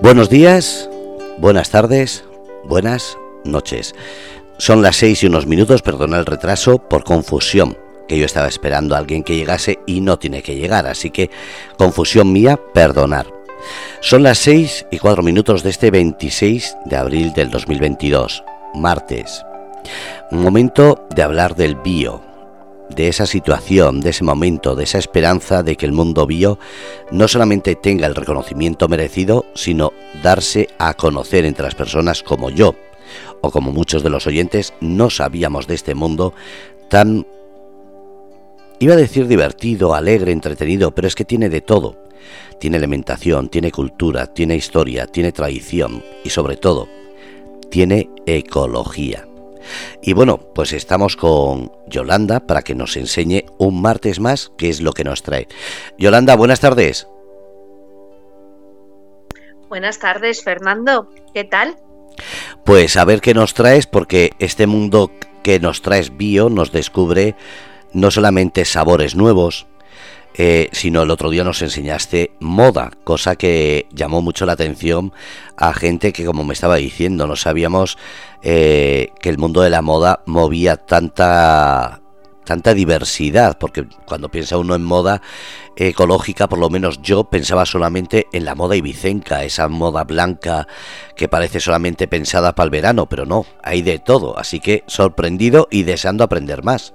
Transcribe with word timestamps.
Buenos 0.00 0.28
días, 0.28 0.88
buenas 1.38 1.70
tardes, 1.70 2.24
buenas 2.64 3.16
noches. 3.44 3.94
Son 4.58 4.82
las 4.82 4.96
seis 4.96 5.22
y 5.22 5.26
unos 5.26 5.46
minutos, 5.46 5.82
perdona 5.82 6.18
el 6.18 6.26
retraso, 6.26 6.78
por 6.78 7.04
confusión, 7.04 7.76
que 8.06 8.18
yo 8.18 8.26
estaba 8.26 8.48
esperando 8.48 8.94
a 8.94 8.98
alguien 8.98 9.22
que 9.22 9.36
llegase 9.36 9.78
y 9.86 10.00
no 10.00 10.18
tiene 10.18 10.42
que 10.42 10.56
llegar, 10.56 10.86
así 10.86 11.10
que 11.10 11.30
confusión 11.76 12.32
mía, 12.32 12.60
perdonar. 12.72 13.26
Son 14.00 14.22
las 14.22 14.38
seis 14.38 14.86
y 14.90 14.98
cuatro 14.98 15.22
minutos 15.22 15.62
de 15.62 15.70
este 15.70 15.90
26 15.90 16.76
de 16.84 16.96
abril 16.96 17.32
del 17.32 17.50
2022, 17.50 18.44
martes. 18.74 19.44
Momento 20.30 21.06
de 21.14 21.22
hablar 21.22 21.54
del 21.56 21.76
bio, 21.76 22.22
de 22.90 23.08
esa 23.08 23.26
situación, 23.26 24.00
de 24.00 24.10
ese 24.10 24.24
momento, 24.24 24.74
de 24.74 24.84
esa 24.84 24.98
esperanza 24.98 25.62
de 25.62 25.76
que 25.76 25.86
el 25.86 25.92
mundo 25.92 26.26
bio 26.26 26.58
no 27.10 27.28
solamente 27.28 27.74
tenga 27.74 28.06
el 28.06 28.14
reconocimiento 28.14 28.88
merecido, 28.88 29.46
sino 29.54 29.92
darse 30.22 30.68
a 30.78 30.94
conocer 30.94 31.44
entre 31.44 31.64
las 31.64 31.74
personas 31.74 32.22
como 32.22 32.50
yo, 32.50 32.74
o 33.40 33.50
como 33.50 33.72
muchos 33.72 34.02
de 34.02 34.10
los 34.10 34.26
oyentes 34.26 34.74
no 34.80 35.10
sabíamos 35.10 35.66
de 35.66 35.74
este 35.74 35.94
mundo 35.94 36.34
tan, 36.88 37.26
iba 38.78 38.94
a 38.94 38.98
decir 38.98 39.26
divertido, 39.26 39.94
alegre, 39.94 40.32
entretenido, 40.32 40.94
pero 40.94 41.08
es 41.08 41.14
que 41.14 41.24
tiene 41.24 41.48
de 41.48 41.60
todo. 41.60 41.96
Tiene 42.58 42.78
alimentación, 42.78 43.48
tiene 43.48 43.70
cultura, 43.70 44.26
tiene 44.26 44.56
historia, 44.56 45.06
tiene 45.06 45.32
tradición 45.32 46.02
y 46.24 46.30
sobre 46.30 46.56
todo, 46.56 46.88
tiene 47.68 48.08
ecología. 48.24 49.26
Y 50.02 50.12
bueno, 50.12 50.38
pues 50.54 50.72
estamos 50.72 51.16
con 51.16 51.72
Yolanda 51.86 52.40
para 52.40 52.62
que 52.62 52.74
nos 52.74 52.96
enseñe 52.96 53.44
un 53.58 53.80
martes 53.80 54.20
más 54.20 54.52
qué 54.56 54.68
es 54.68 54.80
lo 54.80 54.92
que 54.92 55.04
nos 55.04 55.22
trae. 55.22 55.48
Yolanda, 55.98 56.36
buenas 56.36 56.60
tardes. 56.60 57.08
Buenas 59.68 59.98
tardes, 59.98 60.44
Fernando. 60.44 61.08
¿Qué 61.32 61.44
tal? 61.44 61.76
Pues 62.64 62.96
a 62.96 63.04
ver 63.04 63.20
qué 63.20 63.34
nos 63.34 63.54
traes, 63.54 63.86
porque 63.86 64.32
este 64.38 64.66
mundo 64.66 65.10
que 65.42 65.58
nos 65.60 65.82
traes 65.82 66.16
bio 66.16 66.48
nos 66.48 66.72
descubre 66.72 67.34
no 67.92 68.10
solamente 68.10 68.64
sabores 68.64 69.14
nuevos, 69.14 69.66
eh, 70.36 70.68
sino 70.72 71.02
el 71.02 71.10
otro 71.10 71.30
día 71.30 71.44
nos 71.44 71.62
enseñaste 71.62 72.32
moda, 72.40 72.90
cosa 73.04 73.36
que 73.36 73.86
llamó 73.92 74.20
mucho 74.20 74.46
la 74.46 74.54
atención 74.54 75.12
a 75.56 75.72
gente 75.72 76.12
que, 76.12 76.24
como 76.24 76.44
me 76.44 76.54
estaba 76.54 76.76
diciendo, 76.76 77.26
no 77.26 77.36
sabíamos 77.36 77.96
eh, 78.42 79.10
que 79.20 79.28
el 79.28 79.38
mundo 79.38 79.60
de 79.60 79.70
la 79.70 79.82
moda 79.82 80.22
movía 80.26 80.76
tanta 80.76 82.00
tanta 82.44 82.74
diversidad, 82.74 83.56
porque 83.58 83.86
cuando 84.06 84.30
piensa 84.30 84.58
uno 84.58 84.74
en 84.74 84.84
moda 84.84 85.22
ecológica, 85.76 86.48
por 86.48 86.58
lo 86.58 86.70
menos 86.70 87.00
yo 87.02 87.24
pensaba 87.24 87.64
solamente 87.64 88.26
en 88.32 88.44
la 88.44 88.54
moda 88.54 88.76
ibicenca, 88.76 89.44
esa 89.44 89.68
moda 89.68 90.04
blanca 90.04 90.68
que 91.16 91.28
parece 91.28 91.58
solamente 91.58 92.06
pensada 92.06 92.54
para 92.54 92.64
el 92.64 92.70
verano, 92.70 93.06
pero 93.06 93.24
no, 93.24 93.46
hay 93.62 93.82
de 93.82 93.98
todo, 93.98 94.38
así 94.38 94.60
que 94.60 94.84
sorprendido 94.86 95.68
y 95.70 95.84
deseando 95.84 96.22
aprender 96.22 96.62
más. 96.62 96.94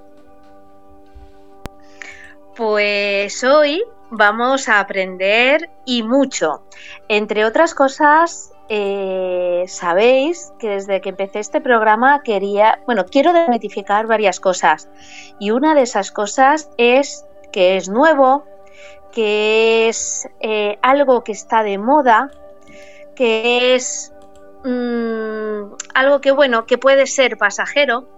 Pues 2.56 3.44
hoy 3.44 3.82
vamos 4.10 4.68
a 4.68 4.80
aprender 4.80 5.70
y 5.84 6.02
mucho. 6.02 6.62
Entre 7.08 7.44
otras 7.44 7.74
cosas, 7.74 8.52
eh, 8.68 9.64
sabéis 9.68 10.52
que 10.58 10.68
desde 10.68 11.00
que 11.00 11.10
empecé 11.10 11.38
este 11.38 11.60
programa 11.60 12.22
quería, 12.22 12.80
bueno, 12.86 13.06
quiero 13.06 13.32
demitificar 13.32 14.06
varias 14.06 14.40
cosas. 14.40 14.88
Y 15.38 15.50
una 15.52 15.74
de 15.74 15.82
esas 15.82 16.10
cosas 16.10 16.70
es 16.76 17.24
que 17.52 17.76
es 17.76 17.88
nuevo, 17.88 18.44
que 19.12 19.88
es 19.88 20.28
eh, 20.40 20.78
algo 20.82 21.24
que 21.24 21.32
está 21.32 21.62
de 21.62 21.78
moda, 21.78 22.30
que 23.14 23.74
es 23.74 24.12
mm, 24.64 25.74
algo 25.94 26.20
que, 26.20 26.30
bueno, 26.32 26.66
que 26.66 26.78
puede 26.78 27.06
ser 27.06 27.36
pasajero, 27.38 28.08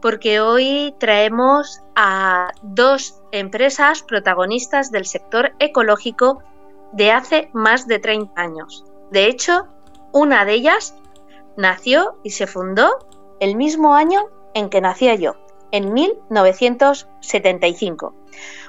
porque 0.00 0.40
hoy 0.40 0.94
traemos 0.98 1.82
a 1.94 2.52
dos 2.62 3.20
empresas 3.32 4.02
protagonistas 4.02 4.90
del 4.90 5.04
sector 5.06 5.52
ecológico 5.58 6.42
de 6.92 7.12
hace 7.12 7.50
más 7.52 7.86
de 7.86 7.98
30 7.98 8.40
años. 8.40 8.84
De 9.10 9.26
hecho, 9.26 9.66
una 10.12 10.44
de 10.44 10.52
ellas 10.54 10.94
nació 11.56 12.18
y 12.22 12.30
se 12.30 12.46
fundó 12.46 13.08
el 13.40 13.56
mismo 13.56 13.94
año 13.94 14.28
en 14.54 14.70
que 14.70 14.80
nacía 14.80 15.14
yo, 15.14 15.36
en 15.70 15.92
1975. 15.92 18.14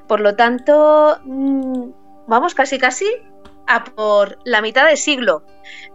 Por 0.07 0.19
lo 0.19 0.35
tanto, 0.35 1.19
mm, 1.23 1.91
vamos 2.27 2.53
casi 2.55 2.79
casi 2.79 3.05
a 3.67 3.83
por 3.83 4.39
la 4.43 4.61
mitad 4.61 4.87
de 4.87 4.97
siglo. 4.97 5.43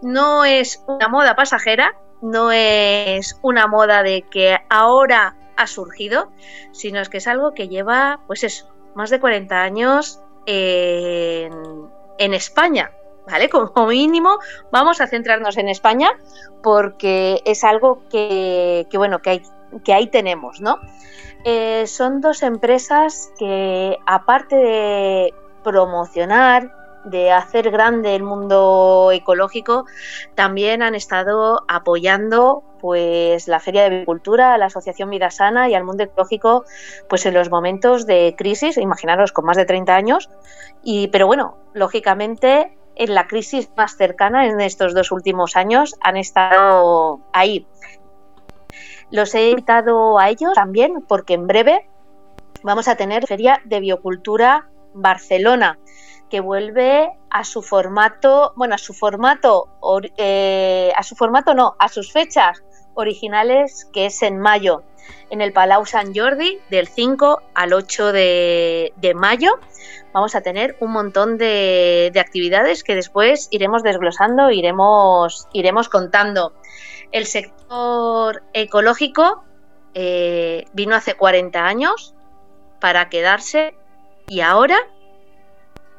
No 0.01 0.45
es 0.45 0.83
una 0.87 1.07
moda 1.07 1.35
pasajera, 1.35 1.95
no 2.23 2.51
es 2.53 3.37
una 3.41 3.67
moda 3.67 4.01
de 4.01 4.23
que 4.23 4.57
ahora 4.69 5.35
ha 5.57 5.67
surgido, 5.67 6.31
sino 6.71 6.99
es 7.01 7.09
que 7.09 7.17
es 7.17 7.27
algo 7.27 7.53
que 7.53 7.67
lleva, 7.67 8.21
pues 8.27 8.43
eso, 8.45 8.73
más 8.95 9.09
de 9.09 9.19
40 9.19 9.61
años 9.61 10.21
en, 10.45 11.83
España. 12.17 12.91
¿Vale? 13.29 13.49
Como 13.49 13.87
mínimo, 13.87 14.39
vamos 14.71 14.99
a 14.99 15.07
centrarnos 15.07 15.57
en 15.57 15.69
España 15.69 16.09
porque 16.61 17.41
es 17.45 17.63
algo 17.63 18.03
que, 18.09 18.85
bueno, 18.93 19.21
que, 19.21 19.29
hay, 19.29 19.41
que 19.83 19.93
ahí 19.93 20.07
tenemos, 20.07 20.59
¿no? 20.59 20.79
Eh, 21.45 21.87
son 21.87 22.19
dos 22.19 22.43
empresas 22.43 23.31
que, 23.37 23.97
aparte 24.05 24.55
de 24.55 25.33
promocionar 25.63 26.82
de 27.05 27.31
hacer 27.31 27.71
grande 27.71 28.15
el 28.15 28.23
mundo 28.23 29.09
ecológico, 29.11 29.85
también 30.35 30.81
han 30.81 30.95
estado 30.95 31.63
apoyando 31.67 32.63
pues 32.79 33.47
la 33.47 33.59
Feria 33.59 33.81
de 33.81 33.87
Agricultura, 33.95 34.57
la 34.57 34.65
Asociación 34.65 35.09
Vida 35.09 35.31
Sana 35.31 35.69
y 35.69 35.73
al 35.73 35.83
mundo 35.83 36.03
ecológico 36.03 36.65
pues 37.07 37.25
en 37.25 37.33
los 37.33 37.49
momentos 37.49 38.05
de 38.05 38.35
crisis, 38.37 38.77
imaginaros 38.77 39.31
con 39.31 39.45
más 39.45 39.57
de 39.57 39.65
30 39.65 39.95
años, 39.95 40.29
y 40.83 41.07
pero 41.07 41.27
bueno, 41.27 41.57
lógicamente 41.73 42.77
en 42.95 43.13
la 43.15 43.27
crisis 43.27 43.69
más 43.75 43.95
cercana 43.95 44.45
en 44.45 44.61
estos 44.61 44.93
dos 44.93 45.11
últimos 45.11 45.55
años 45.55 45.95
han 46.01 46.17
estado 46.17 47.21
ahí. 47.33 47.65
Los 49.11 49.33
he 49.35 49.49
invitado 49.49 50.19
a 50.19 50.29
ellos 50.29 50.53
también 50.55 51.03
porque 51.07 51.35
en 51.35 51.47
breve 51.47 51.87
vamos 52.63 52.87
a 52.87 52.95
tener 52.95 53.27
Feria 53.27 53.61
de 53.65 53.79
Biocultura 53.79 54.67
Barcelona 54.93 55.77
que 56.33 56.39
vuelve 56.39 57.11
a 57.29 57.43
su 57.43 57.61
formato, 57.61 58.53
bueno, 58.55 58.73
a 58.73 58.79
su 58.79 58.95
formato, 58.95 59.67
eh, 60.17 60.91
a 60.97 61.03
su 61.03 61.13
formato 61.15 61.53
no, 61.53 61.75
a 61.77 61.89
sus 61.89 62.11
fechas 62.11 62.63
originales, 62.95 63.87
que 63.93 64.07
es 64.07 64.23
en 64.23 64.39
mayo, 64.39 64.81
en 65.29 65.41
el 65.41 65.53
Palau 65.53 65.85
San 65.85 66.15
Jordi, 66.15 66.57
del 66.71 66.87
5 66.87 67.43
al 67.53 67.73
8 67.73 68.11
de, 68.13 69.13
mayo. 69.15 69.59
Vamos 70.11 70.33
a 70.33 70.41
tener 70.41 70.75
un 70.79 70.91
montón 70.91 71.37
de, 71.37 72.11
actividades 72.19 72.83
que 72.83 72.95
después 72.95 73.47
iremos 73.51 73.83
desglosando, 73.83 74.49
iremos, 74.49 75.47
iremos 75.53 75.87
contando. 75.87 76.53
El 77.11 77.27
sector 77.27 78.41
ecológico 78.53 79.43
eh, 79.93 80.65
vino 80.73 80.95
hace 80.95 81.13
40 81.13 81.63
años 81.63 82.15
para 82.79 83.07
quedarse 83.09 83.75
y 84.27 84.41
ahora 84.41 84.79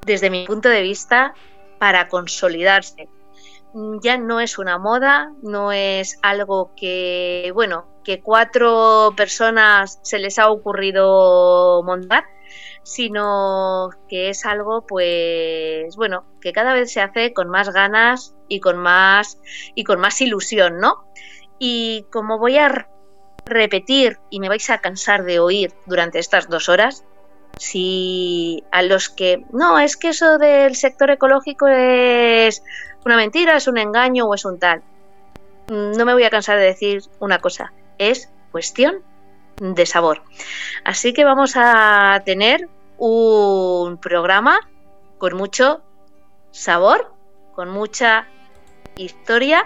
desde 0.04 0.30
mi 0.30 0.46
punto 0.46 0.68
de 0.68 0.82
vista, 0.82 1.34
para 1.78 2.08
consolidarse. 2.08 3.08
Ya 4.02 4.16
no 4.18 4.40
es 4.40 4.58
una 4.58 4.78
moda, 4.78 5.32
no 5.42 5.72
es 5.72 6.18
algo 6.22 6.70
que, 6.76 7.50
bueno, 7.54 7.86
que 8.04 8.20
cuatro 8.20 9.12
personas 9.16 9.98
se 10.02 10.18
les 10.18 10.38
ha 10.38 10.50
ocurrido 10.50 11.82
montar, 11.82 12.24
sino 12.84 13.90
que 14.08 14.28
es 14.28 14.44
algo, 14.44 14.86
pues, 14.86 15.96
bueno, 15.96 16.24
que 16.40 16.52
cada 16.52 16.72
vez 16.72 16.92
se 16.92 17.00
hace 17.00 17.32
con 17.32 17.48
más 17.48 17.70
ganas 17.70 18.34
y 18.48 18.60
con 18.60 18.78
más 18.78 19.40
y 19.74 19.82
con 19.84 19.98
más 19.98 20.20
ilusión, 20.20 20.78
¿no? 20.78 21.04
Y 21.58 22.06
como 22.12 22.38
voy 22.38 22.58
a 22.58 22.88
repetir 23.46 24.18
y 24.30 24.38
me 24.38 24.48
vais 24.48 24.68
a 24.70 24.78
cansar 24.78 25.24
de 25.24 25.40
oír 25.40 25.72
durante 25.86 26.18
estas 26.18 26.48
dos 26.48 26.68
horas, 26.68 27.04
si 27.58 28.64
a 28.70 28.82
los 28.82 29.08
que 29.08 29.44
no 29.52 29.78
es 29.78 29.96
que 29.96 30.08
eso 30.08 30.38
del 30.38 30.76
sector 30.76 31.10
ecológico 31.10 31.66
es 31.68 32.62
una 33.04 33.16
mentira, 33.16 33.56
es 33.56 33.68
un 33.68 33.78
engaño 33.78 34.26
o 34.26 34.34
es 34.34 34.44
un 34.44 34.58
tal. 34.58 34.82
No 35.68 36.04
me 36.04 36.12
voy 36.12 36.24
a 36.24 36.30
cansar 36.30 36.58
de 36.58 36.64
decir 36.64 37.02
una 37.20 37.38
cosa, 37.38 37.72
es 37.98 38.30
cuestión 38.52 39.02
de 39.58 39.86
sabor. 39.86 40.22
Así 40.84 41.12
que 41.12 41.24
vamos 41.24 41.54
a 41.56 42.22
tener 42.24 42.68
un 42.98 43.98
programa 43.98 44.58
con 45.18 45.36
mucho 45.36 45.82
sabor, 46.50 47.12
con 47.54 47.70
mucha 47.70 48.26
historia, 48.96 49.64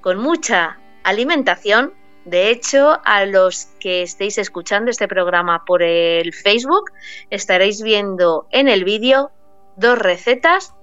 con 0.00 0.18
mucha 0.18 0.78
alimentación 1.04 1.94
de 2.28 2.50
hecho, 2.50 3.00
a 3.06 3.24
los 3.24 3.66
que 3.80 4.02
estéis 4.02 4.36
escuchando 4.36 4.90
este 4.90 5.08
programa 5.08 5.64
por 5.64 5.82
el 5.82 6.34
Facebook, 6.34 6.90
estaréis 7.30 7.80
viendo 7.82 8.46
en 8.50 8.68
el 8.68 8.84
vídeo 8.84 9.30
dos 9.76 9.98
recetas, 9.98 10.74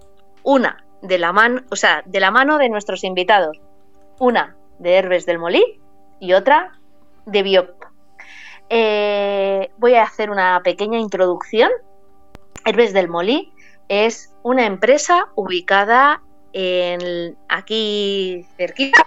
una 0.41 0.83
de 1.03 1.19
la 1.19 1.33
mano, 1.33 1.61
o 1.69 1.75
sea, 1.75 2.01
de 2.07 2.19
la 2.19 2.31
mano 2.31 2.57
de 2.57 2.69
nuestros 2.69 3.03
invitados. 3.03 3.61
Una 4.17 4.55
de 4.79 4.95
Herbes 4.95 5.27
del 5.27 5.37
Molí 5.37 5.63
y 6.19 6.33
otra 6.33 6.79
de 7.27 7.43
Biop. 7.43 7.69
Eh, 8.69 9.69
voy 9.77 9.93
a 9.93 10.03
hacer 10.03 10.31
una 10.31 10.61
pequeña 10.63 10.97
introducción. 10.97 11.69
Herbes 12.65 12.91
del 12.91 13.07
Molí 13.07 13.53
es 13.87 14.33
una 14.41 14.65
empresa 14.65 15.27
ubicada 15.35 16.23
en 16.53 17.37
aquí 17.49 18.47
cerquita, 18.57 19.05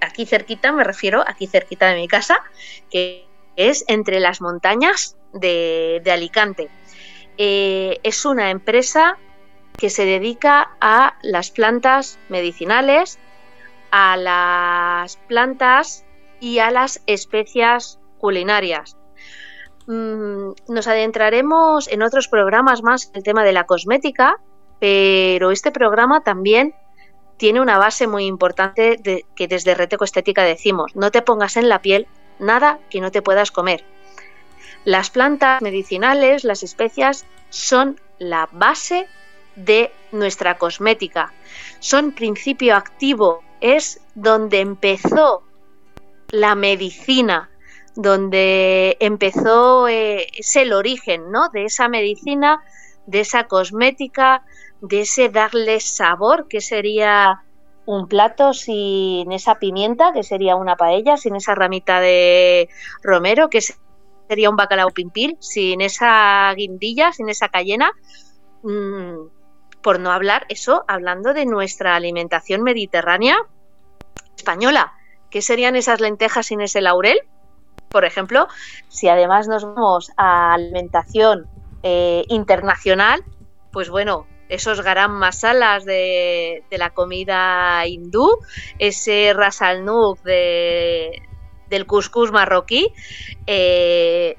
aquí 0.00 0.26
cerquita 0.26 0.72
me 0.72 0.84
refiero, 0.84 1.24
aquí 1.26 1.46
cerquita 1.46 1.88
de 1.88 1.96
mi 1.96 2.08
casa, 2.08 2.42
que 2.90 3.26
es 3.56 3.84
entre 3.88 4.20
las 4.20 4.40
montañas 4.40 5.16
de, 5.32 6.02
Alicante. 6.10 6.68
Eh, 7.36 7.98
es 8.02 8.24
una 8.24 8.50
empresa 8.50 9.18
que 9.76 9.90
se 9.90 10.04
dedica 10.04 10.76
a 10.80 11.14
las 11.22 11.50
plantas 11.50 12.18
medicinales, 12.28 13.18
a 13.90 14.16
las 14.16 15.16
plantas 15.28 16.04
y 16.40 16.58
a 16.58 16.70
las 16.70 17.02
especias 17.06 18.00
culinarias. 18.18 18.96
Mm, 19.86 20.50
nos 20.68 20.86
adentraremos 20.86 21.88
en 21.88 22.02
otros 22.02 22.28
programas 22.28 22.82
más 22.82 23.10
el 23.14 23.22
tema 23.22 23.44
de 23.44 23.52
la 23.52 23.64
cosmética, 23.64 24.36
pero 24.80 25.50
este 25.50 25.70
programa 25.70 26.22
también 26.22 26.74
tiene 27.38 27.60
una 27.60 27.78
base 27.78 28.06
muy 28.06 28.26
importante 28.26 29.24
que 29.34 29.48
desde 29.48 29.74
Reteco 29.74 30.04
Estética 30.04 30.42
decimos, 30.42 30.94
no 30.94 31.10
te 31.10 31.22
pongas 31.22 31.56
en 31.56 31.68
la 31.68 31.80
piel 31.80 32.06
nada 32.38 32.78
que 32.90 33.00
no 33.00 33.10
te 33.10 33.22
puedas 33.22 33.50
comer. 33.50 33.84
Las 34.84 35.10
plantas 35.10 35.62
medicinales, 35.62 36.44
las 36.44 36.62
especias, 36.62 37.24
son 37.48 38.00
la 38.18 38.48
base 38.52 39.06
de 39.56 39.92
nuestra 40.12 40.58
cosmética. 40.58 41.32
Son 41.78 42.12
principio 42.12 42.76
activo, 42.76 43.42
es 43.60 44.00
donde 44.14 44.60
empezó 44.60 45.42
la 46.30 46.54
medicina, 46.54 47.50
donde 47.94 48.96
empezó, 49.00 49.88
eh, 49.88 50.26
es 50.34 50.54
el 50.56 50.72
origen 50.72 51.30
¿no? 51.30 51.48
de 51.48 51.64
esa 51.64 51.88
medicina, 51.88 52.62
de 53.06 53.20
esa 53.20 53.44
cosmética, 53.44 54.44
de 54.80 55.00
ese 55.00 55.28
darle 55.28 55.80
sabor, 55.80 56.46
que 56.48 56.60
sería 56.60 57.42
un 57.86 58.06
plato 58.06 58.52
sin 58.52 59.32
esa 59.32 59.56
pimienta, 59.56 60.12
que 60.12 60.22
sería 60.22 60.56
una 60.56 60.76
paella, 60.76 61.16
sin 61.16 61.36
esa 61.36 61.54
ramita 61.54 62.00
de 62.00 62.68
romero, 63.02 63.48
que 63.48 63.60
sería 64.28 64.50
un 64.50 64.56
bacalao 64.56 64.90
pimpil, 64.90 65.36
sin 65.40 65.80
esa 65.80 66.52
guindilla, 66.54 67.12
sin 67.12 67.28
esa 67.30 67.48
cayena. 67.48 67.90
Mm, 68.62 69.28
por 69.82 70.00
no 70.00 70.10
hablar 70.10 70.44
eso, 70.48 70.84
hablando 70.86 71.32
de 71.32 71.46
nuestra 71.46 71.96
alimentación 71.96 72.62
mediterránea 72.62 73.36
española, 74.36 74.92
¿qué 75.30 75.40
serían 75.40 75.76
esas 75.76 76.00
lentejas 76.00 76.46
sin 76.46 76.60
ese 76.60 76.80
laurel? 76.80 77.18
Por 77.88 78.04
ejemplo, 78.04 78.48
si 78.88 79.08
además 79.08 79.48
nos 79.48 79.64
vamos 79.64 80.12
a 80.16 80.52
alimentación 80.52 81.46
eh, 81.82 82.24
internacional, 82.28 83.24
pues 83.72 83.88
bueno, 83.88 84.26
esos 84.48 84.80
garam 84.80 85.12
masalas 85.12 85.84
de, 85.84 86.64
la 86.70 86.90
comida 86.90 87.86
hindú, 87.86 88.38
ese 88.78 89.32
ras 89.34 89.62
al 89.62 89.84
de, 90.24 91.22
del 91.68 91.86
couscous 91.86 92.32
marroquí, 92.32 92.92
eh, 93.46 94.36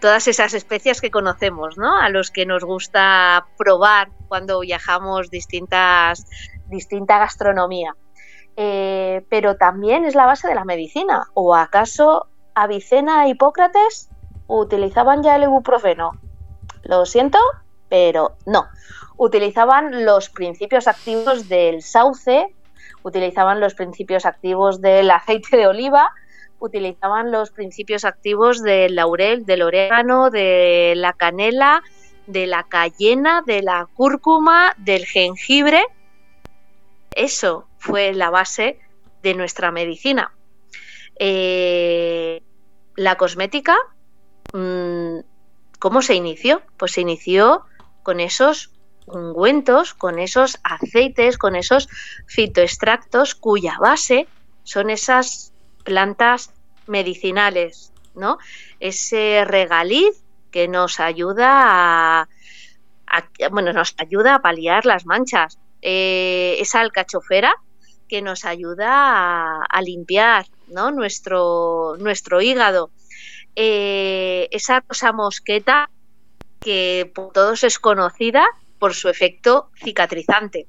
todas 0.00 0.28
esas 0.28 0.54
especias 0.54 1.00
que 1.00 1.10
conocemos, 1.10 1.76
¿no? 1.76 1.96
A 1.96 2.08
los 2.08 2.30
que 2.30 2.46
nos 2.46 2.64
gusta 2.64 3.46
probar 3.56 4.10
cuando 4.28 4.60
viajamos 4.60 5.30
distintas, 5.30 6.26
distinta 6.66 7.18
gastronomía. 7.18 7.94
Eh, 8.56 9.24
pero 9.28 9.56
también 9.56 10.04
es 10.04 10.14
la 10.14 10.26
base 10.26 10.48
de 10.48 10.54
la 10.54 10.64
medicina. 10.64 11.28
¿O 11.34 11.54
acaso 11.54 12.28
Avicena 12.54 13.26
e 13.26 13.30
Hipócrates 13.30 14.10
utilizaban 14.48 15.22
ya 15.22 15.36
el 15.36 15.44
ibuprofeno? 15.44 16.12
Lo 16.82 17.06
siento, 17.06 17.38
pero 17.88 18.36
no. 18.46 18.66
Utilizaban 19.22 20.06
los 20.06 20.30
principios 20.30 20.88
activos 20.88 21.46
del 21.46 21.82
sauce, 21.82 22.54
utilizaban 23.02 23.60
los 23.60 23.74
principios 23.74 24.24
activos 24.24 24.80
del 24.80 25.10
aceite 25.10 25.58
de 25.58 25.66
oliva, 25.66 26.10
utilizaban 26.58 27.30
los 27.30 27.50
principios 27.50 28.06
activos 28.06 28.62
del 28.62 28.94
laurel, 28.94 29.44
del 29.44 29.60
orégano, 29.60 30.30
de 30.30 30.94
la 30.96 31.12
canela, 31.12 31.82
de 32.26 32.46
la 32.46 32.62
cayena, 32.62 33.42
de 33.44 33.60
la 33.60 33.86
cúrcuma, 33.94 34.72
del 34.78 35.04
jengibre. 35.04 35.84
Eso 37.14 37.68
fue 37.76 38.14
la 38.14 38.30
base 38.30 38.80
de 39.22 39.34
nuestra 39.34 39.70
medicina. 39.70 40.32
Eh, 41.18 42.40
la 42.96 43.16
cosmética, 43.16 43.76
mm, 44.54 45.18
¿cómo 45.78 46.00
se 46.00 46.14
inició? 46.14 46.62
Pues 46.78 46.92
se 46.92 47.02
inició 47.02 47.66
con 48.02 48.18
esos 48.20 48.70
ungüentos, 49.06 49.94
con 49.94 50.18
esos 50.18 50.58
aceites, 50.62 51.38
con 51.38 51.56
esos 51.56 51.88
fitoextractos 52.26 53.34
cuya 53.34 53.76
base 53.80 54.26
son 54.62 54.90
esas 54.90 55.52
plantas 55.84 56.52
medicinales, 56.86 57.92
¿no? 58.14 58.38
Ese 58.78 59.44
regaliz 59.44 60.22
que 60.50 60.68
nos 60.68 61.00
ayuda 61.00 62.22
a, 62.22 62.28
bueno, 63.50 63.72
nos 63.72 63.94
ayuda 63.98 64.36
a 64.36 64.42
paliar 64.42 64.86
las 64.86 65.06
manchas. 65.06 65.58
Eh, 65.82 66.56
esa 66.58 66.80
alcachofera 66.80 67.54
que 68.08 68.22
nos 68.22 68.44
ayuda 68.44 69.64
a, 69.64 69.82
limpiar 69.82 70.46
¿no? 70.68 70.90
nuestro, 70.90 71.96
nuestro 71.98 72.40
hígado. 72.42 72.90
Eh, 73.56 74.48
esa 74.50 74.80
rosa 74.80 75.12
mosqueta 75.12 75.90
que 76.60 77.10
por 77.14 77.32
todos 77.32 77.64
es 77.64 77.78
conocida 77.78 78.46
por 78.80 78.94
su 78.94 79.08
efecto 79.08 79.70
cicatrizante. 79.76 80.66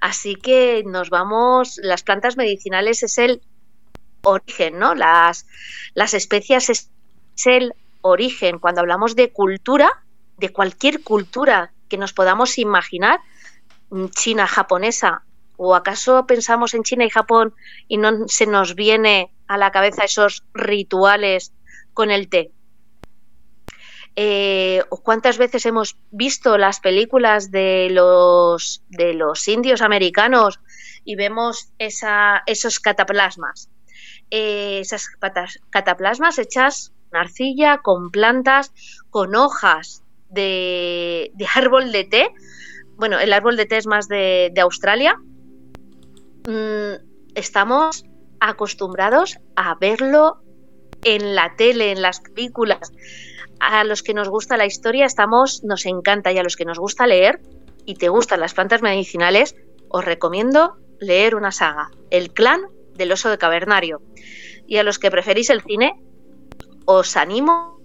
Así 0.00 0.34
que 0.34 0.82
nos 0.84 1.08
vamos, 1.08 1.80
las 1.82 2.02
plantas 2.02 2.36
medicinales 2.36 3.02
es 3.02 3.16
el 3.16 3.40
origen, 4.22 4.78
¿no? 4.78 4.94
Las, 4.94 5.46
las 5.94 6.12
especias 6.12 6.68
es, 6.68 6.90
el 7.46 7.72
origen. 8.02 8.58
Cuando 8.58 8.82
hablamos 8.82 9.16
de 9.16 9.32
cultura, 9.32 10.04
de 10.36 10.50
cualquier 10.50 11.02
cultura 11.02 11.72
que 11.88 11.96
nos 11.96 12.12
podamos 12.12 12.58
imaginar, 12.58 13.20
mm, 13.90 14.08
china, 14.08 14.46
japonesa, 14.46 15.22
o 15.56 15.74
acaso 15.74 16.26
pensamos 16.26 16.74
en 16.74 16.82
China 16.82 17.04
y 17.04 17.10
Japón 17.10 17.54
y 17.86 17.96
no 17.96 18.26
se 18.28 18.46
nos 18.46 18.74
viene 18.74 19.32
a 19.46 19.56
la 19.56 19.70
cabeza 19.70 20.04
esos 20.04 20.44
rituales 20.52 21.52
con 21.92 22.10
el 22.10 22.28
té. 22.28 22.50
Eh, 24.16 24.82
¿Cuántas 25.02 25.38
veces 25.38 25.66
hemos 25.66 25.96
visto 26.10 26.56
las 26.56 26.80
películas 26.80 27.50
de 27.50 27.88
los, 27.90 28.82
de 28.88 29.14
los 29.14 29.48
indios 29.48 29.82
americanos 29.82 30.60
y 31.04 31.16
vemos 31.16 31.70
esos 31.78 32.80
cataplasmas? 32.80 33.68
Eh, 34.30 34.78
esas 34.80 35.08
cataplasmas 35.70 36.38
hechas 36.38 36.92
con 37.10 37.20
arcilla, 37.20 37.78
con 37.78 38.10
plantas, 38.10 38.72
con 39.10 39.34
hojas 39.34 40.02
de, 40.30 41.32
árbol 41.54 41.92
de 41.92 42.04
té. 42.04 42.28
Bueno, 42.96 43.18
el 43.18 43.32
árbol 43.32 43.56
de 43.56 43.66
té 43.66 43.78
es 43.78 43.86
más 43.86 44.08
de, 44.08 44.52
Australia. 44.60 45.20
Mm, 46.48 47.02
estamos 47.34 48.04
acostumbrados 48.40 49.38
a 49.56 49.74
verlo 49.74 50.42
en 51.02 51.34
la 51.34 51.56
tele, 51.56 51.92
en 51.92 52.02
las 52.02 52.20
películas. 52.20 52.92
A 53.60 53.84
los 53.84 54.02
que 54.02 54.14
nos 54.14 54.28
gusta 54.28 54.56
la 54.56 54.66
historia 54.66 55.06
estamos, 55.06 55.62
nos 55.64 55.86
encanta 55.86 56.32
y 56.32 56.38
a 56.38 56.42
los 56.42 56.56
que 56.56 56.64
nos 56.64 56.78
gusta 56.78 57.06
leer 57.06 57.40
y 57.86 57.94
te 57.94 58.08
gustan 58.08 58.40
las 58.40 58.54
plantas 58.54 58.82
medicinales, 58.82 59.56
os 59.88 60.04
recomiendo 60.04 60.76
leer 61.00 61.34
una 61.34 61.52
saga, 61.52 61.90
El 62.10 62.32
clan 62.32 62.62
del 62.94 63.12
oso 63.12 63.30
de 63.30 63.38
cavernario. 63.38 64.02
Y 64.66 64.78
a 64.78 64.82
los 64.82 64.98
que 64.98 65.10
preferís 65.10 65.50
el 65.50 65.62
cine, 65.62 66.00
os 66.86 67.16
animo 67.16 67.80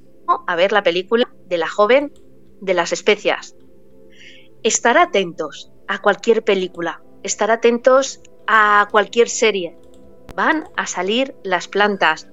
a 0.48 0.56
ver 0.56 0.72
la 0.72 0.84
película 0.84 1.30
de 1.46 1.58
la 1.58 1.68
joven 1.68 2.14
de 2.62 2.74
las 2.74 2.92
especias. 2.94 3.56
Estar 4.64 4.98
atentos 4.98 5.72
a 5.88 6.02
cualquier 6.02 6.44
película, 6.44 7.02
estar 7.24 7.52
atentos 7.52 8.22
a 8.48 8.88
cualquier 8.92 9.30
serie. 9.30 9.78
Van 10.36 10.70
a 10.76 10.86
salir 10.86 11.36
las 11.44 11.68
plantas. 11.68 12.30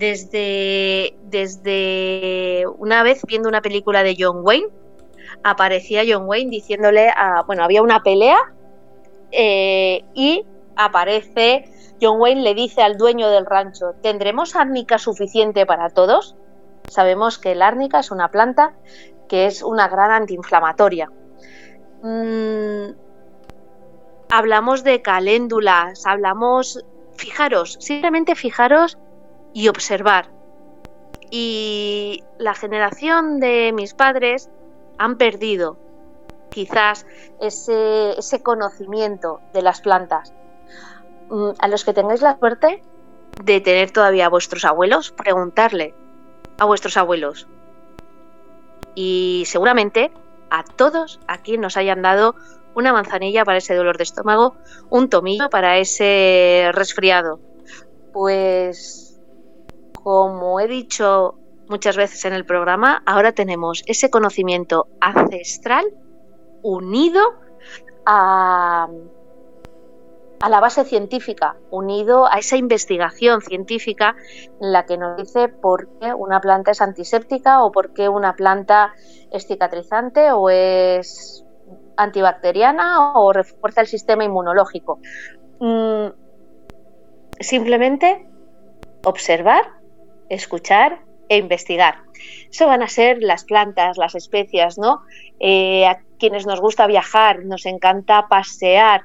Desde, 0.00 1.14
desde 1.24 2.64
una 2.78 3.02
vez 3.02 3.20
viendo 3.26 3.50
una 3.50 3.60
película 3.60 4.02
de 4.02 4.16
John 4.18 4.38
Wayne, 4.42 4.68
aparecía 5.44 6.04
John 6.08 6.26
Wayne 6.26 6.50
diciéndole 6.50 7.10
a, 7.10 7.42
bueno, 7.46 7.64
había 7.64 7.82
una 7.82 8.02
pelea 8.02 8.38
eh, 9.30 10.02
y 10.14 10.46
aparece 10.74 11.70
John 12.00 12.18
Wayne 12.18 12.40
le 12.40 12.54
dice 12.54 12.80
al 12.80 12.96
dueño 12.96 13.28
del 13.28 13.44
rancho, 13.44 13.92
¿tendremos 14.00 14.56
árnica 14.56 14.96
suficiente 14.98 15.66
para 15.66 15.90
todos? 15.90 16.34
Sabemos 16.88 17.38
que 17.38 17.52
el 17.52 17.60
árnica 17.60 17.98
es 17.98 18.10
una 18.10 18.30
planta 18.30 18.72
que 19.28 19.44
es 19.44 19.62
una 19.62 19.86
gran 19.88 20.12
antiinflamatoria. 20.12 21.10
Mm, 22.02 22.92
hablamos 24.30 24.82
de 24.82 25.02
caléndulas, 25.02 26.06
hablamos, 26.06 26.82
fijaros, 27.16 27.76
simplemente 27.80 28.34
fijaros 28.34 28.96
y 29.52 29.68
observar. 29.68 30.28
Y 31.30 32.24
la 32.38 32.54
generación 32.54 33.40
de 33.40 33.72
mis 33.72 33.94
padres 33.94 34.50
han 34.98 35.16
perdido 35.16 35.76
quizás 36.50 37.06
ese, 37.40 38.18
ese 38.18 38.42
conocimiento 38.42 39.40
de 39.52 39.62
las 39.62 39.80
plantas. 39.80 40.32
Mm, 41.30 41.50
a 41.58 41.68
los 41.68 41.84
que 41.84 41.94
tengáis 41.94 42.20
la 42.20 42.38
suerte 42.38 42.82
de 43.42 43.60
tener 43.60 43.90
todavía 43.92 44.26
a 44.26 44.28
vuestros 44.28 44.64
abuelos, 44.64 45.12
preguntarle 45.12 45.94
a 46.58 46.64
vuestros 46.64 46.96
abuelos. 46.96 47.46
Y 48.94 49.44
seguramente 49.46 50.10
a 50.50 50.64
todos 50.64 51.20
aquí 51.28 51.56
nos 51.56 51.76
hayan 51.76 52.02
dado 52.02 52.34
una 52.74 52.92
manzanilla 52.92 53.44
para 53.44 53.58
ese 53.58 53.74
dolor 53.74 53.96
de 53.96 54.04
estómago, 54.04 54.56
un 54.90 55.08
tomillo 55.08 55.48
para 55.48 55.78
ese 55.78 56.70
resfriado. 56.72 57.40
Pues, 58.12 59.09
como 60.02 60.60
he 60.60 60.66
dicho 60.66 61.34
muchas 61.68 61.96
veces 61.96 62.24
en 62.24 62.32
el 62.32 62.44
programa, 62.44 63.02
ahora 63.06 63.32
tenemos 63.32 63.82
ese 63.86 64.10
conocimiento 64.10 64.88
ancestral 65.00 65.86
unido 66.62 67.20
a, 68.04 68.88
la 70.48 70.60
base 70.60 70.84
científica, 70.84 71.56
unido 71.70 72.26
a 72.26 72.38
esa 72.38 72.56
investigación 72.56 73.40
científica 73.42 74.16
en 74.60 74.72
la 74.72 74.86
que 74.86 74.96
nos 74.96 75.16
dice 75.16 75.48
por 75.48 75.88
qué 76.00 76.14
una 76.14 76.40
planta 76.40 76.70
es 76.70 76.80
antiséptica 76.80 77.62
o 77.62 77.70
por 77.70 77.92
qué 77.92 78.08
una 78.08 78.34
planta 78.34 78.94
es 79.30 79.46
cicatrizante 79.46 80.32
o 80.32 80.48
es 80.50 81.44
antibacteriana 81.96 83.14
o 83.14 83.32
refuerza 83.32 83.82
el 83.82 83.86
sistema 83.86 84.24
inmunológico. 84.24 84.98
Mm, 85.60 86.08
simplemente 87.38 88.26
observar, 89.04 89.79
escuchar 90.30 91.02
e 91.28 91.36
investigar. 91.36 91.98
Eso 92.50 92.66
van 92.66 92.82
a 92.82 92.88
ser 92.88 93.18
las 93.20 93.44
plantas, 93.44 93.98
las 93.98 94.14
especias, 94.14 94.78
¿no? 94.78 95.02
Eh, 95.38 95.86
a 95.86 96.00
quienes 96.18 96.46
nos 96.46 96.60
gusta 96.60 96.86
viajar, 96.86 97.44
nos 97.44 97.66
encanta 97.66 98.26
pasear 98.28 99.02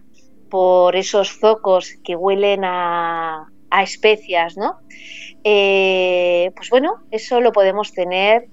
por 0.50 0.96
esos 0.96 1.40
zocos 1.40 1.94
que 2.04 2.16
huelen 2.16 2.64
a, 2.64 3.48
especias, 3.84 4.56
¿no? 4.56 4.80
Eh, 5.44 6.52
pues 6.56 6.70
bueno, 6.70 7.04
eso 7.12 7.42
lo 7.42 7.52
podemos 7.52 7.92
tener 7.92 8.48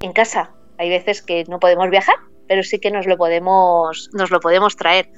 en 0.00 0.12
casa. 0.12 0.50
Hay 0.76 0.90
veces 0.90 1.22
que 1.22 1.44
no 1.48 1.58
podemos 1.58 1.88
viajar, 1.88 2.16
pero 2.48 2.62
sí 2.62 2.78
que 2.78 2.90
nos 2.90 3.06
lo 3.06 3.16
podemos, 3.16 4.10
nos 4.12 4.30
lo 4.30 4.40
podemos 4.40 4.76
traer. 4.76 5.10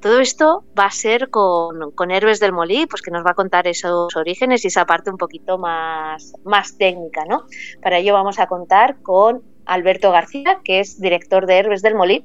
Todo 0.00 0.20
esto 0.20 0.64
va 0.78 0.86
a 0.86 0.90
ser 0.90 1.30
con, 1.30 1.92
con 1.92 2.10
Herbes 2.10 2.40
del 2.40 2.52
Molí, 2.52 2.86
pues 2.86 3.02
que 3.02 3.10
nos 3.10 3.24
va 3.24 3.30
a 3.30 3.34
contar 3.34 3.66
esos 3.66 4.14
orígenes 4.16 4.64
y 4.64 4.68
esa 4.68 4.86
parte 4.86 5.10
un 5.10 5.18
poquito 5.18 5.58
más, 5.58 6.32
más 6.44 6.76
técnica, 6.76 7.24
¿no? 7.24 7.44
Para 7.82 7.98
ello 7.98 8.14
vamos 8.14 8.38
a 8.38 8.46
contar 8.46 9.02
con 9.02 9.42
Alberto 9.66 10.12
García, 10.12 10.60
que 10.64 10.80
es 10.80 11.00
director 11.00 11.46
de 11.46 11.58
Herbes 11.58 11.82
del 11.82 11.94
Molí. 11.94 12.24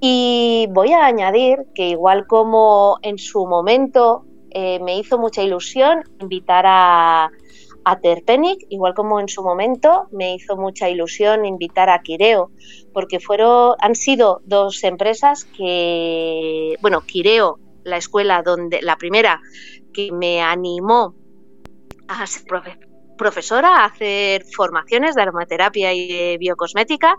Y 0.00 0.66
voy 0.70 0.92
a 0.92 1.04
añadir 1.04 1.66
que 1.74 1.88
igual 1.88 2.26
como 2.26 2.98
en 3.02 3.18
su 3.18 3.46
momento 3.46 4.24
eh, 4.50 4.80
me 4.80 4.98
hizo 4.98 5.18
mucha 5.18 5.42
ilusión 5.42 6.02
invitar 6.18 6.64
a, 6.66 7.30
a 7.84 8.00
Terpenic, 8.00 8.66
igual 8.68 8.94
como 8.94 9.20
en 9.20 9.28
su 9.28 9.42
momento 9.42 10.08
me 10.12 10.34
hizo 10.34 10.56
mucha 10.56 10.88
ilusión 10.88 11.44
invitar 11.44 11.90
a 11.90 12.02
Quireo, 12.02 12.50
porque 12.92 13.20
fueron, 13.20 13.74
han 13.80 13.94
sido 13.94 14.40
dos 14.44 14.84
empresas 14.84 15.44
que, 15.44 16.76
bueno, 16.80 17.00
Quireo, 17.02 17.58
la 17.84 17.96
escuela 17.96 18.42
donde, 18.42 18.80
la 18.82 18.96
primera 18.96 19.40
que 19.92 20.12
me 20.12 20.40
animó 20.40 21.14
a 22.08 22.26
ser 22.26 22.44
profesora, 23.16 23.78
a 23.78 23.84
hacer 23.86 24.44
formaciones 24.54 25.14
de 25.14 25.22
aromaterapia 25.22 25.92
y 25.92 26.08
de 26.08 26.38
biocosmética. 26.38 27.16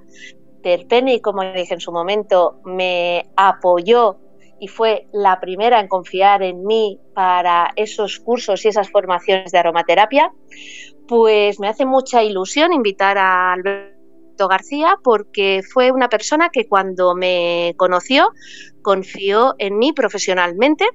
Terpenic, 0.62 1.22
como 1.22 1.43
dije 1.43 1.74
en 1.74 1.82
su 1.82 1.91
momento, 1.91 2.62
me 2.63 3.29
apoyó 3.36 4.17
y 4.63 4.70
fue 4.70 5.08
la 5.12 5.41
primera 5.41 5.82
en 5.82 5.89
confiar 5.89 6.41
en 6.41 6.63
mí 6.63 6.98
para 7.13 7.74
esos 7.75 8.20
cursos 8.20 8.63
y 8.63 8.70
esas 8.70 8.89
formaciones 8.89 9.51
de 9.51 9.58
aromaterapia, 9.58 10.32
pues 11.05 11.60
me 11.60 11.67
hace 11.67 11.86
mucha 11.86 12.24
ilusión 12.24 12.72
invitar 12.72 13.17
a 13.17 13.51
Alberto 13.51 14.48
García 14.48 14.96
porque 15.03 15.63
fue 15.70 15.91
una 15.91 16.08
persona 16.08 16.48
que 16.48 16.65
cuando 16.65 17.13
me 17.13 17.74
conoció 17.75 18.32
confió 18.82 19.55
en 19.58 19.77
mí 19.77 19.91
profesionalmente 19.91 20.88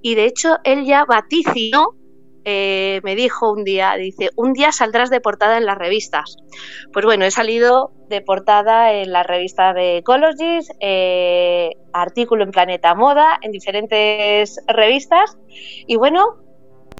y 0.00 0.14
de 0.14 0.24
hecho 0.24 0.56
él 0.64 0.86
ya 0.86 1.04
vaticinó 1.04 1.99
eh, 2.44 3.00
me 3.02 3.14
dijo 3.14 3.50
un 3.50 3.64
día, 3.64 3.94
dice, 3.96 4.30
un 4.36 4.52
día 4.52 4.72
saldrás 4.72 5.10
de 5.10 5.20
portada 5.20 5.58
en 5.58 5.66
las 5.66 5.78
revistas. 5.78 6.36
Pues 6.92 7.04
bueno, 7.04 7.24
he 7.24 7.30
salido 7.30 7.92
de 8.08 8.20
portada 8.20 8.92
en 8.92 9.12
la 9.12 9.22
revista 9.22 9.72
de 9.72 9.98
Ecologist, 9.98 10.70
eh, 10.80 11.76
artículo 11.92 12.44
en 12.44 12.50
Planeta 12.50 12.94
Moda, 12.94 13.38
en 13.42 13.52
diferentes 13.52 14.60
revistas. 14.66 15.38
Y 15.86 15.96
bueno, 15.96 16.38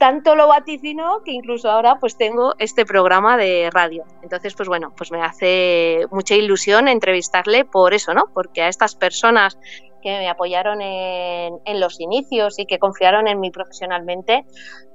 tanto 0.00 0.34
lo 0.34 0.48
vaticinó 0.48 1.22
que 1.22 1.32
incluso 1.32 1.70
ahora 1.70 1.98
pues 2.00 2.16
tengo 2.16 2.54
este 2.58 2.86
programa 2.86 3.36
de 3.36 3.68
radio. 3.70 4.04
Entonces, 4.22 4.54
pues 4.54 4.66
bueno, 4.66 4.94
pues 4.96 5.12
me 5.12 5.20
hace 5.20 6.06
mucha 6.10 6.34
ilusión 6.34 6.88
entrevistarle 6.88 7.66
por 7.66 7.92
eso, 7.92 8.14
¿no? 8.14 8.24
Porque 8.32 8.62
a 8.62 8.68
estas 8.68 8.94
personas 8.94 9.58
que 10.00 10.10
me 10.10 10.28
apoyaron 10.28 10.80
en, 10.80 11.80
los 11.80 12.00
inicios 12.00 12.58
y 12.58 12.66
que 12.66 12.78
confiaron 12.78 13.28
en 13.28 13.40
mí 13.40 13.50
profesionalmente, 13.50 14.44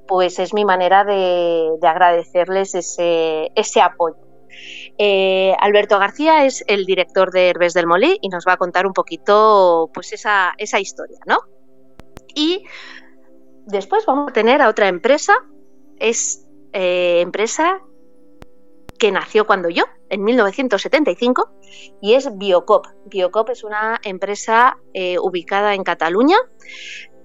pues 0.07 0.39
es 0.39 0.53
mi 0.53 0.65
manera 0.65 1.03
de, 1.03 1.71
agradecerles 1.81 2.75
ese, 2.75 3.81
apoyo. 3.81 4.17
Eh, 4.97 5.53
Alberto 5.59 6.00
García 6.00 6.45
es 6.45 6.63
el 6.67 6.85
director 6.85 7.31
de 7.31 7.50
Herbes 7.50 7.74
del 7.74 7.88
Molí 7.88 8.17
y 8.21 8.29
nos 8.29 8.45
va 8.47 8.53
a 8.53 8.57
contar 8.57 8.88
un 8.88 8.93
poquito 8.93 9.89
pues 9.93 10.13
esa, 10.13 10.53
historia, 10.57 11.19
¿no? 11.25 11.39
Y 12.33 12.63
después 13.65 14.05
vamos 14.05 14.29
a 14.29 14.33
tener 14.33 14.62
a 14.62 14.69
otra 14.69 14.88
empresa, 14.88 15.33
es 16.00 16.47
eh, 16.74 17.21
empresa 17.21 17.81
que 18.97 19.12
nació 19.12 19.45
cuando 19.45 19.69
yo, 19.69 19.83
en 20.09 20.24
1975, 20.24 21.50
y 22.01 22.13
es 22.13 22.38
Biocop. 22.38 22.88
Biocop 23.05 23.50
es 23.50 23.63
una 23.63 24.00
empresa 24.03 24.77
eh, 24.93 25.17
ubicada 25.19 25.74
en 25.74 25.83
Cataluña 25.83 26.38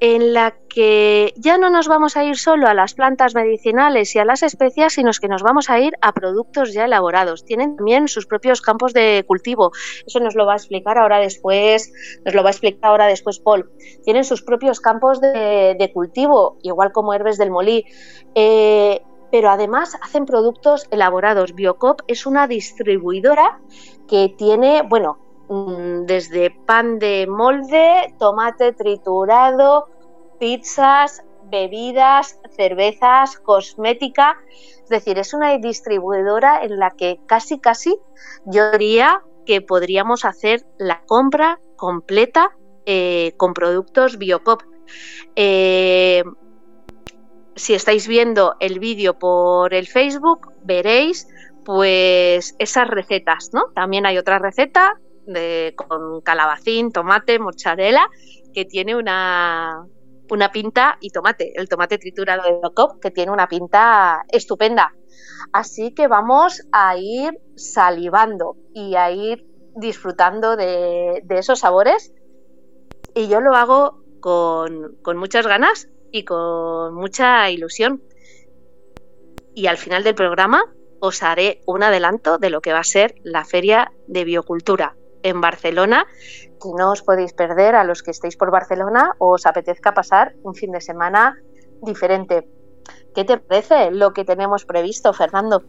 en 0.00 0.32
la 0.32 0.56
que 0.68 1.34
ya 1.36 1.58
no 1.58 1.68
nos 1.68 1.86
vamos 1.86 2.16
a 2.16 2.24
ir 2.24 2.36
solo 2.36 2.66
a 2.66 2.74
las 2.74 2.94
plantas 2.94 3.34
medicinales 3.34 4.14
y 4.14 4.18
a 4.18 4.24
las 4.24 4.42
especias, 4.42 4.94
sino 4.94 5.10
que 5.20 5.28
nos 5.28 5.42
vamos 5.42 5.68
a 5.68 5.78
ir 5.78 5.92
a 6.00 6.12
productos 6.12 6.72
ya 6.72 6.86
elaborados. 6.86 7.44
Tienen 7.44 7.76
también 7.76 8.08
sus 8.08 8.26
propios 8.26 8.62
campos 8.62 8.94
de 8.94 9.24
cultivo. 9.26 9.72
Eso 10.06 10.20
nos 10.20 10.34
lo 10.34 10.46
va 10.46 10.54
a 10.54 10.56
explicar 10.56 10.96
ahora 10.96 11.18
después, 11.18 11.92
nos 12.24 12.34
lo 12.34 12.42
va 12.42 12.48
a 12.48 12.52
explicar 12.52 12.90
ahora 12.90 13.06
después 13.06 13.40
Paul. 13.40 13.70
Tienen 14.02 14.24
sus 14.24 14.42
propios 14.42 14.80
campos 14.80 15.20
de, 15.20 15.90
cultivo, 15.92 16.58
igual 16.62 16.92
como 16.92 17.12
Herbes 17.12 17.36
del 17.36 17.50
Molí. 17.50 17.84
Eh, 18.34 19.02
pero 19.30 19.50
además 19.50 19.96
hacen 20.02 20.26
productos 20.26 20.86
elaborados. 20.90 21.54
Biocop 21.54 22.02
es 22.06 22.26
una 22.26 22.46
distribuidora 22.46 23.60
que 24.08 24.34
tiene, 24.36 24.82
bueno, 24.82 25.18
Mm, 25.50 26.06
desde 26.06 26.52
pan 26.52 27.00
de 27.00 27.26
molde, 27.26 28.14
tomate 28.20 28.72
triturado, 28.72 29.88
pizzas, 30.38 31.24
bebidas, 31.50 32.38
cervezas, 32.56 33.36
cosmética. 33.40 34.36
Es 34.84 34.88
decir, 34.88 35.18
es 35.18 35.34
una 35.34 35.58
distribuidora 35.58 36.62
en 36.62 36.78
la 36.78 36.92
que 36.92 37.18
casi, 37.26 37.58
casi 37.58 37.98
yo 38.44 38.70
diría 38.70 39.24
que 39.44 39.60
podríamos 39.60 40.24
hacer 40.24 40.64
la 40.78 41.02
compra 41.04 41.58
completa 41.74 42.56
eh, 42.86 43.32
con 43.36 43.52
productos 43.52 44.18
Biocop. 44.18 44.62
Eh, 45.34 46.22
si 47.60 47.74
estáis 47.74 48.08
viendo 48.08 48.56
el 48.58 48.78
vídeo 48.78 49.18
por 49.18 49.74
el 49.74 49.86
Facebook, 49.86 50.52
veréis 50.64 51.28
pues 51.62 52.56
esas 52.58 52.88
recetas, 52.88 53.50
¿no? 53.52 53.66
También 53.74 54.06
hay 54.06 54.16
otra 54.16 54.38
receta 54.38 54.98
con 55.76 56.22
calabacín, 56.22 56.90
tomate, 56.90 57.38
mozzarella, 57.38 58.08
que 58.54 58.64
tiene 58.64 58.96
una, 58.96 59.84
una 60.30 60.50
pinta 60.50 60.96
y 61.00 61.10
tomate, 61.10 61.52
el 61.54 61.68
tomate 61.68 61.98
triturado 61.98 62.42
de 62.44 62.60
Docop, 62.62 62.98
que 62.98 63.10
tiene 63.10 63.30
una 63.30 63.46
pinta 63.46 64.24
estupenda. 64.28 64.94
Así 65.52 65.92
que 65.92 66.08
vamos 66.08 66.66
a 66.72 66.96
ir 66.96 67.38
salivando 67.56 68.56
y 68.72 68.96
a 68.96 69.10
ir 69.10 69.46
disfrutando 69.76 70.56
de, 70.56 71.22
esos 71.28 71.60
sabores. 71.60 72.12
Y 73.14 73.28
yo 73.28 73.40
lo 73.40 73.54
hago 73.54 74.02
con, 74.20 74.96
con 75.02 75.18
muchas 75.18 75.46
ganas 75.46 75.88
y 76.12 76.24
con 76.24 76.94
mucha 76.94 77.50
ilusión. 77.50 78.02
Y 79.54 79.66
al 79.66 79.78
final 79.78 80.04
del 80.04 80.14
programa 80.14 80.62
os 81.00 81.22
haré 81.22 81.62
un 81.66 81.82
adelanto 81.82 82.38
de 82.38 82.50
lo 82.50 82.60
que 82.60 82.72
va 82.72 82.80
a 82.80 82.84
ser 82.84 83.14
la 83.24 83.44
feria 83.44 83.92
de 84.06 84.24
biocultura 84.24 84.94
en 85.22 85.40
Barcelona, 85.40 86.06
que 86.60 86.68
no 86.76 86.92
os 86.92 87.02
podéis 87.02 87.32
perder 87.32 87.74
a 87.74 87.84
los 87.84 88.02
que 88.02 88.10
estéis 88.10 88.36
por 88.36 88.50
Barcelona 88.50 89.14
o 89.18 89.34
os 89.34 89.46
apetezca 89.46 89.92
pasar 89.92 90.34
un 90.42 90.54
fin 90.54 90.72
de 90.72 90.80
semana 90.80 91.38
diferente. 91.82 92.46
¿Qué 93.14 93.24
te 93.24 93.38
parece 93.38 93.90
lo 93.90 94.12
que 94.12 94.24
tenemos 94.24 94.64
previsto, 94.64 95.12
Fernando? 95.12 95.64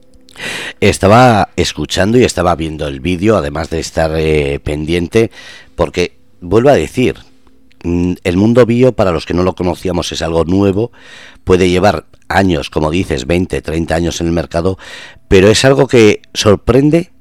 Estaba 0.80 1.50
escuchando 1.56 2.18
y 2.18 2.24
estaba 2.24 2.56
viendo 2.56 2.88
el 2.88 3.00
vídeo, 3.00 3.38
además 3.38 3.70
de 3.70 3.80
estar 3.80 4.12
eh, 4.16 4.60
pendiente, 4.64 5.32
porque 5.76 6.18
vuelvo 6.40 6.70
a 6.70 6.74
decir, 6.74 7.16
el 7.84 8.38
mundo 8.38 8.66
bio, 8.66 8.94
para 8.94 9.12
los 9.12 9.26
que 9.26 9.34
no 9.34 9.44
lo 9.44 9.56
conocíamos, 9.56 10.12
es 10.12 10.22
algo 10.22 10.46
nuevo, 10.46 10.92
puede 11.44 11.70
llevar 11.70 12.06
años, 12.28 12.70
como 12.70 12.92
dices, 12.92 13.28
20, 13.28 13.62
30 13.62 13.96
años 13.96 14.22
en 14.22 14.28
el 14.28 14.34
mercado, 14.34 14.78
pero 15.28 15.50
es 15.50 15.66
algo 15.66 15.88
que 15.88 16.22
sorprende 16.34 17.12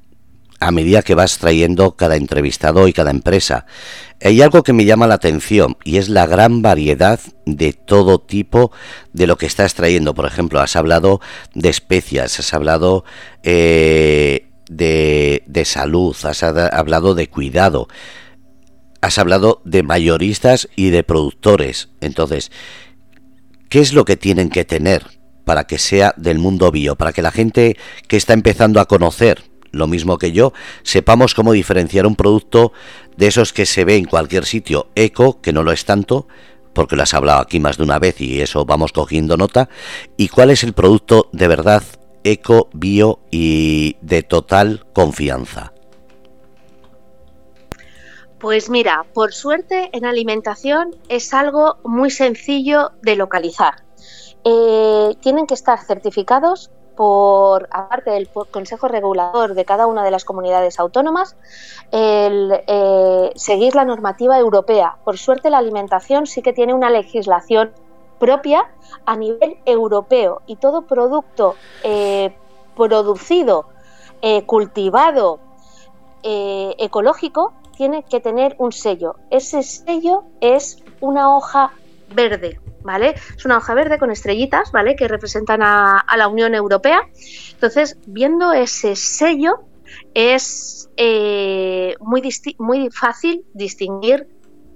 a 0.61 0.69
medida 0.69 1.01
que 1.01 1.15
vas 1.15 1.39
trayendo 1.39 1.95
cada 1.95 2.15
entrevistado 2.15 2.87
y 2.87 2.93
cada 2.93 3.09
empresa. 3.09 3.65
Hay 4.21 4.43
algo 4.43 4.61
que 4.61 4.73
me 4.73 4.85
llama 4.85 5.07
la 5.07 5.15
atención 5.15 5.75
y 5.83 5.97
es 5.97 6.07
la 6.07 6.27
gran 6.27 6.61
variedad 6.61 7.19
de 7.47 7.73
todo 7.73 8.21
tipo 8.21 8.71
de 9.11 9.25
lo 9.25 9.37
que 9.37 9.47
estás 9.47 9.73
trayendo. 9.73 10.13
Por 10.13 10.27
ejemplo, 10.27 10.59
has 10.59 10.75
hablado 10.75 11.19
de 11.55 11.69
especias, 11.69 12.39
has 12.39 12.53
hablado 12.53 13.05
eh, 13.41 14.49
de, 14.69 15.43
de 15.47 15.65
salud, 15.65 16.15
has 16.23 16.43
hablado 16.43 17.15
de 17.15 17.27
cuidado, 17.27 17.87
has 19.01 19.17
hablado 19.17 19.61
de 19.65 19.83
mayoristas 19.83 20.69
y 20.75 20.91
de 20.91 21.03
productores. 21.03 21.89
Entonces, 21.99 22.51
¿qué 23.69 23.79
es 23.79 23.93
lo 23.93 24.05
que 24.05 24.17
tienen 24.17 24.49
que 24.49 24.65
tener 24.65 25.19
para 25.43 25.65
que 25.65 25.79
sea 25.79 26.13
del 26.17 26.39
mundo 26.39 26.71
bio, 26.71 26.95
para 26.95 27.13
que 27.13 27.21
la 27.21 27.31
gente 27.31 27.75
que 28.07 28.17
está 28.17 28.33
empezando 28.33 28.79
a 28.79 28.87
conocer 28.87 29.43
lo 29.71 29.87
mismo 29.87 30.17
que 30.17 30.31
yo, 30.31 30.53
sepamos 30.83 31.33
cómo 31.33 31.53
diferenciar 31.53 32.05
un 32.05 32.15
producto 32.15 32.73
de 33.17 33.27
esos 33.27 33.53
que 33.53 33.65
se 33.65 33.85
ve 33.85 33.95
en 33.95 34.05
cualquier 34.05 34.45
sitio 34.45 34.89
eco, 34.95 35.41
que 35.41 35.53
no 35.53 35.63
lo 35.63 35.71
es 35.71 35.85
tanto, 35.85 36.27
porque 36.73 36.95
lo 36.95 37.03
has 37.03 37.13
hablado 37.13 37.41
aquí 37.41 37.59
más 37.59 37.77
de 37.77 37.83
una 37.83 37.99
vez 37.99 38.19
y 38.21 38.41
eso 38.41 38.65
vamos 38.65 38.91
cogiendo 38.91 39.37
nota, 39.37 39.69
y 40.17 40.27
cuál 40.27 40.51
es 40.51 40.63
el 40.63 40.73
producto 40.73 41.29
de 41.31 41.47
verdad 41.47 41.83
eco, 42.23 42.69
bio 42.73 43.19
y 43.31 43.95
de 44.01 44.23
total 44.23 44.85
confianza. 44.93 45.73
Pues 48.41 48.71
mira, 48.71 49.05
por 49.13 49.33
suerte 49.33 49.91
en 49.93 50.03
alimentación 50.03 50.95
es 51.09 51.31
algo 51.31 51.77
muy 51.83 52.09
sencillo 52.09 52.91
de 53.03 53.15
localizar. 53.15 53.83
Eh, 54.43 55.15
tienen 55.19 55.45
que 55.45 55.53
estar 55.53 55.79
certificados 55.79 56.71
por, 56.97 57.69
aparte 57.71 58.09
del 58.09 58.27
Consejo 58.29 58.87
Regulador 58.87 59.53
de 59.53 59.63
cada 59.63 59.85
una 59.85 60.03
de 60.03 60.09
las 60.09 60.25
comunidades 60.25 60.79
autónomas, 60.79 61.35
el, 61.91 62.51
eh, 62.65 63.31
seguir 63.35 63.75
la 63.75 63.85
normativa 63.85 64.39
europea. 64.39 64.97
Por 65.03 65.19
suerte, 65.19 65.51
la 65.51 65.59
alimentación 65.59 66.25
sí 66.25 66.41
que 66.41 66.51
tiene 66.51 66.73
una 66.73 66.89
legislación 66.89 67.71
propia 68.17 68.71
a 69.05 69.15
nivel 69.17 69.59
europeo 69.65 70.41
y 70.47 70.55
todo 70.55 70.87
producto 70.87 71.55
eh, 71.83 72.35
producido, 72.75 73.65
eh, 76.23 76.75
ecológico, 76.79 77.53
tiene 77.75 78.03
que 78.03 78.19
tener 78.19 78.55
un 78.59 78.71
sello. 78.71 79.15
Ese 79.29 79.63
sello 79.63 80.23
es 80.39 80.83
una 80.99 81.35
hoja 81.35 81.71
verde. 82.13 82.59
¿vale? 82.83 83.15
Es 83.35 83.45
una 83.45 83.57
hoja 83.57 83.73
verde 83.73 83.99
con 83.99 84.11
estrellitas, 84.11 84.71
¿vale? 84.71 84.95
Que 84.95 85.07
representan 85.07 85.61
a, 85.61 86.03
la 86.17 86.27
Unión 86.27 86.55
Europea. 86.55 87.01
Entonces, 87.53 87.97
viendo 88.07 88.53
ese 88.53 88.95
sello, 88.95 89.61
es 90.13 90.89
eh, 90.97 91.95
muy, 91.99 92.21
muy 92.57 92.89
fácil 92.91 93.45
distinguir 93.53 94.27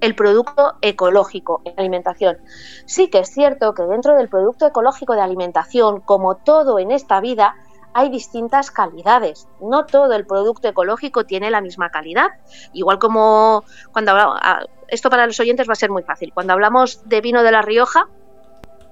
el 0.02 0.16
producto 0.16 0.76
ecológico 0.82 1.62
en 1.66 1.80
alimentación. 1.80 2.38
Sí 2.86 3.08
que 3.10 3.20
es 3.20 3.30
cierto 3.30 3.74
que 3.74 3.84
dentro 3.84 4.16
del 4.16 4.30
producto 4.30 4.68
ecológico 4.68 5.14
de 5.14 5.22
alimentación, 5.22 6.02
como 6.02 6.36
todo 6.36 6.80
en 6.80 6.92
esta 6.92 7.22
vida, 7.22 7.56
hay 7.96 8.10
distintas 8.10 8.72
calidades. 8.72 9.48
No 9.62 9.86
todo 9.86 10.14
el 10.14 10.28
producto 10.28 10.68
ecológico 10.68 11.26
tiene 11.26 11.50
la 11.50 11.62
misma 11.62 11.90
calidad. 11.92 12.28
Igual 12.74 13.00
como 13.00 13.64
cuando 13.94 14.36
esto 14.90 15.10
para 15.10 15.26
los 15.26 15.40
oyentes 15.40 15.70
va 15.70 15.74
a 15.74 15.78
ser 15.78 15.92
muy 15.92 16.04
fácil. 16.04 16.34
Cuando 16.34 16.52
hablamos 16.52 17.08
de 17.08 17.22
vino 17.22 17.42
de 17.42 17.54
La 17.54 17.62
Rioja, 17.62 18.10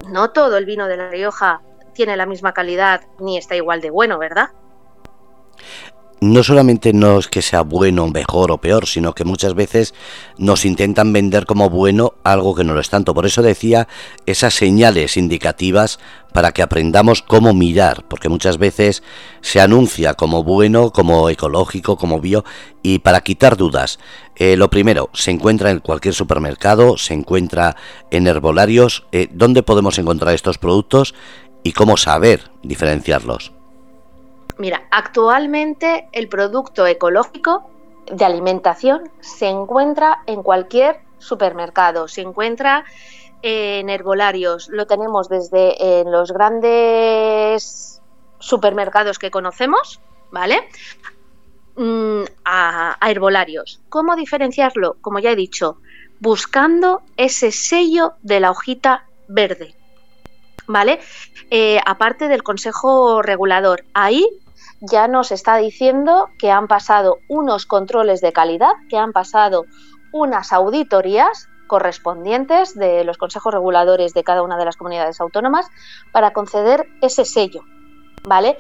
no 0.08 0.32
todo 0.32 0.56
el 0.56 0.66
vino 0.66 0.88
de 0.88 0.96
La 0.96 1.10
Rioja 1.10 1.62
tiene 1.92 2.16
la 2.16 2.26
misma 2.26 2.54
calidad 2.54 3.02
ni 3.20 3.38
está 3.38 3.58
igual 3.58 3.82
de 3.82 3.90
bueno, 3.90 4.18
¿verdad? 4.20 4.52
No 6.24 6.44
solamente 6.44 6.94
no 6.94 7.20
es 7.20 7.28
que 7.28 7.42
sea 7.42 7.62
bueno, 7.62 8.08
mejor 8.08 8.52
o 8.52 8.60
peor, 8.60 8.88
sino 8.88 9.14
que 9.14 9.26
muchas 9.26 9.54
veces 9.54 9.94
nos 10.38 10.66
intentan 10.66 11.12
vender 11.14 11.46
como 11.46 11.70
bueno 11.70 12.14
algo 12.24 12.56
que 12.56 12.64
no 12.64 12.74
lo 12.74 12.80
es 12.80 12.90
tanto. 12.90 13.14
Por 13.14 13.26
eso 13.26 13.42
decía 13.42 13.88
esas 14.26 14.54
señales 14.54 15.18
indicativas 15.18 16.00
para 16.34 16.52
que 16.52 16.62
aprendamos 16.62 17.22
cómo 17.22 17.54
mirar, 17.54 18.06
porque 18.08 18.30
muchas 18.30 18.58
veces 18.58 19.04
se 19.42 19.62
anuncia 19.62 20.16
como 20.16 20.44
bueno, 20.44 20.92
como 20.92 21.30
ecológico, 21.30 21.98
como 21.98 22.20
bio, 22.20 22.44
y 22.82 23.00
para 23.00 23.22
quitar 23.22 23.56
dudas, 23.56 24.00
eh, 24.36 24.58
lo 24.58 24.70
primero, 24.70 25.10
se 25.14 25.32
encuentra 25.32 25.70
en 25.70 25.80
cualquier 25.80 26.14
supermercado, 26.14 26.98
se 26.98 27.14
encuentra 27.14 27.76
en 28.10 28.28
herbolarios, 28.28 29.06
eh, 29.12 29.28
¿dónde 29.32 29.62
podemos 29.62 30.00
encontrar 30.00 30.34
estos 30.34 30.58
productos 30.58 31.14
y 31.64 31.74
cómo 31.74 31.98
saber 31.98 32.52
diferenciarlos? 32.64 33.54
Mira, 34.58 34.84
actualmente 34.92 36.08
el 36.12 36.28
producto 36.30 36.86
ecológico 36.86 37.70
de 38.12 38.26
alimentación 38.26 39.10
se 39.22 39.48
encuentra 39.48 40.24
en 40.28 40.44
cualquier 40.44 41.00
supermercado, 41.18 42.08
se 42.08 42.22
encuentra 42.22 42.86
en 43.42 43.90
herbolarios, 43.90 44.70
lo 44.70 44.88
tenemos 44.88 45.28
desde 45.28 46.00
en 46.00 46.12
los 46.12 46.32
grandes 46.32 48.02
supermercados 48.40 49.20
que 49.20 49.32
conocemos, 49.32 50.00
¿vale? 50.32 50.68
Mm, 51.76 52.24
a, 52.46 52.98
herbolarios. 53.02 53.82
¿Cómo 53.90 54.16
diferenciarlo? 54.16 54.98
Como 55.02 55.20
ya 55.20 55.32
he 55.32 55.36
dicho, 55.36 55.78
buscando 56.20 57.02
ese 57.18 57.52
sello 57.52 58.14
de 58.22 58.40
la 58.40 58.52
hojita 58.52 59.06
verde. 59.28 59.76
¿Vale? 60.68 61.00
Eh, 61.50 61.82
aparte 61.86 62.30
del 62.30 62.44
consejo 62.44 63.22
regulador, 63.22 63.84
ahí 63.94 64.26
ya 64.84 65.08
nos 65.08 65.32
está 65.32 65.56
diciendo 65.58 66.30
que 66.38 66.52
han 66.52 66.68
pasado 66.68 67.20
unos 67.30 67.66
controles 67.66 68.20
de 68.20 68.34
calidad, 68.34 68.74
que 68.90 68.98
han 68.98 69.14
pasado 69.14 69.66
unas 70.12 70.52
auditorías 70.52 71.48
correspondientes 71.68 72.76
de 72.76 73.06
los 73.06 73.18
consejos 73.18 73.54
reguladores 73.54 74.14
de 74.14 74.24
cada 74.24 74.44
una 74.44 74.58
de 74.58 74.66
las 74.66 74.76
comunidades 74.76 75.22
autónomas 75.22 75.70
para 76.12 76.34
conceder 76.34 76.86
ese 77.02 77.24
sello, 77.24 77.62
¿vale? 78.28 78.58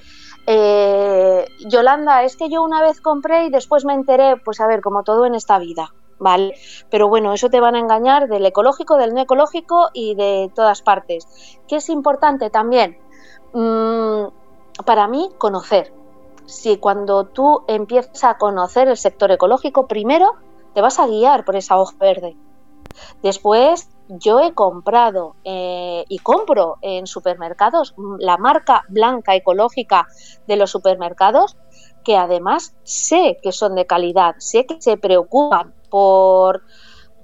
Eh, 0.47 1.45
Yolanda, 1.67 2.23
es 2.23 2.37
que 2.37 2.49
yo 2.49 2.63
una 2.63 2.81
vez 2.81 3.01
compré 3.01 3.45
y 3.45 3.49
después 3.49 3.83
me 3.83 3.93
enteré, 3.93 4.37
pues 4.37 4.61
a 4.61 4.67
ver, 4.67 4.81
como 4.81 5.03
todo 5.03 5.25
en 5.25 5.35
esta 5.35 5.59
vida, 5.59 5.93
¿vale? 6.19 6.53
Pero 6.89 7.09
bueno, 7.09 7.33
eso 7.33 7.49
te 7.49 7.59
van 7.59 7.75
a 7.75 7.79
engañar 7.79 8.29
del 8.29 8.45
ecológico, 8.45 8.95
del 8.97 9.13
no 9.13 9.21
ecológico 9.21 9.89
y 9.93 10.15
de 10.15 10.49
todas 10.55 10.81
partes. 10.81 11.27
¿Qué 11.67 11.75
es 11.75 11.89
importante 11.89 12.49
también? 12.49 12.97
Mm, 13.53 14.27
para 14.85 15.07
mí, 15.07 15.29
conocer, 15.37 15.93
si 16.45 16.77
cuando 16.77 17.25
tú 17.25 17.63
empiezas 17.67 18.23
a 18.23 18.37
conocer 18.37 18.87
el 18.87 18.97
sector 18.97 19.31
ecológico, 19.31 19.87
primero 19.87 20.33
te 20.73 20.81
vas 20.81 20.99
a 20.99 21.07
guiar 21.07 21.45
por 21.45 21.55
esa 21.55 21.77
hoja 21.77 21.95
verde. 21.99 22.35
Después, 23.21 23.89
yo 24.07 24.39
he 24.41 24.53
comprado 24.53 25.35
eh, 25.43 26.05
y 26.07 26.19
compro 26.19 26.77
en 26.81 27.07
supermercados 27.07 27.95
la 28.19 28.37
marca 28.37 28.83
blanca 28.89 29.35
ecológica 29.35 30.07
de 30.47 30.57
los 30.57 30.71
supermercados, 30.71 31.57
que 32.03 32.17
además 32.17 32.75
sé 32.83 33.39
que 33.41 33.51
son 33.51 33.75
de 33.75 33.85
calidad, 33.85 34.35
sé 34.37 34.65
que 34.65 34.81
se 34.81 34.97
preocupan 34.97 35.73
por, 35.89 36.63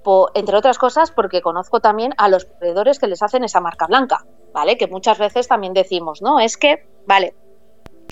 por, 0.02 0.30
entre 0.34 0.56
otras 0.56 0.78
cosas, 0.78 1.10
porque 1.10 1.42
conozco 1.42 1.80
también 1.80 2.14
a 2.16 2.28
los 2.28 2.46
proveedores 2.46 2.98
que 2.98 3.06
les 3.06 3.22
hacen 3.22 3.44
esa 3.44 3.60
marca 3.60 3.86
blanca, 3.86 4.24
¿vale? 4.54 4.78
Que 4.78 4.88
muchas 4.88 5.18
veces 5.18 5.48
también 5.48 5.74
decimos, 5.74 6.22
¿no? 6.22 6.40
Es 6.40 6.56
que, 6.56 6.88
vale, 7.06 7.34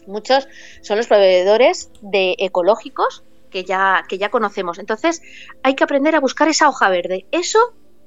Muchos 0.08 0.48
son 0.80 0.96
los 0.96 1.06
proveedores 1.06 1.90
de 2.00 2.34
ecológicos 2.38 3.24
que 3.50 3.64
ya, 3.64 4.04
que 4.08 4.18
ya 4.18 4.30
conocemos. 4.30 4.78
Entonces, 4.78 5.22
hay 5.62 5.74
que 5.74 5.84
aprender 5.84 6.16
a 6.16 6.20
buscar 6.20 6.48
esa 6.48 6.68
hoja 6.68 6.88
verde. 6.88 7.26
Eso, 7.30 7.58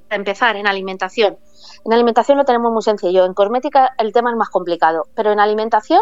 para 0.10 0.18
empezar, 0.18 0.56
en 0.56 0.68
alimentación. 0.68 1.38
En 1.86 1.94
alimentación 1.94 2.38
lo 2.38 2.46
tenemos 2.46 2.72
muy 2.72 2.82
sencillo. 2.82 3.26
En 3.26 3.34
cosmética 3.34 3.94
el 3.98 4.14
tema 4.14 4.32
es 4.32 4.38
más 4.38 4.50
complicado. 4.50 5.08
Pero 5.16 5.32
en 5.32 5.40
alimentación, 5.40 6.02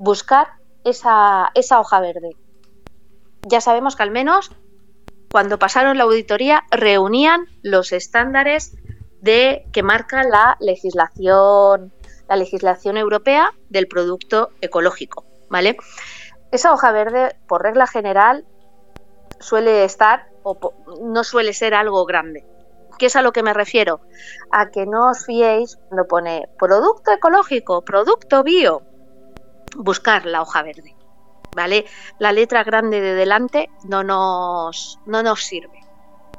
buscar 0.00 0.48
esa, 0.84 1.50
esa 1.54 1.80
hoja 1.80 2.00
verde. 2.00 2.36
Ya 3.42 3.60
sabemos 3.60 3.96
que 3.96 4.02
al 4.02 4.10
menos 4.10 4.50
cuando 5.30 5.58
pasaron 5.58 5.98
la 5.98 6.04
auditoría 6.04 6.64
reunían 6.70 7.46
los 7.62 7.92
estándares 7.92 8.76
de 9.20 9.66
que 9.72 9.82
marca 9.82 10.22
la 10.22 10.56
legislación 10.60 11.92
la 12.28 12.36
legislación 12.36 12.96
europea 12.96 13.52
del 13.68 13.88
producto 13.88 14.50
ecológico, 14.60 15.24
¿vale? 15.48 15.76
Esa 16.52 16.72
hoja 16.72 16.92
verde, 16.92 17.36
por 17.46 17.62
regla 17.62 17.86
general, 17.86 18.46
suele 19.40 19.84
estar 19.84 20.28
o 20.42 20.58
no 21.02 21.24
suele 21.24 21.52
ser 21.52 21.74
algo 21.74 22.04
grande. 22.04 22.46
¿Qué 22.98 23.06
es 23.06 23.16
a 23.16 23.22
lo 23.22 23.32
que 23.32 23.42
me 23.42 23.52
refiero? 23.52 24.00
A 24.50 24.70
que 24.70 24.86
no 24.86 25.10
os 25.10 25.26
fiéis 25.26 25.76
cuando 25.88 26.06
pone 26.06 26.48
producto 26.58 27.12
ecológico, 27.12 27.82
producto 27.82 28.42
bio, 28.42 28.82
buscar 29.76 30.24
la 30.24 30.40
hoja 30.40 30.62
verde, 30.62 30.96
¿vale? 31.54 31.84
La 32.18 32.32
letra 32.32 32.64
grande 32.64 33.00
de 33.00 33.14
delante 33.14 33.68
no 33.84 34.02
nos, 34.02 34.98
no 35.04 35.22
nos 35.22 35.44
sirve. 35.44 35.85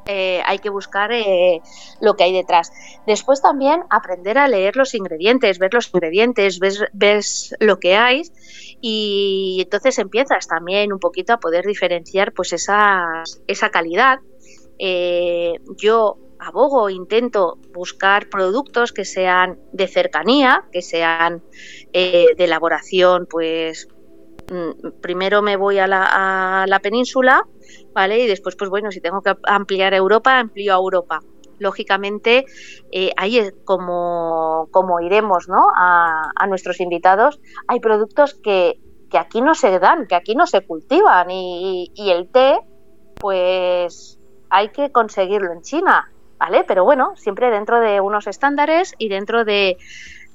Eh, 0.08 0.42
hay 0.46 0.60
que 0.60 0.70
buscar 0.70 1.12
eh, 1.12 1.62
lo 2.02 2.16
que 2.16 2.24
hay 2.24 2.34
detrás. 2.34 2.72
Después 3.06 3.42
también 3.42 3.84
aprender 3.90 4.38
a 4.38 4.48
leer 4.48 4.76
los 4.76 4.96
ingredientes, 4.96 5.60
ver 5.60 5.74
los 5.74 5.90
ingredientes, 5.94 6.60
ves, 6.60 6.84
ves 6.94 7.56
lo 7.60 7.80
que 7.80 7.96
hay 7.96 8.24
y 8.80 9.60
entonces 9.62 10.00
empiezas 10.00 10.48
también 10.48 10.94
un 10.94 11.00
poquito 11.00 11.34
a 11.34 11.40
poder 11.40 11.66
diferenciar 11.66 12.32
pues 12.34 12.54
esa, 12.54 13.24
esa 13.48 13.70
calidad. 13.70 14.20
Eh, 14.80 15.56
yo 15.78 16.18
abogo, 16.40 16.90
intento 16.90 17.58
buscar 17.74 18.30
productos 18.30 18.94
que 18.94 19.04
sean 19.04 19.60
de 19.74 19.88
cercanía, 19.88 20.64
que 20.72 20.82
sean 20.82 21.44
de 21.92 22.36
elaboración 22.38 23.26
pues 23.28 23.88
primero 25.02 25.42
me 25.42 25.58
voy 25.58 25.80
a 25.80 25.88
la, 25.88 26.80
península, 26.82 27.46
¿vale? 27.94 28.20
Y 28.20 28.28
después, 28.28 28.56
pues 28.56 28.70
bueno, 28.70 28.92
si 28.92 29.02
tengo 29.02 29.22
que 29.22 29.36
ampliar 29.44 29.94
Europa, 29.94 30.40
amplío 30.40 30.74
a 30.74 30.78
Europa. 30.78 31.20
Lógicamente, 31.60 32.46
eh, 32.92 33.12
ahí 33.18 33.40
es 33.40 33.54
como, 33.66 34.68
como 34.72 35.02
iremos 35.02 35.50
¿no? 35.50 35.68
a, 35.76 36.46
nuestros 36.48 36.80
invitados. 36.80 37.40
Hay 37.68 37.80
productos 37.80 38.36
que, 38.36 38.80
aquí 39.18 39.42
no 39.42 39.56
se 39.56 39.80
dan, 39.80 40.06
que 40.08 40.16
aquí 40.16 40.36
no 40.36 40.46
se 40.46 40.62
cultivan 40.66 41.30
y, 41.32 41.92
el 41.98 42.30
té, 42.30 42.60
pues 43.16 44.20
hay 44.50 44.70
que 44.70 44.92
conseguirlo 44.92 45.52
en 45.52 45.62
China, 45.62 46.12
¿vale? 46.38 46.64
Pero 46.64 46.86
bueno, 46.86 47.16
siempre 47.16 47.50
dentro 47.50 47.82
de 47.82 48.00
unos 48.00 48.28
estándares 48.28 48.94
y 48.98 49.10
dentro 49.10 49.44
de, 49.44 49.78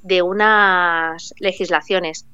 de 0.03 0.23
unas 0.23 1.33
legislaciones. 1.39 2.27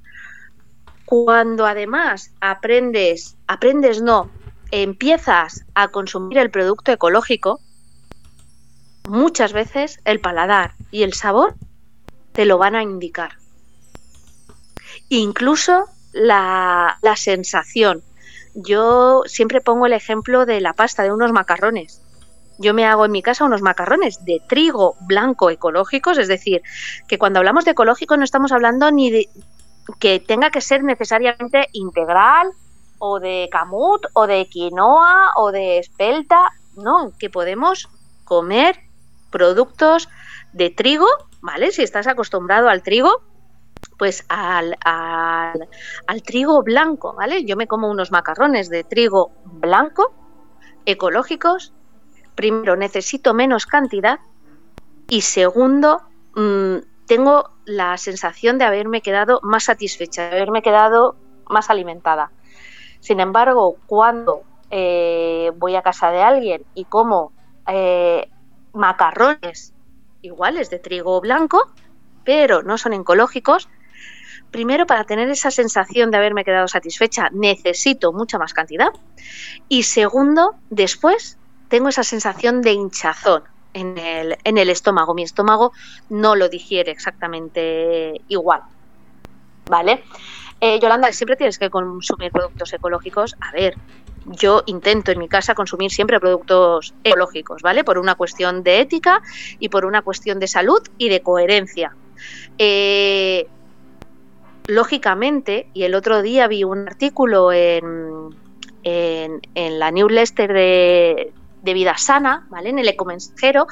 Cuando 1.09 1.65
además 1.65 2.35
aprendes, 2.39 3.39
aprendes 3.47 4.03
no, 4.03 4.31
empiezas 4.71 5.65
a 5.75 5.89
consumir 5.89 6.37
el 6.37 6.51
producto 6.51 6.93
ecológico, 6.93 7.61
muchas 9.09 9.55
veces 9.55 10.01
el 10.05 10.21
paladar 10.21 10.75
y 10.91 11.05
el 11.05 11.15
sabor 11.15 11.55
te 12.33 12.45
lo 12.45 12.59
van 12.59 12.75
a 12.75 12.83
indicar. 12.83 13.39
Incluso 15.09 15.87
la, 16.13 16.99
la, 17.01 17.17
sensación. 17.17 18.03
Yo 18.55 19.23
siempre 19.25 19.63
pongo 19.63 19.87
el 19.87 19.95
ejemplo 19.95 20.45
de 20.45 20.61
la 20.61 20.75
pasta, 20.75 21.05
de 21.05 21.13
unos 21.13 21.33
macarrones. 21.33 22.03
Yo 22.59 22.75
me 22.75 22.85
hago 22.85 23.07
en 23.07 23.13
mi 23.13 23.23
casa 23.23 23.47
unos 23.47 23.63
macarrones 23.63 24.27
de 24.27 24.43
trigo 24.47 24.95
blanco 25.07 25.49
ecológicos, 25.49 26.19
es 26.19 26.29
decir, 26.29 26.61
que 27.09 27.17
cuando 27.17 27.39
hablamos 27.39 27.65
de 27.65 27.71
ecológico 27.71 28.19
no 28.19 28.25
estamos 28.25 28.53
hablando 28.53 28.91
ni 28.91 29.11
de, 29.11 29.31
que 29.99 30.21
tenga 30.21 30.51
que 30.51 30.61
ser 30.61 30.83
necesariamente 30.85 31.69
integral 31.73 32.53
o 32.99 33.21
de 33.21 33.49
camut 33.51 34.07
o 34.13 34.27
de 34.27 34.47
quinoa 34.47 35.33
o 35.37 35.53
de 35.53 35.79
espelta, 35.79 36.51
no, 36.77 37.13
que 37.19 37.31
podemos 37.31 37.89
comer 38.25 38.81
productos 39.31 40.09
de 40.53 40.71
trigo, 40.71 41.07
¿vale? 41.41 41.73
Si 41.73 41.83
estás 41.83 42.07
acostumbrado 42.07 42.69
al 42.69 42.83
trigo, 42.83 43.23
pues 43.97 44.25
al, 44.29 44.77
al, 44.85 46.23
trigo 46.23 46.63
blanco, 46.63 47.15
¿vale? 47.15 47.45
Yo 47.45 47.57
me 47.57 47.67
como 47.67 47.89
unos 47.89 48.11
macarrones 48.11 48.69
de 48.69 48.85
trigo 48.85 49.33
blanco, 49.45 50.13
ecológicos. 50.87 51.73
Primero, 52.35 52.77
necesito 52.77 53.35
menos 53.35 53.67
cantidad 53.67 54.21
y 55.09 55.23
segundo, 55.23 56.03
mmm, 56.35 56.77
tengo 57.09 57.51
la 57.65 57.97
sensación 57.97 58.59
de 58.59 58.67
haberme 58.67 59.01
quedado 59.01 59.41
más 59.43 59.65
satisfecha, 59.65 60.29
de 60.29 60.37
haberme 60.37 60.63
quedado 60.63 61.17
más 61.49 61.71
alimentada. 61.71 62.31
Sin 63.01 63.19
embargo, 63.19 63.79
cuando 63.87 64.43
eh, 64.71 65.51
voy 65.57 65.75
a 65.75 65.83
casa 65.83 66.11
de 66.11 66.23
alguien 66.23 66.65
y 66.75 66.85
como 66.85 67.33
eh, 67.67 68.29
macarrones 68.75 69.73
iguales 70.21 70.69
de 70.69 70.79
trigo 70.79 71.21
blanco, 71.21 71.73
pero 72.25 72.63
no 72.63 72.77
son 72.77 72.93
ecológicos, 72.93 73.71
primero 74.51 74.87
para 74.87 75.05
tener 75.05 75.31
esa 75.31 75.51
sensación 75.51 76.11
de 76.11 76.19
haberme 76.19 76.45
quedado 76.45 76.69
satisfecha 76.69 77.31
necesito 77.33 78.13
mucha 78.13 78.39
más 78.39 78.53
cantidad 78.53 78.93
y 79.69 79.85
segundo, 79.85 80.57
después 80.69 81.39
tengo 81.69 81.89
esa 81.89 82.03
sensación 82.03 82.61
de 82.61 82.73
hinchazón, 82.73 83.45
en 83.75 83.99
el, 83.99 84.37
en 84.45 84.59
el 84.59 84.71
estómago. 84.71 85.15
Mi 85.15 85.23
estómago 85.23 85.73
no 86.09 86.37
lo 86.37 86.49
digiere 86.49 86.91
exactamente 86.91 88.21
igual. 88.29 88.63
¿Vale? 89.67 90.03
Eh, 90.61 90.81
Yolanda, 90.81 91.13
siempre 91.13 91.37
tienes 91.37 91.59
que 91.59 91.71
consumir 91.71 92.33
productos 92.33 92.73
ecológicos. 92.73 93.37
A 93.41 93.53
ver, 93.53 93.77
yo 94.27 94.63
intento 94.67 95.13
en 95.13 95.19
mi 95.19 95.29
casa 95.29 95.55
consumir 95.55 95.91
siempre 95.91 96.19
productos 96.21 96.95
ecológicos, 97.05 97.63
¿vale? 97.63 97.85
Por 97.85 97.99
una 97.99 98.15
cuestión 98.15 98.63
de 98.63 98.81
ética 98.81 99.23
y 99.59 99.69
por 99.69 99.85
una 99.85 100.03
cuestión 100.03 100.39
de 100.39 100.49
salud 100.49 100.83
y 100.99 101.09
de 101.09 101.23
coherencia. 101.23 101.95
Eh, 102.59 103.47
lógicamente, 104.67 105.69
y 105.73 105.85
el 105.85 105.95
otro 105.95 106.23
día 106.23 106.49
vi 106.49 106.65
un 106.65 106.89
artículo 106.89 107.53
en, 107.53 108.35
en, 108.83 109.41
en 109.55 109.79
la 109.79 109.91
newsletter 109.91 110.53
de, 110.53 111.33
de 111.69 111.75
vida 111.75 111.99
sana, 111.99 112.47
¿vale? 112.49 112.71
En 112.71 112.79
el 112.79 112.89
ecomensajero, 112.89 113.67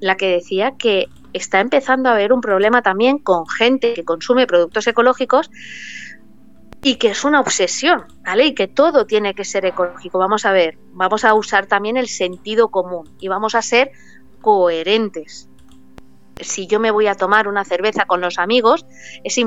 la 0.00 0.16
que 0.16 0.28
decía 0.28 0.74
que 0.78 1.06
está 1.32 1.60
empezando 1.60 2.10
a 2.10 2.12
haber 2.12 2.32
un 2.32 2.42
problema 2.42 2.82
también 2.82 3.18
con 3.18 3.46
gente 3.48 3.94
que 3.94 4.04
consume 4.04 4.46
productos 4.46 4.86
ecológicos 4.86 5.50
y 6.82 6.96
que 6.96 7.08
es 7.08 7.24
una 7.24 7.40
obsesión, 7.40 8.04
¿vale? 8.24 8.46
Y 8.46 8.54
que 8.54 8.68
todo 8.68 9.06
tiene 9.06 9.34
que 9.34 9.44
ser 9.44 9.64
ecológico. 9.64 10.18
Vamos 10.18 10.44
a 10.44 10.52
ver, 10.52 10.78
vamos 10.92 11.24
a 11.24 11.34
usar 11.34 11.66
también 11.66 11.96
el 11.96 12.08
sentido 12.08 12.68
común 12.68 13.08
y 13.18 13.28
vamos 13.28 13.54
a 13.54 13.62
ser 13.62 13.92
coherentes. 14.40 15.48
Si 16.40 16.68
yo 16.68 16.78
me 16.78 16.92
voy 16.92 17.08
a 17.08 17.14
tomar 17.14 17.48
una 17.48 17.64
cerveza 17.64 18.04
con 18.04 18.20
los 18.20 18.38
amigos, 18.38 18.86
es, 19.24 19.38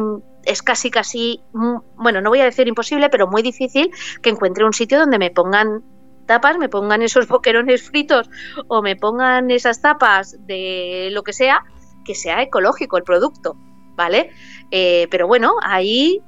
es 0.44 0.62
casi, 0.62 0.92
casi, 0.92 1.42
mm, 1.54 1.78
bueno, 1.96 2.20
no 2.20 2.30
voy 2.30 2.42
a 2.42 2.46
decir 2.46 2.68
imposible, 2.68 3.10
pero 3.10 3.28
muy 3.28 3.44
difícil 3.44 3.92
que 4.22 4.30
encuentre 4.30 4.66
un 4.66 4.74
sitio 4.74 5.00
donde 5.00 5.20
me 5.20 5.30
pongan 5.30 5.84
tapas, 6.32 6.58
me 6.58 6.70
pongan 6.70 7.02
esos 7.02 7.28
boquerones 7.36 7.84
fritos 7.84 8.30
o 8.70 8.82
me 8.82 8.96
pongan 8.96 9.52
esas 9.52 9.82
tapas 9.82 10.38
de 10.48 11.10
lo 11.12 11.24
que 11.24 11.34
sea, 11.34 11.65
que 12.06 12.15
sea 12.15 12.41
ecológico 12.41 12.98
el 12.98 13.04
producto, 13.04 13.58
¿vale? 13.96 14.32
Eh, 14.72 15.08
pero 15.12 15.28
bueno, 15.28 15.56
ahí 15.62 16.22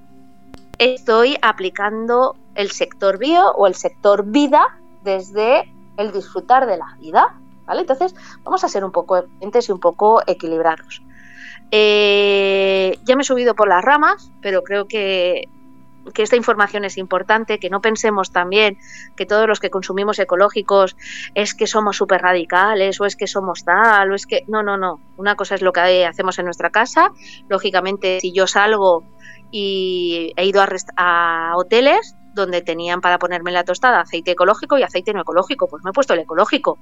estoy 0.78 1.38
aplicando 1.42 2.36
el 2.56 2.72
sector 2.72 3.18
bio 3.18 3.52
o 3.52 3.66
el 3.66 3.76
sector 3.76 4.26
vida 4.26 4.78
desde 5.04 5.72
el 5.96 6.12
disfrutar 6.12 6.66
de 6.66 6.78
la 6.78 6.98
vida, 7.00 7.40
¿vale? 7.66 7.82
Entonces 7.82 8.14
vamos 8.44 8.66
a 8.66 8.68
ser 8.68 8.84
un 8.84 8.92
poco 8.92 9.18
eficientes 9.18 9.70
y 9.70 9.72
un 9.72 9.80
poco 9.80 10.22
equilibrados. 10.28 11.02
Eh, 11.72 13.00
ya 13.06 13.16
me 13.16 13.22
he 13.22 13.26
subido 13.26 13.56
por 13.56 13.70
las 13.70 13.84
ramas, 13.84 14.32
pero 14.42 14.64
creo 14.64 14.86
que 14.86 15.48
que 16.14 16.24
esta 16.24 16.36
información 16.36 16.86
es 16.86 16.98
importante, 16.98 17.60
que 17.60 17.70
no 17.70 17.82
pensemos 17.82 18.32
también 18.32 18.78
que 19.16 19.26
todos 19.26 19.48
los 19.48 19.60
que 19.60 19.70
consumimos 19.70 20.20
ecológicos 20.20 20.96
es 21.36 21.54
que 21.54 21.68
somos 21.68 21.98
súper 21.98 22.22
radicales 22.22 23.00
o 23.00 23.06
es 23.06 23.16
que 23.16 23.28
somos 23.28 23.64
tal 23.64 24.12
o 24.12 24.16
es 24.16 24.26
que... 24.26 24.44
No, 24.48 24.64
no, 24.64 24.78
no. 24.78 25.00
Una 25.18 25.36
cosa 25.36 25.56
es 25.56 25.62
lo 25.62 25.72
que 25.72 26.06
hacemos 26.06 26.40
en 26.40 26.46
nuestra 26.46 26.70
casa. 26.70 27.12
Lógicamente, 27.48 28.20
si 28.20 28.34
yo 28.34 28.48
salgo 28.48 29.04
y 29.52 30.34
he 30.36 30.46
ido 30.46 30.62
a, 30.62 30.70
a 30.98 31.54
hoteles 31.56 32.16
donde 32.34 32.62
tenían 32.62 33.02
para 33.02 33.20
ponerme 33.20 33.52
la 33.52 33.64
tostada 33.64 34.02
aceite 34.02 34.32
ecológico 34.32 34.78
y 34.78 34.84
aceite 34.84 35.14
no 35.14 35.22
ecológico, 35.22 35.68
pues 35.68 35.84
me 35.84 35.92
he 35.92 35.94
puesto 35.94 36.14
el 36.14 36.20
ecológico. 36.20 36.80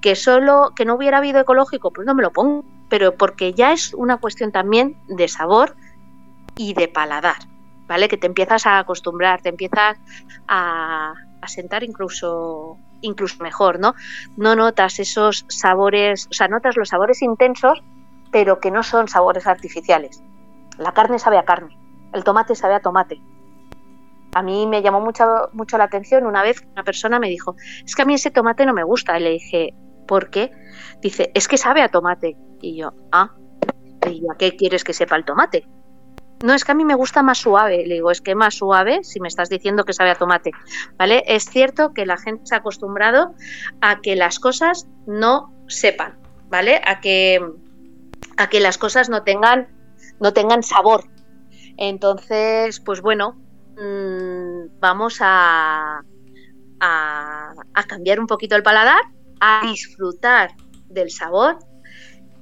Que 0.00 0.16
solo 0.16 0.72
que 0.74 0.84
no 0.84 0.94
hubiera 0.94 1.18
habido 1.18 1.40
ecológico, 1.40 1.92
pues 1.92 2.06
no 2.06 2.14
me 2.14 2.22
lo 2.22 2.32
pongo, 2.32 2.64
pero 2.88 3.14
porque 3.14 3.52
ya 3.54 3.72
es 3.72 3.94
una 3.94 4.18
cuestión 4.18 4.52
también 4.52 4.96
de 5.06 5.28
sabor 5.28 5.76
y 6.56 6.74
de 6.74 6.88
paladar. 6.88 7.36
¿Vale? 7.88 8.08
Que 8.08 8.16
te 8.16 8.26
empiezas 8.26 8.66
a 8.66 8.78
acostumbrar, 8.78 9.40
te 9.40 9.48
empiezas 9.48 9.98
a, 10.46 11.14
sentar 11.46 11.82
incluso 11.82 12.76
incluso 13.00 13.42
mejor, 13.42 13.80
¿no? 13.80 13.94
No 14.36 14.54
notas 14.54 14.98
esos 14.98 15.46
sabores, 15.48 16.26
o 16.30 16.34
sea, 16.34 16.48
notas 16.48 16.76
los 16.76 16.90
sabores 16.90 17.22
intensos, 17.22 17.82
pero 18.30 18.60
que 18.60 18.70
no 18.70 18.82
son 18.82 19.08
sabores 19.08 19.46
artificiales. 19.46 20.22
La 20.76 20.92
carne 20.92 21.18
sabe 21.18 21.38
a 21.38 21.44
carne, 21.44 21.78
el 22.12 22.24
tomate 22.24 22.54
sabe 22.54 22.74
a 22.74 22.80
tomate. 22.80 23.18
A 24.34 24.42
mí 24.42 24.66
me 24.66 24.82
llamó 24.82 25.00
mucho, 25.00 25.24
mucho 25.52 25.78
la 25.78 25.84
atención 25.84 26.26
una 26.26 26.42
vez 26.42 26.62
una 26.72 26.84
persona 26.84 27.18
me 27.18 27.30
dijo, 27.30 27.56
es 27.84 27.94
que 27.94 28.02
a 28.02 28.04
mí 28.04 28.14
ese 28.14 28.30
tomate 28.30 28.66
no 28.66 28.74
me 28.74 28.84
gusta. 28.84 29.18
Y 29.18 29.22
le 29.22 29.30
dije, 29.30 29.74
¿por 30.06 30.28
qué? 30.28 30.50
Dice, 31.00 31.30
es 31.34 31.48
que 31.48 31.56
sabe 31.56 31.80
a 31.80 31.88
tomate. 31.88 32.36
Y 32.60 32.76
yo, 32.76 32.92
ah, 33.10 33.34
¿y 34.10 34.22
a 34.30 34.36
qué 34.36 34.54
quieres 34.54 34.84
que 34.84 34.92
sepa 34.92 35.16
el 35.16 35.24
tomate? 35.24 35.66
No 36.42 36.54
es 36.54 36.64
que 36.64 36.72
a 36.72 36.74
mí 36.74 36.84
me 36.84 36.94
gusta 36.94 37.22
más 37.22 37.38
suave, 37.38 37.84
le 37.86 37.94
digo, 37.94 38.10
es 38.10 38.20
que 38.20 38.34
más 38.34 38.54
suave 38.54 39.00
si 39.02 39.20
me 39.20 39.28
estás 39.28 39.48
diciendo 39.48 39.84
que 39.84 39.92
sabe 39.92 40.10
a 40.10 40.14
tomate, 40.14 40.52
¿vale? 40.96 41.24
Es 41.26 41.44
cierto 41.44 41.92
que 41.92 42.06
la 42.06 42.16
gente 42.16 42.46
se 42.46 42.54
ha 42.54 42.58
acostumbrado 42.58 43.34
a 43.80 44.00
que 44.00 44.16
las 44.16 44.38
cosas 44.38 44.86
no 45.06 45.52
sepan, 45.66 46.18
¿vale? 46.48 46.80
A 46.84 47.00
que, 47.00 47.40
a 48.36 48.48
que 48.48 48.60
las 48.60 48.78
cosas 48.78 49.08
no 49.08 49.22
tengan, 49.22 49.68
no 50.20 50.32
tengan 50.32 50.62
sabor. 50.62 51.04
Entonces, 51.76 52.80
pues 52.80 53.00
bueno, 53.00 53.36
mmm, 53.76 54.78
vamos 54.80 55.18
a, 55.20 56.02
a 56.80 57.82
cambiar 57.86 58.20
un 58.20 58.26
poquito 58.26 58.56
el 58.56 58.62
paladar, 58.62 59.00
a 59.40 59.62
disfrutar 59.64 60.50
del 60.88 61.10
sabor, 61.10 61.58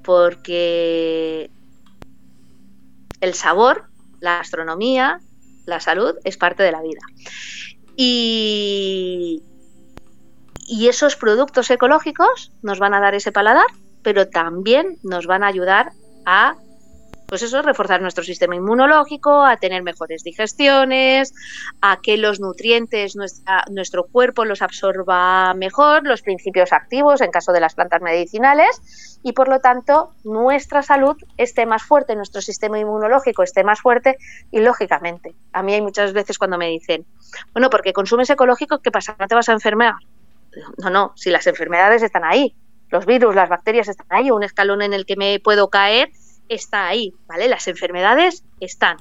porque 0.02 1.50
el 3.20 3.34
sabor, 3.34 3.88
la 4.20 4.38
gastronomía, 4.38 5.20
la 5.66 5.80
salud 5.80 6.14
es 6.24 6.36
parte 6.36 6.62
de 6.62 6.72
la 6.72 6.82
vida. 6.82 7.00
Y, 7.96 9.42
y 10.66 10.88
esos 10.88 11.16
productos 11.16 11.70
ecológicos 11.70 12.52
nos 12.62 12.78
van 12.78 12.94
a 12.94 13.00
dar 13.00 13.14
ese 13.14 13.32
paladar, 13.32 13.66
pero 14.02 14.28
también 14.28 14.98
nos 15.02 15.26
van 15.26 15.42
a 15.42 15.48
ayudar 15.48 15.92
a 16.24 16.56
pues 17.26 17.42
eso, 17.42 17.62
reforzar 17.62 18.00
nuestro 18.00 18.22
sistema 18.22 18.56
inmunológico, 18.56 19.44
a 19.44 19.56
tener 19.56 19.82
mejores 19.82 20.22
digestiones, 20.22 21.34
a 21.80 22.00
que 22.00 22.16
los 22.16 22.40
nutrientes 22.40 23.16
nuestra, 23.16 23.64
nuestro 23.70 24.04
cuerpo 24.04 24.44
los 24.44 24.62
absorba 24.62 25.52
mejor, 25.54 26.04
los 26.04 26.22
principios 26.22 26.72
activos 26.72 27.20
en 27.20 27.30
caso 27.30 27.52
de 27.52 27.60
las 27.60 27.74
plantas 27.74 28.00
medicinales 28.00 29.18
y 29.22 29.32
por 29.32 29.48
lo 29.48 29.60
tanto 29.60 30.12
nuestra 30.24 30.82
salud 30.82 31.16
esté 31.36 31.66
más 31.66 31.82
fuerte, 31.82 32.14
nuestro 32.14 32.40
sistema 32.40 32.78
inmunológico 32.78 33.42
esté 33.42 33.64
más 33.64 33.80
fuerte 33.80 34.16
y 34.52 34.60
lógicamente, 34.60 35.34
a 35.52 35.62
mí 35.62 35.74
hay 35.74 35.82
muchas 35.82 36.12
veces 36.12 36.38
cuando 36.38 36.58
me 36.58 36.68
dicen, 36.68 37.04
bueno, 37.52 37.70
porque 37.70 37.92
consumes 37.92 38.30
ecológico, 38.30 38.78
¿qué 38.78 38.90
pasa? 38.90 39.16
¿No 39.18 39.26
te 39.26 39.34
vas 39.34 39.48
a 39.48 39.52
enfermar? 39.52 39.94
No, 40.78 40.90
no, 40.90 41.12
si 41.16 41.30
las 41.30 41.46
enfermedades 41.46 42.02
están 42.02 42.24
ahí, 42.24 42.54
los 42.88 43.04
virus, 43.04 43.34
las 43.34 43.48
bacterias 43.48 43.88
están 43.88 44.06
ahí, 44.10 44.30
un 44.30 44.44
escalón 44.44 44.80
en 44.80 44.92
el 44.92 45.06
que 45.06 45.16
me 45.16 45.40
puedo 45.40 45.68
caer 45.68 46.10
está 46.48 46.86
ahí, 46.86 47.14
¿vale? 47.26 47.48
Las 47.48 47.68
enfermedades 47.68 48.44
están. 48.60 48.98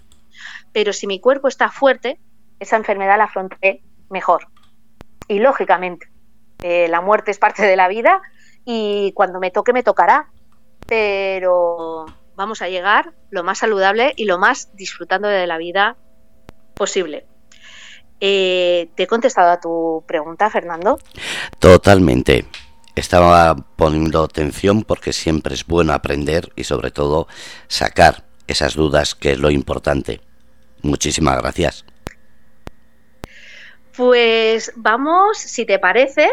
Pero 0.72 0.94
si 0.94 1.08
mi 1.08 1.20
cuerpo 1.20 1.48
está 1.48 1.70
fuerte, 1.70 2.20
esa 2.60 2.76
enfermedad 2.76 3.18
la 3.18 3.26
afronté 3.26 3.82
mejor. 4.10 4.48
Y 5.28 5.40
lógicamente, 5.40 6.08
eh, 6.62 6.88
la 6.88 7.02
muerte 7.02 7.32
es 7.32 7.40
parte 7.40 7.64
de 7.64 7.76
la 7.76 7.88
vida 7.88 8.22
y 8.66 9.12
cuando 9.14 9.40
me 9.40 9.52
toque, 9.52 9.74
me 9.74 9.84
tocará. 9.84 10.30
Pero 10.88 12.06
vamos 12.36 12.62
a 12.62 12.70
llegar 12.70 13.14
lo 13.30 13.44
más 13.44 13.60
saludable 13.60 14.14
y 14.16 14.26
lo 14.26 14.38
más 14.38 14.76
disfrutando 14.76 15.28
de 15.28 15.48
la 15.48 15.58
vida 15.58 15.98
posible. 16.76 17.26
Eh, 18.20 18.90
¿Te 18.96 19.04
he 19.04 19.08
contestado 19.08 19.52
a 19.52 19.60
tu 19.60 20.04
pregunta, 20.08 20.50
Fernando? 20.50 21.00
Totalmente. 21.60 22.46
Estaba 22.96 23.56
poniendo 23.76 24.24
atención 24.24 24.84
porque 24.84 25.12
siempre 25.12 25.54
es 25.54 25.66
bueno 25.66 25.92
aprender 25.92 26.52
y 26.56 26.64
sobre 26.64 26.92
todo 26.92 27.28
sacar 27.68 28.24
esas 28.48 28.76
dudas 28.76 29.16
que 29.16 29.34
es 29.34 29.40
lo 29.40 29.52
importante. 29.52 30.22
Muchísimas 30.82 31.38
gracias. 31.42 31.86
Pues 33.98 34.72
vamos, 34.76 35.38
si 35.38 35.66
te 35.66 35.80
parece, 35.80 36.30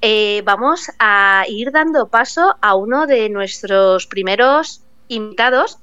eh, 0.00 0.42
vamos 0.44 0.90
a 0.98 1.44
ir 1.48 1.72
dando 1.72 2.08
paso 2.08 2.56
a 2.60 2.74
uno 2.74 3.06
de 3.06 3.28
nuestros 3.28 4.06
primeros 4.06 4.82
invitados, 5.08 5.78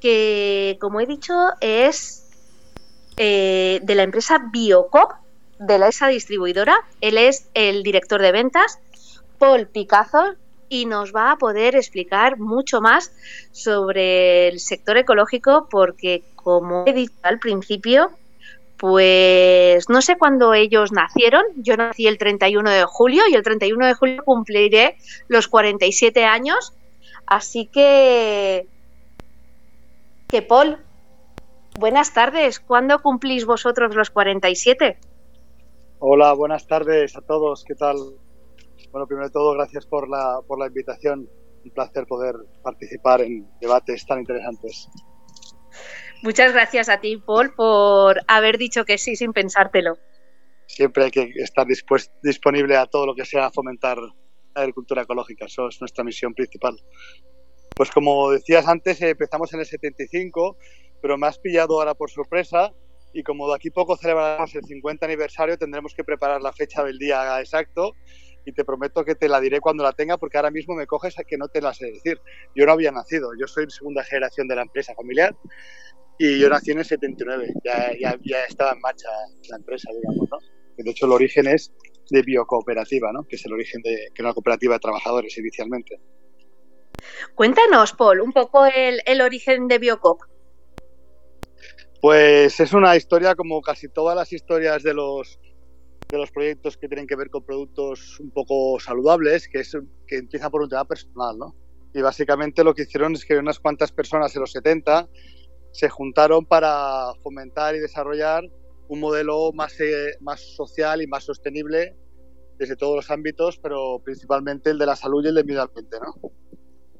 que 0.00 0.78
como 0.80 1.00
he 1.00 1.06
dicho 1.06 1.34
es 1.60 2.24
eh, 3.16 3.80
de 3.82 3.94
la 3.94 4.02
empresa 4.02 4.38
Biocop, 4.50 5.12
de 5.58 5.78
la 5.78 5.88
ESA 5.88 6.08
distribuidora. 6.08 6.76
Él 7.00 7.18
es 7.18 7.48
el 7.54 7.82
director 7.82 8.20
de 8.20 8.32
ventas 8.32 8.78
Paul 9.44 9.66
Picazo 9.66 10.36
y 10.70 10.86
nos 10.86 11.14
va 11.14 11.32
a 11.32 11.36
poder 11.36 11.76
explicar 11.76 12.38
mucho 12.38 12.80
más 12.80 13.12
sobre 13.52 14.48
el 14.48 14.58
sector 14.58 14.96
ecológico 14.96 15.68
porque, 15.70 16.22
como 16.34 16.84
he 16.86 16.94
dicho 16.94 17.12
al 17.22 17.38
principio, 17.38 18.08
pues 18.78 19.90
no 19.90 20.00
sé 20.00 20.16
cuándo 20.16 20.54
ellos 20.54 20.92
nacieron. 20.92 21.44
Yo 21.56 21.76
nací 21.76 22.06
el 22.06 22.16
31 22.16 22.70
de 22.70 22.84
julio 22.84 23.24
y 23.30 23.34
el 23.34 23.42
31 23.42 23.86
de 23.86 23.92
julio 23.92 24.24
cumpliré 24.24 24.96
los 25.28 25.46
47 25.46 26.24
años. 26.24 26.72
Así 27.26 27.66
que, 27.66 28.66
que 30.26 30.40
Paul, 30.40 30.78
buenas 31.78 32.14
tardes. 32.14 32.60
¿Cuándo 32.60 33.02
cumplís 33.02 33.44
vosotros 33.44 33.94
los 33.94 34.08
47? 34.08 34.96
Hola, 35.98 36.32
buenas 36.32 36.66
tardes 36.66 37.14
a 37.14 37.20
todos. 37.20 37.62
¿Qué 37.64 37.74
tal? 37.74 37.98
Bueno, 38.90 39.06
primero 39.06 39.26
de 39.26 39.32
todo, 39.32 39.52
gracias 39.52 39.86
por 39.86 40.08
la, 40.08 40.40
por 40.46 40.58
la 40.58 40.66
invitación. 40.66 41.28
Un 41.64 41.70
placer 41.70 42.06
poder 42.06 42.34
participar 42.62 43.22
en 43.22 43.48
debates 43.60 44.04
tan 44.06 44.20
interesantes. 44.20 44.88
Muchas 46.22 46.52
gracias 46.52 46.88
a 46.88 47.00
ti, 47.00 47.16
Paul, 47.16 47.54
por 47.54 48.20
haber 48.28 48.58
dicho 48.58 48.84
que 48.84 48.98
sí 48.98 49.16
sin 49.16 49.32
pensártelo. 49.32 49.98
Siempre 50.66 51.04
hay 51.04 51.10
que 51.10 51.32
estar 51.36 51.66
disponible 52.22 52.76
a 52.76 52.86
todo 52.86 53.06
lo 53.06 53.14
que 53.14 53.24
sea 53.24 53.50
fomentar 53.50 53.98
la 53.98 54.62
agricultura 54.62 55.02
ecológica. 55.02 55.46
Eso 55.46 55.68
es 55.68 55.80
nuestra 55.80 56.04
misión 56.04 56.32
principal. 56.32 56.76
Pues 57.76 57.90
como 57.90 58.30
decías 58.30 58.66
antes, 58.68 59.02
empezamos 59.02 59.52
en 59.52 59.60
el 59.60 59.66
75, 59.66 60.56
pero 61.02 61.18
me 61.18 61.26
has 61.26 61.38
pillado 61.38 61.78
ahora 61.78 61.94
por 61.94 62.10
sorpresa 62.10 62.72
y 63.12 63.22
como 63.22 63.48
de 63.48 63.56
aquí 63.56 63.70
poco 63.70 63.96
celebramos 63.96 64.54
el 64.54 64.64
50 64.64 65.06
aniversario, 65.06 65.58
tendremos 65.58 65.94
que 65.94 66.04
preparar 66.04 66.40
la 66.40 66.52
fecha 66.52 66.82
del 66.82 66.98
día 66.98 67.38
exacto 67.40 67.92
y 68.44 68.52
te 68.52 68.64
prometo 68.64 69.04
que 69.04 69.14
te 69.14 69.28
la 69.28 69.40
diré 69.40 69.60
cuando 69.60 69.82
la 69.82 69.92
tenga 69.92 70.18
porque 70.18 70.36
ahora 70.36 70.50
mismo 70.50 70.74
me 70.74 70.86
coges 70.86 71.18
a 71.18 71.24
que 71.24 71.36
no 71.36 71.48
te 71.48 71.60
la 71.60 71.72
sé 71.72 71.86
decir. 71.86 72.20
Yo 72.54 72.66
no 72.66 72.72
había 72.72 72.92
nacido, 72.92 73.30
yo 73.38 73.46
soy 73.46 73.70
segunda 73.70 74.04
generación 74.04 74.48
de 74.48 74.56
la 74.56 74.62
empresa 74.62 74.94
familiar 74.94 75.34
y 76.18 76.38
yo 76.38 76.48
nací 76.48 76.70
en 76.70 76.78
el 76.78 76.84
79, 76.84 77.54
ya, 77.64 77.90
ya, 77.98 78.16
ya 78.22 78.44
estaba 78.44 78.72
en 78.72 78.80
marcha 78.80 79.08
la 79.48 79.56
empresa, 79.56 79.90
digamos, 79.92 80.28
¿no? 80.30 80.38
De 80.76 80.90
hecho, 80.90 81.06
el 81.06 81.12
origen 81.12 81.46
es 81.46 81.72
de 82.10 82.22
biocooperativa, 82.22 83.12
¿no? 83.12 83.24
Que 83.24 83.36
es 83.36 83.46
el 83.46 83.52
origen 83.52 83.82
de 83.82 84.08
que 84.14 84.22
una 84.22 84.32
cooperativa 84.32 84.74
de 84.74 84.80
trabajadores 84.80 85.36
inicialmente. 85.38 86.00
Cuéntanos, 87.34 87.92
Paul, 87.92 88.20
un 88.20 88.32
poco 88.32 88.66
el, 88.66 89.00
el 89.06 89.20
origen 89.20 89.68
de 89.68 89.78
Biocop. 89.78 90.22
Pues 92.00 92.60
es 92.60 92.72
una 92.72 92.96
historia 92.96 93.34
como 93.34 93.60
casi 93.62 93.88
todas 93.88 94.14
las 94.14 94.32
historias 94.32 94.82
de 94.82 94.94
los 94.94 95.40
de 96.14 96.20
los 96.20 96.30
proyectos 96.30 96.76
que 96.76 96.88
tienen 96.88 97.06
que 97.06 97.16
ver 97.16 97.30
con 97.30 97.44
productos 97.44 98.18
un 98.20 98.30
poco 98.30 98.78
saludables, 98.80 99.48
que, 99.48 99.60
es, 99.60 99.76
que 100.06 100.16
empieza 100.16 100.50
por 100.50 100.62
un 100.62 100.68
tema 100.68 100.84
personal, 100.84 101.38
¿no? 101.38 101.54
Y 101.92 102.00
básicamente 102.00 102.64
lo 102.64 102.74
que 102.74 102.82
hicieron 102.82 103.14
es 103.14 103.24
que 103.24 103.36
unas 103.36 103.60
cuantas 103.60 103.92
personas 103.92 104.34
en 104.34 104.40
los 104.40 104.52
70 104.52 105.08
se 105.72 105.88
juntaron 105.88 106.44
para 106.46 107.12
fomentar 107.22 107.74
y 107.74 107.80
desarrollar 107.80 108.44
un 108.88 109.00
modelo 109.00 109.52
más, 109.52 109.78
eh, 109.80 110.16
más 110.20 110.40
social 110.40 111.02
y 111.02 111.06
más 111.06 111.24
sostenible 111.24 111.96
desde 112.58 112.76
todos 112.76 112.96
los 112.96 113.10
ámbitos, 113.10 113.58
pero 113.58 114.00
principalmente 114.04 114.70
el 114.70 114.78
de 114.78 114.86
la 114.86 114.96
salud 114.96 115.24
y 115.24 115.28
el 115.28 115.34
del 115.34 115.44
medio 115.44 115.62
ambiente, 115.62 115.96
¿no? 116.00 116.32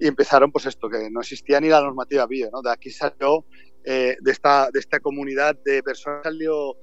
Y 0.00 0.08
empezaron, 0.08 0.50
pues 0.50 0.66
esto, 0.66 0.88
que 0.88 1.08
no 1.10 1.20
existía 1.20 1.60
ni 1.60 1.68
la 1.68 1.80
normativa 1.80 2.26
bio, 2.26 2.50
¿no? 2.52 2.62
De 2.62 2.72
aquí 2.72 2.90
salió, 2.90 3.46
eh, 3.84 4.16
de, 4.20 4.32
esta, 4.32 4.70
de 4.72 4.80
esta 4.80 4.98
comunidad 4.98 5.56
de 5.64 5.82
personas 5.82 6.22
salió 6.24 6.76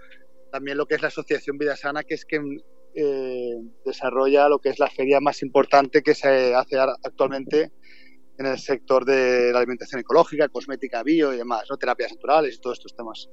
también 0.51 0.77
lo 0.77 0.85
que 0.85 0.95
es 0.95 1.01
la 1.01 1.07
Asociación 1.07 1.57
Vida 1.57 1.75
Sana, 1.75 2.03
que 2.03 2.15
es 2.15 2.25
que 2.25 2.39
eh, 2.93 3.55
desarrolla 3.85 4.49
lo 4.49 4.59
que 4.59 4.69
es 4.69 4.79
la 4.79 4.89
feria 4.89 5.19
más 5.19 5.41
importante 5.41 6.03
que 6.03 6.13
se 6.13 6.53
hace 6.53 6.77
actualmente 6.77 7.71
en 8.37 8.45
el 8.45 8.59
sector 8.59 9.05
de 9.05 9.51
la 9.51 9.59
alimentación 9.59 10.01
ecológica, 10.01 10.49
cosmética 10.49 11.03
bio 11.03 11.33
y 11.33 11.37
demás, 11.37 11.63
¿no? 11.69 11.77
terapias 11.77 12.11
naturales 12.11 12.55
y 12.55 12.59
todos 12.59 12.79
estos 12.79 12.95
temas. 12.95 13.29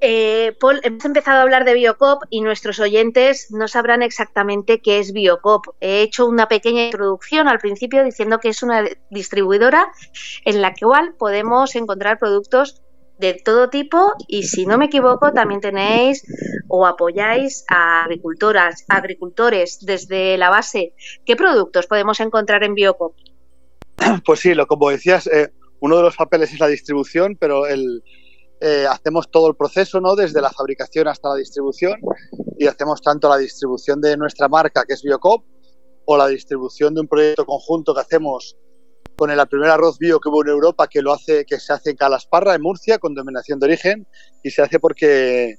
Eh, 0.00 0.56
Paul, 0.60 0.80
hemos 0.84 1.04
empezado 1.04 1.38
a 1.38 1.42
hablar 1.42 1.64
de 1.64 1.74
Biocop 1.74 2.22
y 2.30 2.40
nuestros 2.40 2.78
oyentes 2.78 3.48
no 3.50 3.66
sabrán 3.66 4.02
exactamente 4.02 4.80
qué 4.80 5.00
es 5.00 5.12
Biocop. 5.12 5.66
He 5.80 6.02
hecho 6.02 6.26
una 6.26 6.46
pequeña 6.46 6.84
introducción 6.84 7.48
al 7.48 7.58
principio 7.58 8.04
diciendo 8.04 8.38
que 8.38 8.50
es 8.50 8.62
una 8.62 8.84
distribuidora 9.10 9.90
en 10.44 10.62
la 10.62 10.72
cual 10.74 11.16
podemos 11.18 11.74
encontrar 11.74 12.20
productos 12.20 12.80
de 13.18 13.34
todo 13.34 13.68
tipo 13.68 14.12
y 14.26 14.44
si 14.44 14.66
no 14.66 14.78
me 14.78 14.86
equivoco 14.86 15.32
también 15.32 15.60
tenéis 15.60 16.22
o 16.68 16.86
apoyáis 16.86 17.64
a 17.68 18.04
agricultoras, 18.04 18.84
agricultores 18.88 19.78
desde 19.80 20.36
la 20.38 20.50
base. 20.50 20.94
¿Qué 21.24 21.36
productos 21.36 21.86
podemos 21.86 22.20
encontrar 22.20 22.62
en 22.64 22.74
Biocop? 22.74 23.14
Pues 24.24 24.40
sí, 24.40 24.54
lo 24.54 24.66
como 24.66 24.90
decías, 24.90 25.26
eh, 25.26 25.52
uno 25.80 25.96
de 25.96 26.02
los 26.02 26.16
papeles 26.16 26.52
es 26.52 26.60
la 26.60 26.68
distribución, 26.68 27.36
pero 27.38 27.66
el, 27.66 28.02
eh, 28.60 28.86
hacemos 28.88 29.30
todo 29.30 29.48
el 29.48 29.56
proceso, 29.56 30.00
¿no? 30.00 30.16
Desde 30.16 30.40
la 30.40 30.50
fabricación 30.50 31.08
hasta 31.08 31.28
la 31.28 31.36
distribución 31.36 32.00
y 32.58 32.66
hacemos 32.66 33.00
tanto 33.02 33.28
la 33.28 33.38
distribución 33.38 34.00
de 34.00 34.16
nuestra 34.16 34.48
marca 34.48 34.84
que 34.86 34.94
es 34.94 35.02
Biocop 35.02 35.44
o 36.04 36.16
la 36.16 36.26
distribución 36.26 36.94
de 36.94 37.02
un 37.02 37.08
proyecto 37.08 37.46
conjunto 37.46 37.94
que 37.94 38.00
hacemos 38.00 38.56
con 39.18 39.32
el 39.32 39.46
primer 39.48 39.70
arroz 39.70 39.98
bio 39.98 40.20
que 40.20 40.28
hubo 40.28 40.42
en 40.42 40.50
Europa 40.50 40.86
que 40.86 41.02
lo 41.02 41.12
hace 41.12 41.44
que 41.44 41.58
se 41.58 41.72
hace 41.72 41.90
en 41.90 41.96
Calasparra 41.96 42.54
en 42.54 42.62
Murcia 42.62 42.98
con 42.98 43.14
denominación 43.14 43.58
de 43.58 43.66
origen 43.66 44.06
y 44.44 44.50
se 44.50 44.62
hace 44.62 44.78
porque 44.78 45.56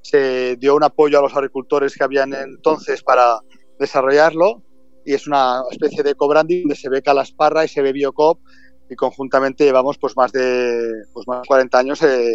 se 0.00 0.56
dio 0.56 0.74
un 0.74 0.82
apoyo 0.82 1.18
a 1.18 1.22
los 1.22 1.34
agricultores 1.36 1.94
que 1.94 2.04
habían 2.04 2.32
entonces 2.32 3.02
para 3.02 3.38
desarrollarlo 3.78 4.62
y 5.04 5.12
es 5.12 5.26
una 5.26 5.60
especie 5.70 6.02
de 6.02 6.14
co-branding 6.14 6.62
donde 6.62 6.76
se 6.76 6.88
ve 6.88 7.02
Calasparra 7.02 7.66
y 7.66 7.68
se 7.68 7.82
ve 7.82 7.92
Biocop 7.92 8.40
y 8.88 8.96
conjuntamente 8.96 9.64
llevamos 9.64 9.98
pues 9.98 10.16
más 10.16 10.32
de 10.32 10.90
pues 11.12 11.28
más 11.28 11.42
de 11.42 11.48
40 11.48 11.78
años 11.78 12.02
eh, 12.02 12.34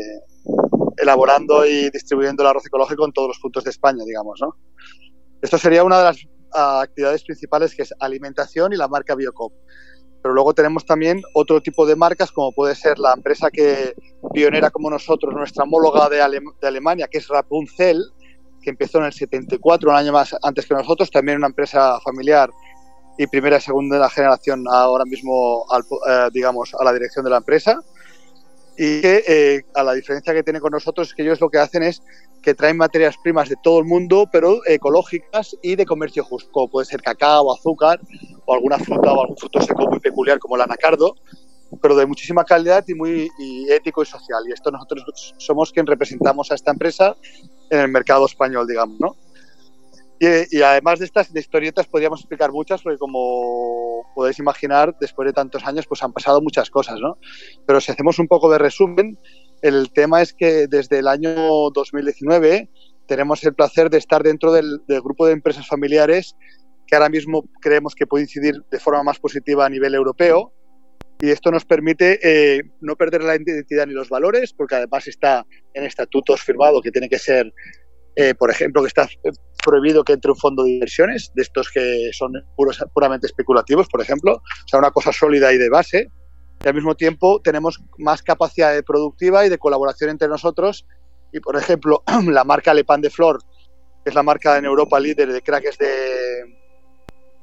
elaborando 0.98 1.66
y 1.66 1.90
distribuyendo 1.90 2.44
el 2.44 2.50
arroz 2.50 2.68
ecológico 2.68 3.04
en 3.04 3.14
todos 3.14 3.30
los 3.30 3.40
puntos 3.40 3.64
de 3.64 3.72
España, 3.72 4.04
digamos, 4.06 4.40
¿no? 4.42 4.56
Esto 5.42 5.58
sería 5.58 5.84
una 5.84 5.98
de 5.98 6.04
las 6.04 6.18
actividades 6.52 7.24
principales 7.24 7.76
que 7.76 7.84
es 7.84 7.94
alimentación 8.00 8.74
y 8.74 8.78
la 8.78 8.88
marca 8.88 9.16
Biocop. 9.16 9.54
Pero 10.22 10.34
luego 10.34 10.54
tenemos 10.54 10.86
también 10.86 11.22
otro 11.34 11.62
tipo 11.62 11.86
de 11.86 11.96
marcas, 11.96 12.32
como 12.32 12.52
puede 12.52 12.76
ser 12.76 13.00
la 13.00 13.14
empresa 13.14 13.50
que 13.52 13.94
pionera 14.34 14.70
como 14.72 14.90
nosotros, 14.90 15.34
nuestra 15.34 15.64
homóloga 15.64 16.10
de, 16.10 16.22
Alemania, 16.62 17.08
que 17.10 17.20
es 17.20 17.28
Rapunzel, 17.28 18.04
que 18.62 18.72
empezó 18.72 18.98
en 19.00 19.06
el 19.06 19.14
74, 19.14 19.90
un 19.90 19.96
año 19.96 20.12
más 20.12 20.36
antes 20.42 20.66
que 20.66 20.74
nosotros, 20.74 21.12
también 21.12 21.38
una 21.38 21.48
empresa 21.48 22.00
familiar 22.02 22.50
y 23.18 23.28
primera 23.28 23.58
y 23.58 23.62
segunda 23.62 24.10
generación 24.10 24.66
ahora 24.70 25.06
mismo, 25.06 25.66
eh, 26.08 26.30
digamos, 26.34 26.74
a 26.74 26.84
la 26.84 26.94
dirección 26.94 27.24
de 27.26 27.32
la 27.32 27.38
empresa. 27.38 27.80
Y 28.78 29.02
que 29.02 29.24
eh, 29.28 29.66
a 29.74 29.84
la 29.84 29.94
diferencia 29.94 30.34
que 30.36 30.44
tiene 30.44 30.60
con 30.60 30.72
nosotros 30.72 31.08
es 31.08 31.16
que 31.16 31.24
ellos 31.24 31.42
lo 31.42 31.50
que 31.50 31.58
hacen 31.58 31.82
es 31.82 32.04
que 32.48 32.56
traen 32.56 32.78
materias 32.78 33.18
primas 33.18 33.50
de 33.50 33.58
todo 33.62 33.80
el 33.80 33.84
mundo, 33.84 34.30
pero 34.32 34.62
ecológicas 34.66 35.58
y 35.62 35.76
de 35.76 35.86
comercio 35.86 36.24
justo, 36.24 36.70
puede 36.70 36.86
ser 36.86 37.02
cacao, 37.02 37.54
azúcar 37.54 38.00
o 38.46 38.54
alguna 38.54 38.80
fruta 38.80 39.12
o 39.12 39.20
algún 39.20 39.36
fruto 39.36 39.60
seco 39.62 39.86
muy 39.90 40.00
peculiar 40.00 40.40
como 40.40 40.56
el 40.56 40.62
anacardo, 40.62 41.18
pero 41.82 41.98
de 41.98 42.06
muchísima 42.06 42.46
calidad 42.46 42.86
y 42.88 42.94
muy 42.94 43.30
ético 43.70 44.02
y 44.02 44.06
social. 44.06 44.42
Y 44.48 44.54
esto 44.54 44.72
nosotros 44.72 45.36
somos 45.38 45.74
quien 45.74 45.86
representamos 45.86 46.50
a 46.50 46.56
esta 46.56 46.72
empresa 46.72 47.18
en 47.70 47.82
el 47.82 47.90
mercado 47.90 48.26
español, 48.26 48.66
digamos, 48.66 48.98
¿no? 48.98 49.18
Y, 50.22 50.62
además 50.62 51.00
de 51.00 51.06
estas 51.06 51.36
historietas 51.36 51.86
podríamos 51.86 52.22
explicar 52.22 52.54
muchas, 52.54 52.82
porque 52.82 52.98
como 52.98 54.06
podéis 54.16 54.40
imaginar, 54.40 54.96
después 55.02 55.26
de 55.26 55.34
tantos 55.34 55.66
años, 55.66 55.86
pues 55.86 56.02
han 56.02 56.14
pasado 56.14 56.42
muchas 56.42 56.70
cosas, 56.70 56.98
¿no? 57.02 57.18
Pero 57.66 57.82
si 57.82 57.92
hacemos 57.92 58.20
un 58.20 58.30
poco 58.30 58.50
de 58.50 58.58
resumen, 58.58 59.18
el 59.62 59.92
tema 59.92 60.22
es 60.22 60.34
que 60.34 60.68
desde 60.68 61.00
el 61.00 61.08
año 61.08 61.34
2019 61.72 62.70
tenemos 63.08 63.44
el 63.44 63.54
placer 63.54 63.90
de 63.90 63.98
estar 63.98 64.24
dentro 64.24 64.52
del, 64.52 64.82
grupo 64.88 65.26
de 65.26 65.34
empresas 65.34 65.68
familiares 65.68 66.36
que 66.86 66.96
ahora 66.96 67.10
mismo 67.10 67.50
creemos 67.62 67.96
que 67.96 68.08
puede 68.08 68.24
incidir 68.24 68.56
de 68.72 68.80
forma 68.80 69.04
más 69.04 69.20
positiva 69.20 69.66
a 69.66 69.70
nivel 69.70 69.94
europeo. 69.94 70.54
Y 71.20 71.32
esto 71.32 71.52
nos 71.52 71.66
permite 71.66 72.20
eh, 72.22 72.62
no 72.80 72.96
perder 72.96 73.24
la 73.24 73.36
identidad 73.36 73.88
ni 73.88 73.94
los 73.94 74.08
valores, 74.08 74.54
porque 74.54 74.76
además 74.76 75.08
está 75.08 75.46
en 75.74 75.84
estatutos 75.84 76.42
firmado 76.42 76.82
que 76.82 76.92
tiene 76.92 77.10
que 77.10 77.18
ser 77.18 77.52
eh, 78.20 78.34
por 78.34 78.50
ejemplo, 78.50 78.82
que 78.82 78.88
está 78.88 79.08
prohibido 79.64 80.04
que 80.04 80.14
entre 80.14 80.32
un 80.32 80.38
fondo 80.38 80.64
de 80.64 80.72
inversiones, 80.72 81.32
de 81.36 81.44
estos 81.44 81.70
que 81.70 82.10
son 82.14 82.34
puramente 82.92 83.28
especulativos, 83.28 83.88
por 83.90 84.02
ejemplo, 84.02 84.34
o 84.34 84.68
sea, 84.68 84.80
una 84.80 84.90
cosa 84.90 85.14
sólida 85.14 85.54
y 85.54 85.60
de 85.60 85.70
base. 85.70 86.08
Y 86.64 86.68
al 86.68 86.74
mismo 86.74 86.96
tiempo 86.96 87.42
tenemos 87.42 87.82
más 87.98 88.22
capacidad 88.24 88.74
productiva 88.84 89.46
y 89.46 89.50
de 89.50 89.58
colaboración 89.58 90.10
entre 90.10 90.28
nosotros. 90.28 90.86
Y, 91.32 91.40
por 91.40 91.56
ejemplo, 91.56 92.04
la 92.30 92.44
marca 92.44 92.74
Le 92.74 92.84
Pan 92.84 93.02
de 93.02 93.10
Flor, 93.10 93.40
que 94.04 94.10
es 94.10 94.16
la 94.16 94.24
marca 94.24 94.58
en 94.58 94.66
Europa 94.66 95.00
líder 95.00 95.32
de 95.32 95.42
crackers 95.42 95.78
de, 95.78 95.88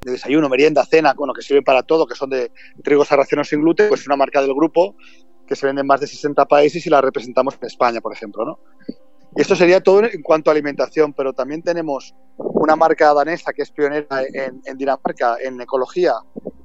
de 0.02 0.12
desayuno, 0.12 0.48
merienda, 0.48 0.84
cena, 0.84 1.14
bueno, 1.14 1.32
que 1.32 1.42
sirve 1.42 1.62
para 1.62 1.82
todo, 1.82 2.06
que 2.06 2.14
son 2.14 2.30
de 2.30 2.50
trigo 2.82 3.04
sarraceno 3.04 3.44
sin 3.44 3.60
gluten, 3.60 3.88
pues 3.88 4.02
es 4.02 4.06
una 4.06 4.16
marca 4.16 4.40
del 4.40 4.54
grupo 4.54 4.96
que 5.46 5.56
se 5.56 5.66
vende 5.66 5.80
en 5.80 5.86
más 5.86 6.00
de 6.00 6.06
60 6.06 6.44
países 6.46 6.86
y 6.86 6.90
la 6.90 7.00
representamos 7.00 7.54
en 7.60 7.66
España, 7.66 8.00
por 8.00 8.12
ejemplo, 8.12 8.44
¿no? 8.44 8.58
Y 9.36 9.40
esto 9.40 9.56
sería 9.56 9.82
todo 9.82 10.04
en 10.04 10.22
cuanto 10.22 10.50
a 10.50 10.52
alimentación, 10.52 11.12
pero 11.12 11.32
también 11.32 11.62
tenemos 11.62 12.14
una 12.64 12.76
marca 12.76 13.12
danesa 13.12 13.52
que 13.52 13.62
es 13.62 13.70
pionera 13.70 14.22
en, 14.32 14.78
Dinamarca 14.78 15.36
en 15.40 15.60
ecología 15.60 16.14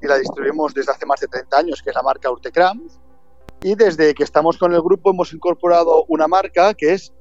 y 0.02 0.08
la 0.08 0.18
distribuimos 0.18 0.74
desde 0.74 0.94
hace 0.94 1.06
más 1.06 1.20
de 1.20 1.28
30 1.28 1.58
años, 1.58 1.82
que 1.84 1.90
es 1.90 1.96
la 1.96 2.02
marca 2.02 2.32
Urtecram. 2.32 2.88
Y 3.62 3.76
desde 3.76 4.14
que 4.14 4.24
estamos 4.24 4.58
con 4.58 4.74
el 4.74 4.82
grupo 4.82 5.10
hemos 5.10 5.34
incorporado 5.34 6.06
una 6.08 6.28
marca 6.28 6.74
que 6.74 6.94
es 6.94 7.12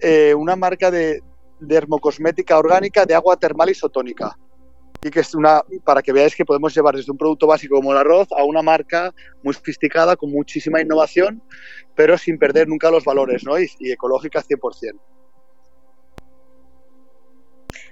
eh, 0.00 0.34
una 0.34 0.54
marca 0.54 0.92
de 0.92 1.20
dermocosmética 1.58 2.56
orgánica 2.56 3.04
de 3.04 3.16
agua 3.16 3.36
termal 3.36 3.70
isotónica 3.70 4.38
y 5.02 5.10
que 5.10 5.20
es 5.20 5.34
una 5.34 5.62
para 5.84 6.00
que 6.02 6.12
veáis 6.12 6.36
que 6.36 6.44
podemos 6.44 6.72
llevar 6.72 6.94
desde 6.94 7.10
un 7.10 7.18
producto 7.18 7.48
básico 7.48 7.74
como 7.76 7.90
el 7.90 7.98
arroz 7.98 8.28
a 8.36 8.44
una 8.44 8.62
marca 8.62 9.12
muy 9.42 9.54
sofisticada 9.54 10.14
con 10.14 10.30
muchísima 10.30 10.80
innovación, 10.80 11.42
pero 11.96 12.16
sin 12.16 12.38
perder 12.38 12.68
nunca 12.68 12.90
los 12.90 13.04
valores, 13.04 13.44
¿no? 13.44 13.58
Y, 13.58 13.68
ecológica 13.80 14.42
100%. 14.42 14.92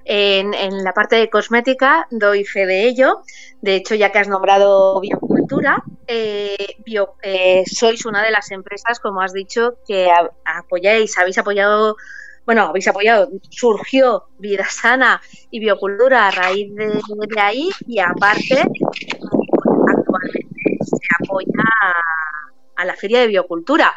En, 0.05 0.53
la 0.85 0.93
parte 0.93 1.17
de 1.17 1.29
cosmética 1.29 2.07
doy 2.11 2.45
fe 2.45 2.67
de 2.67 2.87
ello. 2.87 3.23
De 3.61 3.75
hecho, 3.75 3.95
ya 3.95 4.13
que 4.13 4.19
has 4.19 4.29
nombrado 4.29 5.01
biocultura, 5.01 5.83
eh, 6.07 6.77
eh, 7.23 7.65
sois 7.67 8.07
una 8.07 8.23
de 8.23 8.31
las 8.31 8.51
empresas, 8.51 9.01
como 9.01 9.21
has 9.21 9.33
dicho, 9.33 9.79
que 9.87 10.11
apoyáis, 10.45 11.19
habéis 11.19 11.39
apoyado 11.39 11.97
bueno, 12.47 12.63
habéis 12.63 12.87
apoyado, 12.87 13.29
surgió 13.51 14.29
Vida 14.39 14.67
Sana 14.71 15.21
y 15.51 15.59
Biocultura 15.59 16.29
a 16.29 16.31
raíz 16.31 16.73
de, 16.77 17.41
ahí 17.41 17.71
y 17.89 17.99
aparte 17.99 18.61
actualmente 19.89 20.79
se 20.81 21.09
apoya 21.21 21.65
a, 22.77 22.85
la 22.85 22.95
Feria 22.95 23.21
de 23.21 23.27
Biocultura. 23.27 23.95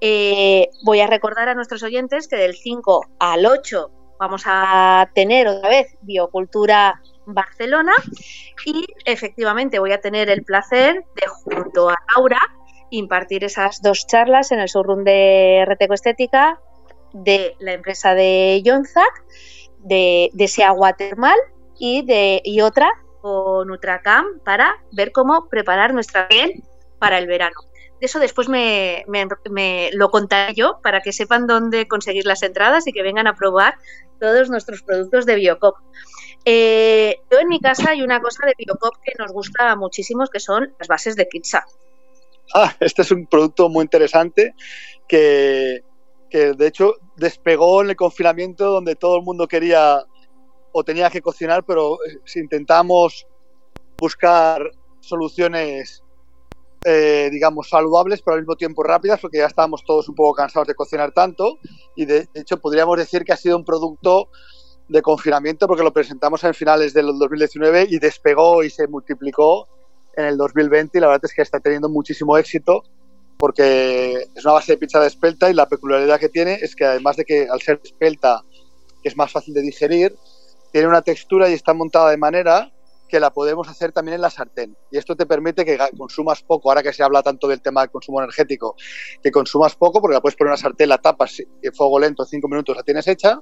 Eh, 0.00 0.68
voy 0.84 1.00
a 1.00 1.08
recordar 1.08 1.48
a 1.48 1.56
nuestros 1.56 1.82
oyentes 1.82 2.28
que 2.28 2.36
del 2.36 2.54
5 2.54 3.16
al 3.18 3.46
8 3.46 3.90
vamos 4.22 4.44
a 4.46 5.10
tener 5.16 5.48
otra 5.48 5.68
vez 5.68 5.96
Biocultura 6.02 7.02
Barcelona 7.26 7.92
y 8.64 8.86
efectivamente 9.04 9.80
voy 9.80 9.90
a 9.90 10.00
tener 10.00 10.30
el 10.30 10.44
placer 10.44 11.04
de 11.16 11.26
junto 11.26 11.90
a 11.90 11.96
Laura 12.14 12.38
impartir 12.90 13.42
esas 13.42 13.82
dos 13.82 14.06
charlas 14.06 14.52
en 14.52 14.60
el 14.60 14.68
showroom 14.68 15.02
de 15.02 15.64
Reteco 15.66 15.94
Estética 15.94 16.60
de 17.12 17.56
la 17.58 17.72
empresa 17.72 18.14
de 18.14 18.62
Jonzac, 18.64 19.24
de, 19.78 20.30
de 20.32 20.44
ese 20.44 20.62
agua 20.62 20.92
termal 20.92 21.38
y, 21.76 22.06
de, 22.06 22.42
y 22.44 22.60
otra 22.60 22.92
con 23.22 23.66
Nutracam 23.66 24.38
para 24.44 24.76
ver 24.92 25.10
cómo 25.10 25.48
preparar 25.48 25.94
nuestra 25.94 26.28
piel 26.28 26.62
para 27.00 27.18
el 27.18 27.26
verano. 27.26 27.56
De 28.02 28.06
eso 28.06 28.18
después 28.18 28.48
me, 28.48 29.04
lo 29.92 30.10
contaré 30.10 30.54
yo 30.54 30.80
para 30.82 31.02
que 31.02 31.12
sepan 31.12 31.46
dónde 31.46 31.86
conseguir 31.86 32.26
las 32.26 32.42
entradas 32.42 32.88
y 32.88 32.92
que 32.92 33.00
vengan 33.00 33.28
a 33.28 33.36
probar 33.36 33.76
todos 34.22 34.48
nuestros 34.48 34.82
productos 34.82 35.26
de 35.26 35.34
Biocop. 35.34 35.78
Eh, 36.44 37.16
yo 37.28 37.40
en 37.40 37.48
mi 37.48 37.58
casa 37.58 37.90
hay 37.90 38.02
una 38.02 38.20
cosa 38.20 38.46
de 38.46 38.54
Biocop 38.56 38.94
que 39.02 39.14
nos 39.18 39.32
gusta 39.32 39.74
muchísimo, 39.74 40.28
que 40.28 40.38
son 40.38 40.72
las 40.78 40.86
bases 40.86 41.16
de 41.16 41.26
pizza. 41.26 41.66
Ah, 42.54 42.72
este 42.78 43.02
es 43.02 43.10
un 43.10 43.26
producto 43.26 43.68
muy 43.68 43.82
interesante 43.82 44.54
que, 45.08 45.82
que 46.30 46.52
de 46.52 46.66
hecho 46.68 46.94
despegó 47.16 47.82
en 47.82 47.90
el 47.90 47.96
confinamiento 47.96 48.66
donde 48.70 48.94
todo 48.94 49.16
el 49.16 49.24
mundo 49.24 49.48
quería 49.48 50.04
o 50.70 50.84
tenía 50.84 51.10
que 51.10 51.20
cocinar, 51.20 51.64
pero 51.64 51.94
eh, 52.06 52.18
si 52.24 52.38
intentamos 52.38 53.26
buscar 53.98 54.70
soluciones, 55.00 56.01
eh, 56.84 57.28
digamos, 57.30 57.68
saludables, 57.68 58.22
pero 58.22 58.34
al 58.34 58.42
mismo 58.42 58.56
tiempo 58.56 58.82
rápidas, 58.82 59.20
porque 59.20 59.38
ya 59.38 59.46
estábamos 59.46 59.84
todos 59.84 60.08
un 60.08 60.14
poco 60.14 60.34
cansados 60.34 60.68
de 60.68 60.74
cocinar 60.74 61.12
tanto, 61.12 61.58
y 61.96 62.04
de 62.04 62.28
hecho 62.34 62.58
podríamos 62.58 62.96
decir 62.96 63.24
que 63.24 63.32
ha 63.32 63.36
sido 63.36 63.56
un 63.56 63.64
producto 63.64 64.28
de 64.88 65.02
confinamiento, 65.02 65.66
porque 65.66 65.82
lo 65.82 65.92
presentamos 65.92 66.42
en 66.44 66.54
finales 66.54 66.92
del 66.92 67.06
2019 67.06 67.86
y 67.88 67.98
despegó 67.98 68.62
y 68.62 68.70
se 68.70 68.86
multiplicó 68.88 69.68
en 70.16 70.26
el 70.26 70.36
2020, 70.36 70.98
y 70.98 71.00
la 71.00 71.08
verdad 71.08 71.24
es 71.24 71.34
que 71.34 71.42
está 71.42 71.60
teniendo 71.60 71.88
muchísimo 71.88 72.36
éxito 72.36 72.82
porque 73.42 74.28
es 74.36 74.44
una 74.44 74.54
base 74.54 74.70
de 74.70 74.78
pizza 74.78 75.00
de 75.00 75.08
espelta 75.08 75.50
y 75.50 75.54
la 75.54 75.66
peculiaridad 75.66 76.20
que 76.20 76.28
tiene 76.28 76.54
es 76.62 76.76
que 76.76 76.84
además 76.84 77.16
de 77.16 77.24
que 77.24 77.48
al 77.50 77.60
ser 77.60 77.80
espelta 77.82 78.40
es 79.02 79.16
más 79.16 79.32
fácil 79.32 79.52
de 79.52 79.62
digerir, 79.62 80.14
tiene 80.70 80.86
una 80.86 81.02
textura 81.02 81.50
y 81.50 81.54
está 81.54 81.74
montada 81.74 82.10
de 82.10 82.18
manera 82.18 82.71
que 83.12 83.20
la 83.20 83.30
podemos 83.30 83.68
hacer 83.68 83.92
también 83.92 84.14
en 84.14 84.22
la 84.22 84.30
sartén. 84.30 84.74
Y 84.90 84.96
esto 84.96 85.14
te 85.14 85.26
permite 85.26 85.66
que 85.66 85.78
consumas 85.98 86.42
poco, 86.42 86.70
ahora 86.70 86.82
que 86.82 86.94
se 86.94 87.02
habla 87.02 87.22
tanto 87.22 87.46
del 87.46 87.60
tema 87.60 87.82
del 87.82 87.90
consumo 87.90 88.20
energético, 88.20 88.74
que 89.22 89.30
consumas 89.30 89.76
poco 89.76 90.00
porque 90.00 90.14
la 90.14 90.22
puedes 90.22 90.34
poner 90.34 90.48
en 90.48 90.52
una 90.52 90.56
sartén, 90.56 90.88
la 90.88 90.96
tapas 90.96 91.40
en 91.40 91.74
fuego 91.74 92.00
lento, 92.00 92.24
cinco 92.24 92.48
minutos 92.48 92.74
la 92.74 92.82
tienes 92.82 93.06
hecha 93.06 93.38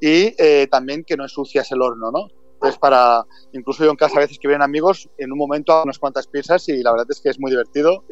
y 0.00 0.34
eh, 0.38 0.66
también 0.70 1.04
que 1.04 1.18
no 1.18 1.24
ensucias 1.24 1.70
el 1.70 1.82
horno, 1.82 2.10
¿no? 2.10 2.28
Entonces, 2.54 2.78
para, 2.78 3.22
incluso 3.52 3.84
yo 3.84 3.90
en 3.90 3.96
casa 3.96 4.16
a 4.16 4.20
veces 4.20 4.38
que 4.38 4.48
vienen 4.48 4.62
amigos, 4.62 5.10
en 5.18 5.30
un 5.30 5.38
momento 5.38 5.74
hago 5.74 5.84
unas 5.84 5.98
cuantas 5.98 6.26
pizzas 6.26 6.66
y 6.70 6.82
la 6.82 6.92
verdad 6.92 7.06
es 7.10 7.20
que 7.20 7.28
es 7.28 7.38
muy 7.38 7.50
divertido 7.50 8.04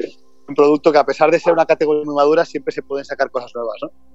un 0.47 0.53
producto 0.53 0.91
que 0.91 0.99
a 0.99 1.05
pesar 1.05 1.31
de 1.31 1.39
ser 1.39 1.53
una 1.53 1.65
categoría 1.65 2.03
muy 2.05 2.13
madura, 2.13 2.45
siempre 2.45 2.71
se 2.71 2.83
pueden 2.83 3.03
sacar 3.03 3.31
cosas 3.31 3.51
nuevas, 3.55 3.77
¿no? 3.81 4.12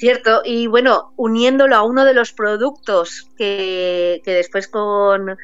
Cierto, 0.00 0.40
y 0.46 0.66
bueno, 0.66 1.12
uniéndolo 1.16 1.76
a 1.76 1.82
uno 1.82 2.06
de 2.06 2.14
los 2.14 2.32
productos 2.32 3.28
que, 3.36 4.22
después 4.24 4.66
con, 4.66 5.36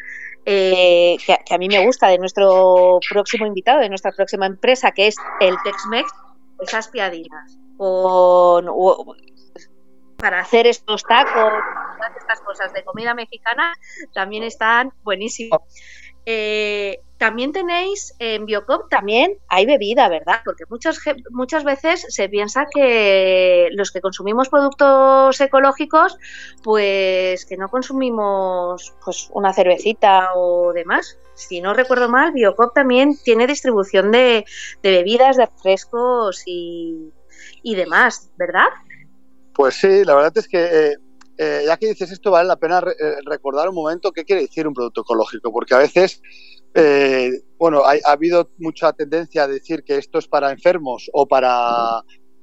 eh, 0.47 1.19
que, 1.27 1.55
a 1.55 1.59
mí 1.59 1.69
me 1.69 1.85
gusta 1.85 2.09
de 2.09 2.17
nuestro 2.17 2.99
próximo 3.11 3.45
invitado, 3.45 3.81
de 3.81 3.91
nuestra 3.91 4.13
próxima 4.13 4.47
empresa, 4.47 4.93
que 4.93 5.09
es 5.09 5.17
el 5.41 5.55
Tex-Mex, 5.63 6.11
esas 6.63 6.89
piadinas 6.89 7.59
con, 7.77 8.65
para 10.17 10.41
hacer 10.41 10.67
estos 10.67 11.03
tacos, 11.03 11.53
estas 12.19 12.41
cosas 12.41 12.73
de 12.73 12.83
comida 12.83 13.13
mexicana, 13.13 13.75
también 14.15 14.43
están 14.43 14.91
buenísimos. 15.03 15.61
Eh, 16.27 17.01
también 17.19 17.53
tenéis 17.53 18.15
en 18.19 18.45
Biocop, 18.45 18.91
también 18.91 19.39
hay 19.49 19.65
bebida, 19.65 20.09
¿verdad? 20.09 20.41
Porque 20.45 20.65
muchas, 20.69 20.99
muchas 21.31 21.65
veces 21.65 22.05
se 22.11 22.29
piensa 22.29 22.67
que 22.73 23.71
los 23.73 23.91
que 23.91 24.03
consumimos 24.03 24.51
productos 24.51 25.41
ecológicos, 25.41 26.19
pues 26.63 27.47
que 27.47 27.57
no 27.57 27.69
consumimos 27.69 28.93
pues 29.03 29.31
una 29.33 29.55
cervecita 29.55 30.35
o 30.35 30.75
demás. 30.75 31.19
Si 31.35 31.63
no 31.63 31.73
recuerdo 31.73 32.11
mal, 32.11 32.33
Biocop 32.33 32.75
también 32.75 33.17
tiene 33.23 33.47
distribución 33.47 34.11
de, 34.11 34.45
bebidas, 34.83 35.37
de 35.37 35.49
frescos 35.63 36.43
y, 36.45 37.13
demás, 37.63 38.31
¿verdad? 38.37 38.69
Pues 39.55 39.77
sí, 39.77 40.05
la 40.05 40.15
verdad 40.17 40.33
es 40.37 40.49
que 40.49 40.65
eh, 40.65 40.97
eh, 41.39 41.65
ya 41.67 41.77
que 41.77 41.89
dices 41.89 42.11
esto, 42.11 42.31
vale 42.31 42.49
la 42.49 42.57
pena 42.57 42.79
eh, 42.79 43.17
recordar 43.25 43.69
un 43.69 43.75
momento 43.75 44.13
qué 44.13 44.25
quiere 44.25 44.43
decir 44.43 44.67
un 44.67 44.75
producto 44.75 45.03
ecológico, 45.03 45.53
porque 45.53 45.75
a 45.75 45.79
veces, 45.79 46.23
eh, 46.75 47.31
bueno, 47.59 47.83
ha, 47.85 47.97
habido 48.11 48.51
mucha 48.59 48.93
tendencia 48.93 49.45
a 49.45 49.49
decir 49.49 49.83
que 49.85 49.97
esto 49.97 50.19
es 50.19 50.29
para 50.29 50.51
enfermos 50.51 51.11
o 51.13 51.27
para, 51.27 52.03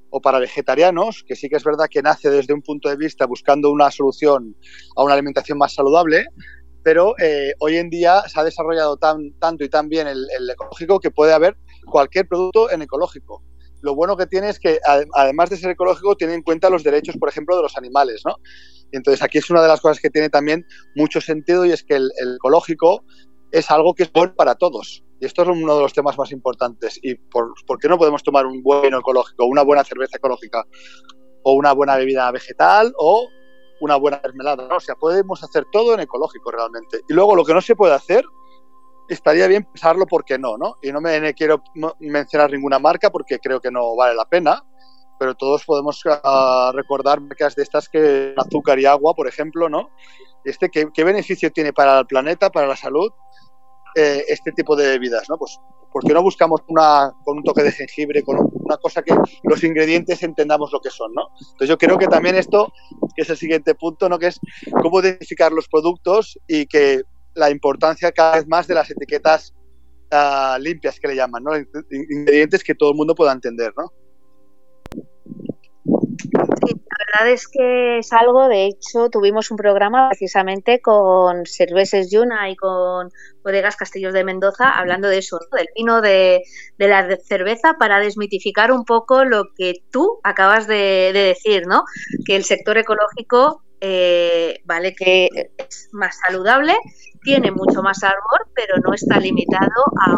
o 0.09 0.21
para 0.21 0.39
vegetarianos, 0.39 1.23
que 1.27 1.35
sí 1.35 1.49
que 1.49 1.55
es 1.55 1.63
verdad 1.63 1.87
que 1.89 2.03
nace 2.03 2.29
desde 2.29 2.53
un 2.53 2.61
punto 2.61 2.89
de 2.89 2.97
vista 2.97 3.25
buscando 3.25 3.71
una 3.71 3.89
solución 3.89 4.55
a 4.95 5.03
una 5.03 5.13
alimentación 5.13 5.57
más 5.57 5.73
saludable, 5.73 6.27
pero 6.83 7.15
hoy 7.59 7.77
en 7.77 7.89
día 7.89 8.21
se 8.27 8.39
ha 8.39 8.43
desarrollado 8.43 8.97
tan, 8.97 9.33
tanto 9.39 9.63
y 9.63 9.69
tan 9.69 9.89
bien 9.89 10.07
el 10.07 10.49
ecológico 10.49 10.99
que 10.99 11.11
puede 11.11 11.33
haber 11.33 11.57
cualquier 11.89 12.27
producto 12.27 12.69
en 12.69 12.81
ecológico 12.81 13.41
lo 13.83 13.95
bueno 13.95 14.15
que 14.15 14.25
tiene 14.25 14.49
es 14.49 14.59
que, 14.59 14.79
además 15.13 15.49
de 15.49 15.57
ser 15.57 15.71
ecológico, 15.71 16.15
tiene 16.15 16.33
en 16.33 16.41
cuenta 16.41 16.69
los 16.69 16.83
derechos, 16.83 17.17
por 17.17 17.27
ejemplo, 17.27 17.57
de 17.57 17.63
los 17.63 17.77
animales, 17.77 18.21
¿no? 18.25 18.37
Entonces 18.97 19.21
aquí 19.21 19.39
es 19.39 19.49
una 19.49 19.61
de 19.61 19.67
las 19.67 19.81
cosas 19.81 19.99
que 19.99 20.09
tiene 20.09 20.29
también 20.29 20.65
mucho 20.95 21.21
sentido 21.21 21.65
y 21.65 21.71
es 21.71 21.83
que 21.83 21.95
el, 21.95 22.11
ecológico 22.35 23.03
es 23.51 23.69
algo 23.71 23.93
que 23.93 24.03
es 24.03 24.11
bueno 24.11 24.33
para 24.35 24.55
todos. 24.55 25.03
Y 25.19 25.25
esto 25.25 25.43
es 25.43 25.47
uno 25.49 25.75
de 25.75 25.81
los 25.81 25.93
temas 25.93 26.17
más 26.17 26.31
importantes. 26.31 26.99
¿Y 27.01 27.15
por, 27.15 27.53
qué 27.79 27.87
no 27.87 27.97
podemos 27.97 28.23
tomar 28.23 28.45
un 28.45 28.61
buen 28.61 28.93
ecológico, 28.93 29.45
una 29.45 29.61
buena 29.61 29.83
cerveza 29.83 30.17
ecológica, 30.17 30.65
o 31.43 31.53
una 31.53 31.71
buena 31.73 31.95
bebida 31.95 32.29
vegetal, 32.31 32.93
o 32.97 33.27
una 33.79 33.95
buena 33.95 34.19
mermelada? 34.23 34.75
O 34.75 34.79
sea, 34.79 34.95
podemos 34.95 35.43
hacer 35.43 35.65
todo 35.71 35.93
en 35.93 36.01
ecológico 36.01 36.51
realmente. 36.51 37.01
Y 37.07 37.13
luego 37.13 37.35
lo 37.35 37.45
que 37.45 37.53
no 37.53 37.61
se 37.61 37.75
puede 37.75 37.93
hacer, 37.93 38.25
estaría 39.07 39.47
bien 39.47 39.65
pensarlo 39.65 40.05
porque 40.07 40.37
no, 40.37 40.57
¿no? 40.57 40.77
Y 40.81 40.91
no 40.91 41.01
me 41.01 41.33
quiero 41.33 41.61
mencionar 41.99 42.51
ninguna 42.51 42.79
marca 42.79 43.09
porque 43.11 43.39
creo 43.39 43.59
que 43.59 43.71
no 43.71 43.95
vale 43.95 44.15
la 44.15 44.25
pena, 44.25 44.63
pero 45.23 45.35
todos 45.35 45.63
podemos 45.63 46.01
ah, 46.05 46.73
recordar 46.75 47.21
marcas 47.21 47.55
de 47.55 47.63
estas 47.63 47.87
que 47.87 48.33
azúcar 48.35 48.77
y 48.77 48.85
agua, 48.85 49.13
por 49.13 49.25
ejemplo, 49.25 49.69
¿no? 49.69 49.89
Este, 50.43 50.69
¿qué, 50.69 51.03
beneficio 51.05 51.49
tiene 51.49 51.71
para 51.71 51.99
el 51.99 52.05
planeta, 52.05 52.49
para 52.49 52.67
la 52.67 52.75
salud, 52.75 53.09
eh, 53.95 54.25
este 54.27 54.51
tipo 54.51 54.75
de 54.75 54.85
bebidas, 54.85 55.29
¿no? 55.29 55.37
Pues, 55.37 55.57
¿por 55.93 56.03
qué 56.03 56.13
no 56.13 56.21
buscamos 56.21 56.59
una 56.67 57.13
con 57.23 57.37
un 57.37 57.43
toque 57.45 57.63
de 57.63 57.71
jengibre, 57.71 58.21
con 58.21 58.37
una 58.53 58.75
cosa 58.75 59.01
que 59.01 59.15
los 59.43 59.63
ingredientes 59.63 60.21
entendamos 60.23 60.73
lo 60.73 60.81
que 60.81 60.89
son, 60.89 61.13
¿no? 61.13 61.29
Entonces 61.39 61.69
yo 61.69 61.77
creo 61.77 61.97
que 61.97 62.07
también 62.07 62.35
esto, 62.35 62.73
que 63.15 63.21
es 63.21 63.29
el 63.29 63.37
siguiente 63.37 63.75
punto, 63.75 64.09
¿no? 64.09 64.19
Que 64.19 64.27
es 64.27 64.41
cómo 64.81 64.99
identificar 64.99 65.53
los 65.53 65.69
productos 65.69 66.37
y 66.49 66.65
que 66.65 67.03
la 67.33 67.49
importancia 67.49 68.11
cada 68.11 68.35
vez 68.35 68.47
más 68.49 68.67
de 68.67 68.73
las 68.73 68.91
etiquetas 68.91 69.53
ah, 70.11 70.57
limpias 70.59 70.99
que 70.99 71.07
le 71.07 71.15
llaman, 71.15 71.45
¿no? 71.45 71.51
Ingredientes 71.89 72.61
que 72.61 72.75
todo 72.75 72.91
el 72.91 72.97
mundo 72.97 73.15
pueda 73.15 73.31
entender, 73.31 73.71
¿no? 73.77 73.89
Es 77.27 77.47
que 77.47 77.99
es 77.99 78.11
algo, 78.13 78.47
de 78.47 78.65
hecho, 78.65 79.09
tuvimos 79.09 79.51
un 79.51 79.57
programa 79.57 80.09
precisamente 80.09 80.81
con 80.81 81.45
Cerveses 81.45 82.11
Yuna 82.11 82.49
y 82.49 82.55
con 82.55 83.11
Bodegas 83.43 83.75
Castillos 83.75 84.13
de 84.13 84.23
Mendoza 84.23 84.69
hablando 84.69 85.07
de 85.07 85.19
eso, 85.19 85.39
del 85.55 85.67
vino 85.75 86.01
de, 86.01 86.41
la 86.77 87.17
cerveza 87.17 87.75
para 87.79 87.99
desmitificar 87.99 88.71
un 88.71 88.83
poco 88.85 89.25
lo 89.25 89.45
que 89.55 89.73
tú 89.91 90.19
acabas 90.23 90.67
de, 90.67 91.11
decir, 91.13 91.67
¿no? 91.67 91.83
Que 92.25 92.35
el 92.35 92.43
sector 92.43 92.77
ecológico 92.77 93.63
eh, 93.79 94.61
vale 94.65 94.95
que 94.95 95.29
es 95.57 95.89
más 95.91 96.17
saludable, 96.25 96.75
tiene 97.21 97.51
mucho 97.51 97.81
más 97.81 97.99
sabor, 97.99 98.47
pero 98.53 98.75
no 98.83 98.93
está 98.93 99.19
limitado 99.19 99.83
a 99.99 100.17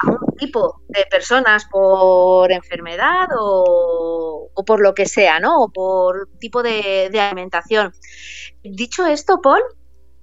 a 0.00 0.10
un 0.10 0.27
tipo 0.38 0.80
de 0.88 1.04
personas 1.10 1.66
por 1.70 2.50
enfermedad 2.50 3.28
o, 3.38 4.50
por 4.66 4.80
lo 4.80 4.94
que 4.94 5.06
sea, 5.06 5.40
¿no? 5.40 5.64
O 5.64 5.68
por 5.70 6.28
tipo 6.38 6.62
de, 6.62 7.10
alimentación. 7.20 7.92
Dicho 8.62 9.06
esto, 9.06 9.40
Paul, 9.42 9.62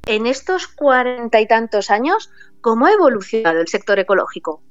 en 0.07 0.26
estos 0.26 0.68
cuarenta 0.68 1.39
y 1.39 1.47
tantos 1.47 1.91
años, 1.91 2.30
¿cómo 2.61 2.88
ha 2.88 2.93
evolucionado 2.93 3.59
el 3.59 3.68
sector 3.68 3.99
ecológico? 3.99 4.63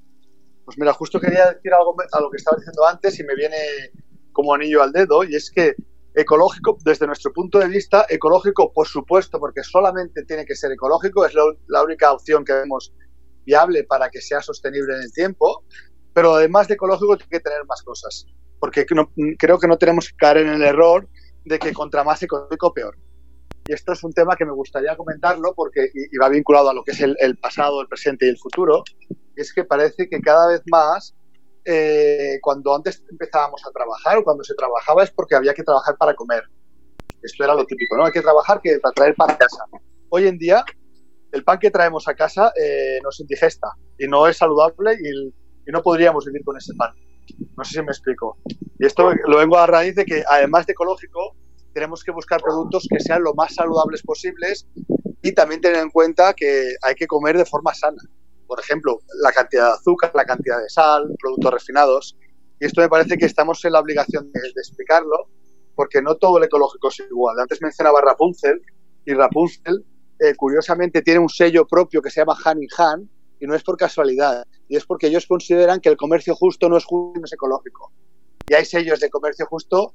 Pues 0.64 0.78
mira, 0.78 0.92
justo 0.92 1.20
quería 1.20 1.52
decir 1.52 1.72
algo 1.72 1.94
a 2.12 2.20
lo 2.20 2.30
que 2.30 2.38
estaba 2.38 2.56
diciendo 2.56 2.86
antes 2.86 3.18
y 3.20 3.24
me 3.24 3.34
viene 3.34 3.56
como 4.32 4.54
anillo 4.54 4.82
al 4.82 4.92
dedo, 4.92 5.22
y 5.22 5.36
es 5.36 5.50
que 5.50 5.74
ecológico, 6.14 6.78
desde 6.84 7.06
nuestro 7.06 7.32
punto 7.32 7.58
de 7.58 7.68
vista, 7.68 8.06
ecológico, 8.08 8.72
por 8.72 8.86
supuesto, 8.86 9.38
porque 9.38 9.62
solamente 9.62 10.24
tiene 10.24 10.44
que 10.44 10.54
ser 10.54 10.72
ecológico, 10.72 11.24
es 11.24 11.34
la 11.66 11.82
única 11.82 12.12
opción 12.12 12.44
que 12.44 12.52
vemos 12.52 12.92
viable 13.44 13.84
para 13.84 14.10
que 14.10 14.20
sea 14.20 14.40
sostenible 14.40 14.94
en 14.94 15.02
el 15.02 15.12
tiempo, 15.12 15.64
pero 16.12 16.34
además 16.34 16.68
de 16.68 16.74
ecológico 16.74 17.16
tiene 17.16 17.30
que 17.30 17.40
tener 17.40 17.64
más 17.66 17.82
cosas, 17.82 18.26
porque 18.60 18.86
creo 18.86 19.58
que 19.58 19.68
no 19.68 19.78
tenemos 19.78 20.08
que 20.08 20.16
caer 20.16 20.38
en 20.38 20.48
el 20.48 20.62
error 20.62 21.08
de 21.44 21.58
que 21.58 21.72
contra 21.72 22.04
más 22.04 22.22
económico 22.22 22.72
peor. 22.72 22.96
Y 23.66 23.72
esto 23.72 23.92
es 23.92 24.04
un 24.04 24.12
tema 24.12 24.36
que 24.36 24.44
me 24.44 24.52
gustaría 24.52 24.96
comentarlo 24.96 25.54
porque 25.54 25.88
y, 25.94 26.16
va 26.18 26.28
vinculado 26.28 26.68
a 26.68 26.74
lo 26.74 26.84
que 26.84 26.92
es 26.92 27.00
el, 27.00 27.38
pasado, 27.38 27.80
el 27.80 27.88
presente 27.88 28.26
y 28.26 28.28
el 28.28 28.38
futuro. 28.38 28.84
es 29.36 29.52
que 29.54 29.64
parece 29.64 30.08
que 30.08 30.20
cada 30.20 30.48
vez 30.48 30.62
más, 30.70 31.14
eh, 31.64 32.38
cuando 32.42 32.74
antes 32.74 33.02
empezábamos 33.10 33.62
a 33.66 33.70
trabajar 33.70 34.18
o 34.18 34.24
cuando 34.24 34.44
se 34.44 34.54
trabajaba 34.54 35.02
es 35.02 35.10
porque 35.10 35.34
había 35.34 35.54
que 35.54 35.62
trabajar 35.62 35.96
para 35.96 36.14
comer. 36.14 36.42
Esto 37.22 37.42
era 37.42 37.54
lo 37.54 37.64
típico, 37.64 37.96
¿no? 37.96 38.04
Hay 38.04 38.12
que 38.12 38.20
trabajar 38.20 38.60
que 38.62 38.78
para 38.80 38.92
traer 38.92 39.14
para 39.14 39.38
casa. 39.38 39.64
Hoy 40.10 40.28
en 40.28 40.36
día 40.36 40.62
el 41.34 41.42
pan 41.42 41.58
que 41.58 41.70
traemos 41.70 42.06
a 42.06 42.14
casa 42.14 42.52
eh, 42.56 42.98
nos 43.02 43.18
indigesta 43.18 43.68
y 43.98 44.06
no 44.06 44.26
es 44.28 44.36
saludable 44.36 44.94
y, 44.94 45.34
no 45.72 45.82
podríamos 45.82 46.26
vivir 46.26 46.44
con 46.44 46.58
ese 46.58 46.74
pan. 46.74 46.92
No 47.56 47.64
sé 47.64 47.72
si 47.72 47.80
me 47.80 47.90
explico. 47.90 48.36
Y 48.78 48.84
esto 48.84 49.10
lo 49.26 49.38
vengo 49.38 49.56
a 49.56 49.66
raíz 49.66 49.94
de 49.94 50.04
que, 50.04 50.22
además 50.28 50.66
de 50.66 50.72
ecológico, 50.72 51.34
tenemos 51.72 52.04
que 52.04 52.12
buscar 52.12 52.42
productos 52.42 52.86
que 52.88 53.00
sean 53.00 53.22
lo 53.22 53.32
más 53.32 53.54
saludables 53.54 54.02
posibles 54.02 54.68
y 55.22 55.32
también 55.32 55.62
tener 55.62 55.80
en 55.80 55.88
cuenta 55.88 56.34
que 56.34 56.74
hay 56.82 56.94
que 56.94 57.06
comer 57.06 57.38
de 57.38 57.46
forma 57.46 57.72
sana. 57.72 58.02
Por 58.46 58.60
ejemplo, 58.60 59.00
la 59.22 59.32
cantidad 59.32 59.68
de 59.68 59.72
azúcar, 59.72 60.12
la 60.14 60.26
cantidad 60.26 60.60
de 60.60 60.68
sal, 60.68 61.08
productos 61.18 61.54
refinados. 61.54 62.16
Y 62.60 62.66
esto 62.66 62.82
me 62.82 62.90
parece 62.90 63.16
que 63.16 63.24
estamos 63.24 63.64
en 63.64 63.72
la 63.72 63.80
obligación 63.80 64.30
de, 64.32 64.40
de 64.40 64.60
explicarlo, 64.60 65.30
porque 65.74 66.02
no 66.02 66.16
todo 66.16 66.36
el 66.36 66.44
ecológico 66.44 66.88
es 66.88 67.00
igual. 67.00 67.40
Antes 67.40 67.62
mencionaba 67.62 68.02
Rapunzel, 68.02 68.60
y 69.06 69.14
Rapunzel 69.14 69.82
eh, 70.18 70.34
curiosamente 70.36 71.02
tiene 71.02 71.20
un 71.20 71.28
sello 71.28 71.66
propio 71.66 72.00
que 72.02 72.10
se 72.10 72.20
llama 72.20 72.36
Han 72.44 72.62
y 72.62 72.68
Han, 72.78 73.08
y 73.40 73.46
no 73.46 73.54
es 73.54 73.62
por 73.62 73.76
casualidad, 73.76 74.46
y 74.68 74.76
es 74.76 74.84
porque 74.86 75.08
ellos 75.08 75.26
consideran 75.26 75.80
que 75.80 75.88
el 75.88 75.96
comercio 75.96 76.34
justo 76.34 76.68
no 76.68 76.76
es 76.76 76.84
justo, 76.84 77.18
no 77.20 77.24
es 77.24 77.32
ecológico. 77.32 77.92
Y 78.48 78.54
hay 78.54 78.64
sellos 78.64 79.00
de 79.00 79.10
comercio 79.10 79.46
justo 79.46 79.94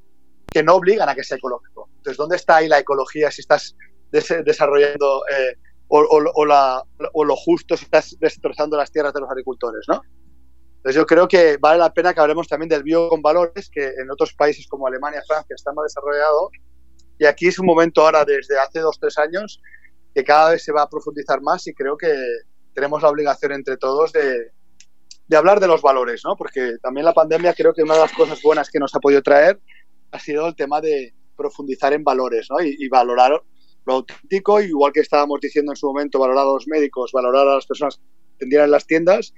que 0.51 0.63
no 0.63 0.75
obligan 0.75 1.07
a 1.09 1.15
que 1.15 1.23
sea 1.23 1.37
ecológico. 1.37 1.89
Entonces, 1.97 2.17
¿dónde 2.17 2.35
está 2.35 2.57
ahí 2.57 2.67
la 2.67 2.79
ecología 2.79 3.31
si 3.31 3.41
estás 3.41 3.75
desarrollando 4.11 5.23
eh, 5.27 5.55
o, 5.89 6.45
la, 6.45 6.83
o, 7.13 7.23
lo 7.23 7.35
justo 7.35 7.75
si 7.75 7.85
estás 7.85 8.15
destrozando 8.19 8.77
las 8.77 8.91
tierras 8.91 9.13
de 9.13 9.21
los 9.21 9.29
agricultores, 9.29 9.85
¿no? 9.87 10.01
Entonces 10.77 10.95
yo 10.95 11.05
creo 11.05 11.27
que 11.27 11.57
vale 11.57 11.79
la 11.79 11.93
pena 11.93 12.13
que 12.13 12.21
hablemos 12.21 12.47
también 12.47 12.69
del 12.69 12.83
bio 12.83 13.09
con 13.09 13.21
valores, 13.21 13.69
que 13.69 13.83
en 13.85 14.09
otros 14.09 14.33
países 14.33 14.65
como 14.67 14.87
Alemania, 14.87 15.21
Francia 15.27 15.53
está 15.53 15.73
más 15.73 15.85
desarrollado. 15.85 16.51
Y 17.17 17.25
aquí 17.25 17.47
es 17.47 17.59
un 17.59 17.65
momento 17.65 18.01
ahora, 18.01 18.23
desde 18.23 18.57
hace 18.57 18.79
dos, 18.79 18.97
tres 18.97 19.17
años, 19.17 19.59
que 20.13 20.23
cada 20.23 20.51
vez 20.51 20.63
se 20.63 20.71
va 20.71 20.83
a 20.83 20.89
profundizar 20.89 21.41
más 21.41 21.65
y 21.67 21.73
creo 21.73 21.97
que 21.97 22.13
tenemos 22.73 23.01
la 23.01 23.09
obligación 23.09 23.51
entre 23.51 23.77
todos 23.77 24.11
de, 24.13 24.51
hablar 25.35 25.59
de 25.59 25.67
los 25.67 25.81
valores, 25.81 26.21
¿no? 26.25 26.35
Porque 26.35 26.77
también 26.81 27.05
la 27.05 27.13
pandemia 27.13 27.53
creo 27.53 27.73
que 27.73 27.83
una 27.83 27.95
de 27.95 28.01
las 28.01 28.13
cosas 28.13 28.41
buenas 28.41 28.69
que 28.69 28.79
nos 28.79 28.95
ha 28.95 28.99
podido 28.99 29.21
traer 29.21 29.59
ha 30.11 30.19
sido 30.19 30.47
el 30.47 30.55
tema 30.55 30.81
de 30.81 31.13
profundizar 31.35 31.93
en 31.93 32.03
valores, 32.03 32.47
¿no? 32.49 32.61
Y, 32.61 32.87
valorar 32.89 33.41
lo 33.85 33.93
auténtico, 33.93 34.59
igual 34.59 34.91
que 34.91 35.01
estábamos 35.01 35.39
diciendo 35.39 35.71
en 35.71 35.75
su 35.75 35.87
momento, 35.87 36.19
valorar 36.19 36.45
a 36.45 36.53
los 36.53 36.67
médicos, 36.67 37.11
valorar 37.11 37.47
a 37.47 37.55
las 37.55 37.65
personas 37.65 37.97
que 37.97 38.35
atendían 38.35 38.65
en 38.65 38.71
las 38.71 38.87
tiendas, 38.87 39.33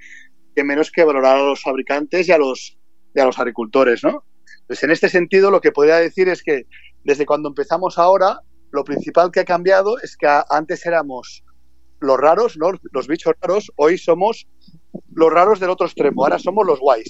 que 0.55 0.63
menos 0.63 0.91
que 0.91 1.03
valorar 1.03 1.37
a 1.37 1.43
los 1.43 1.61
fabricantes 1.61 2.27
y 2.27 2.31
a 2.31 2.37
los, 2.37 2.77
a 3.15 3.25
los 3.25 3.39
agricultores, 3.39 4.03
¿no? 4.03 4.23
Entonces, 4.61 4.83
en 4.83 4.91
este 4.91 5.09
sentido, 5.09 5.51
lo 5.51 5.61
que 5.61 5.71
podría 5.71 5.97
decir 5.97 6.29
es 6.29 6.43
que 6.43 6.65
desde 7.03 7.25
cuando 7.25 7.49
empezamos 7.49 7.97
ahora, 7.97 8.41
lo 8.71 8.83
principal 8.83 9.31
que 9.31 9.41
ha 9.41 9.45
cambiado 9.45 9.99
es 9.99 10.17
que 10.17 10.27
antes 10.49 10.85
éramos 10.85 11.43
los 11.99 12.17
raros, 12.17 12.57
¿no? 12.57 12.71
los 12.91 13.07
bichos 13.07 13.33
raros, 13.39 13.71
hoy 13.75 13.97
somos 13.97 14.47
los 15.13 15.31
raros 15.31 15.59
del 15.59 15.69
otro 15.69 15.85
extremo, 15.85 16.23
ahora 16.23 16.39
somos 16.39 16.65
los 16.65 16.79
guays. 16.79 17.09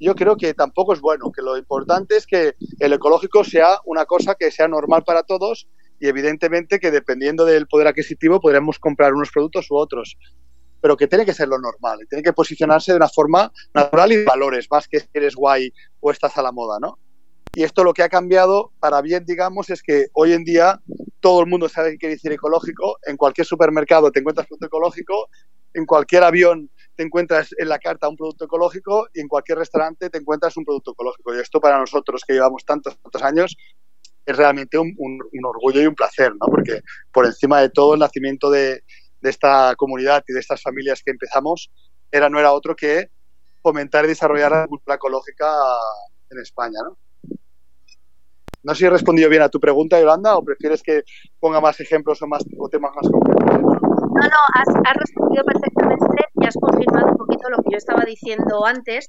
Yo 0.00 0.14
creo 0.14 0.36
que 0.36 0.54
tampoco 0.54 0.92
es 0.92 1.00
bueno, 1.00 1.32
que 1.32 1.42
lo 1.42 1.56
importante 1.56 2.16
es 2.16 2.26
que 2.26 2.54
el 2.78 2.92
ecológico 2.92 3.42
sea 3.42 3.78
una 3.84 4.04
cosa 4.04 4.34
que 4.34 4.50
sea 4.50 4.68
normal 4.68 5.02
para 5.04 5.22
todos 5.22 5.66
y 5.98 6.06
evidentemente 6.06 6.78
que 6.78 6.90
dependiendo 6.90 7.44
del 7.44 7.66
poder 7.66 7.88
adquisitivo 7.88 8.40
podremos 8.40 8.78
comprar 8.78 9.14
unos 9.14 9.30
productos 9.32 9.70
u 9.70 9.76
otros, 9.76 10.16
pero 10.80 10.96
que 10.96 11.08
tiene 11.08 11.24
que 11.24 11.34
ser 11.34 11.48
lo 11.48 11.58
normal, 11.58 11.98
tiene 12.08 12.22
que 12.22 12.32
posicionarse 12.32 12.92
de 12.92 12.98
una 12.98 13.08
forma 13.08 13.50
natural 13.74 14.12
y 14.12 14.16
de 14.16 14.24
valores, 14.24 14.68
más 14.70 14.86
que 14.86 15.02
eres 15.14 15.34
guay 15.34 15.72
o 16.00 16.10
estás 16.12 16.36
a 16.38 16.42
la 16.42 16.52
moda, 16.52 16.78
¿no? 16.80 16.98
Y 17.54 17.62
esto 17.62 17.84
lo 17.84 17.92
que 17.92 18.02
ha 18.02 18.08
cambiado 18.08 18.72
para 18.78 19.00
bien, 19.00 19.24
digamos, 19.24 19.70
es 19.70 19.82
que 19.82 20.06
hoy 20.12 20.32
en 20.32 20.44
día 20.44 20.80
todo 21.20 21.40
el 21.40 21.46
mundo 21.46 21.68
sabe 21.68 21.92
qué 21.92 21.98
quiere 21.98 22.14
decir 22.14 22.32
ecológico. 22.32 22.98
En 23.06 23.16
cualquier 23.16 23.46
supermercado 23.46 24.10
te 24.10 24.20
encuentras 24.20 24.46
producto 24.46 24.66
ecológico, 24.66 25.28
en 25.74 25.86
cualquier 25.86 26.24
avión 26.24 26.70
te 26.96 27.04
encuentras 27.04 27.54
en 27.56 27.68
la 27.68 27.78
carta 27.78 28.08
un 28.08 28.16
producto 28.16 28.46
ecológico 28.46 29.08
y 29.14 29.20
en 29.20 29.28
cualquier 29.28 29.58
restaurante 29.58 30.10
te 30.10 30.18
encuentras 30.18 30.56
un 30.56 30.64
producto 30.64 30.92
ecológico. 30.92 31.34
Y 31.34 31.38
esto 31.38 31.60
para 31.60 31.78
nosotros 31.78 32.22
que 32.26 32.34
llevamos 32.34 32.64
tantos, 32.64 32.98
tantos 33.00 33.22
años 33.22 33.56
es 34.26 34.36
realmente 34.36 34.76
un, 34.78 34.94
orgullo 35.44 35.80
y 35.80 35.86
un 35.86 35.94
placer, 35.94 36.32
¿no? 36.32 36.46
Porque 36.48 36.82
por 37.12 37.24
encima 37.24 37.60
de 37.60 37.70
todo 37.70 37.94
el 37.94 38.00
nacimiento 38.00 38.50
de, 38.50 38.82
esta 39.22 39.74
comunidad 39.76 40.22
y 40.28 40.32
de 40.32 40.40
estas 40.40 40.62
familias 40.62 41.02
que 41.04 41.10
empezamos 41.10 41.70
era 42.10 42.28
no 42.28 42.38
era 42.38 42.52
otro 42.52 42.76
que 42.76 43.10
fomentar 43.62 44.04
y 44.04 44.08
desarrollar 44.08 44.52
la 44.52 44.66
cultura 44.66 44.96
ecológica 44.96 45.52
en 46.30 46.38
España, 46.40 46.78
¿no? 46.84 46.96
No 48.68 48.74
sé 48.74 48.80
si 48.80 48.84
he 48.84 48.90
respondido 48.90 49.30
bien 49.30 49.40
a 49.40 49.48
tu 49.48 49.58
pregunta, 49.58 49.98
Yolanda, 49.98 50.36
o 50.36 50.44
prefieres 50.44 50.82
que 50.82 51.02
ponga 51.40 51.58
más 51.58 51.80
ejemplos 51.80 52.20
o, 52.20 52.26
más, 52.26 52.44
o 52.58 52.68
temas 52.68 52.92
más 52.94 53.10
concretos. 53.10 53.48
No, 53.48 54.20
no, 54.20 54.40
has, 54.56 54.94
respondido 54.94 55.42
perfectamente 55.42 56.26
y 56.34 56.44
has 56.44 56.54
confirmado 56.54 57.12
un 57.12 57.16
poquito 57.16 57.48
lo 57.48 57.62
que 57.62 57.70
yo 57.70 57.78
estaba 57.78 58.04
diciendo 58.04 58.66
antes 58.66 59.06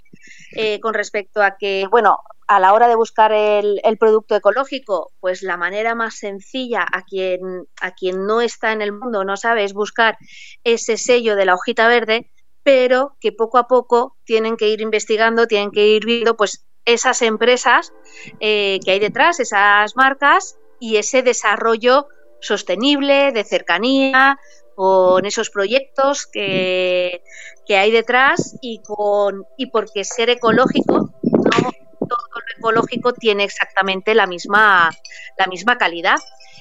eh, 0.56 0.80
con 0.80 0.94
respecto 0.94 1.42
a 1.44 1.58
que, 1.58 1.88
bueno, 1.92 2.20
a 2.48 2.62
la 2.62 2.72
hora 2.72 2.88
de 2.88 2.96
buscar 2.96 3.34
el, 3.34 3.82
producto 4.00 4.34
ecológico, 4.34 5.12
pues 5.20 5.44
la 5.44 5.58
manera 5.58 5.94
más 5.94 6.16
sencilla 6.16 6.86
a 6.90 7.04
quien, 7.04 7.68
a 7.82 7.92
quien 7.92 8.26
no 8.26 8.40
está 8.40 8.72
en 8.72 8.82
el 8.82 8.94
mundo, 8.94 9.26
no 9.26 9.36
sabe, 9.36 9.66
es 9.66 9.74
buscar 9.74 10.18
ese 10.64 10.96
sello 10.96 11.36
de 11.36 11.44
la 11.44 11.56
hojita 11.56 11.90
verde, 11.90 12.32
pero 12.64 13.18
que 13.20 13.34
poco 13.34 13.58
a 13.58 13.68
poco 13.68 14.16
tienen 14.24 14.56
que 14.56 14.70
ir 14.70 14.80
investigando, 14.80 15.48
tienen 15.48 15.72
que 15.72 15.86
ir 15.86 16.06
viendo, 16.06 16.38
pues 16.38 16.66
esas 16.86 17.22
empresas 17.22 17.94
eh, 18.40 18.80
que 18.84 18.92
hay 18.92 19.00
detrás, 19.00 19.40
esas 19.40 19.96
marcas 19.96 20.58
y 20.80 20.98
ese 20.98 21.24
desarrollo 21.24 22.08
sostenible, 22.42 23.32
de 23.32 23.44
cercanía, 23.44 24.40
con 24.76 25.26
esos 25.26 25.50
proyectos 25.50 26.26
que, 26.26 27.22
hay 27.68 27.92
detrás 27.92 28.58
y, 28.62 28.82
con, 28.82 29.46
y 29.58 29.68
porque 29.68 30.04
ser 30.04 30.30
ecológico, 30.30 31.12
no 31.22 31.72
todo 32.10 32.28
lo 32.34 32.58
ecológico 32.58 33.14
tiene 33.14 33.44
exactamente 33.44 34.16
la 34.16 34.26
misma, 34.26 34.90
la 35.38 35.48
misma 35.48 35.78
calidad 35.78 36.18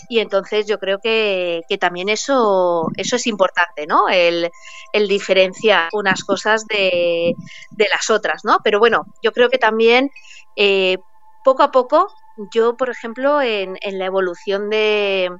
y 0.08 0.20
entonces 0.20 0.66
yo 0.66 0.78
creo 0.78 0.98
que, 0.98 1.62
también 1.80 2.08
eso, 2.08 2.88
eso 2.96 3.16
es 3.16 3.26
importante, 3.26 3.86
¿no? 3.86 4.08
El, 4.08 4.50
diferenciar 5.08 5.88
unas 5.92 6.24
cosas 6.24 6.66
de, 6.66 7.34
las 7.76 8.10
otras, 8.10 8.44
¿no? 8.44 8.58
Pero 8.62 8.78
bueno, 8.78 9.06
yo 9.22 9.32
creo 9.32 9.48
que 9.48 9.58
también 9.58 10.10
eh, 10.56 10.98
poco 11.44 11.62
a 11.62 11.70
poco, 11.70 12.12
yo 12.52 12.76
por 12.76 12.90
ejemplo 12.90 13.40
en, 13.40 13.76
la 13.82 14.06
evolución 14.06 14.70
de, 14.70 15.30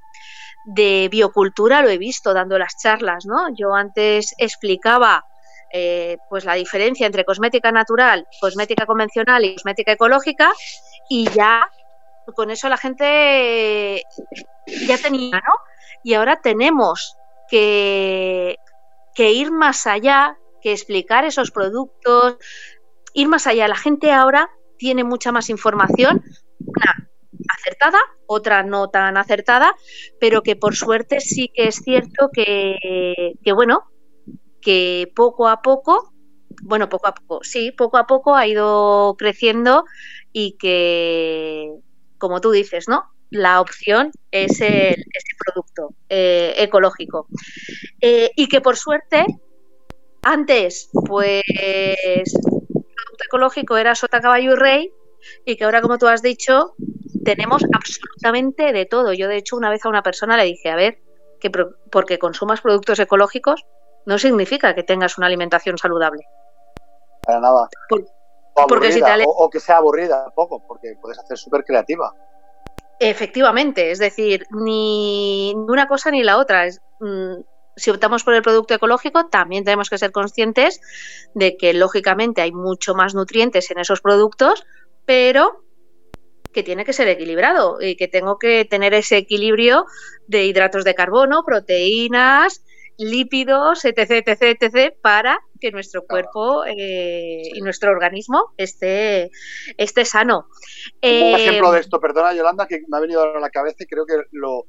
de 0.65 1.09
biocultura 1.11 1.83
lo 1.83 1.89
he 1.89 1.99
visto 1.99 2.33
dando 2.35 2.59
las 2.59 2.77
charlas, 2.77 3.27
¿no? 3.27 3.49
Yo 3.55 3.75
antes 3.75 4.35
explicaba 4.39 5.25
eh, 5.71 6.17
pues 6.31 6.47
la 6.47 6.55
diferencia 6.55 7.07
entre 7.07 7.27
cosmética 7.27 7.71
natural, 7.71 8.27
cosmética 8.41 8.87
convencional 8.87 9.45
y 9.45 9.55
cosmética 9.55 9.93
ecológica 9.93 10.51
y 11.11 11.29
ya 11.31 11.69
con 12.35 12.51
eso 12.51 12.69
la 12.69 12.77
gente 12.77 14.03
ya 14.87 14.99
tenía, 14.99 15.37
¿no? 15.37 15.55
Y 16.05 16.15
ahora 16.15 16.41
tenemos 16.41 17.17
que, 17.51 18.57
ir 19.17 19.51
más 19.51 19.87
allá, 19.87 20.39
que 20.63 20.73
explicar 20.73 21.25
esos 21.25 21.51
productos, 21.51 22.37
ir 23.15 23.29
más 23.29 23.47
allá. 23.47 23.69
La 23.69 23.77
gente 23.77 24.13
ahora 24.13 24.51
tiene 24.79 25.05
mucha 25.05 25.33
más 25.33 25.51
información, 25.51 26.23
una 26.61 27.09
acertada, 27.57 27.99
otra 28.27 28.63
no 28.63 28.89
tan 28.89 29.17
acertada, 29.17 29.75
pero 30.21 30.43
que 30.43 30.57
por 30.57 30.77
suerte 30.77 31.21
sí 31.21 31.51
que 31.55 31.69
es 31.69 31.77
cierto 31.77 32.31
que 32.33 33.53
bueno, 33.55 33.85
que 34.61 35.11
poco 35.15 35.49
a 35.49 35.63
poco, 35.63 36.13
bueno, 36.63 36.89
poco 36.89 37.09
a 37.09 37.15
poco, 37.15 37.41
sí, 37.43 37.73
poco 37.73 37.97
a 37.97 38.07
poco 38.07 38.35
ha 38.35 38.47
ido 38.47 39.17
creciendo 39.19 39.85
y 40.33 40.57
que, 40.59 41.73
como 42.19 42.41
tú 42.41 42.51
dices, 42.51 42.89
¿no? 42.89 43.05
La 43.31 43.61
opción 43.61 44.11
es 44.31 44.61
el, 44.61 44.95
ese 44.95 45.37
producto 45.45 45.95
eh, 46.09 46.55
ecológico. 46.59 47.29
Eh, 48.01 48.31
y 48.37 48.49
que 48.49 48.61
por 48.61 48.77
suerte, 48.77 49.25
antes, 50.23 50.91
pues, 51.07 51.43
el 51.47 52.25
producto 52.25 53.25
ecológico 53.27 53.77
era 53.77 53.95
sota, 53.95 54.21
caballo 54.21 54.53
y 54.53 54.57
rey, 54.57 54.93
y 55.45 55.57
que 55.57 55.65
ahora, 55.65 55.83
como 55.83 55.99
tú 55.99 56.07
has 56.07 56.23
dicho, 56.23 56.75
tenemos 57.25 57.63
absolutamente 57.75 58.73
de 58.73 58.87
todo. 58.87 59.13
Yo, 59.13 59.29
de 59.29 59.37
hecho, 59.37 59.57
una 59.57 59.71
vez 59.71 59.85
a 59.85 59.89
una 59.89 60.03
persona 60.03 60.37
le 60.37 60.45
dije, 60.45 60.71
a 60.71 60.77
ver, 60.77 60.99
que 61.41 61.51
porque 61.51 62.19
consumas 62.19 62.61
productos 62.61 62.99
ecológicos 62.99 63.65
no 64.07 64.19
significa 64.19 64.75
que 64.75 64.83
tengas 64.83 65.19
una 65.19 65.27
alimentación 65.27 65.79
saludable. 65.79 66.25
Para 67.27 67.41
nada 67.41 67.69
o, 68.67 69.51
que 69.51 69.61
sea 69.61 69.77
aburrida 69.77 70.33
poco, 70.35 70.63
porque 70.67 70.95
puedes 71.01 71.19
hacer 71.19 71.37
súper 71.37 71.65
creativa. 71.65 72.13
Efectivamente, 73.01 73.91
es 73.91 73.99
decir, 73.99 74.47
ni 74.51 75.55
una 75.55 75.87
cosa 75.87 76.11
ni 76.11 76.23
la 76.23 76.39
otra. 76.39 76.67
Mm, 77.01 77.43
si 77.77 77.91
optamos 77.91 78.25
por 78.25 78.35
el 78.35 78.43
producto 78.43 78.75
ecológico, 78.75 79.27
también 79.27 79.65
tenemos 79.65 79.89
que 79.89 79.99
ser 79.99 80.11
conscientes 80.11 80.81
de 81.35 81.57
que 81.57 81.73
lógicamente 81.75 82.43
hay 82.43 82.51
mucho 82.51 82.95
más 82.95 83.15
nutrientes 83.15 83.71
en 83.71 83.79
esos 83.79 84.01
productos, 84.01 84.67
pero 85.05 85.63
que 86.53 86.65
tiene 86.65 86.85
que 86.85 86.93
ser 86.93 87.07
equilibrado 87.09 87.81
y 87.81 87.97
que 87.97 88.09
tengo 88.09 88.39
que 88.39 88.65
tener 88.65 88.95
ese 88.95 89.17
equilibrio 89.17 89.87
de 90.27 90.47
hidratos 90.47 90.85
de 90.85 90.97
carbono, 90.97 91.45
proteínas, 91.45 92.65
lípidos, 92.97 93.85
etc, 93.85 94.27
etc, 94.27 94.43
etc, 94.61 94.95
para 95.01 95.39
que 95.59 95.71
nuestro 95.71 96.05
cuerpo 96.05 96.65
eh, 96.65 97.43
y 97.53 97.61
nuestro 97.61 97.91
organismo 97.91 98.53
esté, 98.57 99.31
esté 99.77 100.05
sano. 100.05 100.49
Un 101.03 101.09
eh, 101.11 101.35
ejemplo 101.35 101.73
de 101.73 101.81
esto, 101.81 102.01
perdona 102.01 102.35
Yolanda, 102.35 102.67
que 102.67 102.83
me 102.89 102.97
ha 102.97 103.01
venido 103.01 103.23
a 103.23 103.41
la 103.41 103.51
cabeza 103.51 103.77
y 103.81 103.87
creo 103.87 104.07
que 104.07 104.15
lo, 104.33 104.67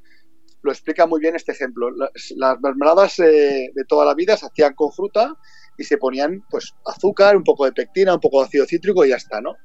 explica 0.66 1.06
muy 1.06 1.20
bien 1.20 1.36
este 1.36 1.52
ejemplo. 1.52 1.90
Las, 1.92 2.60
mermeladas 2.62 3.20
eh, 3.20 3.72
de 3.74 3.86
toda 3.86 4.06
la 4.06 4.14
vida 4.14 4.38
se 4.38 4.46
hacían 4.46 4.74
con 4.74 4.92
fruta 4.92 5.36
y 5.78 5.84
se 5.84 5.98
ponían 5.98 6.44
pues 6.50 6.74
azúcar, 6.86 7.38
un 7.38 7.44
poco 7.44 7.66
de 7.66 7.72
pectina, 7.72 8.14
un 8.14 8.20
poco 8.20 8.42
de 8.42 8.48
ácido 8.48 8.66
cítrico 8.66 9.06
y 9.06 9.10
ya 9.10 9.16
está, 9.16 9.42
¿no? 9.42 9.56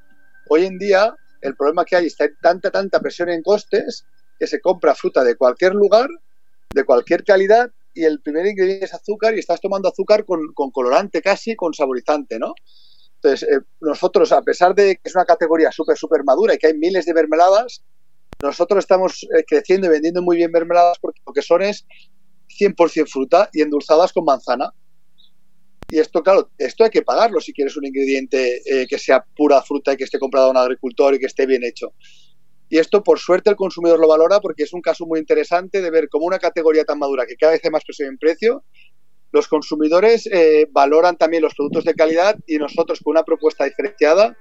Hoy 0.49 0.67
en 0.67 0.79
día 0.79 1.15
el 1.41 1.57
problema 1.57 1.85
que 1.85 1.97
hay 1.97 2.07
es 2.07 2.17
que 2.17 2.25
hay 2.25 2.31
tanta, 2.41 2.71
tanta 2.71 3.01
presión 3.01 3.29
en 3.29 3.43
costes 3.43 4.07
que 4.39 4.47
se 4.47 4.61
compra 4.61 4.95
fruta 4.95 5.23
de 5.23 5.37
cualquier 5.37 5.75
lugar, 5.75 6.09
de 6.73 6.85
cualquier 6.85 7.23
calidad 7.25 7.71
y 7.95 8.05
el 8.05 8.21
primer 8.21 8.47
ingrediente 8.47 8.87
es 8.87 8.95
azúcar 8.95 9.35
y 9.35 9.39
estás 9.39 9.61
tomando 9.61 9.89
azúcar 9.89 10.25
con, 10.25 10.53
colorante 10.73 11.23
casi, 11.23 11.55
con 11.55 11.73
saborizante, 11.73 12.39
¿no? 12.39 12.55
Entonces, 13.17 13.49
eh, 13.49 13.61
nosotros, 13.81 14.33
a 14.33 14.43
pesar 14.43 14.75
de 14.75 14.97
que 14.97 15.01
es 15.05 15.15
una 15.15 15.25
categoría 15.25 15.71
súper, 15.73 15.97
súper 15.97 16.25
madura 16.25 16.55
y 16.55 16.59
que 16.59 16.67
hay 16.67 16.75
miles 16.75 17.07
de 17.07 17.15
mermeladas, 17.15 17.83
nosotros 18.43 18.81
estamos 18.81 19.27
eh, 19.35 19.45
creciendo 19.47 19.87
y 19.87 19.91
vendiendo 19.91 20.21
muy 20.21 20.37
bien 20.37 20.51
mermeladas 20.51 20.99
porque 21.01 21.21
lo 21.27 21.33
que 21.33 21.41
son 21.41 21.63
es 21.63 21.87
100% 22.59 23.09
fruta 23.09 23.49
y 23.53 23.63
endulzadas 23.63 24.13
con 24.13 24.25
manzana. 24.25 24.73
Y 25.89 25.99
esto, 25.99 26.23
claro, 26.23 26.51
esto 26.59 26.85
hay 26.85 26.91
que 26.91 27.03
pagarlo 27.03 27.41
si 27.41 27.53
quieres 27.53 27.77
un 27.77 27.87
ingrediente 27.87 28.63
eh, 28.67 28.87
que 28.87 28.99
sea 28.99 29.25
pura 29.37 29.63
fruta 29.63 29.93
y 29.93 29.97
que 29.97 30.05
esté 30.05 30.19
comprado 30.19 30.49
a 30.49 30.51
un 30.51 30.57
agricultor 30.57 31.15
y 31.15 31.19
que 31.19 31.27
esté 31.27 31.47
bien 31.47 31.63
hecho. 31.63 31.93
Y 32.75 32.79
esto, 32.81 33.05
por 33.05 33.21
suerte, 33.21 33.51
el 33.51 33.55
consumidor 33.55 34.01
lo 34.01 34.09
valora 34.09 34.41
porque 34.41 34.65
es 34.65 34.73
un 34.73 34.81
caso 34.81 35.07
muy 35.07 35.21
interesante 35.21 35.81
de 35.81 35.93
ver 35.93 36.09
cómo 36.09 36.27
una 36.27 36.41
categoría 36.41 36.85
tan 36.85 36.99
madura 36.99 37.25
que 37.25 37.37
cada 37.37 37.53
vez 37.53 37.65
hay 37.65 37.71
más 37.71 37.85
presión 37.85 38.09
en 38.09 38.19
precio, 38.19 38.65
los 39.31 39.47
consumidores 39.47 40.27
eh, 40.27 40.67
valoran 40.73 41.17
también 41.17 41.45
los 41.45 41.55
productos 41.55 41.85
de 41.85 41.95
calidad 41.95 42.37
y 42.49 42.59
nosotros 42.59 42.99
con 42.99 43.13
una 43.13 43.23
propuesta 43.23 43.65
diferenciada 43.65 44.37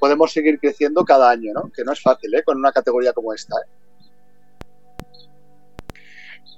podemos 0.00 0.32
seguir 0.32 0.58
creciendo 0.58 1.04
cada 1.04 1.28
año, 1.28 1.52
¿no? 1.52 1.70
Que 1.76 1.84
no 1.84 1.92
es 1.92 2.00
fácil, 2.00 2.34
¿eh? 2.34 2.42
Con 2.42 2.56
una 2.56 2.72
categoría 2.72 3.12
como 3.12 3.34
esta. 3.34 3.54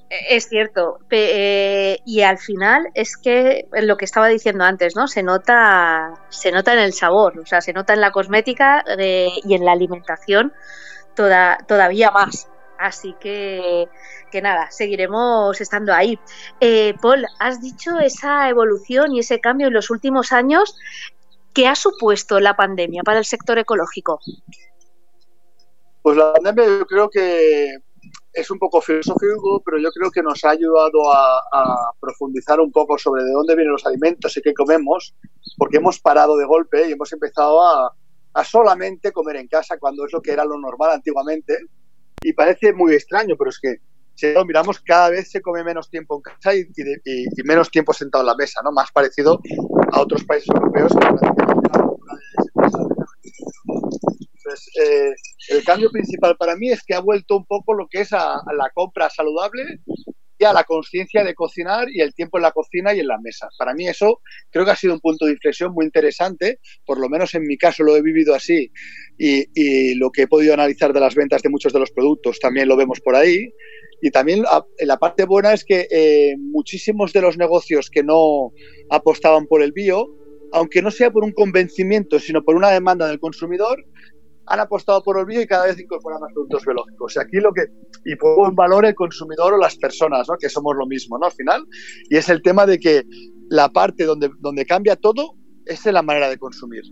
¿eh? 0.09 0.27
Es 0.31 0.49
cierto. 0.49 1.01
y 1.11 2.23
al 2.23 2.39
final 2.39 2.87
es 2.95 3.17
que 3.17 3.67
lo 3.73 3.97
que 3.97 4.05
estaba 4.05 4.29
diciendo 4.29 4.63
antes, 4.63 4.95
¿no? 4.95 5.09
Se 5.09 5.25
nota, 5.25 6.15
se 6.29 6.53
nota 6.53 6.73
en 6.73 6.79
el 6.79 6.93
sabor, 6.93 7.41
o 7.41 7.47
sea, 7.47 7.61
se 7.61 7.73
nota 7.73 7.95
en 7.95 8.01
la 8.01 8.13
cosmética 8.13 8.85
y 8.97 9.55
en 9.55 9.65
la 9.65 9.73
alimentación 9.73 10.53
toda, 11.17 11.59
todavía 11.67 12.13
más. 12.13 12.49
Así 12.79 13.15
que, 13.19 13.89
que 14.31 14.43
nada, 14.43 14.71
seguiremos 14.71 15.61
estando 15.61 15.93
ahí. 15.93 16.19
Eh, 16.61 16.95
Paul, 17.01 17.27
has 17.39 17.61
dicho 17.61 17.99
esa 17.99 18.49
evolución 18.49 19.13
y 19.13 19.21
ese 19.21 19.41
cambio 19.41 19.69
en 19.69 19.73
los 19.73 19.91
últimos 19.91 20.33
años. 20.33 20.77
¿Qué 21.53 21.67
ha 21.67 21.75
supuesto 21.75 22.39
la 22.39 22.55
pandemia 22.55 23.03
para 23.03 23.19
el 23.19 23.25
sector 23.25 23.59
ecológico? 23.59 24.21
Pues 26.03 26.17
la 26.17 26.35
pandemia 26.35 26.67
yo 26.67 26.87
creo 26.87 27.09
que 27.09 27.79
es 28.37 28.51
un 28.51 28.59
poco 28.59 28.83
filosófico, 28.83 29.63
pero 29.65 29.79
yo 29.79 29.91
creo 29.91 30.11
que 30.11 30.23
nos 30.23 30.45
ha 30.45 30.51
ayudado 30.51 31.11
a, 31.11 31.93
profundizar 31.99 32.61
un 32.61 32.71
poco 32.71 32.99
sobre 32.99 33.25
de 33.25 33.33
dónde 33.33 33.57
vienen 33.57 33.73
los 33.73 33.87
alimentos 33.87 34.37
y 34.37 34.43
qué 34.43 34.53
comemos, 34.53 35.15
porque 35.57 35.79
hemos 35.79 35.99
parado 35.99 36.37
de 36.37 36.45
golpe 36.45 36.87
y 36.87 36.93
hemos 36.93 37.11
empezado 37.13 37.67
a, 37.67 37.95
solamente 38.45 39.13
comer 39.13 39.37
en 39.37 39.49
casa 39.49 39.79
cuando 39.79 40.07
es 40.07 40.13
lo 40.13 40.21
que 40.21 40.33
era 40.33 40.45
lo 40.45 40.59
normal 40.59 40.93
antiguamente. 40.93 41.57
Y 42.23 42.33
parece 42.33 42.73
muy 42.73 42.95
extraño, 42.95 43.37
pero 43.37 43.51
es 43.51 43.59
que 43.61 43.77
si 44.15 44.33
lo 44.33 44.45
miramos, 44.45 44.81
cada 44.81 45.11
vez 45.11 45.31
se 45.31 45.43
come 45.43 45.63
menos 45.63 45.91
tiempo 45.91 46.17
en 46.17 46.23
casa 46.23 46.55
y, 46.55 46.67
menos 47.45 47.71
tiempo 47.71 47.93
sentado 47.93 48.23
en 48.23 48.29
la 48.29 48.35
mesa, 48.35 48.61
¿no? 48.65 48.73
Más 48.73 48.91
parecido 48.91 49.41
a 49.93 50.01
otros 50.01 50.25
países 50.25 50.49
europeos 50.49 50.93
eh, 54.81 55.15
el 55.49 55.65
cambio 55.65 55.91
principal 55.91 56.37
para 56.37 56.57
mí 56.57 56.71
es 56.71 56.83
que 56.83 56.95
ha 56.95 57.01
vuelto 57.01 57.37
un 57.37 57.45
poco 57.45 57.75
lo 57.75 57.89
que 57.89 58.01
es 58.03 58.13
a, 58.13 58.43
la 58.57 58.71
compra 58.75 59.11
saludable 59.11 59.81
y 60.39 60.45
a 60.45 60.53
la 60.53 60.65
conciencia 60.65 61.25
de 61.25 61.35
cocinar 61.35 61.89
y 61.91 62.01
el 62.01 62.15
tiempo 62.15 62.39
en 62.39 62.43
la 62.43 62.53
cocina 62.53 62.95
y 62.95 63.01
en 63.01 63.09
la 63.09 63.19
mesa. 63.19 63.49
Para 63.59 63.75
mí 63.75 63.87
eso 63.89 64.21
creo 64.51 64.65
que 64.65 64.71
ha 64.71 64.77
sido 64.77 64.95
un 64.95 65.01
punto 65.01 65.27
de 65.27 65.33
inflexión 65.33 65.73
muy 65.73 65.85
interesante, 65.85 66.61
por 66.85 66.99
lo 66.99 67.09
menos 67.09 67.35
en 67.35 67.47
mi 67.47 67.57
caso 67.57 67.83
lo 67.83 67.97
he 67.97 68.03
vivido 68.03 68.35
así 68.35 68.71
y, 69.19 69.95
lo 69.97 70.11
que 70.11 70.23
he 70.23 70.29
podido 70.29 70.55
analizar 70.55 70.93
de 70.93 71.01
las 71.01 71.15
ventas 71.15 71.43
de 71.43 71.49
muchos 71.49 71.73
de 71.73 71.81
los 71.81 71.91
productos 71.91 72.39
también 72.39 72.69
lo 72.69 72.77
vemos 72.77 73.01
por 73.01 73.17
ahí. 73.17 73.53
Y 74.03 74.11
también 74.11 74.45
la 74.79 74.99
parte 74.99 75.25
buena 75.25 75.55
es 75.55 75.65
que 75.65 75.89
eh, 75.91 76.37
muchísimos 76.39 77.15
de 77.15 77.23
los 77.23 77.39
negocios 77.39 77.89
que 77.91 78.03
no 78.03 78.53
apostaban 78.91 79.47
por 79.47 79.63
el 79.63 79.73
bio, 79.73 80.15
aunque 80.53 80.83
no 80.83 80.91
sea 80.91 81.11
por 81.11 81.25
un 81.25 81.33
convencimiento, 81.33 82.21
sino 82.21 82.45
por 82.45 82.57
una 82.57 82.71
demanda 82.71 83.09
del 83.09 83.19
consumidor, 83.21 83.85
han 84.47 84.61
apostado 84.61 85.03
por 85.03 85.19
el 85.19 85.27
bio 85.27 85.41
y 85.41 85.47
cada 85.47 85.67
vez 85.67 85.79
incorporan 85.79 86.21
más 86.21 86.33
productos 86.33 86.65
biológicos. 86.65 87.17
Y 87.17 87.19
aquí 87.19 87.37
lo 87.39 87.53
que, 87.53 87.67
y 88.05 88.17
pongo 88.17 88.49
en 88.49 88.55
valor 88.55 88.87
el 88.87 88.95
consumidor 88.95 89.55
o 89.55 89.59
las 89.59 89.77
personas, 89.77 90.29
¿no? 90.29 90.37
que 90.39 90.49
somos 90.49 90.75
lo 90.77 90.87
mismo, 90.87 91.19
¿no? 91.19 91.27
Al 91.27 91.33
final, 91.33 91.67
y 92.09 92.17
es 92.17 92.29
el 92.29 92.43
tema 92.43 92.67
de 92.67 92.79
que 92.79 93.05
la 93.49 93.69
parte 93.69 94.05
donde, 94.05 94.31
donde 94.41 94.65
cambia 94.65 94.97
todo 94.97 95.35
es 95.65 95.85
en 95.87 95.95
la 95.95 96.03
manera 96.03 96.29
de 96.29 96.39
consumir. 96.39 96.83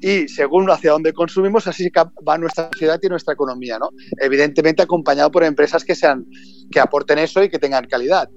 Y 0.00 0.28
según 0.28 0.70
hacia 0.70 0.92
dónde 0.92 1.12
consumimos, 1.12 1.66
así 1.66 1.90
va 2.28 2.38
nuestra 2.38 2.68
sociedad 2.72 3.00
y 3.02 3.08
nuestra 3.08 3.34
economía, 3.34 3.78
¿no? 3.78 3.88
Evidentemente 4.20 4.82
acompañado 4.82 5.30
por 5.30 5.44
empresas 5.44 5.82
que, 5.82 5.94
sean, 5.94 6.26
que 6.70 6.78
aporten 6.78 7.18
eso 7.18 7.42
y 7.42 7.48
que 7.48 7.58
tengan 7.58 7.86
calidad. 7.86 8.28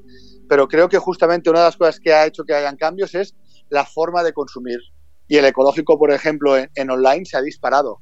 Pero 0.47 0.67
creo 0.67 0.87
que 0.87 0.97
justamente 0.97 1.49
una 1.49 1.59
de 1.59 1.65
las 1.65 1.77
cosas 1.77 1.99
que 1.99 2.13
ha 2.13 2.25
hecho 2.25 2.45
que 2.45 2.53
hayan 2.53 2.77
cambios 2.77 3.13
es 3.15 3.35
la 3.69 3.85
forma 3.85 4.23
de 4.23 4.31
consumir. 4.31 4.79
Y 5.27 5.35
el 5.35 5.45
ecológico, 5.45 5.99
por 5.99 6.11
ejemplo, 6.11 6.55
en 6.57 6.89
online 6.89 7.25
se 7.25 7.35
ha 7.35 7.41
disparado 7.41 7.99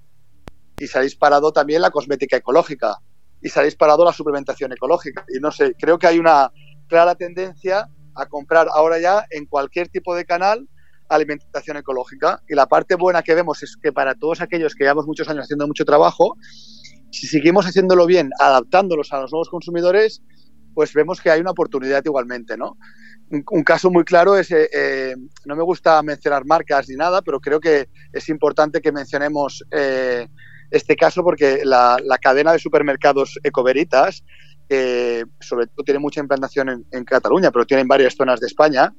y 0.78 0.88
se 0.88 1.00
ha 1.00 1.02
disparado 1.02 1.52
también 1.52 1.82
la 1.82 1.92
cosmética 1.92 2.38
ecológica 2.38 2.98
y 3.42 3.50
se 3.50 3.60
ha 3.60 3.64
disparado 3.64 4.04
la 4.04 4.14
suplementación 4.14 4.74
ecológica. 4.74 5.26
Y 5.34 5.40
no 5.40 5.52
sé, 5.52 5.76
creo 5.80 6.00
que 6.00 6.08
hay 6.08 6.20
una 6.20 6.52
clara 6.88 7.16
tendencia 7.16 7.90
a 8.16 8.26
comprar 8.28 8.68
ahora 8.74 9.00
ya 9.00 9.26
en 9.30 9.46
cualquier 9.46 9.90
tipo 9.90 10.16
de 10.16 10.26
canal 10.26 10.68
alimentación 11.10 11.78
ecológica. 11.78 12.42
Y 12.48 12.56
la 12.56 12.66
parte 12.66 12.96
buena 12.96 13.22
que 13.22 13.36
vemos 13.36 13.62
es 13.64 13.78
que 13.82 13.92
para 13.92 14.16
todos 14.16 14.42
aquellos 14.42 14.74
que 14.76 14.84
llevamos 14.84 15.06
muchos 15.06 15.30
años 15.30 15.44
haciendo 15.44 15.68
mucho 15.68 15.86
trabajo, 15.86 16.36
si 17.12 17.28
seguimos 17.28 17.66
haciéndolo 17.66 18.06
bien, 18.06 18.32
adaptándolos 18.40 19.14
a 19.14 19.22
los 19.22 19.32
nuevos 19.32 19.50
consumidores, 19.50 20.22
pues 20.74 20.94
vemos 20.94 21.22
que 21.22 21.32
hay 21.32 21.40
una 21.40 21.52
oportunidad 21.52 22.04
igualmente, 22.04 22.58
¿no? 22.58 22.78
Un, 23.30 23.64
caso 23.64 23.90
muy 23.90 24.04
claro 24.04 24.38
es, 24.38 24.52
eh, 24.52 24.70
eh, 24.72 25.16
no 25.46 25.56
me 25.56 25.64
gusta 25.64 26.02
mencionar 26.04 26.46
marcas 26.46 26.90
ni 26.90 26.96
nada, 26.96 27.24
pero 27.24 27.40
creo 27.40 27.60
que 27.60 27.90
es 28.14 28.30
importante 28.30 28.82
que 28.82 28.92
mencionemos 28.92 29.64
eh, 29.72 30.28
este 30.72 30.96
caso 30.96 31.24
porque 31.24 31.62
la, 31.64 31.98
cadena 32.22 32.52
de 32.52 32.60
supermercados 32.60 33.40
Ecoveritas, 33.44 34.24
que 34.68 35.24
sobre 35.40 35.68
todo 35.68 35.84
tiene 35.84 36.00
mucha 36.00 36.22
implantación 36.22 36.86
en, 36.92 37.06
Cataluña, 37.06 37.52
pero 37.52 37.66
tiene 37.66 37.82
en 37.82 37.88
varias 37.88 38.16
zonas 38.16 38.40
de 38.40 38.48
España, 38.48 38.94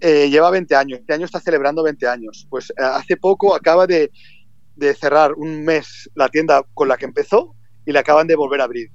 eh, 0.00 0.30
lleva 0.30 0.50
20 0.50 0.74
años. 0.76 1.00
Este 1.00 1.14
año 1.14 1.24
está 1.24 1.40
celebrando 1.40 1.82
20 1.82 2.06
años. 2.06 2.46
Pues 2.48 2.70
eh, 2.70 2.74
hace 2.82 3.16
poco 3.16 3.54
acaba 3.54 3.86
de, 3.86 4.10
cerrar 5.00 5.32
un 5.34 5.64
mes 5.64 6.08
la 6.14 6.28
tienda 6.28 6.62
con 6.74 6.86
la 6.86 6.96
que 6.96 7.04
empezó 7.04 7.56
y 7.84 7.90
la 7.90 8.00
acaban 8.00 8.28
de 8.28 8.36
volver 8.36 8.60
a 8.60 8.64
abrir. 8.64 8.90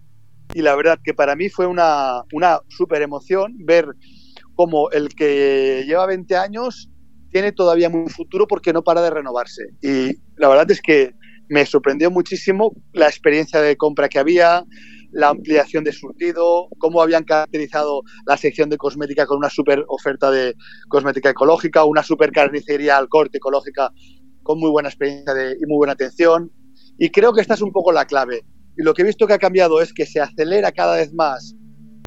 Y 0.53 0.61
la 0.61 0.75
verdad 0.75 0.99
que 1.03 1.13
para 1.13 1.35
mí 1.35 1.49
fue 1.49 1.67
una, 1.67 2.23
una 2.31 2.59
súper 2.69 3.01
emoción 3.01 3.53
ver 3.59 3.87
cómo 4.55 4.89
el 4.91 5.09
que 5.09 5.83
lleva 5.85 6.05
20 6.05 6.35
años 6.37 6.89
tiene 7.31 7.51
todavía 7.51 7.89
muy 7.89 8.09
futuro 8.09 8.47
porque 8.47 8.71
no 8.71 8.83
para 8.83 9.01
de 9.01 9.09
renovarse. 9.09 9.63
Y 9.81 10.15
la 10.37 10.47
verdad 10.47 10.69
es 10.71 10.81
que 10.81 11.13
me 11.49 11.65
sorprendió 11.65 12.11
muchísimo 12.11 12.73
la 12.93 13.07
experiencia 13.07 13.61
de 13.61 13.75
compra 13.77 14.09
que 14.09 14.19
había, 14.19 14.63
la 15.11 15.29
ampliación 15.29 15.83
de 15.83 15.91
surtido, 15.91 16.67
cómo 16.79 17.01
habían 17.01 17.23
caracterizado 17.23 18.01
la 18.25 18.37
sección 18.37 18.69
de 18.69 18.77
cosmética 18.77 19.25
con 19.25 19.37
una 19.37 19.49
super 19.49 19.83
oferta 19.87 20.31
de 20.31 20.55
cosmética 20.89 21.29
ecológica, 21.29 21.83
una 21.83 22.03
super 22.03 22.31
carnicería 22.31 22.97
al 22.97 23.09
corte 23.09 23.37
ecológica 23.37 23.91
con 24.41 24.59
muy 24.59 24.71
buena 24.71 24.89
experiencia 24.89 25.33
de, 25.33 25.51
y 25.51 25.65
muy 25.67 25.77
buena 25.77 25.93
atención. 25.93 26.51
Y 26.97 27.09
creo 27.09 27.33
que 27.33 27.41
esta 27.41 27.53
es 27.53 27.61
un 27.61 27.71
poco 27.71 27.91
la 27.91 28.05
clave. 28.05 28.43
Y 28.77 28.83
lo 28.83 28.93
que 28.93 29.03
he 29.03 29.05
visto 29.05 29.27
que 29.27 29.33
ha 29.33 29.39
cambiado 29.39 29.81
es 29.81 29.93
que 29.93 30.05
se 30.05 30.19
acelera 30.19 30.71
cada 30.71 30.95
vez 30.95 31.13
más 31.13 31.55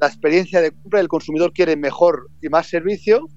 la 0.00 0.08
experiencia 0.08 0.60
de 0.60 0.72
compra, 0.72 1.00
el 1.00 1.08
consumidor 1.08 1.52
quiere 1.52 1.76
mejor 1.76 2.28
y 2.42 2.48
más 2.48 2.66
servicio 2.66 3.28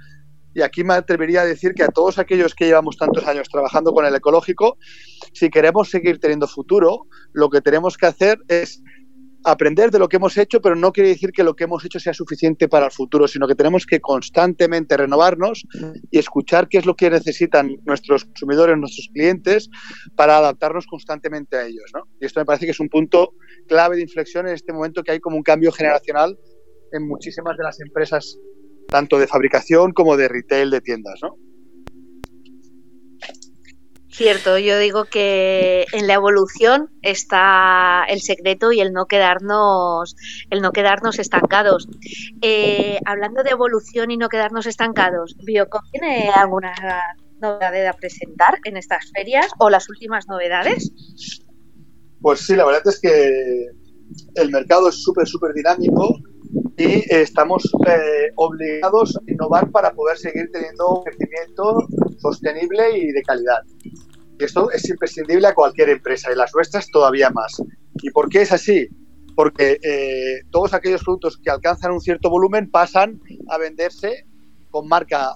y 0.54 0.62
aquí 0.62 0.84
me 0.84 0.93
atrevería 0.93 1.41
a 1.41 1.45
decir 1.45 1.74
que 1.74 1.84
a 1.84 1.88
todos 1.89 2.18
aquellos 2.18 2.56
que 2.56 2.66
llevamos 2.66 2.97
tantos 2.97 3.26
años 3.28 3.47
trabajando 3.50 3.93
con 3.93 4.06
el 4.06 4.16
ecológico, 4.16 4.78
si 5.34 5.50
queremos 5.50 5.89
seguir 5.89 6.20
teniendo 6.20 6.47
futuro, 6.47 7.06
lo 7.34 7.50
que 7.50 7.62
tenemos 7.62 7.97
que 7.97 8.08
hacer 8.08 8.39
es 8.47 8.82
aprender 9.43 9.89
de 9.91 10.00
lo 10.00 10.10
que 10.10 10.18
hemos 10.18 10.38
hecho, 10.38 10.62
pero 10.62 10.76
no 10.76 10.91
quiere 10.91 11.10
decir 11.10 11.32
que 11.32 11.43
lo 11.43 11.56
que 11.56 11.64
hemos 11.64 11.84
hecho 11.86 12.00
sea 12.00 12.14
suficiente 12.14 12.68
para 12.68 12.88
el 12.88 12.91
futuro, 12.91 13.28
sino 13.28 13.47
que 13.47 13.56
tenemos 13.56 13.86
que 13.86 14.00
constantemente 14.00 14.97
renovarnos 14.97 15.66
y 16.12 16.20
escuchar 16.20 16.68
qué 16.68 16.80
es 16.80 16.86
lo 16.86 16.95
que 16.95 17.10
necesitan 17.10 17.78
nuestros 17.86 18.26
consumidores, 18.26 18.78
nuestros 18.78 19.10
clientes, 19.14 19.70
para 20.16 20.38
adaptarnos 20.38 20.86
constantemente 20.88 21.58
a 21.58 21.66
ellos. 21.66 21.91
Y 22.20 22.26
esto 22.26 22.39
me 22.39 22.45
parece 22.45 22.66
que 22.66 22.72
es 22.72 22.80
un 22.80 22.89
punto 22.89 23.34
clave 23.68 23.95
de 23.95 24.02
inflexión 24.02 24.47
en 24.47 24.56
este 24.56 24.74
momento 24.74 25.04
que 25.04 25.12
hay 25.14 25.20
como 25.20 25.38
un 25.38 25.43
cambio 25.43 25.72
generacional 25.72 26.38
en 26.91 27.08
muchísimas 27.08 27.56
de 27.58 27.64
las 27.64 27.80
empresas 27.80 28.38
tanto 28.90 29.18
de 29.20 29.28
fabricación 29.28 29.94
como 29.94 30.18
de 30.18 30.28
retail 30.28 30.70
de 30.72 30.82
tiendas, 30.82 31.20
¿no? 31.22 31.36
Cierto, 34.12 34.58
yo 34.58 34.78
digo 34.78 35.06
que 35.06 35.86
en 35.94 36.06
la 36.06 36.16
evolución 36.16 36.90
está 37.02 38.04
el 38.10 38.20
secreto 38.20 38.74
y 38.74 38.82
el 38.82 38.92
no 38.92 39.06
quedarnos, 39.06 40.18
el 40.50 40.62
no 40.62 40.74
quedarnos 40.74 41.20
estancados. 41.20 41.88
Eh, 42.42 43.00
hablando 43.06 43.44
de 43.44 43.52
evolución 43.52 44.12
y 44.12 44.18
no 44.18 44.28
quedarnos 44.28 44.66
estancados, 44.66 45.38
¿Biocom 45.46 45.84
tiene 45.92 46.30
alguna 46.32 46.74
novedad 47.40 47.88
a 47.88 47.94
presentar 47.94 48.60
en 48.66 48.76
estas 48.76 49.10
ferias 49.16 49.52
o 49.58 49.70
las 49.70 49.88
últimas 49.88 50.28
novedades? 50.28 50.92
Pues 52.20 52.42
sí, 52.42 52.58
la 52.58 52.66
verdad 52.66 52.82
es 52.88 53.00
que 53.00 53.68
el 54.36 54.52
mercado 54.52 54.90
es 54.90 55.02
súper, 55.02 55.28
súper 55.28 55.54
dinámico 55.54 56.18
y 56.80 57.04
estamos 57.10 57.70
eh, 57.88 58.32
obligados 58.36 59.18
a 59.18 59.32
innovar 59.32 59.70
para 59.70 59.92
poder 59.92 60.18
seguir 60.18 60.50
teniendo 60.54 60.90
un 60.90 61.04
crecimiento 61.04 61.86
sostenible 62.20 62.98
y 62.98 63.12
de 63.12 63.22
calidad. 63.22 63.64
Y 64.40 64.44
esto 64.46 64.72
es 64.72 64.90
imprescindible 64.90 65.48
a 65.48 65.54
cualquier 65.54 65.90
empresa 65.90 66.32
y 66.32 66.38
las 66.38 66.56
nuestras 66.56 66.88
todavía 66.90 67.30
más. 67.32 67.62
¿Y 67.96 68.10
por 68.12 68.30
qué 68.30 68.44
es 68.44 68.54
así? 68.54 68.88
Porque 69.36 69.78
eh, 69.84 70.46
todos 70.52 70.74
aquellos 70.74 71.04
productos 71.04 71.38
que 71.44 71.50
alcanzan 71.50 71.92
un 71.92 72.00
cierto 72.00 72.30
volumen 72.30 72.72
pasan 72.72 73.20
a 73.50 73.58
venderse 73.58 74.26
con 74.72 74.88
marca, 74.88 75.34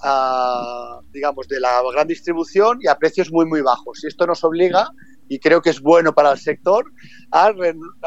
digamos, 1.12 1.46
de 1.48 1.60
la 1.60 1.82
gran 1.92 2.06
distribución 2.06 2.78
y 2.80 2.86
a 2.86 2.94
precios 2.94 3.30
muy, 3.30 3.44
muy 3.44 3.60
bajos. 3.60 4.02
Y 4.02 4.06
esto 4.06 4.26
nos 4.26 4.44
obliga 4.44 4.88
y 5.28 5.38
creo 5.38 5.62
que 5.62 5.70
es 5.70 5.80
bueno 5.80 6.14
para 6.14 6.32
el 6.32 6.38
sector 6.38 6.90
a, 7.30 7.52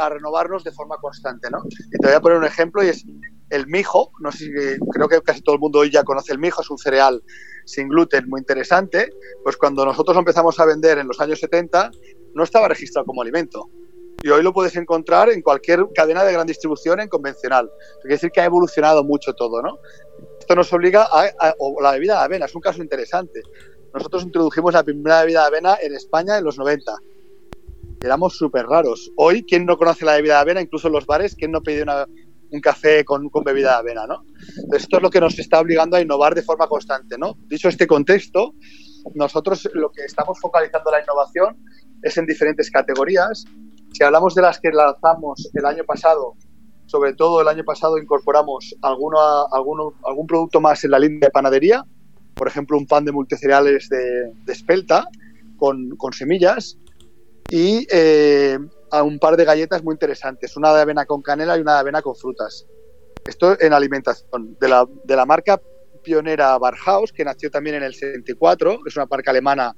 renovarnos 0.09 0.63
de 0.63 0.72
forma 0.72 0.97
constante. 0.97 1.49
¿no? 1.49 1.63
Y 1.68 1.97
te 1.97 2.07
voy 2.07 2.15
a 2.15 2.22
poner 2.22 2.38
un 2.38 2.45
ejemplo 2.45 2.84
y 2.84 2.89
es 2.89 3.05
el 3.49 3.65
mijo, 3.68 4.11
no 4.20 4.32
sé 4.32 4.51
creo 4.91 5.07
que 5.07 5.22
casi 5.22 5.41
todo 5.41 5.55
el 5.55 5.61
mundo 5.61 5.80
hoy 5.80 5.89
ya 5.89 6.03
conoce 6.03 6.34
el 6.34 6.39
mijo, 6.39 6.61
es 6.61 6.70
un 6.70 6.78
cereal 6.78 7.24
sin 7.65 7.88
gluten 7.88 8.28
muy 8.30 8.39
interesante, 8.39 9.09
pues 9.43 9.55
cuando 9.57 9.86
nosotros 9.86 10.15
lo 10.15 10.20
empezamos 10.20 10.59
a 10.59 10.65
vender 10.65 10.97
en 10.97 11.07
los 11.07 11.20
años 11.22 11.39
70 11.39 11.91
no 12.34 12.43
estaba 12.43 12.68
registrado 12.68 13.05
como 13.05 13.22
alimento. 13.22 13.70
Y 14.24 14.30
hoy 14.30 14.41
lo 14.41 14.51
puedes 14.51 14.76
encontrar 14.76 15.30
en 15.30 15.41
cualquier 15.41 15.86
cadena 15.93 16.24
de 16.24 16.34
gran 16.34 16.47
distribución 16.47 16.99
en 16.99 17.07
convencional. 17.07 17.70
Quiere 18.01 18.15
decir 18.15 18.32
que 18.32 18.41
ha 18.41 18.45
evolucionado 18.45 19.03
mucho 19.03 19.34
todo, 19.34 19.61
¿no? 19.61 19.78
Esto 20.39 20.55
nos 20.55 20.74
obliga 20.74 21.03
a, 21.03 21.26
a 21.39 21.55
o 21.59 21.80
la 21.82 21.91
bebida 21.91 22.18
de 22.18 22.26
avena, 22.26 22.45
es 22.47 22.55
un 22.55 22.61
caso 22.61 22.82
interesante. 22.82 23.41
Nosotros 23.94 24.24
introdujimos 24.24 24.74
la 24.74 24.84
primera 24.84 25.22
bebida 25.22 25.42
de 25.42 25.48
avena 25.48 25.78
en 25.82 25.96
España 25.96 26.38
en 26.38 26.44
los 26.44 26.58
90. 26.58 26.92
Éramos 28.02 28.38
súper 28.38 28.66
raros. 28.68 29.12
Hoy, 29.16 29.44
¿quién 29.44 29.66
no 29.66 29.78
conoce 29.78 30.06
la 30.06 30.16
bebida 30.16 30.36
de 30.36 30.42
avena? 30.42 30.62
Incluso 30.62 30.88
en 30.88 30.94
los 30.94 31.06
bares, 31.06 31.36
¿quién 31.36 31.52
no 31.52 31.62
pide 31.62 31.84
un 32.52 32.62
café 32.62 33.04
con, 33.04 33.30
bebida 33.44 33.70
de 33.72 33.76
avena? 33.78 34.06
¿no? 34.06 34.24
Esto 34.74 34.98
es 34.98 35.04
lo 35.04 35.10
que 35.10 35.20
nos 35.20 35.38
está 35.40 35.60
obligando 35.60 35.98
a 35.98 36.02
innovar 36.02 36.36
de 36.36 36.44
forma 36.44 36.68
constante. 36.68 37.18
¿no? 37.18 37.38
Dicho 37.48 37.70
este 37.70 37.88
contexto, 37.88 38.54
nosotros 39.16 39.70
lo 39.74 39.92
que 39.92 40.04
estamos 40.04 40.40
focalizando 40.40 40.92
la 40.92 41.02
innovación 41.02 41.58
es 42.04 42.18
en 42.18 42.26
diferentes 42.26 42.70
categorías. 42.70 43.46
Si 43.94 44.04
hablamos 44.04 44.36
de 44.36 44.44
las 44.44 44.60
que 44.60 44.70
lanzamos 44.70 45.50
el 45.54 45.66
año 45.66 45.84
pasado, 45.86 46.36
sobre 46.86 47.14
todo 47.14 47.42
el 47.42 47.48
año 47.48 47.64
pasado 47.64 47.98
incorporamos 47.98 48.76
algún 48.82 50.28
producto 50.28 50.62
más 50.62 50.84
en 50.84 50.92
la 50.92 51.00
línea 51.00 51.20
de 51.28 51.32
panadería, 51.32 51.84
por 52.38 52.48
ejemplo 52.48 52.78
un 52.78 52.88
pan 52.88 53.06
de 53.06 53.12
multicereales 53.12 53.90
de, 53.90 54.32
de 54.46 54.54
espelta 54.54 55.08
con, 55.58 55.90
con 55.98 56.14
semillas 56.14 56.78
y 57.50 57.88
eh, 57.92 58.58
a 58.92 59.04
un 59.04 59.20
par 59.20 59.38
de 59.38 59.46
galletas 59.46 59.84
muy 59.84 59.94
interesantes, 59.94 60.56
una 60.58 60.74
de 60.74 60.82
avena 60.82 61.06
con 61.06 61.22
canela 61.22 61.58
y 61.58 61.62
una 61.62 61.74
de 61.74 61.80
avena 61.80 62.02
con 62.02 62.16
frutas. 62.16 62.66
Esto 63.26 63.60
en 63.60 63.74
alimentación, 63.74 64.58
de 64.60 64.70
la, 64.70 64.88
de 65.04 65.16
la 65.16 65.26
marca 65.26 65.62
pionera 66.04 66.58
Barhaus, 66.58 67.12
que 67.12 67.26
nació 67.26 67.52
también 67.52 67.78
en 67.78 67.84
el 67.84 67.94
74, 67.94 68.80
es 68.86 68.96
una 68.96 69.06
marca 69.06 69.32
alemana 69.32 69.76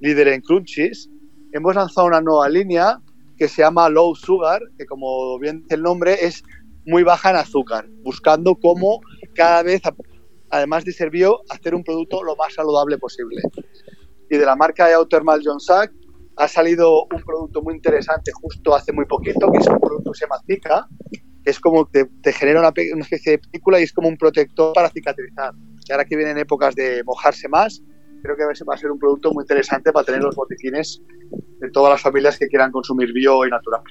líder 0.00 0.28
en 0.28 0.40
crunchies. 0.42 1.08
Hemos 1.52 1.74
lanzado 1.74 2.06
una 2.06 2.20
nueva 2.20 2.48
línea 2.48 3.00
que 3.38 3.48
se 3.48 3.62
llama 3.62 3.88
Low 3.88 4.14
Sugar, 4.14 4.60
que 4.76 4.84
como 4.84 5.38
bien 5.38 5.62
dice 5.62 5.76
el 5.76 5.82
nombre, 5.82 6.24
es 6.24 6.42
muy 6.84 7.02
baja 7.02 7.30
en 7.30 7.36
azúcar, 7.36 7.86
buscando 8.02 8.54
cómo 8.54 9.00
cada 9.34 9.62
vez, 9.62 9.80
además 10.50 10.84
de 10.84 10.92
ser 10.92 11.10
bio, 11.10 11.40
hacer 11.50 11.74
un 11.74 11.84
producto 11.84 12.22
lo 12.22 12.36
más 12.36 12.54
saludable 12.54 12.98
posible. 12.98 13.42
Y 14.28 14.36
de 14.36 14.44
la 14.44 14.56
marca 14.56 14.86
de 14.86 14.94
Thermal 15.08 15.42
John 15.44 15.60
Sack 15.60 15.92
ha 16.36 16.48
salido 16.48 17.04
un 17.04 17.22
producto 17.22 17.62
muy 17.62 17.74
interesante 17.74 18.30
justo 18.32 18.74
hace 18.74 18.92
muy 18.92 19.04
poquito, 19.04 19.50
que 19.50 19.58
es 19.58 19.66
un 19.66 19.80
producto 19.80 20.12
que 20.12 20.18
se 20.18 20.24
llama 20.24 20.40
Zika, 20.46 20.88
que 21.10 21.50
es 21.50 21.60
como 21.60 21.86
te, 21.86 22.06
te 22.22 22.32
genera 22.32 22.60
una, 22.60 22.72
una, 22.94 23.02
especie 23.02 23.32
de 23.32 23.38
película 23.38 23.80
y 23.80 23.84
es 23.84 23.92
como 23.92 24.08
un 24.08 24.16
protector 24.16 24.72
para 24.72 24.90
cicatrizar. 24.90 25.52
Y 25.88 25.92
ahora 25.92 26.04
que 26.04 26.16
vienen 26.16 26.38
épocas 26.38 26.74
de 26.74 27.02
mojarse 27.04 27.48
más, 27.48 27.82
creo 28.22 28.36
que 28.36 28.44
va 28.44 28.74
a 28.74 28.78
ser 28.78 28.90
un 28.90 28.98
producto 28.98 29.32
muy 29.32 29.42
interesante 29.42 29.92
para 29.92 30.04
tener 30.04 30.22
los 30.22 30.36
botiquines 30.36 31.02
de 31.58 31.70
todas 31.70 31.90
las 31.90 32.00
familias 32.00 32.38
que 32.38 32.48
quieran 32.48 32.70
consumir 32.70 33.12
bio 33.12 33.46
y 33.46 33.50
natural. 33.50 33.82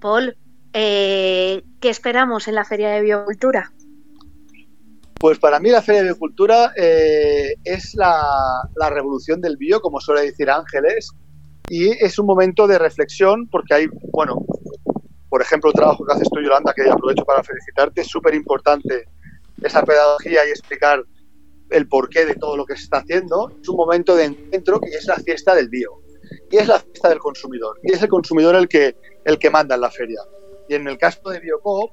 Paul, 0.00 0.36
eh, 0.72 1.62
¿qué 1.80 1.88
esperamos 1.88 2.48
en 2.48 2.54
la 2.54 2.64
Feria 2.64 2.90
de 2.90 3.02
Biocultura? 3.02 3.72
Pues 5.18 5.38
para 5.38 5.60
mí 5.60 5.70
la 5.70 5.82
Feria 5.82 6.02
de 6.02 6.08
Biocultura 6.08 6.72
eh, 6.76 7.54
es 7.64 7.94
la, 7.94 8.24
la, 8.74 8.90
revolución 8.90 9.40
del 9.40 9.56
bio, 9.56 9.80
como 9.80 10.00
suele 10.00 10.22
decir 10.22 10.50
Ángeles, 10.50 11.10
y 11.68 11.90
es 11.90 12.18
un 12.18 12.26
momento 12.26 12.66
de 12.66 12.78
reflexión 12.78 13.48
porque 13.48 13.74
hay, 13.74 13.86
bueno, 14.12 14.44
por 15.28 15.40
ejemplo, 15.40 15.70
el 15.70 15.74
trabajo 15.74 16.04
que 16.04 16.12
haces 16.12 16.28
tú, 16.30 16.40
Yolanda, 16.40 16.74
que 16.74 16.90
aprovecho 16.90 17.24
para 17.24 17.42
felicitarte, 17.42 18.02
es 18.02 18.08
súper 18.08 18.34
importante 18.34 19.06
esa 19.62 19.82
pedagogía 19.82 20.46
y 20.46 20.50
explicar 20.50 21.02
el 21.70 21.88
porqué 21.88 22.26
de 22.26 22.34
todo 22.34 22.56
lo 22.56 22.66
que 22.66 22.76
se 22.76 22.82
está 22.82 22.98
haciendo. 22.98 23.50
Es 23.62 23.68
un 23.68 23.76
momento 23.76 24.14
de 24.14 24.24
encuentro 24.24 24.80
que 24.80 24.90
es 24.90 25.06
la 25.06 25.16
fiesta 25.16 25.54
del 25.54 25.68
bio 25.70 26.02
y 26.50 26.58
es 26.58 26.68
la 26.68 26.80
fiesta 26.80 27.08
del 27.08 27.18
consumidor 27.18 27.78
y 27.82 27.92
es 27.92 28.02
el 28.02 28.08
consumidor 28.08 28.56
el 28.56 28.68
que, 28.68 28.94
el 29.24 29.38
que 29.38 29.48
manda 29.48 29.74
en 29.74 29.80
la 29.80 29.90
feria. 29.90 30.20
Y 30.72 30.74
en 30.74 30.88
el 30.88 30.96
caso 30.96 31.28
de 31.28 31.38
Biocoop, 31.38 31.90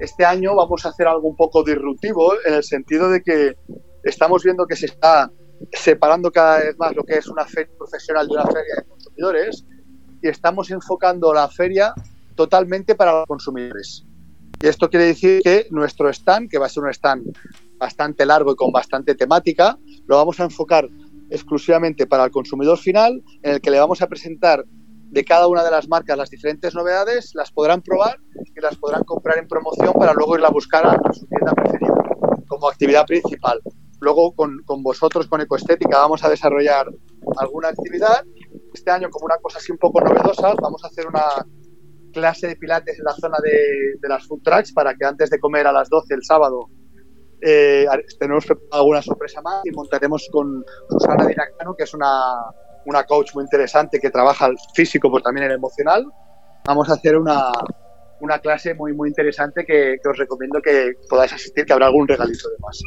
este 0.00 0.24
año 0.24 0.56
vamos 0.56 0.86
a 0.86 0.88
hacer 0.88 1.06
algo 1.06 1.28
un 1.28 1.36
poco 1.36 1.62
disruptivo 1.62 2.32
en 2.46 2.54
el 2.54 2.64
sentido 2.64 3.10
de 3.10 3.22
que 3.22 3.54
estamos 4.02 4.42
viendo 4.42 4.66
que 4.66 4.76
se 4.76 4.86
está 4.86 5.30
separando 5.70 6.32
cada 6.32 6.60
vez 6.60 6.74
más 6.78 6.96
lo 6.96 7.04
que 7.04 7.18
es 7.18 7.28
una 7.28 7.44
feria 7.44 7.70
profesional 7.76 8.26
de 8.26 8.32
una 8.32 8.46
feria 8.46 8.76
de 8.76 8.88
consumidores 8.88 9.66
y 10.22 10.28
estamos 10.28 10.70
enfocando 10.70 11.34
la 11.34 11.50
feria 11.50 11.92
totalmente 12.34 12.94
para 12.94 13.12
los 13.12 13.26
consumidores. 13.26 14.06
Y 14.62 14.68
esto 14.68 14.88
quiere 14.88 15.04
decir 15.04 15.42
que 15.42 15.66
nuestro 15.70 16.08
stand, 16.08 16.48
que 16.48 16.56
va 16.56 16.64
a 16.64 16.70
ser 16.70 16.82
un 16.82 16.94
stand 16.94 17.26
bastante 17.76 18.24
largo 18.24 18.52
y 18.52 18.56
con 18.56 18.72
bastante 18.72 19.14
temática, 19.14 19.78
lo 20.06 20.16
vamos 20.16 20.40
a 20.40 20.44
enfocar 20.44 20.88
exclusivamente 21.28 22.06
para 22.06 22.24
el 22.24 22.30
consumidor 22.30 22.78
final, 22.78 23.22
en 23.42 23.52
el 23.52 23.60
que 23.60 23.70
le 23.70 23.78
vamos 23.78 24.00
a 24.00 24.06
presentar 24.06 24.64
de 25.14 25.24
cada 25.24 25.46
una 25.46 25.62
de 25.62 25.70
las 25.70 25.88
marcas 25.88 26.18
las 26.18 26.28
diferentes 26.28 26.74
novedades, 26.74 27.30
las 27.34 27.52
podrán 27.52 27.82
probar 27.82 28.18
y 28.34 28.60
las 28.60 28.76
podrán 28.76 29.04
comprar 29.04 29.38
en 29.38 29.46
promoción 29.46 29.92
para 29.92 30.12
luego 30.12 30.34
irla 30.34 30.48
a 30.48 30.50
buscar 30.50 30.84
a, 30.84 31.12
su 31.12 31.24
tienda 31.26 31.52
preferida 31.54 31.94
como 32.48 32.68
actividad 32.68 33.06
principal. 33.06 33.60
Luego 34.00 34.34
con, 34.34 34.58
con, 34.66 34.82
vosotros, 34.82 35.28
con 35.28 35.40
Ecoestética, 35.40 35.98
vamos 35.98 36.24
a 36.24 36.28
desarrollar 36.28 36.88
alguna 37.38 37.68
actividad. 37.68 38.24
Este 38.72 38.90
año, 38.90 39.08
como 39.08 39.26
una 39.26 39.36
cosa 39.36 39.58
así 39.58 39.70
un 39.70 39.78
poco 39.78 40.00
novedosa, 40.00 40.52
vamos 40.60 40.82
a 40.82 40.88
hacer 40.88 41.06
una 41.06 41.24
clase 42.12 42.48
de 42.48 42.56
pilates 42.56 42.98
en 42.98 43.04
la 43.04 43.14
zona 43.14 43.38
de, 43.40 43.96
de 44.00 44.08
las 44.08 44.26
food 44.26 44.42
trucks 44.42 44.72
para 44.72 44.94
que 44.94 45.04
antes 45.04 45.30
de 45.30 45.38
comer 45.38 45.68
a 45.68 45.72
las 45.72 45.88
12 45.88 46.12
el 46.12 46.24
sábado 46.24 46.68
eh, 47.40 47.86
tenemos 48.18 48.46
alguna 48.72 49.02
sorpresa 49.02 49.42
más 49.42 49.64
y 49.64 49.70
montaremos 49.70 50.28
con 50.32 50.64
Susana 50.90 51.26
Dinacano, 51.26 51.74
que 51.76 51.84
es 51.84 51.94
una, 51.94 52.36
una 52.86 53.04
coach 53.04 53.34
muy 53.34 53.44
interesante 53.44 53.98
que 54.00 54.10
trabaja 54.10 54.46
el 54.46 54.56
físico, 54.74 55.10
pero 55.10 55.22
también 55.22 55.46
el 55.46 55.52
emocional. 55.52 56.06
Vamos 56.66 56.88
a 56.88 56.94
hacer 56.94 57.16
una, 57.16 57.50
una 58.20 58.38
clase 58.38 58.74
muy, 58.74 58.92
muy 58.92 59.08
interesante 59.08 59.64
que, 59.64 59.96
os 60.04 60.16
recomiendo 60.16 60.60
que 60.60 60.92
podáis 61.08 61.32
asistir, 61.32 61.64
que 61.64 61.72
habrá 61.72 61.86
algún 61.86 62.08
regalito 62.08 62.48
de 62.48 62.56
más. 62.58 62.80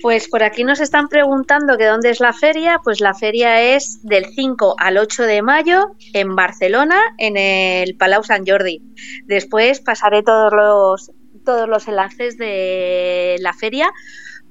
Pues 0.00 0.28
por 0.28 0.42
aquí 0.42 0.64
nos 0.64 0.80
están 0.80 1.08
preguntando 1.08 1.76
que 1.76 1.86
dónde 1.86 2.10
es 2.10 2.20
la 2.20 2.32
feria. 2.32 2.80
Pues 2.82 3.00
la 3.00 3.14
feria 3.14 3.74
es 3.74 4.00
del 4.02 4.26
5 4.26 4.76
al 4.78 4.96
8 4.96 5.24
de 5.24 5.42
mayo 5.42 5.92
en 6.14 6.34
Barcelona, 6.34 6.98
en 7.18 7.36
el 7.36 7.96
Palau 7.96 8.22
Sant 8.22 8.48
Jordi. 8.48 8.80
Después 9.26 9.80
pasaré 9.80 10.22
todos 10.22 10.52
los, 10.52 11.10
todos 11.44 11.68
los 11.68 11.88
enlaces 11.88 12.38
de 12.38 13.36
la 13.40 13.52
feria, 13.52 13.90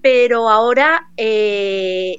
pero 0.01 0.49
ahora 0.49 1.09
eh, 1.17 2.17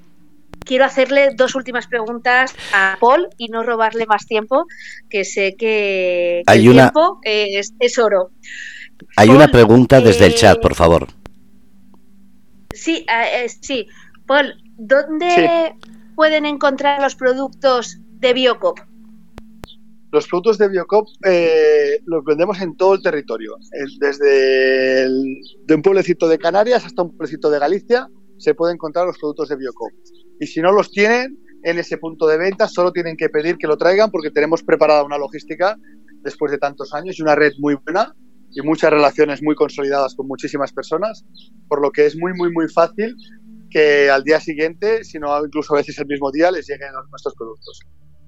quiero 0.65 0.85
hacerle 0.85 1.31
dos 1.37 1.55
últimas 1.55 1.87
preguntas 1.87 2.55
a 2.73 2.97
Paul 3.01 3.29
y 3.39 3.49
no 3.49 3.63
robarle 3.63 4.07
más 4.07 4.27
tiempo, 4.27 4.67
que 5.09 5.25
sé 5.25 5.55
que, 5.59 6.43
que 6.47 6.53
Hay 6.53 6.61
el 6.67 6.69
una- 6.71 6.91
tiempo 6.91 7.21
es, 7.23 7.75
es 7.79 7.99
oro. 7.99 8.31
Hay 9.17 9.27
Paul, 9.29 9.37
una 9.37 9.49
pregunta 9.49 10.01
desde 10.01 10.27
el 10.27 10.33
eh, 10.33 10.37
chat, 10.37 10.61
por 10.61 10.75
favor. 10.75 11.09
Sí, 12.75 13.05
eh, 13.09 13.45
eh, 13.45 13.49
sí. 13.49 13.87
Paul, 14.27 14.55
¿dónde 14.77 15.75
pueden 16.15 16.47
encontrar 16.47 17.01
los 17.03 17.15
productos 17.17 17.99
de 18.21 18.33
Biocop? 18.33 18.79
Los 20.13 20.29
productos 20.29 20.59
de 20.59 20.69
Biocop 20.69 21.09
eh, 21.25 22.01
los 22.05 22.23
vendemos 22.25 22.61
en 22.61 22.77
todo 22.77 22.95
el 22.95 23.03
territorio, 23.03 23.57
desde 23.99 25.05
el- 25.05 25.41
de 25.67 25.75
un 25.75 25.83
pueblecito 25.83 26.29
de 26.29 26.39
Canarias 26.39 26.85
hasta 26.85 27.03
un 27.03 27.11
pueblecito 27.17 27.51
de 27.51 27.59
Galicia 27.59 28.09
se 28.39 28.55
pueden 28.55 28.75
encontrar 28.75 29.07
los 29.07 29.19
productos 29.19 29.49
de 29.49 29.57
Biocop. 29.57 29.91
Y 30.43 30.49
si 30.49 30.61
no 30.61 30.73
los 30.73 30.91
tienen 30.91 31.39
en 31.63 31.79
ese 31.79 31.99
punto 31.99 32.27
de 32.27 32.37
venta, 32.37 32.67
solo 32.67 32.91
tienen 32.91 33.17
que 33.17 33.29
pedir 33.29 33.59
que 33.59 33.69
lo 33.69 33.77
traigan 33.77 34.11
porque 34.11 34.33
tenemos 34.33 34.65
preparada 34.65 35.05
una 35.05 35.17
logística 35.17 35.79
después 36.25 36.51
de 36.51 36.59
tantos 36.59 36.93
años 36.95 37.17
y 37.17 37.23
una 37.23 37.37
red 37.37 37.53
muy 37.61 37.77
buena 37.77 38.13
y 38.51 38.61
muchas 38.63 38.91
relaciones 38.91 39.41
muy 39.41 39.55
consolidadas 39.55 40.17
con 40.17 40.27
muchísimas 40.27 40.73
personas, 40.73 41.25
por 41.69 41.81
lo 41.81 41.93
que 41.93 42.07
es 42.07 42.17
muy, 42.17 42.33
muy, 42.35 42.51
muy 42.51 42.69
fácil 42.69 43.15
que 43.71 44.11
al 44.11 44.25
día 44.25 44.41
siguiente, 44.41 45.05
si 45.05 45.21
no 45.21 45.47
incluso 45.47 45.75
a 45.75 45.77
veces 45.77 45.97
el 46.01 46.07
mismo 46.07 46.33
día, 46.33 46.51
les 46.51 46.67
lleguen 46.69 46.89
nuestros 47.09 47.37
productos. 47.37 47.79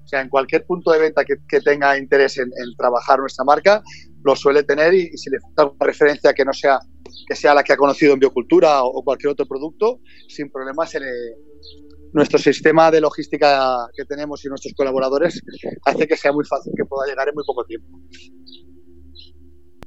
O 0.05 0.07
sea, 0.07 0.21
en 0.21 0.29
cualquier 0.29 0.65
punto 0.65 0.91
de 0.91 0.99
venta 0.99 1.25
que, 1.25 1.35
que 1.49 1.59
tenga 1.59 1.97
interés 1.97 2.37
en, 2.37 2.45
en 2.45 2.77
trabajar 2.77 3.19
nuestra 3.19 3.43
marca, 3.43 3.83
lo 4.23 4.37
suele 4.37 4.63
tener 4.63 4.93
y, 4.93 5.09
y 5.11 5.17
si 5.17 5.29
le 5.29 5.41
falta 5.41 5.63
alguna 5.63 5.85
referencia 5.85 6.33
que 6.33 6.45
no 6.45 6.53
sea 6.53 6.79
que 7.27 7.35
sea 7.35 7.53
la 7.53 7.63
que 7.63 7.73
ha 7.73 7.77
conocido 7.77 8.13
en 8.13 8.19
biocultura 8.19 8.83
o, 8.83 8.87
o 8.87 9.03
cualquier 9.03 9.31
otro 9.31 9.45
producto, 9.45 9.99
sin 10.27 10.49
problema 10.49 10.85
se 10.85 10.99
le, 10.99 11.07
nuestro 12.15 12.39
sistema 12.39 12.89
de 12.91 13.01
logística 13.01 13.87
que 13.93 14.05
tenemos 14.05 14.43
y 14.45 14.47
nuestros 14.47 14.73
colaboradores 14.73 15.41
hace 15.85 16.07
que 16.07 16.15
sea 16.15 16.31
muy 16.31 16.45
fácil 16.45 16.71
que 16.75 16.85
pueda 16.85 17.05
llegar 17.09 17.27
en 17.27 17.35
muy 17.35 17.43
poco 17.45 17.65
tiempo. 17.65 17.99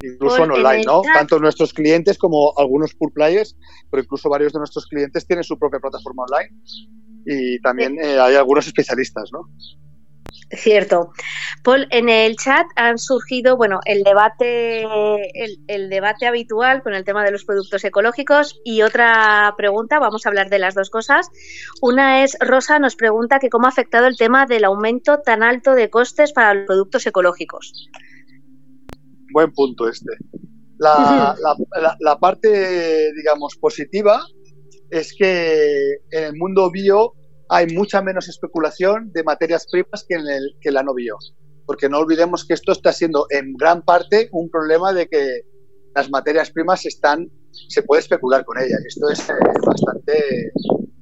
Incluso 0.02 0.36
Por- 0.36 0.44
en 0.44 0.52
online, 0.52 0.84
¿no? 0.84 1.00
Tanto 1.00 1.38
nuestros 1.38 1.72
clientes 1.72 2.18
como 2.18 2.52
algunos 2.58 2.94
pool 2.94 3.12
players, 3.14 3.56
pero 3.90 4.02
incluso 4.02 4.28
varios 4.28 4.52
de 4.52 4.58
nuestros 4.58 4.86
clientes 4.86 5.26
tienen 5.26 5.42
su 5.42 5.58
propia 5.58 5.80
plataforma 5.80 6.24
online 6.24 6.54
y 7.24 7.58
también 7.62 7.96
eh, 7.98 8.18
hay 8.20 8.34
algunos 8.34 8.66
especialistas, 8.66 9.30
¿no? 9.32 9.48
Cierto. 10.50 11.12
Paul, 11.62 11.86
en 11.90 12.08
el 12.08 12.36
chat 12.36 12.66
han 12.76 12.98
surgido, 12.98 13.56
bueno, 13.56 13.80
el 13.84 14.02
debate, 14.02 14.82
el, 14.82 15.58
el 15.66 15.90
debate 15.90 16.26
habitual 16.26 16.82
con 16.82 16.94
el 16.94 17.04
tema 17.04 17.22
de 17.24 17.30
los 17.30 17.44
productos 17.44 17.84
ecológicos 17.84 18.58
y 18.64 18.80
otra 18.82 19.54
pregunta, 19.58 19.98
vamos 19.98 20.24
a 20.24 20.30
hablar 20.30 20.48
de 20.48 20.58
las 20.58 20.74
dos 20.74 20.88
cosas. 20.88 21.28
Una 21.82 22.24
es, 22.24 22.36
Rosa 22.40 22.78
nos 22.78 22.96
pregunta 22.96 23.38
que 23.38 23.50
cómo 23.50 23.66
ha 23.66 23.70
afectado 23.70 24.06
el 24.06 24.16
tema 24.16 24.46
del 24.46 24.64
aumento 24.64 25.20
tan 25.20 25.42
alto 25.42 25.74
de 25.74 25.90
costes 25.90 26.32
para 26.32 26.54
los 26.54 26.66
productos 26.66 27.06
ecológicos. 27.06 27.90
Buen 29.32 29.52
punto 29.52 29.88
este. 29.88 30.12
La, 30.78 31.36
la, 31.42 31.56
la, 31.80 31.96
la 32.00 32.18
parte, 32.18 33.12
digamos, 33.14 33.56
positiva 33.56 34.22
es 34.90 35.14
que 35.14 35.98
en 36.10 36.24
el 36.24 36.36
mundo 36.36 36.70
bio 36.70 37.12
hay 37.48 37.66
mucha 37.74 38.02
menos 38.02 38.28
especulación 38.28 39.10
de 39.12 39.24
materias 39.24 39.66
primas 39.70 40.04
que 40.06 40.16
en 40.16 40.28
el 40.28 40.56
que 40.60 40.70
la 40.70 40.82
no 40.82 40.94
bio. 40.94 41.16
Porque 41.66 41.88
no 41.88 41.98
olvidemos 41.98 42.46
que 42.46 42.54
esto 42.54 42.72
está 42.72 42.92
siendo 42.92 43.26
en 43.30 43.54
gran 43.54 43.82
parte 43.82 44.28
un 44.32 44.50
problema 44.50 44.92
de 44.92 45.08
que 45.08 45.42
las 45.94 46.10
materias 46.10 46.50
primas 46.50 46.84
están, 46.86 47.28
se 47.68 47.82
puede 47.82 48.00
especular 48.00 48.44
con 48.44 48.58
ellas. 48.58 48.80
Esto 48.86 49.10
es 49.10 49.28
eh, 49.28 49.32
bastante 49.66 50.52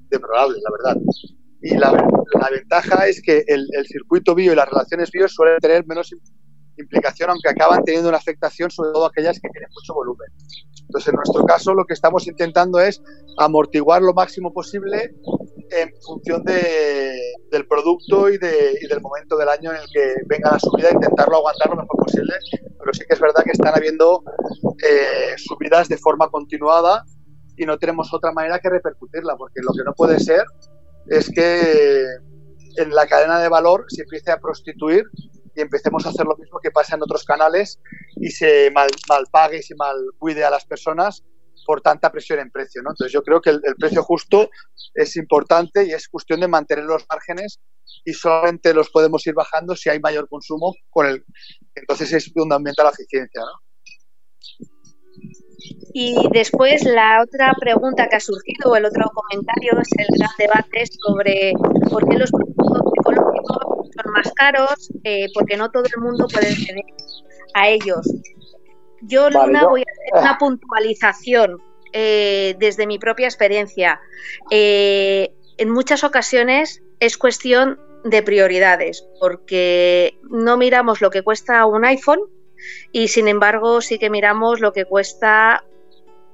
deplorable, 0.08 0.58
la 0.62 0.70
verdad. 0.70 1.02
Y 1.62 1.76
la, 1.76 1.90
la 1.92 2.50
ventaja 2.50 3.06
es 3.06 3.20
que 3.22 3.44
el, 3.46 3.66
el, 3.72 3.86
circuito 3.86 4.34
bio 4.34 4.52
y 4.52 4.56
las 4.56 4.68
relaciones 4.68 5.10
bio 5.10 5.28
suelen 5.28 5.58
tener 5.58 5.86
menos 5.86 6.12
implicación, 6.78 7.30
aunque 7.30 7.48
acaban 7.48 7.82
teniendo 7.84 8.08
una 8.08 8.18
afectación 8.18 8.70
sobre 8.70 8.92
todo 8.92 9.06
aquellas 9.06 9.40
que 9.40 9.48
tienen 9.48 9.70
mucho 9.74 9.94
volumen. 9.94 10.28
Entonces, 10.82 11.08
en 11.08 11.16
nuestro 11.16 11.44
caso, 11.44 11.74
lo 11.74 11.84
que 11.84 11.94
estamos 11.94 12.26
intentando 12.26 12.78
es 12.78 13.02
amortiguar 13.38 14.02
lo 14.02 14.14
máximo 14.14 14.52
posible 14.52 15.14
en 15.70 15.92
función 16.02 16.44
de, 16.44 17.18
del 17.50 17.66
producto 17.66 18.28
y, 18.28 18.38
del 18.38 19.00
momento 19.00 19.36
del 19.36 19.48
año 19.48 19.72
en 19.72 19.78
el 19.78 19.86
que 19.92 20.14
venga 20.26 20.52
la 20.52 20.58
subida, 20.58 20.90
intentarlo 20.90 21.36
aguantar 21.36 21.70
lo 21.70 21.76
mejor 21.76 22.04
posible. 22.04 22.34
Pero 22.78 22.92
sí 22.92 23.04
que 23.06 23.14
es 23.14 23.20
verdad 23.20 23.44
que 23.44 23.52
están 23.52 23.74
habiendo 23.74 24.22
eh, 24.82 25.34
subidas 25.36 25.88
de 25.88 25.98
forma 25.98 26.28
continuada 26.28 27.04
y 27.56 27.64
no 27.64 27.78
tenemos 27.78 28.12
otra 28.12 28.32
manera 28.32 28.58
que 28.58 28.70
repercutirla, 28.70 29.36
porque 29.36 29.60
lo 29.62 29.72
que 29.72 29.84
no 29.84 29.94
puede 29.94 30.20
ser 30.20 30.44
es 31.08 31.30
que 31.30 32.04
en 32.76 32.94
la 32.94 33.06
cadena 33.06 33.40
de 33.40 33.48
valor 33.48 33.84
se 33.88 34.02
empiece 34.02 34.30
a 34.30 34.38
prostituir 34.38 35.04
y 35.54 35.62
empecemos 35.62 36.04
a 36.04 36.10
hacer 36.10 36.26
lo 36.26 36.36
mismo 36.36 36.60
que 36.60 36.70
pasa 36.70 36.96
en 36.96 37.02
otros 37.02 37.24
canales 37.24 37.80
y 38.16 38.30
se 38.30 38.70
mal, 38.70 38.90
mal 39.08 39.24
pague 39.30 39.58
y 39.58 39.62
se 39.62 39.74
mal 39.74 39.96
cuide 40.18 40.44
a 40.44 40.50
las 40.50 40.66
personas 40.66 41.24
por 41.66 41.82
tanta 41.82 42.10
presión 42.10 42.38
en 42.38 42.50
precio. 42.50 42.82
¿no? 42.82 42.90
Entonces 42.90 43.12
yo 43.12 43.22
creo 43.22 43.40
que 43.40 43.50
el, 43.50 43.60
precio 43.78 44.02
justo 44.02 44.48
es 44.94 45.16
importante 45.16 45.84
y 45.84 45.92
es 45.92 46.08
cuestión 46.08 46.40
de 46.40 46.48
mantener 46.48 46.84
los 46.84 47.04
márgenes 47.10 47.60
y 48.04 48.14
solamente 48.14 48.72
los 48.72 48.90
podemos 48.90 49.26
ir 49.26 49.34
bajando 49.34 49.74
si 49.76 49.90
hay 49.90 50.00
mayor 50.00 50.28
consumo 50.28 50.74
con 50.90 51.06
el 51.06 51.24
entonces 51.74 52.12
es 52.12 52.32
fundamental 52.32 52.86
la 52.86 52.92
eficiencia. 52.92 53.42
¿no? 53.42 53.66
Y 55.92 56.28
después 56.32 56.84
la 56.84 57.22
otra 57.22 57.54
pregunta 57.58 58.08
que 58.08 58.16
ha 58.16 58.20
surgido, 58.20 58.70
o 58.70 58.76
el 58.76 58.84
otro 58.84 59.10
comentario, 59.14 59.80
es 59.80 59.88
el 59.98 60.06
gran 60.18 60.30
debate 60.38 60.84
sobre 61.00 61.52
por 61.90 62.08
qué 62.08 62.18
los 62.18 62.30
productos 62.30 62.92
ecológicos 63.00 63.58
son 63.94 64.12
más 64.12 64.32
caros, 64.34 64.90
eh, 65.04 65.26
porque 65.34 65.56
no 65.56 65.70
todo 65.70 65.84
el 65.84 66.02
mundo 66.02 66.26
puede 66.28 66.48
acceder 66.48 66.84
a 67.54 67.68
ellos. 67.68 68.06
Yo, 69.02 69.24
vale, 69.24 69.46
Luna, 69.46 69.62
yo... 69.62 69.70
voy 69.70 69.80
a 69.80 69.90
hacer 69.90 70.22
una 70.22 70.38
puntualización 70.38 71.62
eh, 71.92 72.56
desde 72.58 72.86
mi 72.86 72.98
propia 72.98 73.26
experiencia. 73.26 74.00
Eh, 74.50 75.32
en 75.58 75.70
muchas 75.70 76.04
ocasiones 76.04 76.82
es 77.00 77.16
cuestión 77.16 77.80
de 78.04 78.22
prioridades, 78.22 79.06
porque 79.20 80.18
no 80.30 80.56
miramos 80.56 81.00
lo 81.00 81.10
que 81.10 81.22
cuesta 81.22 81.64
un 81.66 81.84
iPhone 81.84 82.20
y 82.92 83.08
sin 83.08 83.28
embargo 83.28 83.80
sí 83.80 83.98
que 83.98 84.10
miramos 84.10 84.60
lo 84.60 84.72
que 84.72 84.84
cuesta 84.84 85.64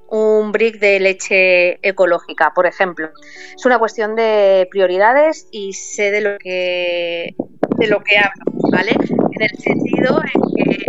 un 0.09 0.51
brick 0.51 0.79
de 0.79 0.99
leche 0.99 1.79
ecológica, 1.87 2.51
por 2.53 2.67
ejemplo. 2.67 3.09
Es 3.55 3.65
una 3.65 3.79
cuestión 3.79 4.15
de 4.15 4.67
prioridades 4.69 5.47
y 5.51 5.73
sé 5.73 6.11
de 6.11 6.21
lo 6.21 6.37
que 6.37 7.35
de 7.77 7.87
lo 7.87 8.03
que 8.03 8.17
hablo, 8.17 8.43
¿vale? 8.71 8.91
En 8.91 9.41
el 9.41 9.57
sentido 9.57 10.21
en 10.21 10.41
que 10.55 10.85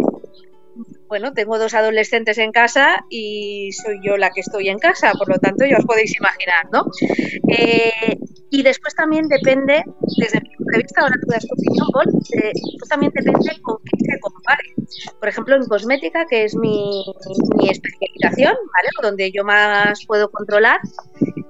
bueno, 1.09 1.32
tengo 1.32 1.59
dos 1.59 1.74
adolescentes 1.74 2.38
en 2.38 2.52
casa 2.52 3.05
y 3.09 3.70
soy 3.72 4.00
yo 4.02 4.16
la 4.16 4.30
que 4.30 4.40
estoy 4.40 4.68
en 4.68 4.78
casa, 4.78 5.12
por 5.12 5.28
lo 5.28 5.38
tanto 5.38 5.64
ya 5.64 5.78
os 5.78 5.84
podéis 5.84 6.16
imaginar, 6.18 6.66
¿no? 6.72 6.84
Eh, 7.48 8.18
y 8.50 8.62
después 8.62 8.94
también 8.94 9.26
depende, 9.28 9.84
desde 10.16 10.40
mi 10.40 10.48
punto 10.57 10.70
de 10.72 10.78
vista, 10.78 11.00
ahora 11.02 11.16
tú 11.20 11.26
das 11.28 11.46
tu 11.46 11.55
opinión, 11.55 11.88
Paul, 11.92 12.07
eh, 12.40 12.52
también 12.88 13.12
depende 13.14 13.61
con 13.62 13.78
qué 13.84 13.96
se 13.98 14.20
compare. 14.20 14.74
Por 15.18 15.28
ejemplo, 15.28 15.57
en 15.57 15.66
cosmética, 15.66 16.24
que 16.26 16.44
es 16.44 16.55
mi, 16.55 17.05
mi 17.57 17.68
especialización, 17.68 18.55
¿vale? 18.55 18.88
Donde 19.02 19.32
yo 19.32 19.44
más 19.44 20.05
puedo 20.07 20.30
controlar, 20.30 20.80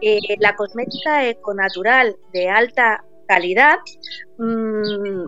eh, 0.00 0.18
la 0.38 0.56
cosmética 0.56 1.28
econatural 1.28 2.16
de 2.32 2.48
alta 2.48 3.04
calidad 3.26 3.78
mmm, 4.38 5.24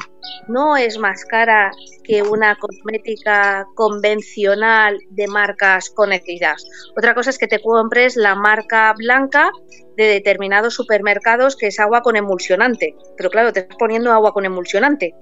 no 0.48 0.76
es 0.76 0.98
más 0.98 1.24
cara 1.24 1.70
que 2.04 2.22
una 2.22 2.56
cosmética 2.56 3.66
convencional 3.74 4.98
de 5.10 5.26
marcas 5.26 5.90
conocidas. 5.90 6.64
Otra 6.96 7.14
cosa 7.14 7.30
es 7.30 7.38
que 7.38 7.48
te 7.48 7.60
compres 7.60 8.16
la 8.16 8.34
marca 8.34 8.92
blanca 8.96 9.50
de 9.96 10.04
determinados 10.04 10.74
supermercados 10.74 11.56
que 11.56 11.68
es 11.68 11.80
agua 11.80 12.02
con 12.02 12.16
emulsionante. 12.16 12.94
Pero 13.16 13.30
claro, 13.30 13.52
te 13.52 13.60
estás 13.60 13.76
poniendo 13.78 14.12
agua 14.12 14.32
con 14.32 14.44
emulsionante. 14.44 15.14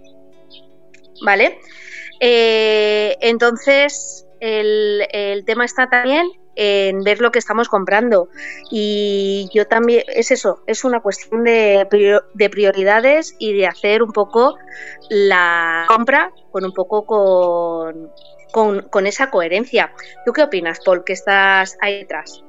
¿Vale? 1.24 1.58
Eh, 2.20 3.16
entonces, 3.20 4.26
el, 4.40 5.06
el 5.12 5.44
tema 5.44 5.64
está 5.64 5.88
también 5.88 6.26
en 6.56 7.02
ver 7.02 7.20
lo 7.20 7.30
que 7.30 7.38
estamos 7.38 7.68
comprando. 7.68 8.28
Y 8.70 9.48
yo 9.52 9.66
también, 9.66 10.04
es 10.08 10.30
eso, 10.30 10.62
es 10.66 10.84
una 10.84 11.00
cuestión 11.00 11.44
de, 11.44 11.86
de 12.34 12.50
prioridades 12.50 13.34
y 13.38 13.52
de 13.54 13.66
hacer 13.66 14.02
un 14.02 14.12
poco 14.12 14.56
la 15.08 15.84
compra 15.88 16.32
con 16.50 16.64
un 16.64 16.72
poco 16.72 17.04
con, 17.06 18.10
con, 18.52 18.82
con, 18.82 19.06
esa 19.06 19.30
coherencia. 19.30 19.92
¿Tú 20.24 20.32
qué 20.32 20.42
opinas, 20.42 20.78
Paul, 20.84 21.04
que 21.04 21.12
estás 21.12 21.76
ahí 21.80 22.00
detrás? 22.00 22.44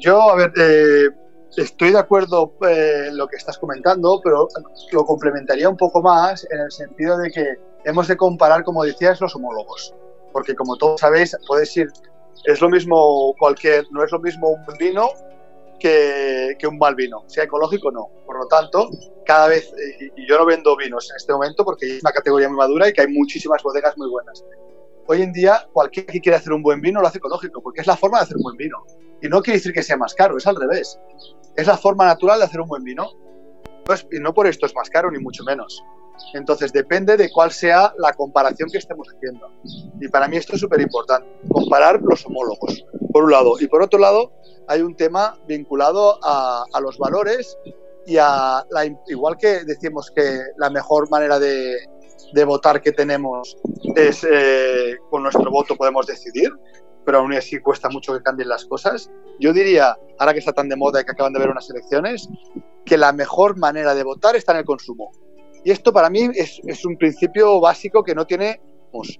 Yo, 0.00 0.20
a 0.30 0.36
ver, 0.36 0.52
eh, 0.56 1.08
estoy 1.56 1.92
de 1.92 1.98
acuerdo 1.98 2.54
en 2.62 2.68
eh, 2.68 3.10
lo 3.12 3.26
que 3.28 3.36
estás 3.36 3.58
comentando, 3.58 4.20
pero 4.22 4.48
lo 4.92 5.04
complementaría 5.04 5.68
un 5.68 5.76
poco 5.76 6.02
más 6.02 6.46
en 6.50 6.60
el 6.60 6.70
sentido 6.70 7.16
de 7.18 7.30
que 7.30 7.54
hemos 7.84 8.08
de 8.08 8.16
comparar, 8.16 8.64
como 8.64 8.84
decías, 8.84 9.20
los 9.20 9.34
homólogos. 9.34 9.94
Porque 10.32 10.54
como 10.54 10.76
todos 10.76 11.00
sabéis, 11.00 11.36
puedes 11.46 11.74
ir 11.76 11.88
es 12.44 12.60
lo 12.60 12.68
mismo 12.68 13.34
cualquier, 13.38 13.86
no 13.90 14.04
es 14.04 14.12
lo 14.12 14.18
mismo 14.18 14.48
un 14.50 14.78
vino 14.78 15.10
que, 15.78 16.56
que, 16.58 16.66
un 16.66 16.78
mal 16.78 16.94
vino, 16.94 17.24
sea 17.26 17.44
ecológico 17.44 17.88
o 17.88 17.92
no. 17.92 18.08
Por 18.26 18.38
lo 18.38 18.46
tanto, 18.46 18.90
cada 19.24 19.48
vez, 19.48 19.72
y 20.16 20.28
yo 20.28 20.38
no 20.38 20.46
vendo 20.46 20.76
vinos 20.76 21.10
en 21.10 21.16
este 21.16 21.32
momento 21.32 21.64
porque 21.64 21.86
es 21.86 22.02
una 22.02 22.12
categoría 22.12 22.48
muy 22.48 22.58
madura 22.58 22.88
y 22.88 22.92
que 22.92 23.02
hay 23.02 23.08
muchísimas 23.08 23.62
bodegas 23.62 23.96
muy 23.96 24.08
buenas. 24.10 24.44
Hoy 25.06 25.22
en 25.22 25.32
día, 25.32 25.66
cualquiera 25.72 26.12
que 26.12 26.20
quiera 26.20 26.38
hacer 26.38 26.52
un 26.52 26.62
buen 26.62 26.80
vino 26.80 27.00
lo 27.00 27.06
hace 27.06 27.18
ecológico, 27.18 27.62
porque 27.62 27.80
es 27.80 27.86
la 27.86 27.96
forma 27.96 28.18
de 28.18 28.24
hacer 28.24 28.36
un 28.36 28.42
buen 28.42 28.56
vino. 28.56 28.84
Y 29.22 29.28
no 29.28 29.42
quiere 29.42 29.58
decir 29.58 29.72
que 29.72 29.82
sea 29.82 29.96
más 29.96 30.14
caro, 30.14 30.36
es 30.36 30.46
al 30.46 30.56
revés. 30.56 31.00
Es 31.56 31.66
la 31.66 31.78
forma 31.78 32.04
natural 32.04 32.38
de 32.38 32.44
hacer 32.44 32.60
un 32.60 32.68
buen 32.68 32.84
vino. 32.84 33.10
Pues, 33.84 34.06
y 34.12 34.20
no 34.20 34.34
por 34.34 34.46
esto 34.46 34.66
es 34.66 34.74
más 34.74 34.90
caro, 34.90 35.10
ni 35.10 35.18
mucho 35.18 35.44
menos. 35.44 35.82
Entonces 36.34 36.72
depende 36.72 37.16
de 37.16 37.30
cuál 37.30 37.50
sea 37.50 37.92
la 37.98 38.12
comparación 38.12 38.68
que 38.70 38.78
estemos 38.78 39.08
haciendo. 39.08 39.50
Y 40.00 40.08
para 40.08 40.28
mí 40.28 40.36
esto 40.36 40.54
es 40.54 40.60
súper 40.60 40.80
importante, 40.80 41.28
comparar 41.50 42.00
los 42.02 42.24
homólogos, 42.26 42.84
por 43.12 43.24
un 43.24 43.30
lado. 43.30 43.54
Y 43.60 43.66
por 43.66 43.82
otro 43.82 43.98
lado, 43.98 44.32
hay 44.66 44.82
un 44.82 44.94
tema 44.96 45.38
vinculado 45.46 46.18
a, 46.22 46.64
los 46.80 46.98
valores 46.98 47.56
y 48.06 48.16
a 48.18 48.64
igual 49.08 49.36
que 49.36 49.64
decimos 49.64 50.10
que 50.14 50.40
la 50.56 50.70
mejor 50.70 51.10
manera 51.10 51.38
de, 51.38 51.76
de 52.32 52.44
votar 52.44 52.80
que 52.80 52.92
tenemos 52.92 53.56
es 53.96 54.26
eh, 54.30 54.96
con 55.10 55.22
nuestro 55.22 55.50
voto 55.50 55.76
podemos 55.76 56.06
decidir, 56.06 56.50
pero 57.04 57.18
aún 57.18 57.32
así 57.34 57.58
cuesta 57.60 57.88
mucho 57.88 58.12
que 58.12 58.22
cambien 58.22 58.48
las 58.48 58.66
cosas. 58.66 59.10
Yo 59.40 59.52
diría, 59.52 59.96
ahora 60.18 60.32
que 60.32 60.40
está 60.40 60.52
tan 60.52 60.68
de 60.68 60.76
moda 60.76 61.00
y 61.00 61.04
que 61.04 61.12
acaban 61.12 61.32
de 61.32 61.38
ver 61.38 61.50
unas 61.50 61.70
elecciones, 61.70 62.28
que 62.84 62.98
la 62.98 63.12
mejor 63.12 63.56
manera 63.56 63.94
de 63.94 64.02
votar 64.02 64.36
está 64.36 64.52
en 64.52 64.58
el 64.58 64.64
consumo. 64.64 65.10
Y 65.64 65.70
esto 65.70 65.92
para 65.92 66.10
mí 66.10 66.28
es, 66.34 66.84
un 66.84 66.96
principio 66.96 67.60
básico 67.60 68.02
que 68.02 68.14
no 68.14 68.26
tiene, 68.26 68.60
pues, 68.92 69.18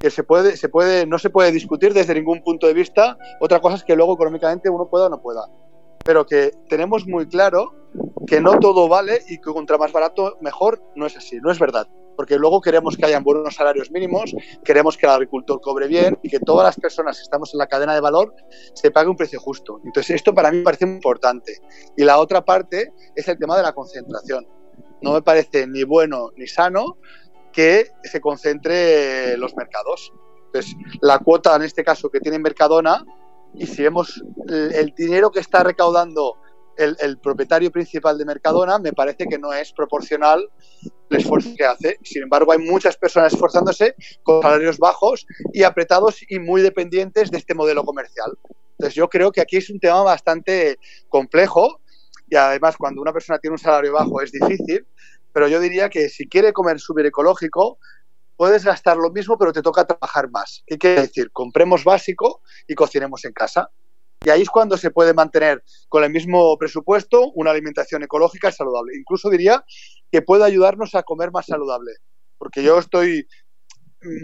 que 0.00 0.10
se 0.10 0.24
puede, 0.24 0.56
se 0.56 0.68
puede, 0.68 1.06
no 1.06 1.18
se 1.18 1.30
puede 1.30 1.52
discutir 1.52 1.92
desde 1.92 2.14
ningún 2.14 2.42
punto 2.42 2.66
de 2.66 2.74
vista. 2.74 3.16
Otra 3.40 3.60
cosa 3.60 3.76
es 3.76 3.84
que 3.84 3.96
luego 3.96 4.14
económicamente 4.14 4.68
uno 4.68 4.88
pueda 4.88 5.06
o 5.06 5.08
no 5.08 5.20
pueda. 5.20 5.46
Pero 6.04 6.26
que 6.26 6.52
tenemos 6.68 7.06
muy 7.06 7.26
claro 7.26 7.72
que 8.26 8.40
no 8.40 8.58
todo 8.58 8.88
vale 8.88 9.22
y 9.28 9.38
que 9.38 9.52
contra 9.52 9.78
más 9.78 9.92
barato 9.92 10.36
mejor 10.40 10.82
no 10.94 11.06
es 11.06 11.16
así, 11.16 11.38
no 11.40 11.50
es 11.50 11.58
verdad. 11.58 11.88
Porque 12.16 12.36
luego 12.36 12.60
queremos 12.60 12.96
que 12.96 13.06
hayan 13.06 13.24
buenos 13.24 13.54
salarios 13.54 13.90
mínimos, 13.90 14.34
queremos 14.64 14.96
que 14.96 15.06
el 15.06 15.12
agricultor 15.12 15.60
cobre 15.60 15.88
bien 15.88 16.18
y 16.22 16.28
que 16.28 16.38
todas 16.38 16.64
las 16.64 16.76
personas 16.76 17.16
que 17.16 17.22
estamos 17.22 17.52
en 17.54 17.58
la 17.58 17.66
cadena 17.66 17.94
de 17.94 18.00
valor 18.00 18.34
se 18.74 18.90
pague 18.90 19.08
un 19.08 19.16
precio 19.16 19.40
justo. 19.40 19.80
Entonces 19.84 20.16
esto 20.16 20.34
para 20.34 20.52
mí 20.52 20.62
parece 20.62 20.84
importante. 20.84 21.58
Y 21.96 22.04
la 22.04 22.18
otra 22.18 22.44
parte 22.44 22.92
es 23.16 23.26
el 23.26 23.38
tema 23.38 23.56
de 23.56 23.62
la 23.62 23.72
concentración 23.72 24.46
no 25.04 25.12
me 25.12 25.22
parece 25.22 25.66
ni 25.66 25.84
bueno 25.84 26.30
ni 26.36 26.46
sano 26.46 26.96
que 27.52 27.90
se 28.02 28.20
concentre 28.20 29.36
los 29.36 29.54
mercados. 29.54 30.12
Entonces, 30.46 30.74
la 31.00 31.18
cuota 31.18 31.54
en 31.54 31.62
este 31.62 31.84
caso 31.84 32.10
que 32.10 32.20
tiene 32.20 32.38
Mercadona, 32.38 33.04
y 33.54 33.66
si 33.66 33.82
vemos 33.82 34.24
el, 34.48 34.92
dinero 34.96 35.30
que 35.30 35.40
está 35.40 35.62
recaudando 35.62 36.38
el, 36.76 36.96
el, 37.00 37.18
propietario 37.18 37.70
principal 37.70 38.18
de 38.18 38.24
Mercadona, 38.24 38.78
me 38.78 38.92
parece 38.92 39.26
que 39.26 39.38
no 39.38 39.52
es 39.52 39.72
proporcional 39.72 40.50
el 41.10 41.16
esfuerzo 41.16 41.50
que 41.56 41.64
hace. 41.64 41.98
Sin 42.02 42.22
embargo, 42.24 42.50
hay 42.50 42.58
muchas 42.58 42.96
personas 42.96 43.32
esforzándose 43.32 43.94
con 44.24 44.42
salarios 44.42 44.78
bajos 44.78 45.26
y 45.52 45.62
apretados 45.62 46.20
y 46.28 46.40
muy 46.40 46.62
dependientes 46.62 47.30
de 47.30 47.38
este 47.38 47.54
modelo 47.54 47.84
comercial. 47.84 48.32
Entonces, 48.72 48.94
yo 48.94 49.08
creo 49.08 49.30
que 49.30 49.40
aquí 49.40 49.58
es 49.58 49.70
un 49.70 49.78
tema 49.78 50.02
bastante 50.02 50.78
complejo 51.08 51.80
y 52.34 52.36
además 52.36 52.76
cuando 52.76 53.00
una 53.00 53.12
persona 53.12 53.38
tiene 53.38 53.52
un 53.52 53.58
salario 53.58 53.92
bajo 53.92 54.20
es 54.20 54.32
difícil, 54.32 54.84
pero 55.32 55.46
yo 55.46 55.60
diría 55.60 55.88
que 55.88 56.08
si 56.08 56.26
quiere 56.26 56.52
comer 56.52 56.80
súper 56.80 57.06
ecológico, 57.06 57.78
puedes 58.36 58.64
gastar 58.64 58.96
lo 58.96 59.12
mismo, 59.12 59.38
pero 59.38 59.52
te 59.52 59.62
toca 59.62 59.86
trabajar 59.86 60.28
más. 60.30 60.64
¿Qué 60.66 60.76
quiere 60.76 61.02
decir? 61.02 61.30
Compremos 61.30 61.84
básico 61.84 62.42
y 62.66 62.74
cocinemos 62.74 63.24
en 63.24 63.32
casa. 63.32 63.70
Y 64.24 64.30
ahí 64.30 64.42
es 64.42 64.50
cuando 64.50 64.76
se 64.76 64.90
puede 64.90 65.14
mantener 65.14 65.62
con 65.88 66.02
el 66.02 66.10
mismo 66.10 66.58
presupuesto 66.58 67.30
una 67.36 67.52
alimentación 67.52 68.02
ecológica 68.02 68.48
y 68.48 68.52
saludable. 68.52 68.96
Incluso 68.98 69.30
diría 69.30 69.64
que 70.10 70.20
puede 70.20 70.42
ayudarnos 70.42 70.96
a 70.96 71.04
comer 71.04 71.30
más 71.30 71.46
saludable. 71.46 71.92
Porque 72.36 72.64
yo 72.64 72.80
estoy 72.80 73.28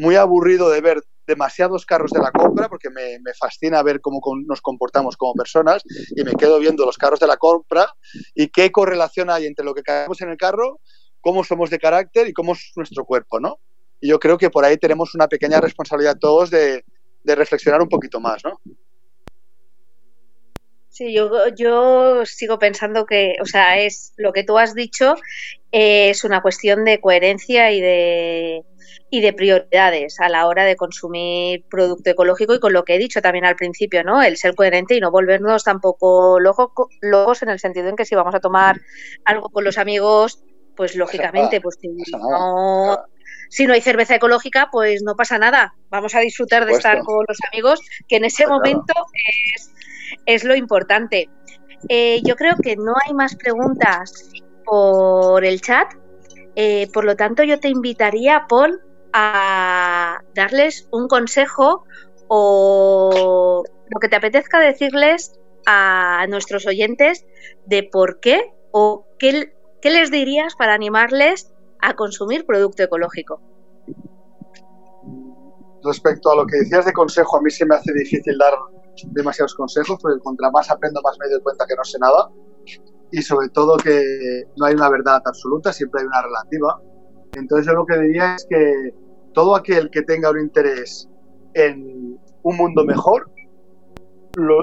muy 0.01 0.17
aburrido 0.17 0.69
de 0.69 0.81
ver 0.81 1.01
demasiados 1.31 1.87
carros 1.87 2.11
de 2.11 2.19
la 2.21 2.33
compra 2.33 2.69
porque 2.69 2.91
me, 2.91 3.19
fascina 3.39 3.83
ver 3.83 4.01
cómo 4.01 4.21
nos 4.47 4.61
comportamos 4.61 5.17
como 5.17 5.35
personas 5.35 5.83
y 6.17 6.25
me 6.25 6.33
quedo 6.33 6.59
viendo 6.59 6.85
los 6.85 6.99
carros 6.99 7.21
de 7.21 7.29
la 7.29 7.37
compra 7.37 7.87
y 8.35 8.49
qué 8.49 8.71
correlación 8.73 9.31
hay 9.31 9.47
entre 9.47 9.65
lo 9.65 9.73
que 9.73 9.83
caemos 9.83 10.21
en 10.21 10.31
el 10.31 10.37
carro, 10.37 10.81
cómo 11.21 11.45
somos 11.45 11.71
de 11.71 11.79
carácter 11.79 12.29
y 12.29 12.33
cómo 12.33 12.53
es 12.53 12.73
nuestro 12.77 13.05
cuerpo, 13.05 13.39
¿no? 13.41 13.61
Y 14.01 14.09
yo 14.09 14.19
creo 14.19 14.37
que 14.39 14.51
por 14.51 14.65
ahí 14.65 14.77
tenemos 14.77 15.15
una 15.15 15.29
pequeña 15.29 15.61
responsabilidad 15.61 16.19
todos 16.19 16.51
de, 16.51 16.85
de 17.23 17.35
reflexionar 17.35 17.81
un 17.81 17.89
poquito 17.89 18.19
más, 18.19 18.43
¿no? 18.45 18.61
Sí, 20.91 21.15
yo, 21.15 21.31
yo 21.57 22.27
sigo 22.27 22.59
pensando 22.59 23.07
que, 23.07 23.37
o 23.41 23.47
sea, 23.47 23.79
es 23.79 24.13
lo 24.17 24.33
que 24.33 24.43
tú 24.43 24.59
has 24.59 24.75
dicho, 24.75 25.15
es 25.71 26.25
una 26.25 26.43
cuestión 26.43 26.85
de 26.85 27.01
coherencia 27.01 27.71
y 27.71 27.81
de, 27.81 28.65
y 29.09 29.21
de 29.21 29.33
prioridades 29.33 30.19
a 30.19 30.29
la 30.29 30.49
hora 30.49 30.65
de 30.65 30.75
consumir 30.75 31.65
producto 31.71 32.11
ecológico 32.11 32.55
y 32.55 32.61
con 32.61 32.73
lo 32.73 32.85
que 32.85 32.97
he 32.97 32.99
dicho 32.99 33.23
también 33.23 33.45
al 33.45 33.55
principio, 33.55 34.03
¿no? 34.03 34.21
El 34.21 34.37
ser 34.37 34.57
coherente 34.57 34.97
y 34.97 35.01
no 35.01 35.13
volvernos 35.13 35.63
tampoco 35.63 36.41
locos 36.41 37.43
en 37.43 37.51
el 37.51 37.61
sentido 37.61 37.89
en 37.89 37.95
que 37.95 38.05
si 38.05 38.17
vamos 38.17 38.35
a 38.35 38.41
tomar 38.41 38.81
algo 39.25 39.49
con 39.49 39.63
los 39.63 39.79
amigos, 39.79 40.43
pues 40.77 40.97
lógicamente, 40.97 41.61
pues 41.61 41.77
si 41.81 41.89
no, 41.89 42.99
si 43.49 43.67
no 43.67 43.75
hay 43.75 43.81
cerveza 43.81 44.17
ecológica, 44.17 44.71
pues 44.73 45.03
no 45.05 45.15
pasa 45.15 45.39
nada. 45.39 45.73
Vamos 45.89 46.17
a 46.17 46.21
disfrutar 46.21 46.67
de 46.67 46.73
estar 46.73 46.99
con 47.05 47.25
los 47.29 47.39
amigos, 47.53 47.81
que 48.09 48.17
en 48.17 48.25
ese 48.25 48.47
momento 48.49 48.93
es 49.55 49.71
es 50.27 50.45
lo 50.45 50.55
importante. 50.55 51.31
Eh, 51.89 52.21
yo 52.25 52.37
creo 52.37 52.57
que 52.63 52.77
no 52.77 52.95
hay 53.05 53.15
más 53.15 53.37
preguntas 53.37 54.31
por 54.65 55.45
el 55.45 55.61
chat, 55.61 55.93
eh, 56.57 56.89
por 56.93 57.05
lo 57.05 57.17
tanto 57.17 57.43
yo 57.43 57.59
te 57.59 57.69
invitaría, 57.69 58.47
Paul, 58.49 58.81
a 59.13 60.21
darles 60.35 60.89
un 60.93 61.09
consejo 61.09 61.85
o 62.29 63.65
lo 63.89 64.01
que 64.01 64.09
te 64.09 64.17
apetezca 64.17 64.61
decirles 64.61 65.39
a 65.67 66.27
nuestros 66.29 66.67
oyentes 66.67 67.25
de 67.67 67.83
por 67.83 68.21
qué 68.21 68.53
o 68.71 69.07
qué, 69.19 69.53
qué 69.81 69.91
les 69.91 70.11
dirías 70.11 70.55
para 70.55 70.75
animarles 70.75 71.53
a 71.81 71.95
consumir 71.95 72.47
producto 72.47 72.83
ecológico. 72.83 73.41
Respecto 75.83 76.31
a 76.31 76.37
lo 76.37 76.47
que 76.47 76.59
decías 76.59 76.85
de 76.85 76.93
consejo, 76.93 77.39
a 77.39 77.43
mí 77.43 77.51
se 77.51 77.65
me 77.65 77.75
hace 77.75 77.93
difícil 77.93 78.37
dar 78.39 78.53
demasiados 79.09 79.55
consejos, 79.55 79.99
porque 80.01 80.21
contra 80.21 80.51
más 80.51 80.71
aprendo, 80.71 81.01
más 81.03 81.17
me 81.19 81.29
doy 81.29 81.41
cuenta 81.41 81.67
que 81.67 81.75
no 81.77 81.85
sé 81.85 81.99
nada. 81.99 82.31
Y 83.13 83.23
sobre 83.23 83.49
todo 83.49 83.77
que 83.77 84.45
no 84.57 84.67
hay 84.67 84.75
una 84.75 84.89
verdad 84.89 85.21
absoluta, 85.25 85.73
siempre 85.73 86.03
hay 86.03 86.07
una 86.07 86.23
relativa. 86.23 86.81
Entonces 87.33 87.67
yo 87.67 87.73
lo 87.73 87.87
que 87.87 87.99
diría 87.99 88.37
es 88.37 88.47
que 88.49 88.95
todo 89.33 89.57
aquel 89.57 89.91
que 89.91 90.03
tenga 90.03 90.31
un 90.31 90.41
interés 90.41 91.09
en 91.55 92.19
un 92.43 92.57
mundo 92.57 92.85
mejor, 92.85 93.31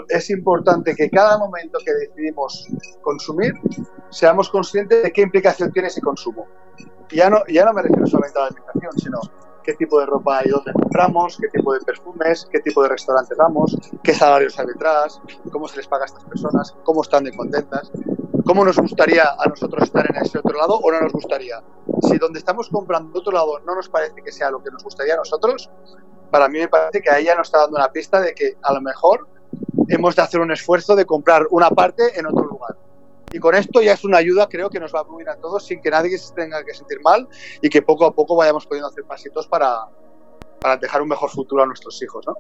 es 0.09 0.29
importante 0.29 0.95
que 0.95 1.09
cada 1.09 1.38
momento 1.38 1.77
que 1.85 1.93
decidimos 1.93 2.67
consumir, 3.01 3.53
seamos 4.09 4.49
conscientes 4.49 5.03
de 5.03 5.11
qué 5.11 5.21
implicación 5.21 5.71
tiene 5.71 5.89
ese 5.89 6.01
consumo. 6.01 6.47
Y 7.11 7.17
ya 7.17 7.29
no, 7.29 7.39
ya 7.47 7.65
no 7.65 7.73
me 7.73 7.81
refiero 7.81 8.07
solamente 8.07 8.39
a 8.39 8.43
la 8.43 8.47
alimentación, 8.47 8.91
sino 8.97 9.19
qué 9.68 9.74
tipo 9.74 9.99
de 9.99 10.05
ropa 10.05 10.39
hay 10.39 10.49
donde 10.49 10.72
compramos, 10.72 11.38
qué 11.38 11.49
tipo 11.49 11.74
de 11.74 11.82
perfumes, 11.82 12.47
qué 12.49 12.59
tipo 12.61 12.82
de 12.84 12.88
restaurantes 12.88 13.38
vamos, 13.38 13.78
qué 14.01 14.13
salarios 14.13 14.57
hay 14.57 14.65
detrás, 14.65 15.22
cómo 15.51 15.68
se 15.68 15.76
les 15.76 15.88
paga 15.88 16.03
a 16.03 16.05
estas 16.05 16.24
personas, 16.24 16.74
cómo 16.86 17.01
están 17.01 17.26
de 17.26 17.36
contentas, 17.36 17.91
cómo 18.45 18.63
nos 18.63 18.78
gustaría 18.78 19.26
a 19.38 19.45
nosotros 19.45 19.84
estar 19.84 20.09
en 20.09 20.24
ese 20.24 20.39
otro 20.39 20.57
lado 20.57 20.76
o 20.76 20.89
no 20.89 21.01
nos 21.01 21.11
gustaría. 21.11 21.61
Si 22.01 22.18
donde 22.18 22.39
estamos 22.39 22.70
comprando 22.70 23.11
de 23.11 23.20
otro 23.20 23.34
lado 23.34 23.59
no 23.65 23.76
nos 23.76 23.89
parece 23.89 24.24
que 24.24 24.32
sea 24.32 24.49
lo 24.49 24.63
que 24.63 24.72
nos 24.72 24.86
gustaría 24.86 25.15
a 25.15 25.18
nosotros, 25.18 25.70
para 26.32 26.47
mí 26.47 26.59
me 26.59 26.70
parece 26.70 27.01
que 27.01 27.09
ahí 27.09 27.26
ya 27.26 27.36
nos 27.36 27.49
está 27.49 27.59
dando 27.59 27.76
una 27.76 27.91
pista 27.91 28.22
de 28.22 28.34
que 28.34 28.55
a 28.61 28.74
lo 28.74 28.80
mejor 28.80 29.28
hemos 29.89 30.15
de 30.15 30.22
hacer 30.22 30.39
un 30.39 30.53
esfuerzo 30.53 30.95
de 30.95 31.05
comprar 31.05 31.45
una 31.51 31.70
parte 31.72 32.18
en 32.18 32.26
otro 32.26 32.45
lugar. 32.45 32.57
Y 33.32 33.39
con 33.39 33.55
esto 33.55 33.82
ya 33.82 33.93
es 33.93 34.03
una 34.03 34.17
ayuda, 34.17 34.47
creo 34.47 34.69
que 34.69 34.80
nos 34.80 34.93
va 34.93 35.01
a 35.01 35.05
fluir 35.05 35.30
a 35.30 35.36
todos 35.36 35.65
sin 35.65 35.82
que 35.82 35.89
nadie 35.89 36.17
se 36.17 36.34
tenga 36.34 36.63
que 36.63 36.73
sentir 36.73 36.99
mal 37.01 37.28
y 37.61 37.69
que 37.69 37.82
poco 37.82 38.05
a 38.05 38.13
poco 38.13 38.36
vayamos 38.36 38.65
pudiendo 38.65 38.88
hacer 38.88 39.03
pasitos 39.03 39.47
para, 39.47 39.86
para 40.61 40.78
dejar 40.78 41.01
un 41.01 41.09
mejor 41.09 41.30
futuro 41.30 41.63
a 41.63 41.65
nuestros 41.65 42.01
hijos, 42.01 42.25
¿no? 42.25 42.36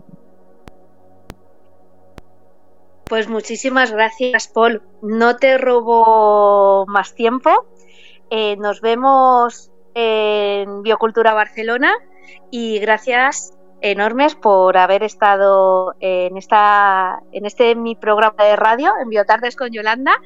Pues 3.05 3.29
muchísimas 3.29 3.91
gracias, 3.91 4.49
Paul. 4.49 4.81
No 5.01 5.37
te 5.37 5.57
robo 5.57 6.85
más 6.87 7.15
tiempo. 7.15 7.65
Eh, 8.29 8.57
nos 8.57 8.81
vemos 8.81 9.71
en 9.93 10.83
Biocultura 10.83 11.33
Barcelona 11.33 11.93
y 12.51 12.79
gracias 12.79 13.56
enormes 13.81 14.35
por 14.35 14.77
haber 14.77 15.03
estado 15.03 15.95
en 15.99 16.37
esta 16.37 17.21
en 17.31 17.45
este 17.45 17.75
mi 17.75 17.95
programa 17.95 18.43
de 18.43 18.55
radio 18.55 18.93
en 19.01 19.09
Biotardes 19.09 19.55
con 19.55 19.71
Yolanda 19.71 20.19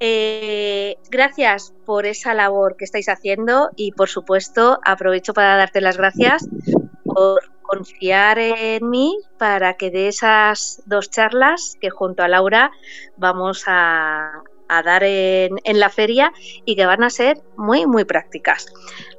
eh, 0.00 0.96
gracias 1.10 1.74
por 1.84 2.06
esa 2.06 2.32
labor 2.34 2.76
que 2.76 2.84
estáis 2.84 3.08
haciendo 3.08 3.70
y 3.74 3.92
por 3.92 4.08
supuesto 4.08 4.78
aprovecho 4.84 5.34
para 5.34 5.56
darte 5.56 5.80
las 5.80 5.96
gracias 5.96 6.48
por 7.04 7.40
confiar 7.62 8.38
en 8.38 8.88
mí 8.88 9.18
para 9.38 9.74
que 9.74 9.90
de 9.90 10.08
esas 10.08 10.82
dos 10.86 11.10
charlas 11.10 11.76
que 11.80 11.90
junto 11.90 12.22
a 12.22 12.28
Laura 12.28 12.70
vamos 13.16 13.64
a, 13.66 14.42
dar 14.68 15.02
en, 15.02 15.56
en, 15.64 15.80
la 15.80 15.90
feria 15.90 16.32
y 16.64 16.76
que 16.76 16.86
van 16.86 17.02
a 17.02 17.10
ser 17.10 17.40
muy, 17.56 17.86
muy 17.86 18.04
prácticas. 18.04 18.66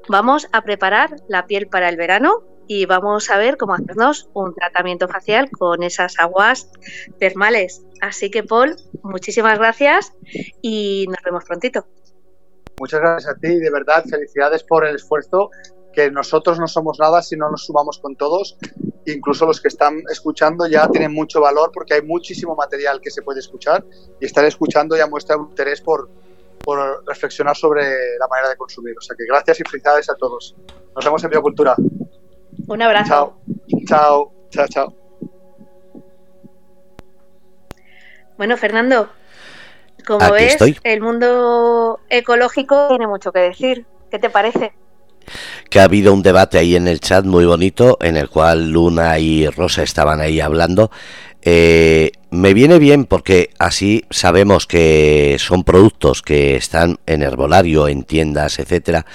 Vamos 0.07 0.47
a 0.51 0.61
preparar 0.61 1.15
la 1.27 1.45
piel 1.45 1.67
para 1.67 1.89
el 1.89 1.97
verano 1.97 2.43
y 2.71 2.85
vamos 2.85 3.31
a 3.31 3.37
ver 3.39 3.57
cómo 3.57 3.73
hacernos 3.73 4.29
un 4.33 4.53
tratamiento 4.53 5.07
facial 5.07 5.49
con 5.49 5.81
esas 5.81 6.19
aguas 6.19 6.69
termales. 7.17 7.81
Así 7.99 8.29
que, 8.29 8.43
Paul, 8.43 8.75
muchísimas 9.01 9.57
gracias 9.57 10.13
y 10.61 11.07
nos 11.07 11.17
vemos 11.25 11.45
prontito. 11.45 11.87
Muchas 12.79 12.99
gracias 12.99 13.35
a 13.35 13.39
ti 13.39 13.47
y 13.47 13.59
de 13.59 13.71
verdad 13.71 14.05
felicidades 14.07 14.63
por 14.63 14.85
el 14.85 14.95
esfuerzo 14.95 15.49
que 15.91 16.11
nosotros 16.11 16.59
no 16.59 16.67
somos 16.67 16.99
nada 16.99 17.23
si 17.23 17.35
no 17.35 17.49
nos 17.49 17.65
sumamos 17.65 17.97
con 17.97 18.15
todos. 18.15 18.55
Incluso 19.07 19.47
los 19.47 19.59
que 19.59 19.69
están 19.69 20.03
escuchando 20.11 20.67
ya 20.67 20.87
tienen 20.89 21.11
mucho 21.11 21.41
valor 21.41 21.71
porque 21.73 21.95
hay 21.95 22.03
muchísimo 22.03 22.55
material 22.55 23.01
que 23.01 23.09
se 23.09 23.23
puede 23.23 23.39
escuchar 23.39 23.83
y 24.21 24.27
estar 24.27 24.45
escuchando 24.45 24.95
ya 24.95 25.07
muestra 25.07 25.37
un 25.37 25.49
interés 25.49 25.81
por, 25.81 26.07
por 26.63 27.03
reflexionar 27.07 27.57
sobre 27.57 27.81
la 28.19 28.27
manera 28.27 28.49
de 28.49 28.57
consumir. 28.57 28.95
O 28.95 29.01
sea 29.01 29.15
que 29.17 29.25
gracias 29.25 29.59
y 29.59 29.63
felicidades 29.63 30.07
a 30.11 30.13
todos. 30.13 30.55
Nos 30.95 31.03
vemos 31.03 31.23
en 31.23 31.31
Biocultura. 31.31 31.75
Un 32.67 32.81
abrazo. 32.81 33.37
Chao, 33.85 33.85
chao, 33.85 34.31
chao, 34.49 34.67
chao. 34.67 34.93
Bueno, 38.37 38.55
Fernando, 38.57 39.09
como 40.05 40.31
ves, 40.31 40.57
el 40.83 41.01
mundo 41.01 41.99
ecológico 42.09 42.87
tiene 42.89 43.07
mucho 43.07 43.31
que 43.31 43.39
decir. 43.39 43.85
¿Qué 44.09 44.17
te 44.17 44.29
parece? 44.29 44.73
que 45.69 45.79
ha 45.79 45.83
habido 45.83 46.13
un 46.13 46.23
debate 46.23 46.57
ahí 46.57 46.75
en 46.75 46.87
el 46.87 46.99
chat 46.99 47.25
muy 47.25 47.45
bonito 47.45 47.97
en 48.01 48.17
el 48.17 48.29
cual 48.29 48.71
Luna 48.71 49.19
y 49.19 49.47
Rosa 49.47 49.83
estaban 49.83 50.19
ahí 50.21 50.39
hablando 50.39 50.89
eh, 51.41 52.11
me 52.31 52.53
viene 52.53 52.79
bien 52.79 53.05
porque 53.05 53.49
así 53.59 54.05
sabemos 54.09 54.67
que 54.67 55.37
son 55.39 55.63
productos 55.63 56.21
que 56.21 56.55
están 56.55 56.99
en 57.05 57.21
herbolario, 57.21 57.87
en 57.87 58.03
tiendas, 58.03 58.59
etcétera, 58.59 59.05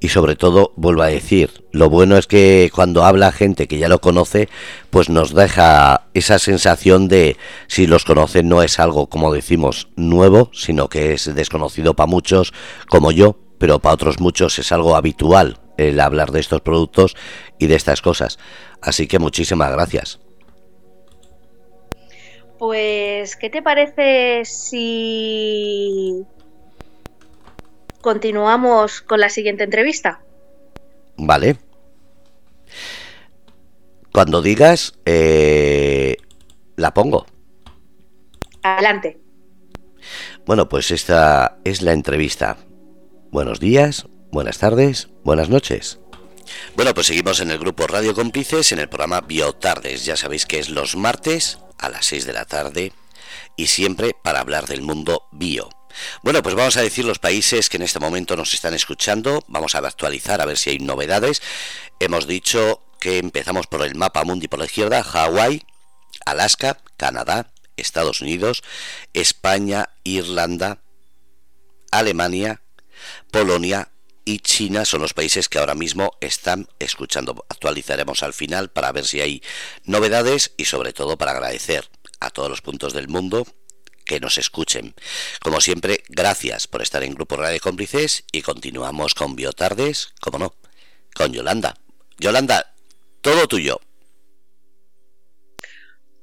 y 0.00 0.08
sobre 0.08 0.34
todo, 0.34 0.72
vuelvo 0.76 1.02
a 1.02 1.08
decir, 1.08 1.64
lo 1.72 1.90
bueno 1.90 2.16
es 2.16 2.26
que 2.26 2.70
cuando 2.74 3.04
habla 3.04 3.32
gente 3.32 3.68
que 3.68 3.78
ya 3.78 3.88
lo 3.88 4.00
conoce, 4.00 4.48
pues 4.90 5.08
nos 5.08 5.34
deja 5.34 6.08
esa 6.14 6.38
sensación 6.38 7.08
de 7.08 7.36
si 7.68 7.86
los 7.86 8.04
conocen 8.04 8.48
no 8.48 8.62
es 8.62 8.78
algo, 8.78 9.08
como 9.08 9.32
decimos, 9.32 9.88
nuevo, 9.96 10.50
sino 10.52 10.88
que 10.88 11.12
es 11.12 11.34
desconocido 11.34 11.94
para 11.94 12.06
muchos, 12.06 12.52
como 12.88 13.12
yo, 13.12 13.38
pero 13.58 13.78
para 13.78 13.94
otros 13.94 14.20
muchos 14.20 14.58
es 14.58 14.72
algo 14.72 14.96
habitual 14.96 15.60
el 15.76 15.98
hablar 16.00 16.32
de 16.32 16.40
estos 16.40 16.60
productos 16.60 17.16
y 17.58 17.66
de 17.66 17.76
estas 17.76 18.00
cosas. 18.00 18.38
Así 18.80 19.06
que 19.06 19.18
muchísimas 19.18 19.72
gracias. 19.72 20.23
Pues, 22.66 23.36
¿qué 23.36 23.50
te 23.50 23.60
parece 23.60 24.46
si 24.46 26.24
continuamos 28.00 29.02
con 29.02 29.20
la 29.20 29.28
siguiente 29.28 29.64
entrevista? 29.64 30.22
Vale. 31.18 31.58
Cuando 34.14 34.40
digas, 34.40 34.94
eh, 35.04 36.16
la 36.76 36.94
pongo. 36.94 37.26
Adelante. 38.62 39.20
Bueno, 40.46 40.66
pues 40.66 40.90
esta 40.90 41.58
es 41.64 41.82
la 41.82 41.92
entrevista. 41.92 42.56
Buenos 43.30 43.60
días, 43.60 44.06
buenas 44.32 44.56
tardes, 44.56 45.10
buenas 45.22 45.50
noches. 45.50 46.00
Bueno, 46.76 46.94
pues 46.94 47.08
seguimos 47.08 47.40
en 47.40 47.50
el 47.50 47.58
grupo 47.58 47.86
Radio 47.86 48.14
Cómplices 48.14 48.72
en 48.72 48.78
el 48.78 48.88
programa 48.88 49.20
Biotardes. 49.20 50.06
Ya 50.06 50.16
sabéis 50.16 50.46
que 50.46 50.58
es 50.60 50.70
los 50.70 50.96
martes 50.96 51.58
a 51.84 51.88
las 51.88 52.06
6 52.06 52.26
de 52.26 52.32
la 52.32 52.44
tarde 52.44 52.92
y 53.56 53.66
siempre 53.66 54.14
para 54.22 54.40
hablar 54.40 54.66
del 54.66 54.82
mundo 54.82 55.26
bio. 55.32 55.68
Bueno, 56.22 56.42
pues 56.42 56.54
vamos 56.54 56.76
a 56.76 56.82
decir 56.82 57.04
los 57.04 57.18
países 57.18 57.68
que 57.68 57.76
en 57.76 57.84
este 57.84 58.00
momento 58.00 58.36
nos 58.36 58.52
están 58.52 58.74
escuchando. 58.74 59.44
Vamos 59.46 59.74
a 59.74 59.78
actualizar 59.78 60.40
a 60.40 60.46
ver 60.46 60.58
si 60.58 60.70
hay 60.70 60.78
novedades. 60.78 61.40
Hemos 62.00 62.26
dicho 62.26 62.82
que 62.98 63.18
empezamos 63.18 63.66
por 63.66 63.82
el 63.82 63.94
mapa 63.94 64.24
mundi 64.24 64.48
por 64.48 64.58
la 64.58 64.64
izquierda, 64.64 65.04
Hawái, 65.04 65.62
Alaska, 66.24 66.78
Canadá, 66.96 67.52
Estados 67.76 68.20
Unidos, 68.20 68.62
España, 69.12 69.90
Irlanda, 70.04 70.78
Alemania, 71.92 72.62
Polonia 73.30 73.88
y 74.24 74.38
China 74.38 74.84
son 74.84 75.02
los 75.02 75.14
países 75.14 75.48
que 75.48 75.58
ahora 75.58 75.74
mismo 75.74 76.16
están 76.20 76.68
escuchando. 76.78 77.44
Actualizaremos 77.48 78.22
al 78.22 78.32
final 78.32 78.70
para 78.70 78.92
ver 78.92 79.06
si 79.06 79.20
hay 79.20 79.42
novedades 79.84 80.52
y 80.56 80.64
sobre 80.64 80.92
todo 80.92 81.16
para 81.18 81.32
agradecer 81.32 81.88
a 82.20 82.30
todos 82.30 82.48
los 82.48 82.62
puntos 82.62 82.92
del 82.92 83.08
mundo 83.08 83.46
que 84.04 84.20
nos 84.20 84.38
escuchen. 84.38 84.94
Como 85.40 85.60
siempre, 85.60 86.04
gracias 86.08 86.66
por 86.66 86.82
estar 86.82 87.02
en 87.02 87.14
Grupo 87.14 87.36
Radio 87.36 87.60
Cómplices 87.60 88.24
y 88.32 88.42
continuamos 88.42 89.14
con 89.14 89.36
Biotardes, 89.36 90.14
como 90.20 90.38
no, 90.38 90.54
con 91.14 91.32
Yolanda. 91.32 91.76
Yolanda, 92.18 92.74
todo 93.20 93.48
tuyo. 93.48 93.80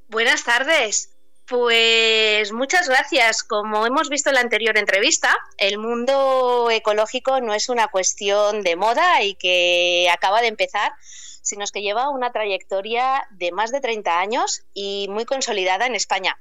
Buenas 0.08 0.43
tardes. 0.43 1.11
Pues 1.52 2.54
muchas 2.54 2.88
gracias. 2.88 3.43
Como 3.43 3.86
hemos 3.86 4.08
visto 4.08 4.30
en 4.30 4.36
la 4.36 4.41
anterior 4.41 4.78
entrevista, 4.78 5.36
el 5.58 5.80
mundo 5.80 6.70
ecológico 6.72 7.41
no 7.41 7.54
es 7.54 7.68
una 7.68 7.89
cuestión 7.89 8.62
de 8.62 8.78
moda 8.78 9.22
y 9.22 9.36
que 9.36 10.08
acaba 10.10 10.39
de 10.39 10.47
empezar, 10.47 10.93
sino 11.41 11.66
que 11.66 11.82
lleva 11.82 12.08
una 12.08 12.32
trayectoria 12.32 13.28
de 13.32 13.52
más 13.52 13.74
de 13.74 13.82
30 13.82 14.18
años 14.18 14.64
y 14.74 15.08
muy 15.10 15.26
consolidada 15.26 15.88
en 15.88 15.95
España. 15.95 16.39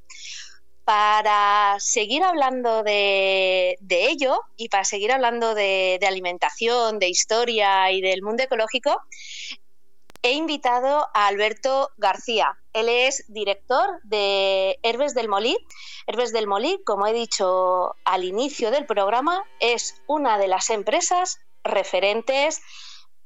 Para 0.84 1.74
seguir 1.80 2.22
hablando 2.22 2.84
de, 2.84 3.78
ello 3.90 4.40
y 4.56 4.68
para 4.68 4.84
seguir 4.84 5.10
hablando 5.10 5.56
de 5.56 5.98
alimentación, 6.06 7.00
de 7.00 7.08
historia 7.08 7.90
y 7.90 8.00
del 8.00 8.22
mundo 8.22 8.44
ecológico, 8.44 9.02
he 10.22 10.32
invitado 10.32 11.08
a 11.14 11.26
Alberto 11.26 11.90
García. 11.96 12.58
Él 12.72 12.88
es 12.88 13.24
director 13.28 14.00
de 14.02 14.78
Herbes 14.82 15.14
del 15.14 15.28
Molí. 15.28 15.56
Herbes 16.06 16.32
del 16.32 16.46
Molí, 16.46 16.82
como 16.84 17.06
he 17.06 17.12
dicho 17.12 17.96
al 18.04 18.24
inicio 18.24 18.70
del 18.70 18.86
programa, 18.86 19.44
es 19.60 20.00
una 20.06 20.38
de 20.38 20.48
las 20.48 20.70
empresas 20.70 21.40
referentes 21.64 22.60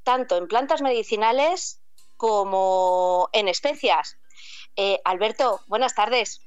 tanto 0.02 0.36
en 0.36 0.48
plantas 0.48 0.82
medicinales 0.82 1.80
como 2.16 3.28
en 3.32 3.48
especias. 3.48 4.16
Eh, 4.76 5.00
Alberto, 5.04 5.60
buenas 5.66 5.94
tardes. 5.94 6.40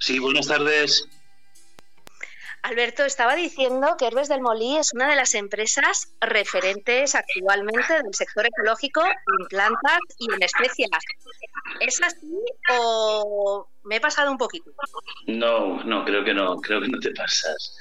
Sí, 0.00 0.18
buenas 0.18 0.46
tardes. 0.46 1.08
Alberto, 2.62 3.04
estaba 3.04 3.36
diciendo 3.36 3.96
que 3.98 4.06
Herbes 4.06 4.28
del 4.28 4.40
Molí 4.40 4.76
es 4.76 4.92
una 4.92 5.08
de 5.08 5.16
las 5.16 5.34
empresas 5.34 6.08
referentes 6.20 7.14
actualmente 7.14 8.02
del 8.02 8.14
sector 8.14 8.46
ecológico 8.46 9.02
en 9.04 9.46
plantas 9.48 9.98
y 10.18 10.32
en 10.32 10.42
especias. 10.42 10.90
¿Es 11.80 12.02
así 12.02 12.36
o 12.70 13.68
me 13.84 13.96
he 13.96 14.00
pasado 14.00 14.30
un 14.30 14.38
poquito? 14.38 14.70
No, 15.26 15.82
no, 15.84 16.04
creo 16.04 16.24
que 16.24 16.34
no, 16.34 16.56
creo 16.60 16.80
que 16.80 16.88
no 16.88 16.98
te 16.98 17.12
pasas. 17.12 17.76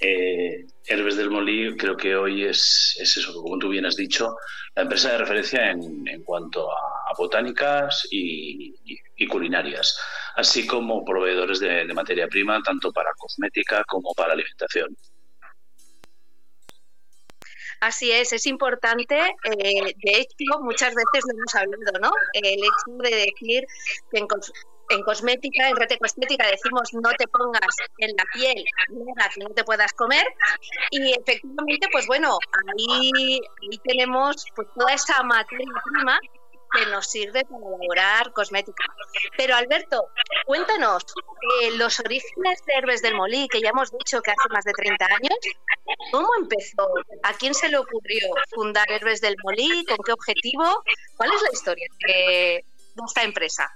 Eh, 0.00 0.66
Herbes 0.84 1.16
del 1.16 1.30
Molí 1.30 1.74
creo 1.76 1.96
que 1.96 2.14
hoy 2.14 2.44
es, 2.44 2.96
eso, 3.00 3.42
como 3.42 3.58
tú 3.58 3.70
bien 3.70 3.86
has 3.86 3.96
dicho, 3.96 4.36
la 4.74 4.82
empresa 4.82 5.12
de 5.12 5.18
referencia 5.18 5.70
en, 5.70 6.22
cuanto 6.22 6.70
a, 6.70 7.14
botánicas 7.16 8.06
y, 8.10 8.74
culinarias, 9.30 9.98
así 10.36 10.66
como 10.66 11.04
proveedores 11.04 11.60
de, 11.60 11.84
materia 11.94 12.28
prima 12.28 12.62
tanto 12.62 12.92
para 12.92 13.10
cosmética 13.14 13.82
como 13.84 14.12
para 14.14 14.34
alimentación. 14.34 14.96
Así 17.80 18.10
es, 18.10 18.32
es 18.32 18.46
importante. 18.46 19.16
Eh, 19.18 19.94
de 20.02 20.18
hecho, 20.18 20.60
muchas 20.62 20.94
veces 20.94 21.24
lo 21.26 21.38
hemos 21.38 21.54
hablado, 21.54 22.00
¿no? 22.00 22.10
El 22.32 22.58
hecho 22.58 22.96
de 22.98 23.10
decir 23.10 23.66
que 24.10 24.18
en, 24.18 24.26
en 24.90 25.02
cosmética, 25.02 25.68
en 25.68 25.76
rete 25.76 25.98
cosmética 25.98 26.46
decimos 26.46 26.90
no 26.92 27.10
te 27.18 27.26
pongas 27.28 27.76
en 27.98 28.10
la 28.16 28.24
piel 28.32 28.64
que 29.34 29.40
no 29.40 29.50
te 29.50 29.64
puedas 29.64 29.92
comer 29.94 30.24
y 30.90 31.12
efectivamente 31.12 31.88
pues 31.92 32.06
bueno, 32.06 32.38
ahí, 32.78 33.40
tenemos 33.84 34.44
pues 34.54 34.68
toda 34.76 34.92
esa 34.92 35.22
materia 35.22 35.66
prima 35.84 36.18
que 36.76 36.86
nos 36.86 37.06
sirve 37.06 37.44
para 37.44 37.64
elaborar 37.66 38.32
cosmética. 38.32 38.84
Pero 39.36 39.54
Alberto, 39.56 40.08
cuéntanos, 40.44 41.04
eh, 41.62 41.70
los 41.76 41.98
orígenes 42.00 42.64
de 42.66 42.72
Herbes 42.74 43.02
del 43.02 43.14
Molí, 43.14 43.48
que 43.48 43.60
ya 43.60 43.70
hemos 43.70 43.90
dicho 43.90 44.20
que 44.20 44.30
hace 44.30 44.48
más 44.50 44.64
de 44.64 44.72
30 44.72 45.06
años, 45.06 45.38
¿cómo 46.12 46.28
empezó? 46.40 46.88
¿A 47.22 47.34
quién 47.34 47.54
se 47.54 47.68
le 47.68 47.78
ocurrió 47.78 48.28
fundar 48.54 48.90
Herbes 48.90 49.20
del 49.20 49.36
Molí? 49.42 49.84
¿Con 49.86 49.98
qué 50.04 50.12
objetivo? 50.12 50.82
¿Cuál 51.16 51.30
es 51.32 51.42
la 51.42 51.48
historia 51.52 51.86
de, 52.06 52.64
de 52.94 53.02
esta 53.06 53.22
empresa? 53.22 53.70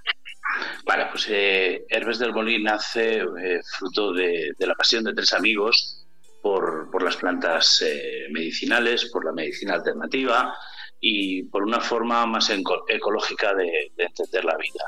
Vale, 0.85 1.07
pues 1.11 1.27
eh, 1.29 1.85
Herbes 1.89 2.19
del 2.19 2.33
Molí 2.33 2.61
nace 2.61 3.17
eh, 3.19 3.61
fruto 3.77 4.13
de, 4.13 4.53
la 4.59 4.75
pasión 4.75 5.03
de 5.03 5.13
tres 5.13 5.33
amigos 5.33 6.05
por, 6.41 7.03
las 7.03 7.17
plantas 7.17 7.81
eh, 7.85 8.27
medicinales, 8.31 9.05
por 9.11 9.25
la 9.25 9.31
medicina 9.31 9.75
alternativa 9.75 10.55
y 11.01 11.43
por 11.43 11.63
una 11.63 11.81
forma 11.81 12.25
más 12.27 12.51
ecológica 12.51 13.55
de, 13.55 13.91
entender 13.97 14.45
la 14.45 14.55
vida. 14.55 14.85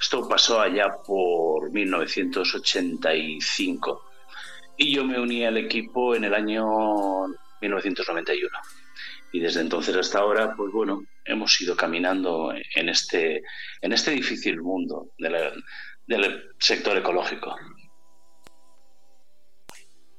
Esto 0.00 0.26
pasó 0.28 0.60
allá 0.60 0.98
por 1.04 1.72
1985 1.72 4.02
y 4.76 4.94
yo 4.94 5.04
me 5.04 5.18
uní 5.20 5.44
al 5.44 5.56
equipo 5.56 6.14
en 6.14 6.22
el 6.24 6.34
año 6.34 7.26
1991 7.60 8.56
y 9.32 9.40
desde 9.40 9.60
entonces 9.60 9.96
hasta 9.96 10.20
ahora, 10.20 10.54
pues 10.56 10.70
bueno, 10.72 11.04
hemos 11.24 11.60
ido 11.60 11.76
caminando 11.76 12.54
en 12.74 12.88
este, 12.88 13.42
en 13.82 13.92
este 13.92 14.12
difícil 14.12 14.62
mundo 14.62 15.10
del 15.18 16.54
sector 16.58 16.96
ecológico. 16.96 17.54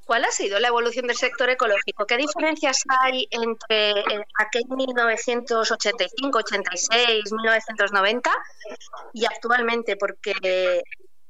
¿Cuál 0.07 0.23
ha 0.23 0.31
sido 0.31 0.57
la 0.61 0.69
evolución 0.69 1.05
del 1.05 1.17
sector 1.17 1.49
ecológico? 1.49 2.05
¿Qué 2.05 2.15
diferencias 2.15 2.81
hay 2.87 3.27
entre 3.29 3.91
eh, 3.91 4.25
aquel 4.39 4.63
1985, 4.69 6.37
86, 6.39 7.33
1990 7.33 8.31
y 9.13 9.25
actualmente? 9.25 9.97
Porque 9.97 10.81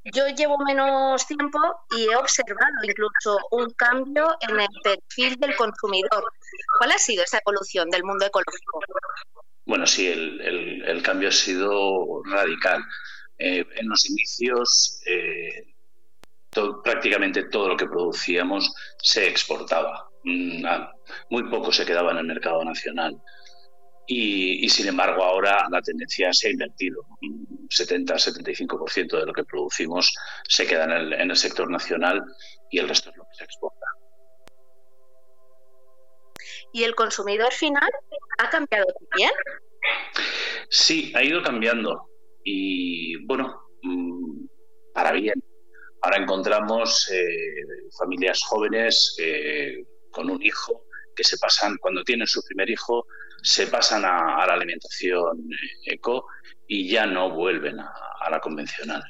yo 0.03 0.27
llevo 0.27 0.59
menos 0.59 1.25
tiempo 1.25 1.57
y 1.89 2.03
he 2.03 2.15
observado 2.15 2.83
incluso 2.83 3.39
un 3.49 3.71
cambio 3.71 4.27
en 4.47 4.59
el 4.59 4.67
perfil 4.83 5.37
del 5.39 5.55
consumidor. 5.55 6.31
¿Cuál 6.77 6.91
ha 6.91 6.99
sido 6.99 7.23
esa 7.23 7.39
evolución 7.39 7.89
del 7.89 8.03
mundo 8.03 8.27
ecológico? 8.27 8.79
Bueno, 9.65 9.87
sí, 9.87 10.05
el, 10.07 11.01
cambio 11.01 11.29
ha 11.29 11.31
sido 11.31 12.21
radical. 12.25 12.83
Eh, 13.39 13.65
en 13.75 13.89
los 13.89 14.07
inicios, 14.07 15.01
eh, 15.07 15.76
prácticamente 16.83 17.49
todo 17.49 17.69
lo 17.69 17.77
que 17.77 17.87
producíamos 17.87 18.73
se 18.99 19.27
exportaba. 19.27 20.09
Mm, 20.23 20.65
muy 21.29 21.49
poco 21.49 21.71
se 21.71 21.85
quedaba 21.85 22.11
en 22.11 22.17
el 22.17 22.25
mercado 22.25 22.63
nacional. 22.63 23.15
Y, 24.09 24.69
sin 24.69 24.87
embargo 24.87 25.21
ahora 25.21 25.67
la 25.69 25.81
tendencia 25.81 26.31
se 26.31 26.47
ha 26.47 26.51
invertido. 26.51 27.01
70-75% 27.69 29.19
de 29.19 29.25
lo 29.25 29.33
que 29.33 29.43
producimos 29.43 30.13
se 30.47 30.65
queda 30.65 30.85
en 30.85 30.91
el, 30.91 31.13
en 31.13 31.31
el 31.31 31.35
sector 31.35 31.69
nacional 31.69 32.23
y 32.71 32.79
el 32.79 32.87
resto 32.87 33.09
es 33.09 33.17
lo 33.17 33.23
que 33.23 33.35
se 33.37 33.43
exporta. 33.43 33.85
¿Y 36.71 36.83
el 36.83 36.95
consumidor 36.95 37.51
final 37.51 37.89
ha 38.37 38.49
cambiado 38.49 38.85
también? 39.09 39.31
Sí, 40.69 41.11
ha 41.15 41.23
ido 41.23 41.41
cambiando. 41.43 42.09
Y 42.43 43.25
bueno, 43.25 43.61
mm, 43.83 44.45
para 44.93 45.11
bien. 45.11 45.41
Ahora 46.01 46.17
encontramos 46.17 47.09
eh, 47.11 47.65
familias 47.97 48.41
jóvenes 48.43 49.15
eh, 49.19 49.83
con 50.11 50.29
un 50.29 50.41
hijo 50.41 50.85
que 51.15 51.23
se 51.23 51.37
pasan, 51.37 51.77
cuando 51.77 52.03
tienen 52.03 52.27
su 52.27 52.41
primer 52.43 52.69
hijo, 52.69 53.07
se 53.41 53.67
pasan 53.67 54.05
a, 54.05 54.45
la 54.45 54.53
alimentación 54.53 55.39
eh, 55.51 55.93
eco 55.93 56.27
y 56.67 56.89
ya 56.89 57.05
no 57.05 57.31
vuelven 57.31 57.79
a, 57.79 58.29
la 58.29 58.39
convencional. 58.39 59.03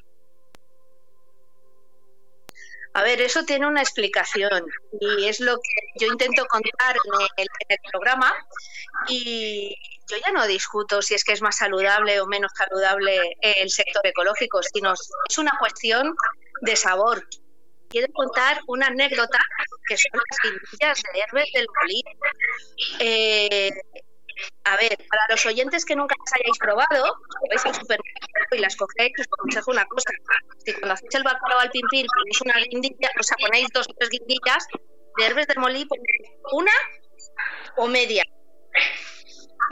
A 2.93 3.03
ver, 3.03 3.21
eso 3.21 3.43
tiene 3.43 3.67
una 3.67 3.81
explicación 3.81 4.65
y 4.99 5.25
es 5.25 5.39
lo 5.39 5.55
que 5.55 6.05
yo 6.05 6.07
intento 6.07 6.45
contar 6.45 6.95
en 6.95 7.45
el, 7.69 7.77
programa 7.91 8.33
y 9.07 9.75
yo 10.09 10.17
ya 10.25 10.31
no 10.31 10.47
discuto 10.47 11.01
si 11.01 11.13
es 11.13 11.23
que 11.23 11.33
es 11.33 11.41
más 11.41 11.57
saludable 11.57 12.19
o 12.21 12.25
menos 12.25 12.51
saludable 12.55 13.37
el 13.41 13.69
sector 13.69 14.05
ecológico, 14.05 14.61
sino 14.63 14.93
es 14.93 15.37
una 15.37 15.51
cuestión 15.59 16.15
de 16.61 16.75
sabor. 16.75 17.27
Quiero 17.89 18.11
contar 18.13 18.59
una 18.67 18.87
anécdota 18.87 19.39
que 19.87 19.97
son 19.97 20.11
las 20.13 20.37
guindillas 20.43 21.01
de 21.13 21.19
Herbes 21.19 21.51
del 21.53 21.67
Molino. 21.81 22.09
Eh, 22.99 23.71
a 24.65 24.75
ver, 24.75 24.97
para 25.09 25.21
los 25.29 25.45
oyentes 25.45 25.85
que 25.85 25.95
nunca 25.95 26.15
las 26.19 26.33
hayáis 26.33 26.57
probado, 26.59 27.15
vais 27.49 27.65
al 27.65 27.73
supermercado 27.73 28.51
y 28.51 28.59
las 28.59 28.75
cogéis, 28.75 29.13
os 29.19 29.25
aconsejo 29.25 29.71
una 29.71 29.85
cosa. 29.85 30.11
Si 30.65 30.73
cuando 30.73 30.93
hacéis 30.93 31.15
el 31.15 31.23
bacalao 31.23 31.59
al 31.59 31.71
pimpir 31.71 32.05
ponéis 32.13 32.41
una 32.41 32.55
guindilla, 32.69 33.09
o 33.19 33.23
sea, 33.23 33.37
ponéis 33.39 33.69
dos 33.73 33.87
o 33.89 33.93
tres 33.97 34.09
guindillas 34.09 34.67
de 35.17 35.25
herbes 35.25 35.47
del 35.47 35.59
molí, 35.59 35.87
una 36.51 36.71
o 37.77 37.87
media. 37.87 38.23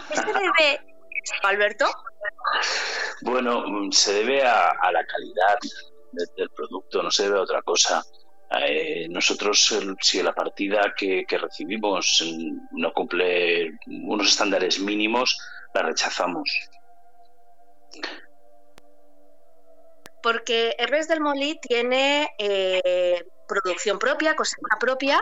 ¿Qué 0.09 0.15
se 0.15 0.25
debe 0.25 0.95
Alberto? 1.43 1.85
Bueno, 3.21 3.63
se 3.91 4.13
debe 4.13 4.43
a, 4.43 4.91
la 4.91 5.05
calidad 5.05 5.57
del 6.35 6.49
producto, 6.49 7.03
no 7.03 7.11
se 7.11 7.23
debe 7.23 7.39
a 7.39 7.43
otra 7.43 7.61
cosa. 7.61 8.03
Eh, 8.51 9.07
nosotros, 9.09 9.75
si 10.01 10.21
la 10.21 10.33
partida 10.33 10.93
que, 10.95 11.25
recibimos 11.29 12.23
no 12.71 12.93
cumple 12.93 13.77
unos 13.87 14.29
estándares 14.29 14.79
mínimos, 14.79 15.37
la 15.73 15.81
rechazamos. 15.81 16.49
Porque 20.21 20.75
Herbes 20.77 21.07
del 21.07 21.21
Molí 21.21 21.59
tiene 21.59 22.29
eh, 22.39 23.23
producción 23.47 23.99
propia, 23.99 24.35
cosecha 24.35 24.77
propia, 24.79 25.21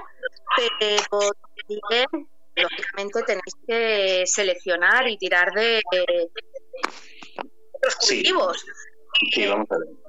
pero 0.80 1.20
también, 1.68 2.30
lógicamente, 2.56 3.24
tenéis 3.24 3.56
que 3.68 4.24
seleccionar 4.26 5.07
y 5.07 5.18
tirar 5.18 5.52
de, 5.53 5.82
los 7.82 7.95
cultivos. 7.95 8.65
Sí, 9.32 9.48
vamos 9.48 9.68
a 9.72 9.78
ver. 9.78 10.03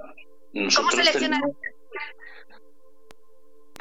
¿Cómo 0.55 0.91
seleccionar? 0.91 1.43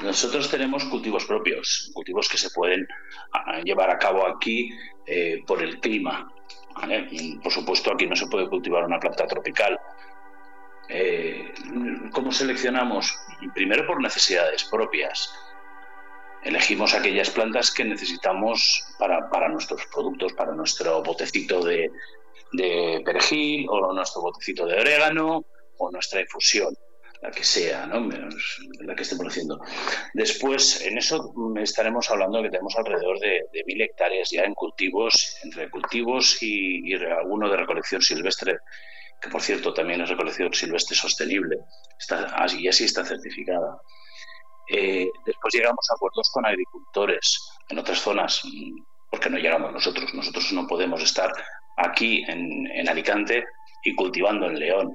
Nosotros 0.01 0.49
tenemos 0.49 0.83
cultivos 0.85 1.25
propios, 1.25 1.91
cultivos 1.93 2.27
que 2.27 2.37
se 2.37 2.49
pueden 2.49 2.87
ah, 3.31 3.61
llevar 3.63 3.89
a 3.91 3.99
cabo 3.99 4.27
aquí 4.27 4.71
eh, 5.05 5.41
por 5.45 5.61
el 5.61 5.79
clima. 5.79 6.33
Por 7.43 7.51
supuesto, 7.51 7.93
aquí 7.93 8.07
no 8.07 8.15
se 8.15 8.27
puede 8.27 8.49
cultivar 8.49 8.83
una 8.83 8.99
planta 8.99 9.27
tropical. 9.27 9.79
Eh, 10.89 11.53
¿Cómo 12.11 12.31
seleccionamos? 12.31 13.15
Primero 13.53 13.85
por 13.85 14.01
necesidades 14.01 14.63
propias. 14.65 15.31
Elegimos 16.43 16.93
aquellas 16.93 17.29
plantas 17.29 17.71
que 17.71 17.85
necesitamos 17.85 18.83
para, 18.97 19.29
para 19.29 19.47
nuestros 19.47 19.85
productos, 19.85 20.33
para 20.33 20.51
nuestro 20.53 21.01
botecito 21.03 21.63
de, 21.63 21.89
de 22.51 23.01
perejil 23.05 23.67
o 23.69 23.93
nuestro 23.93 24.23
botecito 24.23 24.65
de 24.65 24.81
orégano 24.81 25.45
o 25.77 25.91
nuestra 25.91 26.21
infusión 26.21 26.75
la 27.23 27.31
que 27.31 27.43
sea, 27.43 27.85
¿no? 27.85 28.09
la 28.81 28.95
que 28.95 29.03
estemos 29.03 29.25
haciendo. 29.25 29.61
Después, 30.13 30.81
en 30.81 30.97
eso 30.97 31.33
estaremos 31.55 32.11
hablando 32.11 32.37
de 32.37 32.43
que 32.43 32.49
tenemos 32.49 32.75
alrededor 32.75 33.17
de, 33.19 33.63
mil 33.65 33.81
hectáreas 33.81 34.29
ya 34.29 34.41
en 34.41 34.53
cultivos, 34.53 35.37
entre 35.41 35.69
cultivos 35.69 36.37
y, 36.43 36.93
alguno 36.95 37.49
de 37.49 37.55
recolección 37.55 38.01
silvestre, 38.01 38.57
que 39.21 39.29
por 39.29 39.41
cierto 39.41 39.73
también 39.73 40.01
es 40.01 40.09
recolección 40.09 40.53
silvestre 40.53 40.97
sostenible, 40.97 41.59
está, 41.97 42.45
y 42.59 42.67
así 42.67 42.83
está 42.83 43.05
certificada. 43.05 43.77
Eh, 44.69 45.07
después 45.25 45.53
llegamos 45.53 45.89
a 45.89 45.95
acuerdos 45.95 46.29
con 46.29 46.45
agricultores 46.45 47.51
en 47.69 47.79
otras 47.79 47.99
zonas, 47.99 48.41
porque 49.09 49.29
no 49.29 49.37
llegamos 49.37 49.71
nosotros. 49.71 50.13
Nosotros 50.13 50.51
no 50.51 50.67
podemos 50.67 51.01
estar 51.01 51.31
aquí 51.77 52.25
en, 52.27 52.67
en 52.67 52.89
Alicante 52.89 53.45
y 53.85 53.95
cultivando 53.95 54.47
en 54.47 54.59
León 54.59 54.91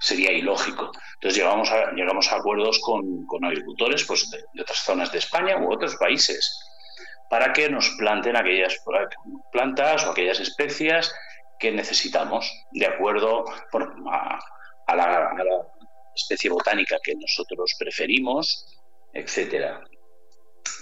sería 0.00 0.32
ilógico. 0.32 0.90
Entonces 1.14 1.38
llegamos 1.38 1.70
a, 1.70 1.92
llegamos 1.92 2.30
a 2.32 2.36
acuerdos 2.36 2.80
con, 2.80 3.26
agricultores 3.44 4.04
pues, 4.04 4.30
de, 4.30 4.62
otras 4.62 4.78
zonas 4.78 5.12
de 5.12 5.18
España 5.18 5.56
u 5.58 5.72
otros 5.72 5.96
países 5.96 6.58
para 7.28 7.52
que 7.52 7.68
nos 7.68 7.88
planten 7.98 8.36
aquellas 8.36 8.78
plantas 9.52 10.06
o 10.06 10.10
aquellas 10.10 10.40
especias 10.40 11.12
que 11.58 11.72
necesitamos 11.72 12.50
de 12.72 12.86
acuerdo 12.86 13.44
a, 14.10 14.94
la, 14.94 15.32
especie 16.14 16.50
botánica 16.50 16.96
que 17.02 17.14
nosotros 17.14 17.74
preferimos, 17.78 18.80
etcétera. 19.12 19.82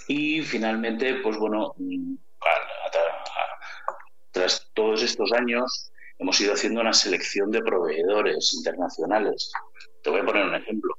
Y 0.07 0.41
finalmente, 0.43 1.15
pues 1.15 1.37
bueno, 1.37 1.73
mm, 1.77 2.15
tras 4.31 4.69
todos 4.73 5.01
estos 5.01 5.31
años, 5.31 5.91
hemos 6.17 6.39
ido 6.39 6.53
haciendo 6.53 6.81
una 6.81 6.93
selección 6.93 7.51
de 7.51 7.61
proveedores 7.61 8.53
internacionales. 8.53 9.51
Te 10.01 10.09
voy 10.09 10.21
a 10.21 10.25
poner 10.25 10.45
un 10.45 10.55
ejemplo. 10.55 10.95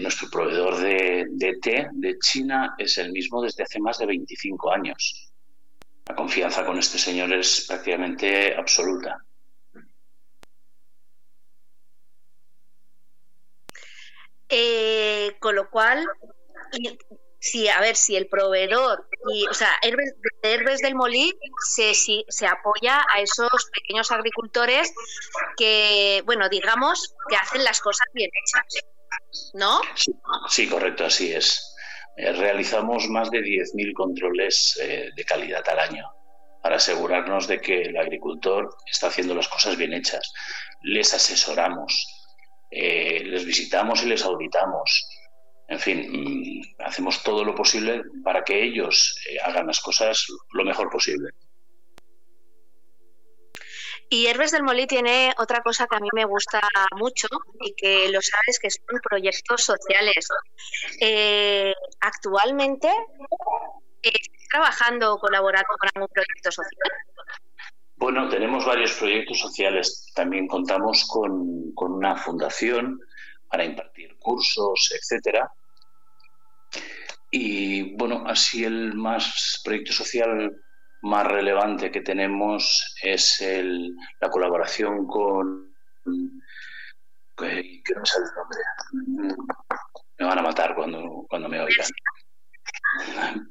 Nuestro 0.00 0.28
proveedor 0.30 0.78
de, 0.78 1.58
té 1.62 1.88
de 1.92 2.18
China 2.18 2.74
es 2.78 2.96
el 2.98 3.12
mismo 3.12 3.42
desde 3.42 3.64
hace 3.64 3.78
más 3.80 3.98
de 3.98 4.06
25 4.06 4.72
años. 4.72 5.30
La 6.06 6.14
confianza 6.14 6.64
con 6.64 6.78
este 6.78 6.98
señor 6.98 7.32
es 7.32 7.66
prácticamente 7.68 8.54
absoluta. 8.54 9.22
Eh, 14.48 15.36
con 15.38 15.54
lo 15.54 15.70
cual, 15.70 16.06
si, 17.38 17.68
a 17.68 17.80
ver, 17.80 17.96
si 17.96 18.16
el 18.16 18.26
proveedor, 18.28 19.06
o 19.50 19.54
sea, 19.54 19.70
Herbes, 19.82 20.14
Herbes 20.44 20.80
del 20.80 20.94
Molí 20.94 21.32
se, 21.72 21.94
se 21.94 22.46
apoya 22.46 23.02
a 23.14 23.20
esos 23.20 23.70
pequeños 23.72 24.10
agricultores 24.12 24.92
que, 25.56 26.22
bueno, 26.26 26.48
digamos, 26.48 27.14
que 27.28 27.36
hacen 27.36 27.64
las 27.64 27.80
cosas 27.80 28.06
bien 28.12 28.30
hechas, 28.30 28.84
¿no? 29.54 29.80
Sí, 30.48 30.68
correcto, 30.68 31.06
así 31.06 31.32
es. 31.32 31.74
Eh, 32.16 32.32
realizamos 32.32 33.08
más 33.08 33.30
de 33.30 33.40
10.000 33.40 33.92
controles 33.94 34.78
eh, 34.80 35.10
de 35.16 35.24
calidad 35.24 35.68
al 35.68 35.78
año 35.80 36.04
para 36.62 36.76
asegurarnos 36.76 37.46
de 37.46 37.60
que 37.60 37.82
el 37.82 37.96
agricultor 37.96 38.76
está 38.90 39.08
haciendo 39.08 39.34
las 39.34 39.48
cosas 39.48 39.76
bien 39.76 39.92
hechas. 39.92 40.32
Les 40.82 41.12
asesoramos, 41.12 42.06
eh, 42.70 43.22
les 43.24 43.44
visitamos 43.44 44.02
y 44.02 44.06
les 44.06 44.24
auditamos 44.24 45.06
en 45.68 45.80
fin, 45.80 46.08
mm, 46.10 46.82
hacemos 46.82 47.22
todo 47.22 47.44
lo 47.44 47.54
posible 47.54 48.02
para 48.22 48.44
que 48.44 48.62
ellos 48.62 49.18
eh, 49.28 49.38
hagan 49.44 49.66
las 49.66 49.80
cosas 49.80 50.26
lo 50.52 50.64
mejor 50.64 50.90
posible. 50.90 51.30
Y 54.10 54.26
Herbes 54.26 54.52
del 54.52 54.62
Molí 54.62 54.86
tiene 54.86 55.32
otra 55.38 55.60
cosa 55.62 55.86
que 55.86 55.96
a 55.96 56.00
mí 56.00 56.08
me 56.12 56.24
gusta 56.26 56.60
mucho 56.96 57.26
y 57.60 57.74
que 57.74 58.08
lo 58.10 58.20
sabes 58.20 58.58
que 58.60 58.70
son 58.70 59.00
proyectos 59.02 59.64
sociales. 59.64 60.28
Eh, 61.00 61.72
actualmente, 62.00 62.88
¿estás 64.02 64.48
trabajando 64.50 65.14
o 65.14 65.18
colaborando 65.18 65.68
con 65.78 65.88
algún 65.94 66.08
proyecto 66.08 66.52
social? 66.52 66.92
Bueno, 67.96 68.28
tenemos 68.28 68.66
varios 68.66 68.92
proyectos 68.92 69.40
sociales. 69.40 70.12
También 70.14 70.46
contamos 70.46 71.06
con, 71.08 71.72
con 71.74 71.92
una 71.92 72.16
fundación 72.16 73.00
para 73.54 73.64
impartir 73.64 74.16
cursos, 74.18 74.92
etcétera. 74.98 75.48
Y 77.30 77.96
bueno, 77.96 78.24
así 78.26 78.64
el 78.64 78.94
más 78.94 79.60
proyecto 79.62 79.92
social 79.92 80.60
más 81.02 81.24
relevante 81.24 81.92
que 81.92 82.00
tenemos 82.00 82.96
es 83.00 83.40
el, 83.42 83.94
la 84.20 84.28
colaboración 84.28 85.06
con 85.06 85.72
que 87.36 87.94
no 87.94 88.04
sé 88.04 88.18
el 88.18 88.24
nombre. 88.34 89.36
Me 90.18 90.26
van 90.26 90.38
a 90.40 90.42
matar 90.42 90.74
cuando, 90.74 91.24
cuando 91.28 91.48
me 91.48 91.60
oigan. 91.60 91.86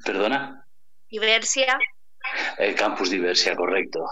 ¿Perdona? 0.04 0.66
Diversia. 1.08 1.78
El 2.58 2.74
Campus 2.74 3.08
Diversia, 3.08 3.56
correcto. 3.56 4.04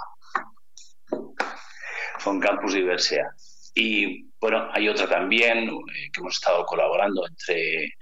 Con 2.25 2.41
Campus 2.41 2.73
Diversia. 2.73 3.31
Y 3.75 4.31
bueno, 4.41 4.69
hay 4.73 4.89
otra 4.89 5.09
también 5.09 5.69
eh, 5.69 6.11
que 6.13 6.21
hemos 6.21 6.35
estado 6.35 6.65
colaborando 6.67 7.27
entre 7.27 7.95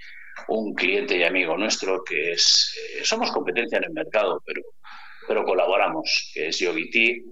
un 0.49 0.75
cliente 0.75 1.17
y 1.17 1.23
amigo 1.23 1.57
nuestro 1.57 2.03
que 2.03 2.33
es, 2.33 2.75
eh, 2.99 3.05
somos 3.05 3.31
competencia 3.31 3.79
en 3.79 3.85
el 3.85 3.93
mercado, 3.93 4.43
pero, 4.45 4.63
pero 5.29 5.45
colaboramos, 5.45 6.31
que 6.35 6.49
es 6.49 6.59
Yogiti. 6.59 7.23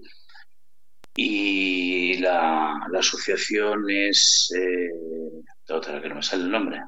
Y 1.15 2.17
la, 2.19 2.75
asociación 2.97 3.89
es. 3.89 4.53
Eh, 4.55 4.89
otra 5.69 6.01
que 6.01 6.09
no 6.09 6.15
me 6.15 6.23
sale 6.23 6.43
el 6.43 6.51
nombre. 6.51 6.81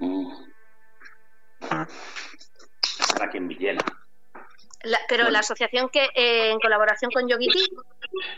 Mm. 0.00 0.32
Están 3.00 3.28
aquí 3.28 3.36
en 3.38 3.48
Villena 3.48 3.97
pero 5.08 5.30
la 5.30 5.40
asociación 5.40 5.88
que 5.88 6.04
eh, 6.14 6.50
en 6.50 6.60
colaboración 6.60 7.10
con 7.10 7.28
Yogiti. 7.28 7.68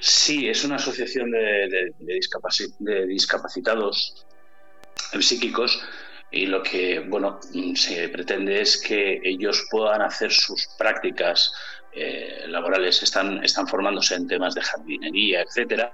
Sí, 0.01 0.49
es 0.49 0.65
una 0.65 0.77
asociación 0.77 1.31
de, 1.31 1.93
de, 1.99 3.07
discapacitados 3.07 4.27
psíquicos 5.21 5.83
y 6.31 6.47
lo 6.47 6.63
que 6.63 7.01
bueno 7.01 7.41
se 7.75 8.09
pretende 8.09 8.61
es 8.61 8.81
que 8.81 9.21
ellos 9.25 9.67
puedan 9.71 10.03
hacer 10.03 10.33
sus 10.33 10.69
prácticas 10.79 11.53
eh, 11.93 12.45
laborales, 12.47 13.03
están, 13.03 13.43
están 13.45 13.67
formándose 13.67 14.15
en 14.15 14.29
temas 14.29 14.55
de 14.55 14.63
jardinería, 14.63 15.43
etcétera, 15.43 15.93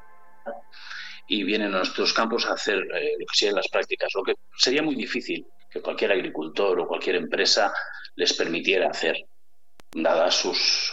y 1.27 1.43
vienen 1.43 1.75
a 1.75 1.79
nuestros 1.79 2.13
campos 2.13 2.45
a 2.47 2.53
hacer 2.53 2.77
eh, 2.77 3.13
lo 3.19 3.27
que 3.27 3.35
sean 3.35 3.55
las 3.55 3.69
prácticas, 3.69 4.11
lo 4.15 4.23
que 4.23 4.35
sería 4.59 4.83
muy 4.83 4.95
difícil 4.95 5.47
que 5.71 5.81
cualquier 5.81 6.13
agricultor 6.13 6.79
o 6.81 6.87
cualquier 6.87 7.17
empresa 7.17 7.73
les 8.15 8.35
permitiera 8.35 8.91
hacer, 8.91 9.17
dadas 10.03 10.35
sus, 10.35 10.93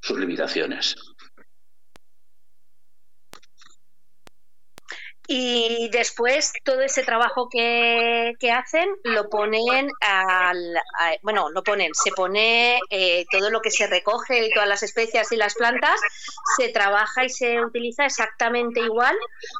sus 0.00 0.18
limitaciones. 0.18 0.96
Y 5.28 5.88
después 5.90 6.52
todo 6.64 6.82
ese 6.82 7.02
trabajo 7.02 7.48
que, 7.50 8.34
hacen 8.52 8.88
lo 9.02 9.28
ponen 9.28 9.88
al, 10.00 10.74
bueno, 11.22 11.50
lo 11.50 11.64
ponen, 11.64 11.92
se 11.94 12.12
pone 12.12 12.78
eh, 12.90 13.24
todo 13.28 13.50
lo 13.50 13.60
que 13.60 13.72
se 13.72 13.88
recoge 13.88 14.46
y 14.46 14.52
todas 14.52 14.68
las 14.68 14.84
especias 14.84 15.32
y 15.32 15.36
las 15.36 15.54
plantas, 15.54 16.00
se 16.56 16.68
trabaja 16.68 17.24
y 17.24 17.28
se 17.28 17.60
utiliza 17.60 18.06
exactamente 18.06 18.80
igual 18.80 19.16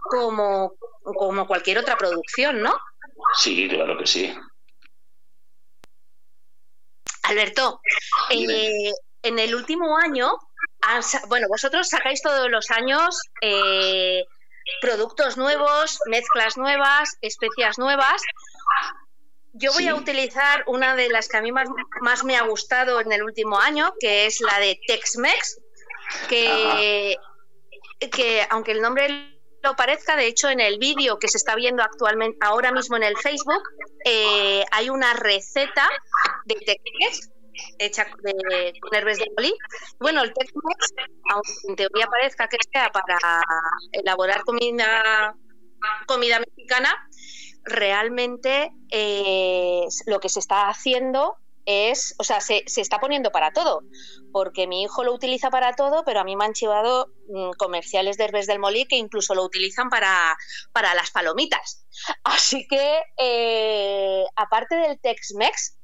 como, 0.08 0.74
como 1.02 1.48
cualquier 1.48 1.78
otra 1.78 1.96
producción, 1.96 2.62
¿no? 2.62 2.78
Sí, 3.36 3.68
claro 3.68 3.98
que 3.98 4.06
sí. 4.06 4.32
Alberto, 7.26 7.80
eh, 8.30 8.92
en 9.22 9.38
el 9.38 9.54
último 9.54 9.96
año, 9.98 10.32
bueno, 11.28 11.48
vosotros 11.48 11.88
sacáis 11.88 12.22
todos 12.22 12.50
los 12.50 12.70
años 12.70 13.20
eh, 13.40 14.24
productos 14.80 15.36
nuevos, 15.36 15.98
mezclas 16.06 16.56
nuevas, 16.56 17.16
especias 17.20 17.78
nuevas. 17.78 18.22
Yo 19.52 19.72
voy 19.72 19.88
a 19.88 19.94
utilizar 19.94 20.64
una 20.66 20.94
de 20.96 21.08
las 21.08 21.28
que 21.28 21.38
a 21.38 21.42
mí 21.42 21.50
más, 21.50 22.24
me 22.24 22.36
ha 22.36 22.42
gustado 22.42 23.00
en 23.00 23.10
el 23.10 23.22
último 23.22 23.58
año, 23.58 23.94
que 23.98 24.26
es 24.26 24.40
la 24.40 24.58
de 24.58 24.78
Tex-Mex, 24.86 25.58
que, 26.28 27.16
que 28.12 28.46
aunque 28.50 28.72
el 28.72 28.82
nombre 28.82 29.35
lo 29.66 29.74
parezca, 29.74 30.16
de 30.16 30.26
hecho 30.26 30.48
en 30.48 30.60
el 30.60 30.78
vídeo 30.78 31.18
que 31.18 31.28
se 31.28 31.38
está 31.38 31.56
viendo 31.56 31.82
actualmente 31.82 32.38
ahora 32.40 32.70
mismo 32.70 32.96
en 32.96 33.02
el 33.02 33.16
Facebook, 33.16 33.62
eh, 34.04 34.64
hay 34.70 34.90
una 34.90 35.12
receta 35.14 35.88
de 36.44 36.54
Tex-Mex 36.54 37.30
hecha 37.78 38.06
de, 38.22 38.72
con 38.80 38.94
herbes 38.94 39.18
de 39.18 39.26
molí. 39.36 39.52
Bueno, 39.98 40.22
el 40.22 40.32
Tex-Mex, 40.32 40.94
aunque 41.32 41.52
en 41.68 41.76
teoría 41.76 42.06
parezca 42.06 42.48
que 42.48 42.58
sea 42.72 42.90
para 42.90 43.18
elaborar 43.92 44.44
comida, 44.44 45.34
comida 46.06 46.38
mexicana, 46.38 46.94
realmente 47.64 48.70
eh, 48.92 49.86
lo 50.06 50.20
que 50.20 50.28
se 50.28 50.38
está 50.38 50.68
haciendo 50.68 51.38
es, 51.66 52.14
o 52.18 52.24
sea, 52.24 52.40
se, 52.40 52.62
está 52.64 52.98
poniendo 52.98 53.30
para 53.30 53.52
todo, 53.52 53.82
porque 54.32 54.66
mi 54.66 54.82
hijo 54.82 55.04
lo 55.04 55.12
utiliza 55.12 55.50
para 55.50 55.74
todo, 55.74 56.04
pero 56.04 56.20
a 56.20 56.24
mí 56.24 56.36
me 56.36 56.44
han 56.44 56.52
chivado 56.52 57.12
mm, 57.28 57.50
comerciales 57.58 58.16
de 58.16 58.24
Herbes 58.24 58.46
del 58.46 58.60
Molí 58.60 58.86
que 58.86 58.96
incluso 58.96 59.34
lo 59.34 59.44
utilizan 59.44 59.90
para, 59.90 60.36
para 60.72 60.94
las 60.94 61.10
palomitas. 61.10 61.86
Así 62.24 62.66
que, 62.68 63.02
eh, 63.18 64.24
aparte 64.36 64.76
del 64.76 65.00
Tex-Mex, 65.00 65.75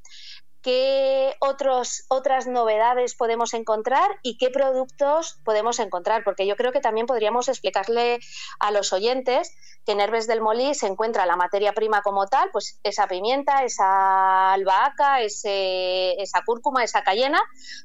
qué 0.63 1.35
otros, 1.41 2.05
otras 2.09 2.47
novedades 2.47 3.15
podemos 3.15 3.53
encontrar 3.53 4.19
y 4.23 4.39
qué 4.39 4.51
productos 4.51 5.41
podemos 5.45 5.79
encontrar, 5.81 6.23
porque 6.25 6.47
yo 6.47 6.57
creo 6.57 6.73
que 6.73 6.81
también 6.81 7.07
podríamos 7.07 7.49
explicarle 7.49 8.21
a 8.61 8.71
los 8.71 8.93
oyentes 8.93 9.55
que 9.85 9.93
en 9.93 10.01
Herbes 10.01 10.29
del 10.29 10.41
Molí 10.41 10.75
se 10.75 10.87
encuentra 10.87 11.27
la 11.27 11.37
materia 11.37 11.73
prima 11.73 12.03
como 12.03 12.27
tal, 12.29 12.51
pues 12.53 12.79
esa 12.85 13.09
pimienta, 13.09 13.65
esa 13.65 14.53
albahaca, 14.53 15.21
ese, 15.21 16.13
esa 16.23 16.43
cúrcuma, 16.47 16.85
esa 16.85 17.03
cayena, 17.03 17.43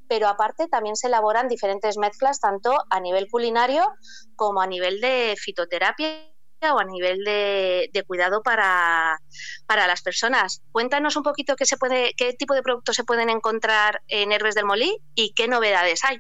pero 0.08 0.28
aparte 0.28 0.68
también 0.68 0.96
se 0.96 1.08
elaboran 1.08 1.48
diferentes 1.48 1.98
mezclas 1.98 2.40
tanto 2.40 2.76
a 2.90 3.00
nivel 3.00 3.28
culinario 3.30 3.92
como 4.36 4.62
a 4.62 4.68
nivel 4.68 5.02
de 5.02 5.36
fitoterapia 5.38 6.37
o 6.62 6.80
a 6.80 6.86
nivel 6.86 7.24
de, 7.24 8.04
cuidado 8.06 8.42
para, 8.42 9.20
las 9.68 10.02
personas. 10.02 10.62
Cuéntanos 10.72 11.16
un 11.16 11.24
poquito 11.24 11.56
qué, 11.56 11.66
se 11.66 11.78
puede, 11.78 12.14
qué 12.16 12.34
tipo 12.34 12.54
de 12.54 12.64
productos 12.64 12.96
se 12.96 13.04
pueden 13.04 13.30
encontrar 13.30 14.02
en 14.08 14.32
Herbes 14.32 14.56
del 14.56 14.66
Molí 14.66 14.98
y 15.16 15.34
qué 15.34 15.48
novedades 15.48 16.04
hay. 16.04 16.20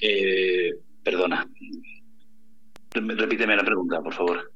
Eh, 0.00 0.74
perdona. 1.02 1.48
Repíteme 2.90 3.56
la 3.56 3.64
pregunta, 3.64 4.00
por 4.02 4.14
favor. 4.14 4.52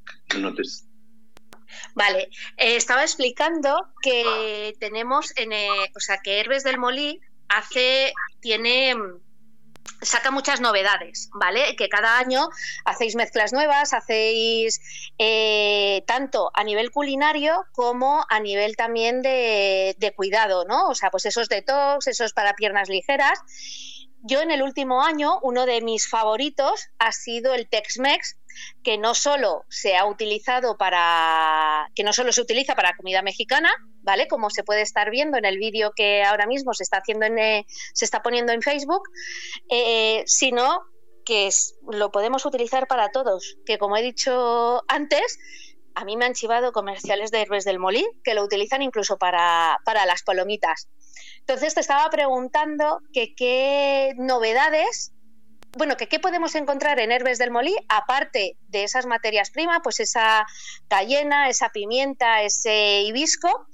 Vale, 1.95 2.29
eh, 2.57 2.75
estaba 2.75 3.01
explicando 3.01 3.75
que 4.01 4.75
tenemos, 4.79 5.33
en, 5.37 5.51
eh, 5.53 5.91
o 5.95 5.99
sea, 5.99 6.19
que 6.23 6.39
Herbes 6.39 6.63
del 6.63 6.77
Molí 6.77 7.19
hace, 7.49 8.13
tiene 8.39 8.93
saca 10.01 10.31
muchas 10.31 10.61
novedades, 10.61 11.29
¿vale? 11.33 11.75
Que 11.75 11.89
cada 11.89 12.17
año 12.17 12.49
hacéis 12.85 13.15
mezclas 13.15 13.53
nuevas, 13.53 13.93
hacéis 13.93 14.81
eh, 15.17 16.03
tanto 16.07 16.51
a 16.53 16.63
nivel 16.63 16.91
culinario 16.91 17.65
como 17.73 18.25
a 18.29 18.39
nivel 18.39 18.75
también 18.75 19.21
de, 19.21 19.95
de 19.97 20.13
cuidado, 20.13 20.65
¿no? 20.65 20.87
O 20.87 20.95
sea, 20.95 21.09
pues 21.09 21.25
esos 21.25 21.49
detox, 21.49 22.07
esos 22.07 22.33
para 22.33 22.53
piernas 22.53 22.89
ligeras. 22.89 23.39
Yo 24.23 24.41
en 24.41 24.51
el 24.51 24.61
último 24.61 25.03
año, 25.03 25.39
uno 25.41 25.65
de 25.65 25.81
mis 25.81 26.09
favoritos 26.09 26.87
ha 26.99 27.11
sido 27.11 27.53
el 27.53 27.69
Tex-Mex, 27.69 28.37
que 28.83 28.97
no 28.97 29.13
solo 29.13 29.65
se 29.69 29.95
ha 29.95 30.05
utilizado 30.05 30.77
para 30.77 31.89
que 31.95 32.03
no 32.03 32.13
solo 32.13 32.31
se 32.31 32.41
utiliza 32.41 32.75
para 32.75 32.95
comida 32.97 33.21
mexicana, 33.21 33.71
¿vale? 34.07 34.29
Como 34.29 34.49
se 34.49 34.63
puede 34.63 34.81
estar 34.81 35.11
viendo 35.11 35.37
en 35.37 35.43
el 35.43 35.57
vídeo 35.57 35.91
que 35.93 36.23
ahora 36.23 36.47
mismo 36.47 36.73
se 36.73 36.83
está 36.83 36.99
haciendo 36.99 37.25
en, 37.25 37.37
eh, 37.37 37.65
se 37.93 38.05
está 38.05 38.23
poniendo 38.23 38.53
en 38.53 38.61
Facebook, 38.61 39.03
eh, 39.69 40.23
sino 40.25 40.79
que 41.25 41.49
lo 41.91 42.09
podemos 42.09 42.45
utilizar 42.45 42.87
para 42.87 43.09
todos, 43.09 43.57
que 43.65 43.77
como 43.77 43.97
he 43.97 44.01
dicho 44.01 44.81
antes, 44.87 45.37
a 45.93 46.05
mí 46.05 46.15
me 46.15 46.23
han 46.23 46.33
chivado 46.33 46.71
comerciales 46.71 47.31
de 47.31 47.41
Herbes 47.41 47.65
del 47.65 47.79
Molí 47.79 48.07
que 48.23 48.33
lo 48.33 48.43
utilizan 48.43 48.81
incluso 48.81 49.17
para, 49.17 49.77
para 49.83 50.05
las 50.05 50.23
palomitas. 50.23 50.87
Entonces 51.39 51.73
te 51.73 51.81
estaba 51.81 52.09
preguntando 52.09 53.01
que 53.11 53.35
qué 53.35 54.13
novedades 54.15 55.11
bueno, 55.77 55.95
que 55.95 56.07
qué 56.07 56.19
podemos 56.19 56.55
encontrar 56.55 56.99
en 56.99 57.11
Herbes 57.11 57.37
del 57.37 57.51
Molí, 57.51 57.75
aparte 57.87 58.57
de 58.67 58.83
esas 58.83 59.05
materias 59.05 59.51
primas, 59.51 59.79
pues 59.83 59.99
esa 59.99 60.45
cayena, 60.87 61.49
esa 61.49 61.69
pimienta, 61.69 62.41
ese 62.41 63.01
hibisco, 63.01 63.67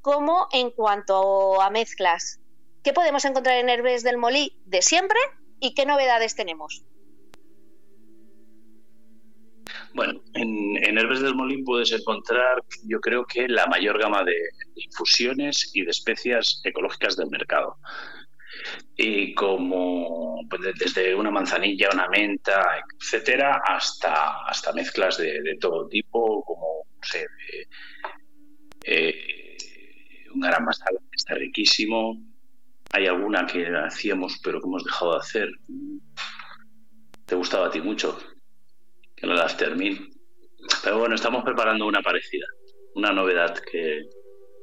como 0.00 0.48
en 0.52 0.70
cuanto 0.70 1.60
a 1.60 1.70
mezclas. 1.70 2.40
¿Qué 2.82 2.92
podemos 2.92 3.24
encontrar 3.24 3.58
en 3.58 3.68
Herbes 3.68 4.02
del 4.02 4.16
Molí 4.16 4.56
de 4.64 4.82
siempre 4.82 5.18
y 5.60 5.74
qué 5.74 5.86
novedades 5.86 6.34
tenemos? 6.34 6.84
Bueno, 9.94 10.20
en, 10.34 10.98
Herbes 10.98 11.20
del 11.20 11.34
Molí 11.34 11.62
puedes 11.62 11.92
encontrar, 11.92 12.62
yo 12.84 13.00
creo 13.00 13.24
que 13.24 13.48
la 13.48 13.66
mayor 13.66 13.98
gama 13.98 14.24
de 14.24 14.36
infusiones 14.76 15.70
y 15.74 15.82
de 15.82 15.90
especias 15.90 16.60
ecológicas 16.64 17.16
del 17.16 17.30
mercado 17.30 17.76
y 18.96 19.34
como 19.34 20.40
pues, 20.48 20.62
desde 20.78 21.14
una 21.14 21.30
manzanilla, 21.30 21.90
una 21.92 22.08
menta, 22.08 22.84
etcétera, 23.00 23.62
hasta, 23.64 24.44
hasta 24.44 24.72
mezclas 24.72 25.18
de, 25.18 25.56
todo 25.60 25.88
tipo, 25.88 26.44
como 26.44 26.84
no 26.96 27.02
sé, 27.02 27.26
eh, 28.84 29.47
un 30.38 30.48
gran 30.48 30.64
masala 30.64 31.00
que 31.00 31.16
está 31.16 31.34
riquísimo. 31.34 32.16
Hay 32.92 33.06
alguna 33.06 33.46
que 33.46 33.66
hacíamos 33.66 34.40
pero 34.42 34.60
que 34.60 34.66
hemos 34.66 34.84
dejado 34.84 35.12
de 35.12 35.18
hacer. 35.18 35.48
Te 37.26 37.34
gustaba 37.34 37.66
a 37.66 37.70
ti 37.70 37.80
mucho, 37.80 38.18
que 39.14 39.26
no 39.26 39.34
las 39.34 39.56
termine. 39.56 40.10
Pero 40.82 40.98
bueno, 40.98 41.14
estamos 41.14 41.44
preparando 41.44 41.86
una 41.86 42.02
parecida, 42.02 42.46
una 42.94 43.12
novedad 43.12 43.58
que, 43.70 44.08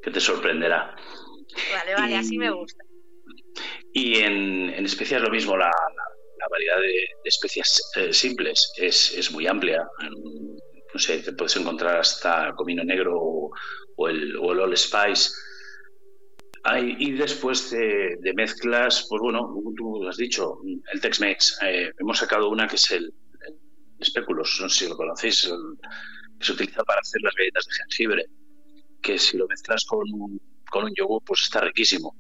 te 0.02 0.20
sorprenderá. 0.20 0.96
Vale, 1.74 1.94
vale, 1.96 2.16
así 2.16 2.38
me 2.38 2.52
gusta. 2.52 2.84
Y 3.94 4.18
en, 4.18 4.70
en 4.70 4.86
especias 4.86 5.22
lo 5.22 5.30
mismo, 5.30 5.58
la, 5.58 5.72
variedad 6.50 6.80
de, 6.80 7.06
especias 7.24 7.92
eh, 7.96 8.14
simples 8.14 8.72
es, 8.78 9.32
muy 9.32 9.48
amplia. 9.48 9.88
No 10.94 11.00
sé, 11.00 11.20
te 11.20 11.34
puedes 11.34 11.56
encontrar 11.58 11.98
hasta 11.98 12.54
comino 12.56 12.84
negro 12.84 13.20
o, 13.96 14.08
el, 14.08 14.38
o 14.38 14.54
el 14.54 14.60
All 14.60 14.78
Spice. 14.78 15.32
Hay, 16.68 16.96
y 16.98 17.12
después 17.12 17.70
de, 17.70 18.34
mezclas, 18.36 19.06
pues 19.08 19.22
bueno, 19.22 19.54
tú 19.78 20.08
has 20.08 20.18
dicho, 20.18 20.60
el 20.92 21.00
Tex-Mex. 21.00 21.60
Eh, 21.62 21.92
hemos 22.00 22.18
sacado 22.18 22.50
una 22.50 22.68
que 22.68 22.76
es 22.76 22.92
el, 22.92 23.06
el 23.06 23.56
no 24.30 24.44
sé 24.44 24.70
si 24.70 24.90
lo 24.90 24.98
conocéis, 24.98 25.48
que 26.40 26.46
se 26.46 26.52
utiliza 26.54 26.84
para 26.84 27.02
hacer 27.02 27.22
las 27.22 27.36
galletas 27.36 27.66
de 27.68 27.74
jengibre, 27.76 28.26
que 29.00 29.20
si 29.20 29.38
lo 29.38 29.48
mezclas 29.48 29.86
con 29.86 30.12
un, 30.12 30.42
con 30.72 30.86
un 30.86 30.94
yogur, 30.96 31.22
pues 31.24 31.44
está 31.44 31.62
riquísimo. 31.62 32.16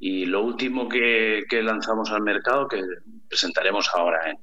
Y 0.00 0.26
lo 0.26 0.42
último 0.42 0.88
que, 0.88 1.44
lanzamos 1.62 2.10
al 2.10 2.22
mercado, 2.22 2.66
que 2.66 2.82
presentaremos 3.28 3.88
ahora 3.94 4.30
en 4.30 4.36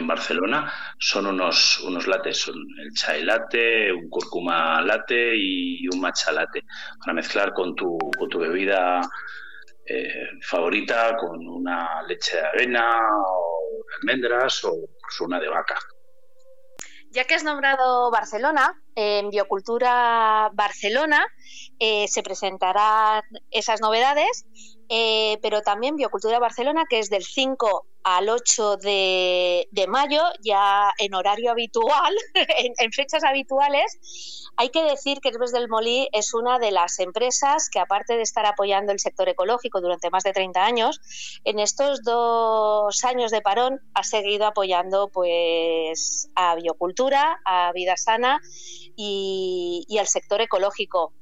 Barcelona 0.00 0.72
son 0.98 1.26
unos, 1.26 1.80
unos 1.80 2.06
lates, 2.06 2.38
son 2.38 2.56
el 2.80 2.92
chai 2.94 3.22
latte, 3.24 3.92
un 3.92 4.08
curcuma 4.08 4.80
latte 4.80 5.34
y 5.36 5.86
un 5.88 6.00
matcha 6.00 6.32
latte, 6.32 6.64
para 6.98 7.12
mezclar 7.12 7.52
con 7.52 7.74
tu, 7.74 7.98
con 8.18 8.28
tu 8.28 8.38
bebida 8.38 9.00
eh, 9.86 10.30
favorita, 10.42 11.16
con 11.16 11.46
una 11.46 12.02
leche 12.02 12.36
de 12.36 12.46
avena 12.46 13.00
o 13.26 13.84
almendras 14.00 14.64
o 14.64 14.74
una 15.20 15.38
de 15.38 15.48
vaca. 15.48 15.78
Ya 17.10 17.24
que 17.24 17.34
has 17.34 17.44
nombrado 17.44 18.10
Barcelona, 18.10 18.72
en 18.94 19.28
Biocultura 19.28 20.50
Barcelona 20.54 21.26
eh, 21.78 22.08
se 22.08 22.22
presentarán 22.22 23.22
esas 23.50 23.82
novedades, 23.82 24.46
eh, 24.94 25.38
pero 25.40 25.62
también 25.62 25.96
Biocultura 25.96 26.38
Barcelona, 26.38 26.84
que 26.86 26.98
es 26.98 27.08
del 27.08 27.24
5 27.24 27.86
al 28.04 28.28
8 28.28 28.76
de, 28.76 29.66
mayo, 29.88 30.20
ya 30.42 30.92
en 30.98 31.14
horario 31.14 31.50
habitual, 31.50 32.14
en, 32.78 32.92
fechas 32.92 33.24
habituales. 33.24 34.50
Hay 34.58 34.68
que 34.68 34.82
decir 34.82 35.20
que 35.22 35.30
Herbes 35.30 35.50
del 35.50 35.70
Molí 35.70 36.10
es 36.12 36.34
una 36.34 36.58
de 36.58 36.72
las 36.72 36.98
empresas 36.98 37.70
que, 37.70 37.78
aparte 37.78 38.16
de 38.16 38.22
estar 38.22 38.44
apoyando 38.44 38.92
el 38.92 39.00
sector 39.00 39.30
ecológico 39.30 39.80
durante 39.80 40.10
más 40.10 40.24
de 40.24 40.34
30 40.34 40.62
años, 40.62 41.00
en 41.44 41.58
estos 41.58 42.02
dos 42.02 43.02
años 43.04 43.30
de 43.30 43.40
parón 43.40 43.80
ha 43.94 44.04
seguido 44.04 44.44
apoyando 44.44 45.08
pues, 45.08 46.28
a 46.34 46.54
biocultura, 46.56 47.40
a 47.46 47.72
vida 47.72 47.96
sana 47.96 48.42
y, 48.94 49.86
al 49.98 50.06
sector 50.06 50.42
ecológico. 50.42 51.14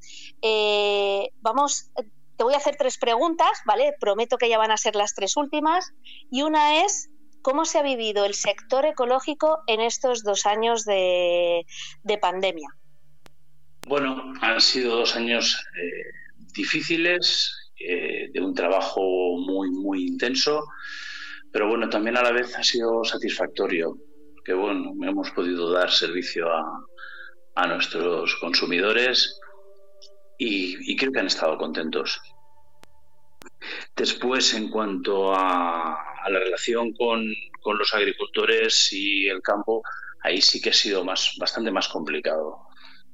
Eh, 0.42 1.30
vamos 1.40 1.92
te 2.40 2.44
voy 2.44 2.54
a 2.54 2.56
hacer 2.56 2.76
tres 2.78 2.96
preguntas, 2.96 3.50
¿vale? 3.66 3.92
Prometo 4.00 4.38
que 4.38 4.48
ya 4.48 4.56
van 4.56 4.70
a 4.70 4.78
ser 4.78 4.96
las 4.96 5.14
tres 5.14 5.36
últimas. 5.36 5.92
Y 6.30 6.40
una 6.40 6.82
es, 6.86 7.10
¿cómo 7.42 7.66
se 7.66 7.76
ha 7.76 7.82
vivido 7.82 8.24
el 8.24 8.32
sector 8.32 8.86
ecológico 8.86 9.58
en 9.66 9.82
estos 9.82 10.22
dos 10.22 10.46
años 10.46 10.86
de, 10.86 11.66
pandemia? 12.18 12.70
Bueno, 13.86 14.32
han 14.40 14.58
sido 14.62 14.96
dos 14.96 15.16
años 15.16 15.62
eh, 15.76 16.12
difíciles, 16.54 17.74
eh, 17.78 18.30
de 18.32 18.40
un 18.40 18.54
trabajo 18.54 19.02
muy, 19.36 19.70
muy 19.70 20.06
intenso, 20.06 20.64
pero 21.52 21.68
bueno, 21.68 21.90
también 21.90 22.16
a 22.16 22.22
la 22.22 22.32
vez 22.32 22.56
ha 22.56 22.64
sido 22.64 23.04
satisfactorio, 23.04 23.98
porque 24.36 24.54
bueno, 24.54 24.94
hemos 25.06 25.30
podido 25.32 25.70
dar 25.70 25.90
servicio 25.90 26.50
a, 26.50 26.86
a 27.56 27.66
nuestros 27.66 28.34
consumidores 28.36 29.38
y, 30.40 30.96
creo 30.96 31.12
que 31.12 31.20
han 31.20 31.26
estado 31.26 31.58
contentos. 31.58 32.20
Después, 33.94 34.54
en 34.54 34.70
cuanto 34.70 35.34
a, 35.34 35.98
la 36.28 36.38
relación 36.38 36.94
con, 36.94 37.26
los 37.78 37.94
agricultores 37.94 38.90
y 38.92 39.28
el 39.28 39.42
campo, 39.42 39.82
ahí 40.22 40.40
sí 40.40 40.60
que 40.60 40.70
ha 40.70 40.72
sido 40.72 41.04
más, 41.04 41.36
bastante 41.38 41.70
más 41.70 41.88
complicado 41.88 42.68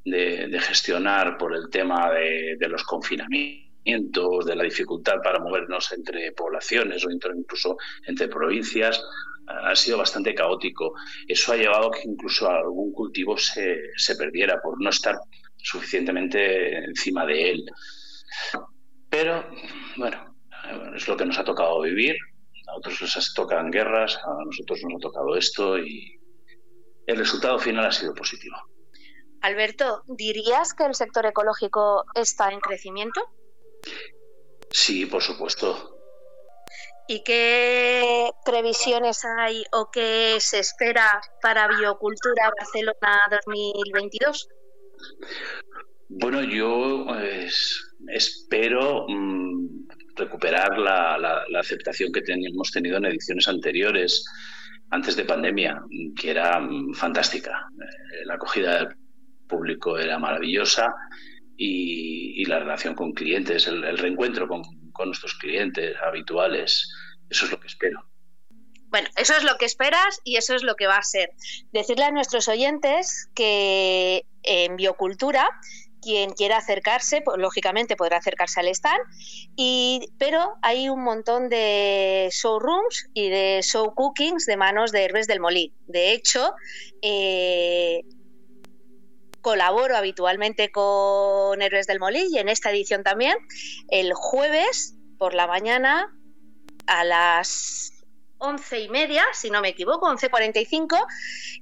de, 0.05 0.57
gestionar 0.61 1.37
por 1.37 1.55
el 1.55 1.69
tema 1.69 2.13
de, 2.13 2.69
los 2.69 2.85
confinamientos, 2.85 4.47
de 4.47 4.55
la 4.55 4.63
dificultad 4.63 5.17
para 5.23 5.41
movernos 5.41 5.93
entre 5.93 6.31
poblaciones 6.31 7.05
o 7.05 7.11
incluso 7.11 7.77
entre 8.07 8.29
provincias. 8.29 9.03
Ha 9.49 9.75
sido 9.75 9.99
bastante 9.99 10.33
caótico. 10.33 10.95
Eso 11.27 11.53
ha 11.53 11.57
llevado 11.57 11.89
a 11.89 11.91
que 11.91 12.09
incluso 12.09 12.49
algún 12.49 12.93
cultivo 12.93 13.37
se, 13.37 13.91
se 13.97 14.15
perdiera 14.15 14.61
por 14.61 14.81
no 14.81 14.91
estar 14.91 15.17
suficientemente 15.67 16.85
encima 16.85 17.27
de 17.27 17.51
él. 17.51 17.65
Pero, 19.11 19.49
bueno, 19.97 20.37
es 20.95 21.09
lo 21.09 21.17
que 21.17 21.27
nos 21.27 21.39
ha 21.39 21.45
tocado 21.45 21.81
vivir. 21.81 22.17
A 22.69 22.77
otros 22.77 23.01
les 23.01 23.35
tocan 23.35 23.71
guerras, 23.71 24.17
a 24.17 24.45
nosotros 24.45 24.81
nos 24.85 24.95
ha 24.97 25.01
tocado 25.01 25.37
esto 25.37 25.79
y 25.79 26.21
el 27.07 27.17
resultado 27.17 27.59
final 27.59 27.87
ha 27.87 27.93
sido 27.93 28.15
positivo. 28.15 28.57
Alberto, 29.43 30.03
¿dirías 30.07 30.75
que 30.75 30.85
el 30.85 30.95
sector 30.95 31.27
ecológico 31.27 32.05
está 32.15 32.51
en 32.51 32.61
crecimiento? 32.61 33.21
Sí, 34.71 35.07
por 35.07 35.23
supuesto. 35.23 35.97
¿Y 37.09 37.23
qué 37.23 38.31
previsiones 38.45 39.25
hay 39.25 39.65
o 39.73 39.91
qué 39.93 40.39
se 40.41 40.59
espera 40.59 41.21
para 41.41 41.69
Biocultura 41.69 42.51
Barcelona 42.59 43.29
2022? 43.47 44.49
Bueno, 46.09 46.43
yo 46.43 47.05
pues, 47.07 47.95
espero 48.09 49.07
mm, 49.09 49.89
recuperar 50.15 50.79
la, 50.79 51.45
aceptación 51.59 52.13
que 52.13 52.23
hemos 52.27 52.71
tenido 52.71 52.97
en 52.99 53.07
ediciones 53.07 53.49
anteriores, 53.49 54.25
antes 54.91 55.17
de 55.17 55.25
pandemia, 55.25 55.83
que 56.19 56.31
era 56.31 56.61
mm, 56.61 56.95
fantástica. 56.95 57.69
Eh, 57.81 58.25
la 58.25 58.35
acogida 58.35 58.79
del 58.79 58.97
público 59.49 59.99
era 59.99 60.19
maravillosa 60.19 60.95
y, 61.57 62.45
la 62.47 62.61
relación 62.61 62.95
con 62.95 63.13
clientes, 63.13 63.67
el, 63.67 63.99
reencuentro 63.99 64.47
con 64.47 64.63
nuestros 65.07 65.35
clientes 65.35 65.97
habituales, 66.01 66.89
eso 67.29 67.47
es 67.47 67.51
lo 67.51 67.59
que 67.59 67.67
espero. 67.67 68.05
Bueno, 68.89 69.09
eso 69.17 69.35
es 69.37 69.43
lo 69.43 69.57
que 69.59 69.65
esperas 69.65 70.21
y 70.25 70.37
eso 70.37 70.55
es 70.55 70.63
lo 70.63 70.75
que 70.77 70.87
va 70.87 70.97
a 70.97 71.03
ser. 71.03 71.31
Decirle 71.73 72.05
a 72.05 72.11
nuestros 72.11 72.49
oyentes 72.49 73.29
que 73.35 74.25
en 74.43 74.77
biocultura 74.77 75.51
quien 76.07 76.35
quiera 76.35 76.59
acercarse, 76.59 77.21
pues, 77.21 77.37
lógicamente 77.39 77.97
podrá 77.97 78.19
acercarse 78.19 78.61
al 78.61 78.69
stand, 78.69 79.03
y, 79.57 80.09
pero 80.19 80.55
hay 80.63 80.89
un 80.89 81.03
montón 81.03 81.49
de 81.49 82.29
showrooms 82.31 83.09
y 83.13 83.29
de 83.29 83.61
show 83.63 83.93
cookings 83.93 84.47
de 84.47 84.57
manos 84.57 84.93
de 84.93 85.03
Herbes 85.03 85.27
del 85.27 85.41
Molí. 85.41 85.75
De 85.89 86.13
hecho, 86.13 86.55
eh, 87.03 88.03
colaboro 89.41 89.97
habitualmente 89.97 90.71
con 90.71 91.61
Herbes 91.61 91.89
del 91.89 91.99
Molí 91.99 92.29
y 92.31 92.39
en 92.39 92.49
esta 92.49 92.71
edición 92.71 93.03
también, 93.03 93.37
el 93.89 94.13
jueves 94.15 94.95
por 95.19 95.35
la 95.35 95.49
mañana 95.49 96.15
a 96.87 97.03
las 97.03 97.96
once 98.39 98.81
y 98.81 98.89
media, 98.89 99.25
si 99.33 99.51
no 99.51 99.61
me 99.61 99.69
equivoco, 99.69 100.09
11.45, 100.09 101.05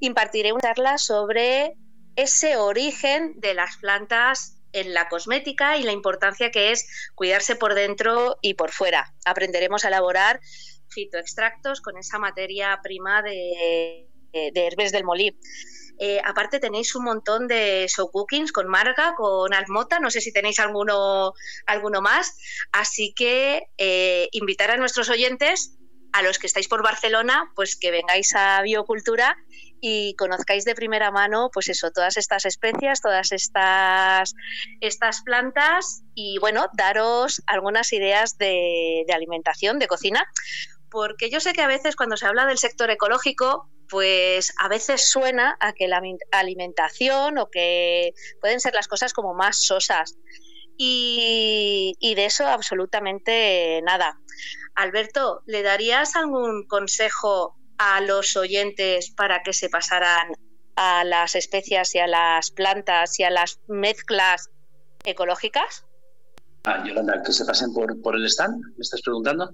impartiré 0.00 0.52
una 0.52 0.60
charla 0.60 0.98
sobre 0.98 1.74
ese 2.16 2.56
origen 2.56 3.34
de 3.40 3.54
las 3.54 3.76
plantas 3.78 4.60
en 4.72 4.92
la 4.92 5.08
cosmética 5.08 5.76
y 5.76 5.84
la 5.84 5.92
importancia 5.92 6.50
que 6.50 6.72
es 6.72 6.86
cuidarse 7.14 7.56
por 7.56 7.74
dentro 7.74 8.36
y 8.40 8.54
por 8.54 8.70
fuera. 8.70 9.14
Aprenderemos 9.24 9.84
a 9.84 9.88
elaborar 9.88 10.40
fitoextractos 10.88 11.80
con 11.80 11.96
esa 11.96 12.18
materia 12.18 12.78
prima 12.82 13.22
de, 13.22 14.08
de 14.32 14.66
herbes 14.66 14.92
del 14.92 15.04
molí. 15.04 15.38
Eh, 15.98 16.20
aparte 16.24 16.58
tenéis 16.58 16.94
un 16.96 17.04
montón 17.04 17.46
de 17.46 17.86
show 17.88 18.10
cookings 18.10 18.50
con 18.50 18.66
marga, 18.66 19.14
con 19.16 19.54
almota, 19.54 20.00
no 20.00 20.10
sé 20.10 20.20
si 20.20 20.32
tenéis 20.32 20.58
alguno, 20.58 21.34
alguno 21.66 22.00
más. 22.00 22.36
Así 22.72 23.14
que 23.14 23.68
eh, 23.78 24.28
invitar 24.32 24.70
a 24.70 24.76
nuestros 24.76 25.08
oyentes 25.08 25.78
a 26.14 26.22
los 26.22 26.38
que 26.38 26.46
estáis 26.46 26.68
por 26.68 26.84
Barcelona, 26.84 27.50
pues 27.56 27.74
que 27.74 27.90
vengáis 27.90 28.36
a 28.36 28.62
Biocultura 28.62 29.36
y 29.80 30.14
conozcáis 30.14 30.64
de 30.64 30.76
primera 30.76 31.10
mano, 31.10 31.50
pues 31.52 31.68
eso, 31.68 31.90
todas 31.90 32.16
estas 32.16 32.44
especias, 32.44 33.00
todas 33.00 33.32
estas, 33.32 34.32
estas 34.80 35.22
plantas 35.22 36.04
y 36.14 36.38
bueno, 36.38 36.68
daros 36.74 37.42
algunas 37.48 37.92
ideas 37.92 38.38
de, 38.38 39.04
alimentación, 39.12 39.80
de 39.80 39.88
cocina, 39.88 40.24
porque 40.88 41.30
yo 41.30 41.40
sé 41.40 41.52
que 41.52 41.62
a 41.62 41.66
veces 41.66 41.96
cuando 41.96 42.16
se 42.16 42.26
habla 42.26 42.46
del 42.46 42.58
sector 42.58 42.92
ecológico, 42.92 43.68
pues 43.88 44.54
a 44.60 44.68
veces 44.68 45.10
suena 45.10 45.56
a 45.58 45.72
que 45.72 45.88
la 45.88 46.00
alimentación 46.30 47.38
o 47.38 47.50
que 47.50 48.14
pueden 48.40 48.60
ser 48.60 48.74
las 48.74 48.86
cosas 48.86 49.12
como 49.12 49.34
más 49.34 49.66
sosas. 49.66 50.16
Y, 50.76 51.94
y 52.00 52.14
de 52.14 52.24
eso 52.26 52.46
absolutamente 52.46 53.80
nada. 53.82 54.18
Alberto, 54.74 55.42
¿le 55.46 55.62
darías 55.62 56.16
algún 56.16 56.66
consejo 56.66 57.56
a 57.78 58.00
los 58.00 58.36
oyentes 58.36 59.10
para 59.10 59.42
que 59.42 59.52
se 59.52 59.68
pasaran 59.68 60.32
a 60.76 61.04
las 61.04 61.34
especias 61.34 61.94
y 61.94 61.98
a 61.98 62.06
las 62.06 62.50
plantas 62.50 63.18
y 63.20 63.24
a 63.24 63.30
las 63.30 63.60
mezclas 63.68 64.50
ecológicas? 65.04 65.84
Ah, 66.64 66.82
Yolanda, 66.84 67.22
que 67.22 67.32
se 67.32 67.44
pasen 67.44 67.72
por, 67.72 68.00
por 68.02 68.16
el 68.16 68.24
stand, 68.26 68.64
¿me 68.76 68.82
estás 68.82 69.02
preguntando? 69.02 69.52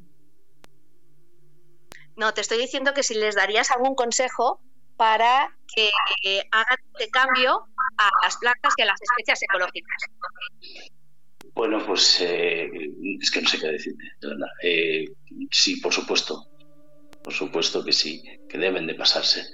No, 2.17 2.33
te 2.35 2.41
estoy 2.41 2.59
diciendo 2.59 2.95
que 2.95 3.03
si 3.03 3.15
les 3.15 3.35
darías 3.35 3.71
algún 3.71 3.95
consejo 3.95 4.61
para 4.97 5.57
que 5.75 5.91
hagan 6.51 6.79
este 6.93 7.11
cambio 7.11 7.67
a 7.97 8.11
las 8.23 8.37
plantas 8.37 8.75
y 8.77 8.83
a 8.83 8.87
las 8.87 9.01
especias 9.01 9.43
ecológicas. 9.43 10.03
Bueno, 11.55 11.85
pues 11.85 12.21
eh, 12.21 12.71
es 13.21 13.31
que 13.31 13.43
no 13.43 13.49
sé 13.49 13.59
qué 13.59 13.67
decirte, 13.69 14.05
eh, 14.63 15.05
sí, 15.51 15.77
por 15.77 15.93
supuesto. 15.93 16.47
Por 17.23 17.35
supuesto 17.35 17.85
que 17.85 17.93
sí, 17.93 18.23
que 18.49 18.59
deben 18.59 18.87
de 18.87 18.95
pasarse. 18.95 19.45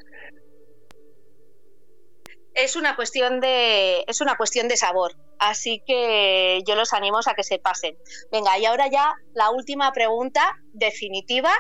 Es 2.55 2.77
una 2.77 2.97
cuestión 2.97 3.40
de 3.40 4.05
es 4.06 4.20
una 4.20 4.36
cuestión 4.36 4.68
de 4.68 4.77
sabor, 4.77 5.14
así 5.39 5.82
que 5.86 6.60
yo 6.66 6.74
los 6.74 6.93
animo 6.93 7.18
a 7.18 7.35
que 7.35 7.43
se 7.44 7.59
pasen. 7.59 7.98
Venga, 8.32 8.59
y 8.59 8.64
ahora 8.64 8.89
ya 8.89 9.14
la 9.35 9.51
última 9.51 9.93
pregunta 9.93 10.56
definitiva, 10.73 11.52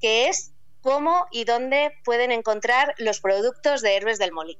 que 0.00 0.28
es 0.28 0.52
cómo 0.80 1.26
y 1.30 1.44
dónde 1.44 1.92
pueden 2.04 2.32
encontrar 2.32 2.94
los 2.98 3.20
productos 3.20 3.82
de 3.82 3.96
Herbes 3.96 4.18
del 4.18 4.32
Molí. 4.32 4.58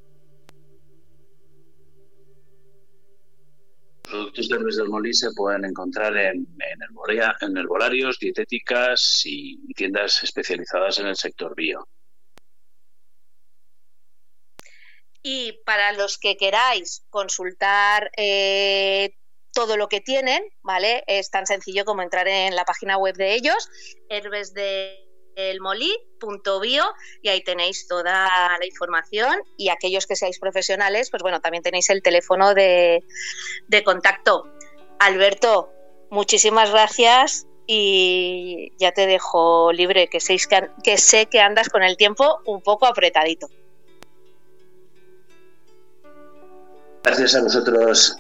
Productos 4.11 4.49
de 4.49 4.57
Herbes 4.57 4.77
del 4.77 4.89
Molí 4.89 5.15
se 5.15 5.31
pueden 5.33 5.65
encontrar 5.65 6.17
en, 6.17 6.47
en, 6.59 7.57
herbolarios, 7.57 8.19
dietéticas 8.19 9.23
y 9.25 9.73
tiendas 9.75 10.23
especializadas 10.23 10.99
en 10.99 11.07
el 11.07 11.17
sector 11.17 11.55
bio. 11.55 11.89
Y 15.23 15.61
para 15.65 15.93
los 15.93 16.19
que 16.19 16.37
queráis 16.37 17.05
consultar 17.11 18.11
eh, 18.17 19.15
todo 19.53 19.77
lo 19.77 19.89
que 19.89 20.01
tienen, 20.01 20.43
¿vale? 20.63 21.05
Es 21.07 21.31
tan 21.31 21.47
sencillo 21.47 21.85
como 21.85 22.03
entrar 22.03 22.27
en 22.29 22.55
la 22.57 22.65
página 22.65 22.97
web 22.97 23.17
de 23.17 23.35
ellos, 23.35 23.69
herbesdelmolí.bio 25.35 26.85
y 27.23 27.29
ahí 27.29 27.43
tenéis 27.43 27.87
toda 27.87 28.29
la 28.59 28.67
información 28.67 29.41
y 29.57 29.69
aquellos 29.69 30.07
que 30.07 30.17
seáis 30.17 30.39
profesionales, 30.39 31.11
pues 31.11 31.23
bueno, 31.23 31.41
también 31.41 31.63
tenéis 31.63 31.91
el 31.91 32.03
teléfono 32.03 32.55
de, 32.55 33.03
contacto. 33.85 34.49
Alberto, 34.99 35.73
muchísimas 36.11 36.71
gracias 36.71 37.47
y 37.67 38.73
ya 38.79 38.93
te 38.93 39.07
dejo 39.07 39.73
libre, 39.73 40.09
que, 40.09 40.19
que 40.85 40.99
sé 40.99 41.27
que 41.27 41.41
andas 41.41 41.69
con 41.69 41.83
el 41.83 41.97
tiempo 41.97 42.41
un 42.45 42.61
poco 42.63 42.87
apretadito. 42.87 43.49
Gracias 47.03 47.35
a 47.35 47.43
vosotros. 47.43 48.17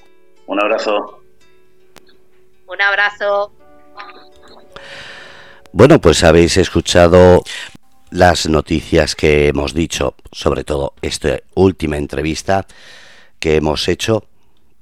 Un 0.46 0.60
abrazo. 0.60 1.22
Un 2.66 2.80
abrazo. 2.80 3.52
Bueno, 5.72 6.00
pues 6.00 6.24
habéis 6.24 6.56
escuchado 6.56 7.44
las 8.10 8.48
noticias 8.48 9.14
que 9.14 9.46
hemos 9.46 9.72
dicho, 9.72 10.16
sobre 10.32 10.64
todo 10.64 10.94
esta 11.00 11.38
última 11.54 11.96
entrevista 11.96 12.66
que 13.38 13.54
hemos 13.54 13.86
hecho, 13.86 14.24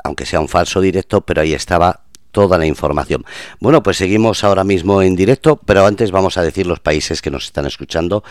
aunque 0.02 0.24
sea 0.24 0.40
un 0.40 0.48
falso 0.48 0.80
directo, 0.80 1.20
pero 1.20 1.42
ahí 1.42 1.52
estaba 1.52 2.04
toda 2.32 2.56
la 2.56 2.64
información. 2.64 3.26
Bueno, 3.60 3.82
pues 3.82 3.98
seguimos 3.98 4.44
ahora 4.44 4.64
mismo 4.64 5.02
en 5.02 5.14
directo, 5.14 5.56
pero 5.56 5.84
antes 5.84 6.10
vamos 6.10 6.38
a 6.38 6.42
decir 6.42 6.66
los 6.66 6.80
países 6.80 7.20
que 7.20 7.30
nos 7.30 7.44
están 7.44 7.66
escuchando 7.66 8.24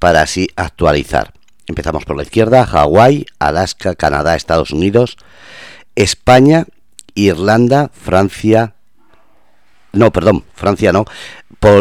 para 0.00 0.22
así 0.22 0.48
actualizar. 0.56 1.32
Empezamos 1.68 2.04
por 2.04 2.16
la 2.16 2.24
izquierda, 2.24 2.66
Hawái, 2.66 3.26
Alaska, 3.38 3.94
Canadá, 3.94 4.34
Estados 4.34 4.72
Unidos, 4.72 5.16
España, 5.94 6.66
Irlanda, 7.14 7.88
Francia, 7.94 8.74
no, 9.92 10.12
perdón, 10.12 10.44
Francia 10.54 10.92
no, 10.92 11.04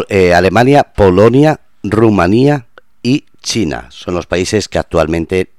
eh, 0.10 0.34
Alemania, 0.34 0.84
Polonia, 0.84 1.60
Rumanía 1.84 2.68
y 3.04 3.26
China. 3.42 3.88
Son 3.90 4.14
los 4.14 4.28
países 4.28 4.68
que 4.68 4.80
actualmente 4.80 5.52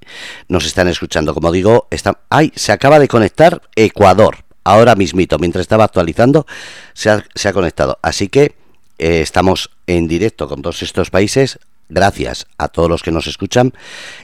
nos 0.48 0.66
están 0.66 0.88
escuchando. 0.88 1.34
Como 1.34 1.52
digo, 1.52 1.88
ay, 2.28 2.52
se 2.54 2.72
acaba 2.72 2.98
de 2.98 3.08
conectar 3.08 3.62
Ecuador. 3.76 4.44
Ahora 4.64 4.94
mismito, 4.94 5.38
mientras 5.38 5.62
estaba 5.62 5.84
actualizando, 5.84 6.46
se 6.92 7.10
ha, 7.10 7.52
conectado. 7.52 7.98
Así 8.02 8.28
que 8.28 8.54
eh, 8.98 9.22
estamos 9.22 9.70
en 9.86 10.06
directo 10.06 10.48
con 10.48 10.60
todos 10.62 10.82
estos 10.82 11.10
países 11.10 11.58
gracias 11.90 12.46
a 12.56 12.68
todos 12.68 12.88
los 12.88 13.02
que 13.02 13.10
nos 13.10 13.26
escuchan. 13.26 13.74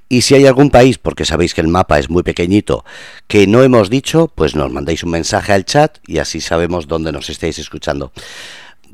Y 0.08 0.22
si 0.22 0.34
hay 0.34 0.46
algún 0.46 0.70
país, 0.70 0.98
porque 0.98 1.24
sabéis 1.24 1.52
que 1.52 1.60
el 1.60 1.68
mapa 1.68 1.98
es 1.98 2.08
muy 2.08 2.22
pequeñito, 2.22 2.84
que 3.26 3.46
no 3.46 3.62
hemos 3.62 3.90
dicho, 3.90 4.30
pues 4.34 4.54
nos 4.54 4.70
mandáis 4.72 5.02
un 5.02 5.10
mensaje 5.10 5.52
al 5.52 5.64
chat 5.64 5.98
y 6.06 6.18
así 6.18 6.40
sabemos 6.40 6.86
dónde 6.86 7.12
nos 7.12 7.28
estáis 7.28 7.58
escuchando. 7.58 8.12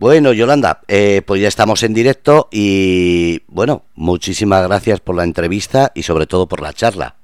Bueno, 0.02 0.32
Yolanda, 0.32 0.80
eh, 0.88 1.22
pues 1.24 1.40
ya 1.40 1.46
estamos 1.46 1.84
en 1.84 1.94
directo 1.94 2.48
y 2.50 3.40
bueno, 3.46 3.84
muchísimas 3.94 4.66
gracias 4.66 4.98
por 4.98 5.14
la 5.14 5.22
entrevista 5.22 5.92
y 5.94 6.02
sobre 6.02 6.26
todo 6.26 6.48
por 6.48 6.60
la 6.60 6.72
charla. 6.72 7.14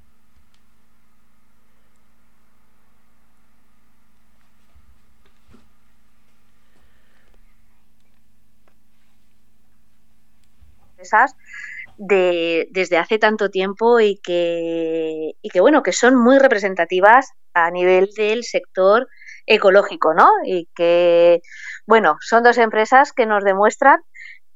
de, 11.97 12.69
desde 12.71 12.97
hace 12.97 13.19
tanto 13.19 13.51
tiempo 13.51 13.99
y 13.99 14.19
que, 14.23 15.33
y 15.43 15.49
que, 15.49 15.61
bueno, 15.61 15.83
que 15.83 15.93
son 15.93 16.15
muy 16.15 16.39
representativas 16.39 17.33
a 17.55 17.73
nivel 17.73 18.09
del 18.17 18.45
sector 18.45 19.09
ecológico, 19.47 20.15
¿no? 20.15 20.29
Y 20.45 20.69
que, 20.77 21.41
bueno, 21.89 22.19
son 22.21 22.45
dos 22.45 22.59
empresas 22.59 23.13
que 23.13 23.27
nos 23.27 23.43
demuestran 23.43 24.01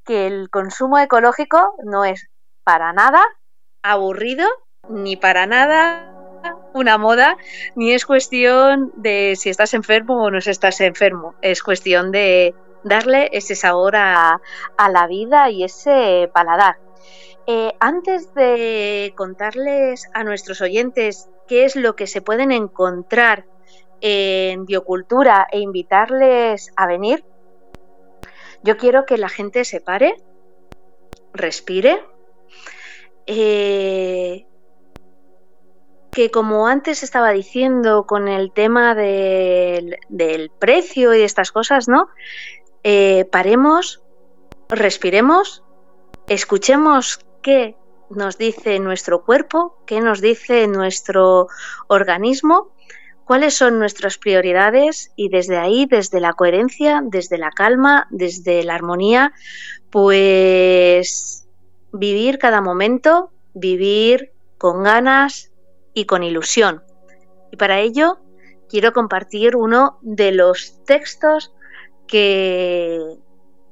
que 0.04 0.28
el 0.28 0.50
consumo 0.50 0.98
ecológico 0.98 1.74
no 1.82 2.04
es 2.04 2.28
para 2.62 2.92
nada 2.92 3.20
aburrido 3.82 4.46
ni 4.88 5.16
para 5.16 5.46
nada 5.46 6.08
una 6.74 6.98
moda, 6.98 7.36
ni 7.74 7.92
es 7.92 8.04
cuestión 8.04 8.92
de 8.96 9.34
si 9.36 9.48
estás 9.50 9.74
enfermo 9.74 10.22
o 10.22 10.30
no 10.30 10.38
estás 10.38 10.80
enfermo, 10.80 11.34
es 11.40 11.62
cuestión 11.62 12.10
de, 12.10 12.54
darle 12.84 13.30
ese 13.32 13.54
sabor 13.54 13.96
a, 13.96 14.40
la 14.90 15.06
vida 15.06 15.50
y 15.50 15.64
ese 15.64 16.30
paladar. 16.32 16.78
Eh, 17.46 17.72
antes 17.80 18.32
de 18.34 19.12
contarles 19.16 20.08
a 20.14 20.22
nuestros 20.22 20.60
oyentes 20.60 21.28
qué 21.48 21.64
es 21.64 21.74
lo 21.74 21.96
que 21.96 22.06
se 22.06 22.22
pueden 22.22 22.52
encontrar 22.52 23.46
en 24.02 24.66
biocultura 24.66 25.46
e 25.50 25.60
invitarles 25.60 26.72
a 26.76 26.86
venir, 26.86 27.24
yo 28.64 28.76
quiero 28.76 29.06
que 29.06 29.16
la 29.16 29.28
gente 29.28 29.64
se 29.64 29.80
pare, 29.80 30.16
respire, 31.32 32.04
eh, 33.26 34.44
que 36.10 36.30
como 36.30 36.66
antes 36.66 37.02
estaba 37.02 37.30
diciendo 37.30 38.04
con 38.06 38.28
el 38.28 38.52
tema 38.52 38.94
del, 38.94 39.98
del 40.08 40.50
precio 40.50 41.14
y 41.14 41.22
estas 41.22 41.52
cosas, 41.52 41.88
¿no? 41.88 42.08
Eh, 42.82 43.24
paremos, 43.30 44.02
respiremos, 44.68 45.62
escuchemos 46.28 47.20
qué 47.40 47.76
nos 48.10 48.36
dice 48.36 48.78
nuestro 48.78 49.24
cuerpo, 49.24 49.76
qué 49.86 50.00
nos 50.00 50.20
dice 50.20 50.66
nuestro 50.66 51.46
organismo, 51.88 52.72
cuáles 53.24 53.54
son 53.54 53.78
nuestras 53.78 54.18
prioridades 54.18 55.12
y 55.16 55.28
desde 55.28 55.58
ahí, 55.58 55.86
desde 55.86 56.20
la 56.20 56.32
coherencia, 56.32 57.02
desde 57.04 57.38
la 57.38 57.50
calma, 57.50 58.06
desde 58.10 58.62
la 58.64 58.74
armonía, 58.74 59.32
pues 59.90 61.46
vivir 61.92 62.38
cada 62.38 62.60
momento, 62.60 63.30
vivir 63.54 64.32
con 64.58 64.82
ganas 64.82 65.52
y 65.94 66.06
con 66.06 66.22
ilusión. 66.22 66.82
Y 67.50 67.56
para 67.56 67.80
ello 67.80 68.18
quiero 68.68 68.92
compartir 68.92 69.56
uno 69.56 69.98
de 70.00 70.32
los 70.32 70.82
textos 70.84 71.52
que, 72.06 73.18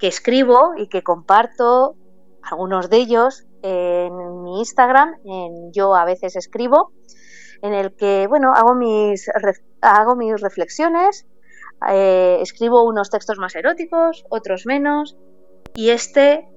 escribo 0.00 0.72
y 0.76 0.88
que 0.88 1.02
comparto 1.02 1.94
algunos 2.42 2.88
de 2.88 2.96
ellos 2.98 3.44
en 3.62 4.42
mi 4.42 4.58
Instagram, 4.60 5.14
en 5.24 5.72
yo 5.72 5.94
a 5.94 6.04
veces 6.04 6.36
escribo, 6.36 6.92
en 7.62 7.74
el 7.74 7.94
que 7.94 8.26
bueno 8.26 8.52
hago 8.54 8.74
mis 8.74 9.30
hago 9.80 10.16
mis 10.16 10.40
reflexiones, 10.40 11.26
eh, 11.88 12.38
escribo 12.40 12.84
unos 12.84 13.10
textos 13.10 13.38
más 13.38 13.54
eróticos, 13.54 14.24
otros 14.28 14.66
menos, 14.66 15.16
y 15.74 15.90
este 15.90 16.48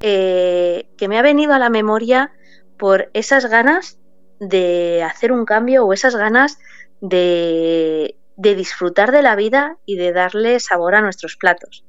eh, 0.00 0.88
que 0.96 1.08
me 1.08 1.18
ha 1.18 1.22
venido 1.22 1.52
a 1.52 1.58
la 1.58 1.70
memoria 1.70 2.32
por 2.78 3.10
esas 3.12 3.46
ganas 3.46 3.98
de 4.38 5.02
hacer 5.02 5.32
un 5.32 5.44
cambio 5.44 5.84
o 5.84 5.92
esas 5.92 6.16
ganas 6.16 6.58
de, 7.00 8.16
de 8.36 8.54
disfrutar 8.54 9.12
de 9.12 9.22
la 9.22 9.36
vida 9.36 9.76
y 9.84 9.96
de 9.96 10.12
darle 10.12 10.60
sabor 10.60 10.94
a 10.94 11.02
nuestros 11.02 11.36
platos. 11.36 11.84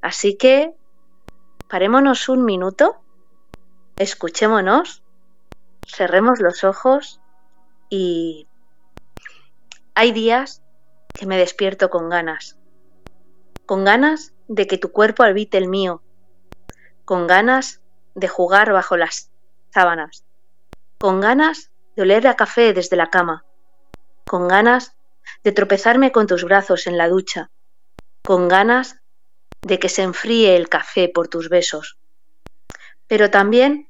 Así 0.00 0.36
que 0.36 0.72
parémonos 1.68 2.28
un 2.28 2.44
minuto, 2.44 3.00
escuchémonos, 3.96 5.02
cerremos 5.84 6.38
los 6.40 6.62
ojos 6.62 7.20
y 7.88 8.46
hay 9.94 10.12
días 10.12 10.62
que 11.14 11.26
me 11.26 11.38
despierto 11.38 11.90
con 11.90 12.08
ganas, 12.08 12.58
con 13.64 13.84
ganas 13.84 14.32
de 14.48 14.66
que 14.66 14.78
tu 14.78 14.92
cuerpo 14.92 15.22
habite 15.22 15.58
el 15.58 15.68
mío, 15.68 16.02
con 17.04 17.26
ganas 17.26 17.80
de 18.14 18.28
jugar 18.28 18.72
bajo 18.72 18.96
las 18.96 19.30
sábanas, 19.72 20.24
con 20.98 21.20
ganas 21.20 21.70
de 21.96 22.02
oler 22.02 22.26
a 22.26 22.36
café 22.36 22.72
desde 22.72 22.96
la 22.96 23.10
cama, 23.10 23.44
con 24.26 24.48
ganas 24.48 24.94
de 25.44 25.52
tropezarme 25.52 26.12
con 26.12 26.26
tus 26.26 26.44
brazos 26.44 26.86
en 26.86 26.98
la 26.98 27.08
ducha, 27.08 27.50
con 28.22 28.48
ganas 28.48 28.96
de 29.62 29.78
que 29.78 29.88
se 29.88 30.02
enfríe 30.02 30.56
el 30.56 30.68
café 30.68 31.08
por 31.08 31.28
tus 31.28 31.48
besos, 31.48 31.98
pero 33.06 33.30
también 33.30 33.88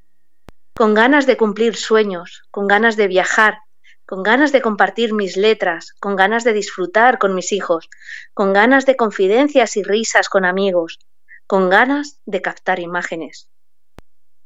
con 0.75 0.95
ganas 0.95 1.27
de 1.27 1.37
cumplir 1.37 1.77
sueños, 1.77 2.45
con 2.51 2.67
ganas 2.67 2.97
de 2.97 3.09
viajar, 3.09 3.61
con 4.07 4.23
ganas 4.23 4.53
de 4.53 4.63
compartir 4.63 5.13
mis 5.13 5.37
letras, 5.37 5.93
con 5.99 6.15
ganas 6.15 6.45
de 6.45 6.53
disfrutar 6.53 7.19
con 7.19 7.35
mis 7.35 7.53
hijos, 7.53 7.91
con 8.35 8.53
ganas 8.53 8.87
de 8.87 8.97
confidencias 8.97 9.77
y 9.77 9.83
risas 9.83 10.29
con 10.29 10.45
amigos, 10.45 11.01
con 11.47 11.69
ganas 11.69 12.21
de 12.25 12.41
captar 12.41 12.79
imágenes. 12.79 13.49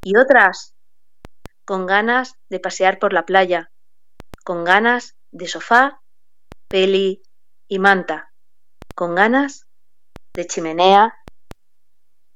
y 0.02 0.16
otras 0.16 0.74
con 1.66 1.86
ganas 1.86 2.36
de 2.48 2.58
pasear 2.58 2.98
por 2.98 3.12
la 3.12 3.26
playa, 3.26 3.70
con 4.44 4.64
ganas 4.64 5.14
de 5.30 5.46
sofá, 5.46 6.00
peli 6.68 7.22
y 7.68 7.78
manta, 7.78 8.32
con 8.94 9.14
ganas 9.14 9.66
de 10.32 10.46
chimenea 10.46 11.14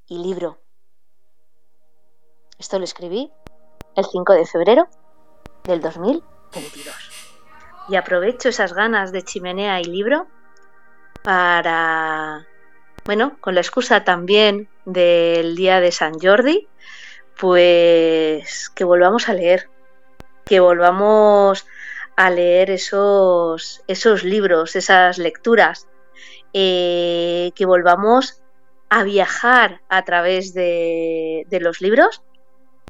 y 0.06 0.18
libro. 0.18 0.60
Esto 2.59 2.78
lo 2.78 2.84
escribí 2.84 3.32
el 3.96 4.05
5 4.05 4.32
de 4.34 4.46
febrero 4.46 4.88
del 5.64 5.80
2022. 5.80 7.03
Y 7.89 7.97
aprovecho 7.97 8.48
esas 8.48 8.73
ganas 8.73 9.12
de 9.12 9.23
chimenea 9.23 9.81
y 9.81 9.85
libro 9.85 10.27
para, 11.23 12.47
bueno, 13.05 13.36
con 13.40 13.55
la 13.55 13.61
excusa 13.61 14.05
también 14.05 14.69
del 14.85 15.56
día 15.56 15.81
de 15.81 15.93
San 15.93 16.19
Jordi, 16.19 16.69
pues 17.39 18.70
que 18.70 18.85
volvamos 18.85 19.28
a 19.28 19.35
leer, 19.35 19.69
que 20.44 20.61
volvamos 20.61 21.66
a 22.16 22.31
leer 22.31 22.70
esos, 22.70 23.82
esos 23.86 24.24
libros, 24.24 24.77
esas 24.77 25.19
lecturas, 25.19 25.89
eh, 26.52 27.52
que 27.55 27.66
volvamos 27.66 28.40
a 28.89 29.02
viajar 29.02 29.81
a 29.89 30.05
través 30.05 30.55
de, 30.55 31.47
de 31.48 31.61
los 31.61 31.81
libros, 31.81 32.23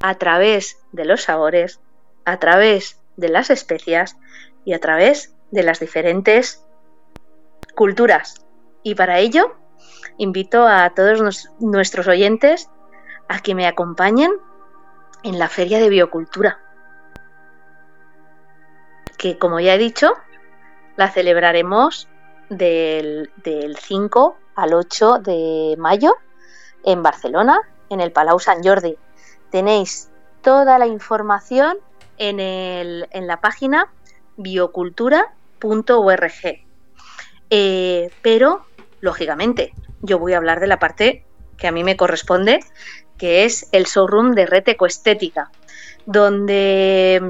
a 0.02 0.16
través 0.16 0.78
de 0.92 1.04
los 1.04 1.22
sabores, 1.22 1.80
a 2.24 2.38
través 2.38 3.00
de 3.16 3.28
las 3.28 3.50
especias 3.50 4.16
y 4.64 4.72
a 4.72 4.80
través 4.80 5.34
de 5.50 5.62
las 5.62 5.80
diferentes 5.80 6.64
culturas. 7.74 8.44
Y 8.82 8.94
para 8.94 9.18
ello, 9.18 9.56
invito 10.18 10.66
a 10.66 10.90
todos 10.90 11.48
nuestros 11.60 12.08
oyentes 12.08 12.70
a 13.28 13.40
que 13.40 13.54
me 13.54 13.66
acompañen 13.66 14.32
en 15.22 15.38
la 15.38 15.48
Feria 15.48 15.78
de 15.78 15.88
Biocultura, 15.88 16.60
que 19.16 19.38
como 19.38 19.58
ya 19.58 19.74
he 19.74 19.78
dicho, 19.78 20.12
la 20.96 21.10
celebraremos 21.10 22.08
del, 22.50 23.30
5 23.80 24.36
al 24.54 24.74
8 24.74 25.18
de 25.20 25.76
mayo 25.78 26.14
en 26.84 27.02
Barcelona, 27.02 27.58
en 27.88 28.00
el 28.00 28.12
Palau 28.12 28.38
Sant 28.38 28.64
Jordi. 28.64 28.98
Tenéis 29.50 30.10
toda 30.42 30.78
la 30.78 30.86
información 30.86 31.78
en, 32.18 32.38
en 32.38 33.26
la 33.26 33.40
página 33.40 33.90
biocultura.org. 34.36 36.64
Eh, 37.50 38.10
pero, 38.22 38.66
lógicamente, 39.00 39.72
yo 40.00 40.18
voy 40.18 40.32
a 40.32 40.38
hablar 40.38 40.60
de 40.60 40.66
la 40.66 40.78
parte 40.78 41.24
que 41.56 41.68
a 41.68 41.72
mí 41.72 41.84
me 41.84 41.96
corresponde, 41.96 42.60
que 43.18 43.44
es 43.44 43.68
el 43.72 43.84
showroom 43.84 44.32
de 44.32 44.46
Red 44.46 44.68
Ecoestética, 44.68 45.50
donde, 46.06 47.22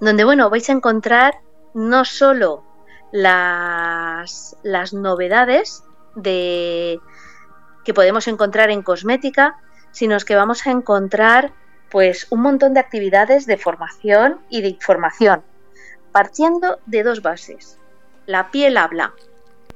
donde 0.00 0.24
bueno, 0.24 0.50
vais 0.50 0.68
a 0.68 0.72
encontrar 0.72 1.38
no 1.74 2.04
solo 2.04 2.64
las, 3.12 4.56
las 4.62 4.92
novedades 4.92 5.84
de, 6.16 7.00
que 7.84 7.94
podemos 7.94 8.26
encontrar 8.26 8.70
en 8.70 8.82
cosmética, 8.82 9.56
sino 9.92 10.18
que 10.18 10.34
vamos 10.34 10.66
a 10.66 10.70
encontrar 10.70 11.52
pues 11.90 12.26
un 12.30 12.40
montón 12.40 12.74
de 12.74 12.80
actividades 12.80 13.46
de 13.46 13.56
formación 13.56 14.40
y 14.48 14.62
de 14.62 14.68
información, 14.68 15.44
partiendo 16.14 16.78
de 16.86 17.02
dos 17.02 17.22
bases. 17.22 17.76
La 18.24 18.52
piel 18.52 18.76
habla 18.76 19.14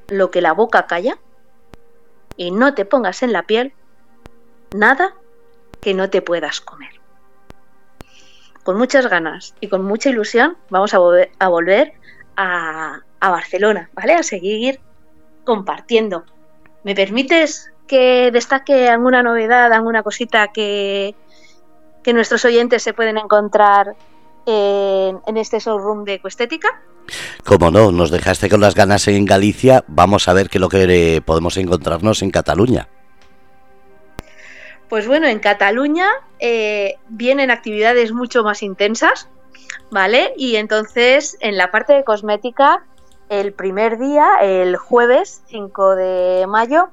lo 0.06 0.30
que 0.30 0.40
la 0.40 0.52
boca 0.52 0.86
calla 0.86 1.18
y 2.36 2.52
no 2.52 2.74
te 2.74 2.84
pongas 2.84 3.24
en 3.24 3.32
la 3.32 3.42
piel 3.42 3.72
nada 4.72 5.14
que 5.80 5.94
no 5.94 6.10
te 6.10 6.22
puedas 6.22 6.60
comer. 6.60 7.00
Con 8.62 8.78
muchas 8.78 9.08
ganas 9.08 9.56
y 9.58 9.66
con 9.66 9.82
mucha 9.82 10.10
ilusión 10.10 10.56
vamos 10.70 10.94
a, 10.94 10.98
volver 10.98 11.94
a, 12.36 13.00
Barcelona, 13.20 13.90
¿vale? 13.94 14.14
A 14.14 14.22
seguir 14.22 14.78
compartiendo. 15.42 16.24
¿Me 16.84 16.94
permites 16.94 17.72
que 17.88 18.30
destaque 18.30 18.88
alguna 18.88 19.24
novedad, 19.24 19.72
alguna 19.72 20.04
cosita 20.04 20.52
que 20.52 21.16
nuestros 22.06 22.44
oyentes 22.44 22.84
se 22.84 22.94
pueden 22.94 23.18
encontrar 23.18 23.96
en, 24.48 25.20
en 25.26 25.36
este 25.36 25.58
showroom 25.58 26.04
de 26.04 26.14
Ecoestética? 26.14 26.80
Como 27.44 27.70
no, 27.70 27.92
nos 27.92 28.10
dejaste 28.10 28.48
con 28.48 28.60
las 28.60 28.74
ganas 28.74 29.08
en 29.08 29.24
Galicia, 29.24 29.84
vamos 29.88 30.28
a 30.28 30.32
ver 30.32 30.48
qué 30.48 30.58
es 30.58 30.60
lo 30.60 30.68
que 30.68 31.22
podemos 31.24 31.56
encontrarnos 31.56 32.22
en 32.22 32.30
Cataluña. 32.30 32.88
Pues 34.88 35.06
bueno, 35.06 35.26
en 35.26 35.38
Cataluña 35.38 36.08
eh, 36.38 36.96
vienen 37.08 37.50
actividades 37.50 38.12
mucho 38.12 38.42
más 38.42 38.62
intensas, 38.62 39.28
¿vale? 39.90 40.32
Y 40.36 40.56
entonces 40.56 41.36
en 41.40 41.58
la 41.58 41.70
parte 41.70 41.92
de 41.92 42.04
cosmética, 42.04 42.84
el 43.28 43.52
primer 43.52 43.98
día, 43.98 44.26
el 44.40 44.76
jueves 44.76 45.42
5 45.48 45.94
de 45.94 46.46
mayo, 46.46 46.88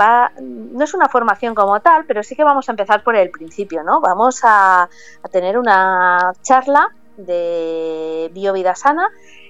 va, 0.00 0.30
no 0.40 0.84
es 0.84 0.94
una 0.94 1.08
formación 1.08 1.56
como 1.56 1.80
tal, 1.80 2.04
pero 2.06 2.22
sí 2.22 2.36
que 2.36 2.44
vamos 2.44 2.68
a 2.68 2.72
empezar 2.72 3.02
por 3.02 3.16
el 3.16 3.30
principio, 3.30 3.82
¿no? 3.82 4.00
Vamos 4.00 4.40
a, 4.44 4.82
a 4.84 5.28
tener 5.28 5.58
una 5.58 6.32
charla 6.42 6.94
de 7.26 8.30
biovida 8.32 8.74
sana 8.74 9.08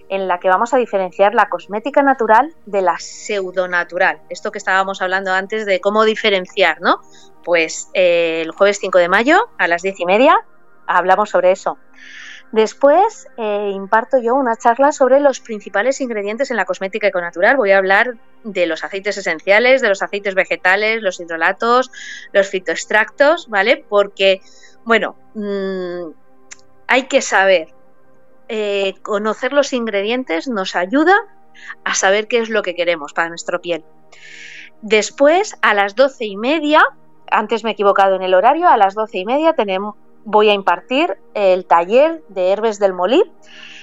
en 0.09 0.27
la 0.27 0.41
que 0.41 0.49
vamos 0.49 0.75
a 0.75 0.77
diferenciar 0.77 1.35
la 1.35 1.49
cosmética 1.49 2.03
natural 2.03 2.53
de 2.67 2.83
la 2.83 2.99
pseudonatural. 2.99 4.21
Esto 4.29 4.51
que 4.51 4.59
estábamos 4.59 5.01
hablando 5.03 5.33
antes 5.33 5.67
de 5.67 5.81
cómo 5.81 6.05
diferenciar, 6.05 6.81
¿no? 6.81 7.01
Pues 7.45 7.89
eh, 7.95 8.43
el 8.45 8.51
jueves 8.51 8.79
5 8.81 8.99
de 8.99 9.09
mayo 9.09 9.49
a 9.57 9.69
las 9.69 9.83
10 9.83 10.01
y 10.01 10.07
media 10.07 10.37
hablamos 10.87 11.31
sobre 11.31 11.53
eso. 11.53 11.79
Después 12.53 13.29
eh, 13.37 13.71
imparto 13.73 14.19
yo 14.19 14.35
una 14.35 14.57
charla 14.57 14.91
sobre 14.91 15.21
los 15.21 15.39
principales 15.39 16.01
ingredientes 16.01 16.51
en 16.51 16.57
la 16.57 16.65
cosmética 16.65 17.07
econatural. 17.07 17.57
Voy 17.57 17.71
a 17.71 17.79
hablar 17.79 18.17
de 18.43 18.67
los 18.67 18.83
aceites 18.83 19.17
esenciales, 19.17 19.81
de 19.81 19.89
los 19.89 20.03
aceites 20.03 20.35
vegetales, 20.35 21.03
los 21.03 21.21
hidrolatos, 21.21 21.93
los 22.33 22.49
fitoextractos, 22.49 23.49
¿vale? 23.49 23.85
Porque, 23.89 24.41
bueno, 24.85 25.15
mmm, 25.35 26.11
hay 26.91 27.05
que 27.05 27.23
saber 27.23 27.69
eh, 28.49 28.95
conocer 29.03 29.53
los 29.53 29.73
ingredientes 29.73 30.49
nos 30.49 30.75
ayuda 30.75 31.15
a 31.85 31.95
saber 31.95 32.27
qué 32.27 32.41
es 32.41 32.51
lo 32.51 32.63
que 32.63 32.75
queremos 32.75 33.13
para 33.13 33.29
nuestra 33.29 33.61
piel. 33.61 33.85
Después, 34.83 35.57
a 35.63 35.73
las 35.73 35.95
doce 35.95 36.25
y 36.25 36.37
media, 36.37 36.83
antes 37.31 37.63
me 37.63 37.71
he 37.71 37.73
equivocado 37.75 38.17
en 38.17 38.23
el 38.23 38.35
horario, 38.35 38.69
a 38.69 38.77
las 38.77 38.95
doce 38.95 39.19
y 39.19 39.25
media 39.25 39.53
tenemos, 39.53 39.95
voy 40.25 40.49
a 40.49 40.53
impartir 40.53 41.17
el 41.35 41.65
taller 41.65 42.25
de 42.29 42.51
Herbes 42.51 42.81
del 42.81 42.93
Molí, 42.93 43.23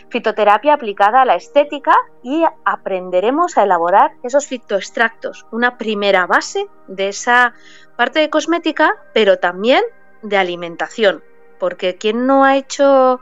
fitoterapia 0.09 0.73
aplicada 0.73 1.21
a 1.21 1.25
la 1.25 1.35
estética 1.35 1.95
y 2.23 2.43
aprenderemos 2.65 3.57
a 3.57 3.63
elaborar 3.63 4.15
esos 4.21 4.47
fitoextractos, 4.47 5.45
una 5.51 5.77
primera 5.77 6.27
base 6.27 6.67
de 6.87 7.07
esa 7.07 7.53
parte 7.95 8.19
de 8.19 8.29
cosmética, 8.29 8.97
pero 9.13 9.39
también 9.39 9.81
de 10.23 10.35
alimentación, 10.35 11.23
porque 11.59 11.95
quien 11.95 12.25
no 12.25 12.43
ha 12.43 12.57
hecho 12.57 13.21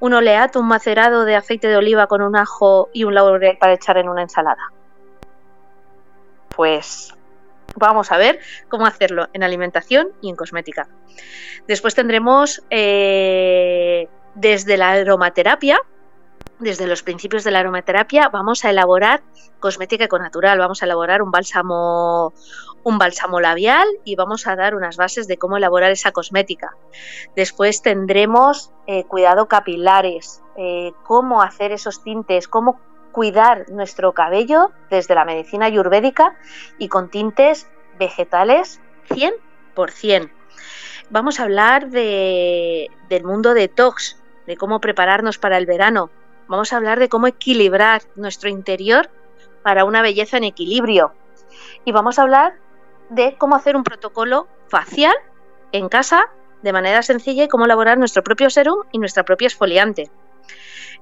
un 0.00 0.12
oleato, 0.12 0.60
un 0.60 0.68
macerado 0.68 1.24
de 1.24 1.36
aceite 1.36 1.68
de 1.68 1.76
oliva 1.76 2.06
con 2.06 2.22
un 2.22 2.36
ajo 2.36 2.90
y 2.92 3.04
un 3.04 3.14
laurel 3.14 3.56
para 3.58 3.74
echar 3.74 3.96
en 3.96 4.08
una 4.08 4.22
ensalada? 4.22 4.72
Pues 6.54 7.14
vamos 7.76 8.12
a 8.12 8.18
ver 8.18 8.38
cómo 8.68 8.86
hacerlo 8.86 9.28
en 9.32 9.42
alimentación 9.42 10.08
y 10.20 10.30
en 10.30 10.36
cosmética. 10.36 10.88
Después 11.66 11.94
tendremos 11.94 12.62
eh, 12.70 14.08
desde 14.34 14.76
la 14.76 14.90
aromaterapia, 14.90 15.80
desde 16.58 16.86
los 16.86 17.02
principios 17.02 17.44
de 17.44 17.50
la 17.50 17.60
aromaterapia, 17.60 18.28
vamos 18.28 18.64
a 18.64 18.70
elaborar 18.70 19.22
cosmética 19.58 20.08
con 20.08 20.22
natural, 20.22 20.58
vamos 20.58 20.82
a 20.82 20.86
elaborar 20.86 21.22
un 21.22 21.30
bálsamo, 21.30 22.32
un 22.84 22.98
bálsamo 22.98 23.40
labial 23.40 23.88
y 24.04 24.14
vamos 24.14 24.46
a 24.46 24.54
dar 24.54 24.74
unas 24.74 24.96
bases 24.96 25.26
de 25.26 25.38
cómo 25.38 25.56
elaborar 25.56 25.90
esa 25.90 26.12
cosmética. 26.12 26.76
Después 27.34 27.82
tendremos 27.82 28.70
eh, 28.86 29.04
cuidado 29.04 29.46
capilares, 29.46 30.42
eh, 30.56 30.92
cómo 31.02 31.42
hacer 31.42 31.72
esos 31.72 32.04
tintes, 32.04 32.46
cómo 32.46 32.78
cuidar 33.10 33.70
nuestro 33.70 34.12
cabello 34.12 34.70
desde 34.90 35.14
la 35.14 35.24
medicina 35.24 35.66
ayurvédica 35.66 36.36
y 36.78 36.88
con 36.88 37.10
tintes 37.10 37.66
vegetales 37.98 38.80
100%. 39.08 40.30
Vamos 41.10 41.40
a 41.40 41.44
hablar 41.44 41.90
de, 41.90 42.90
del 43.08 43.24
mundo 43.24 43.54
detox, 43.54 44.18
de 44.46 44.56
cómo 44.56 44.80
prepararnos 44.80 45.38
para 45.38 45.58
el 45.58 45.66
verano. 45.66 46.10
Vamos 46.48 46.72
a 46.72 46.76
hablar 46.76 46.98
de 46.98 47.08
cómo 47.08 47.26
equilibrar 47.26 48.02
nuestro 48.16 48.48
interior 48.48 49.10
para 49.62 49.84
una 49.84 50.02
belleza 50.02 50.36
en 50.36 50.44
equilibrio. 50.44 51.14
Y 51.84 51.92
vamos 51.92 52.18
a 52.18 52.22
hablar 52.22 52.54
de 53.14 53.36
cómo 53.38 53.56
hacer 53.56 53.76
un 53.76 53.84
protocolo 53.84 54.48
facial 54.68 55.14
en 55.72 55.88
casa 55.88 56.26
de 56.62 56.72
manera 56.72 57.02
sencilla 57.02 57.44
y 57.44 57.48
cómo 57.48 57.66
elaborar 57.66 57.98
nuestro 57.98 58.22
propio 58.24 58.50
serum 58.50 58.84
y 58.90 58.98
nuestra 58.98 59.24
propia 59.24 59.46
esfoliante. 59.46 60.10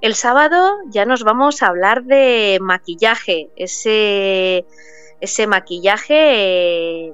El 0.01 0.15
sábado 0.15 0.79
ya 0.87 1.05
nos 1.05 1.23
vamos 1.23 1.63
a 1.63 1.69
hablar 1.69 2.03
de 2.03 2.59
maquillaje, 2.61 3.51
ese, 3.57 4.67
ese 5.21 5.47
maquillaje 5.47 7.13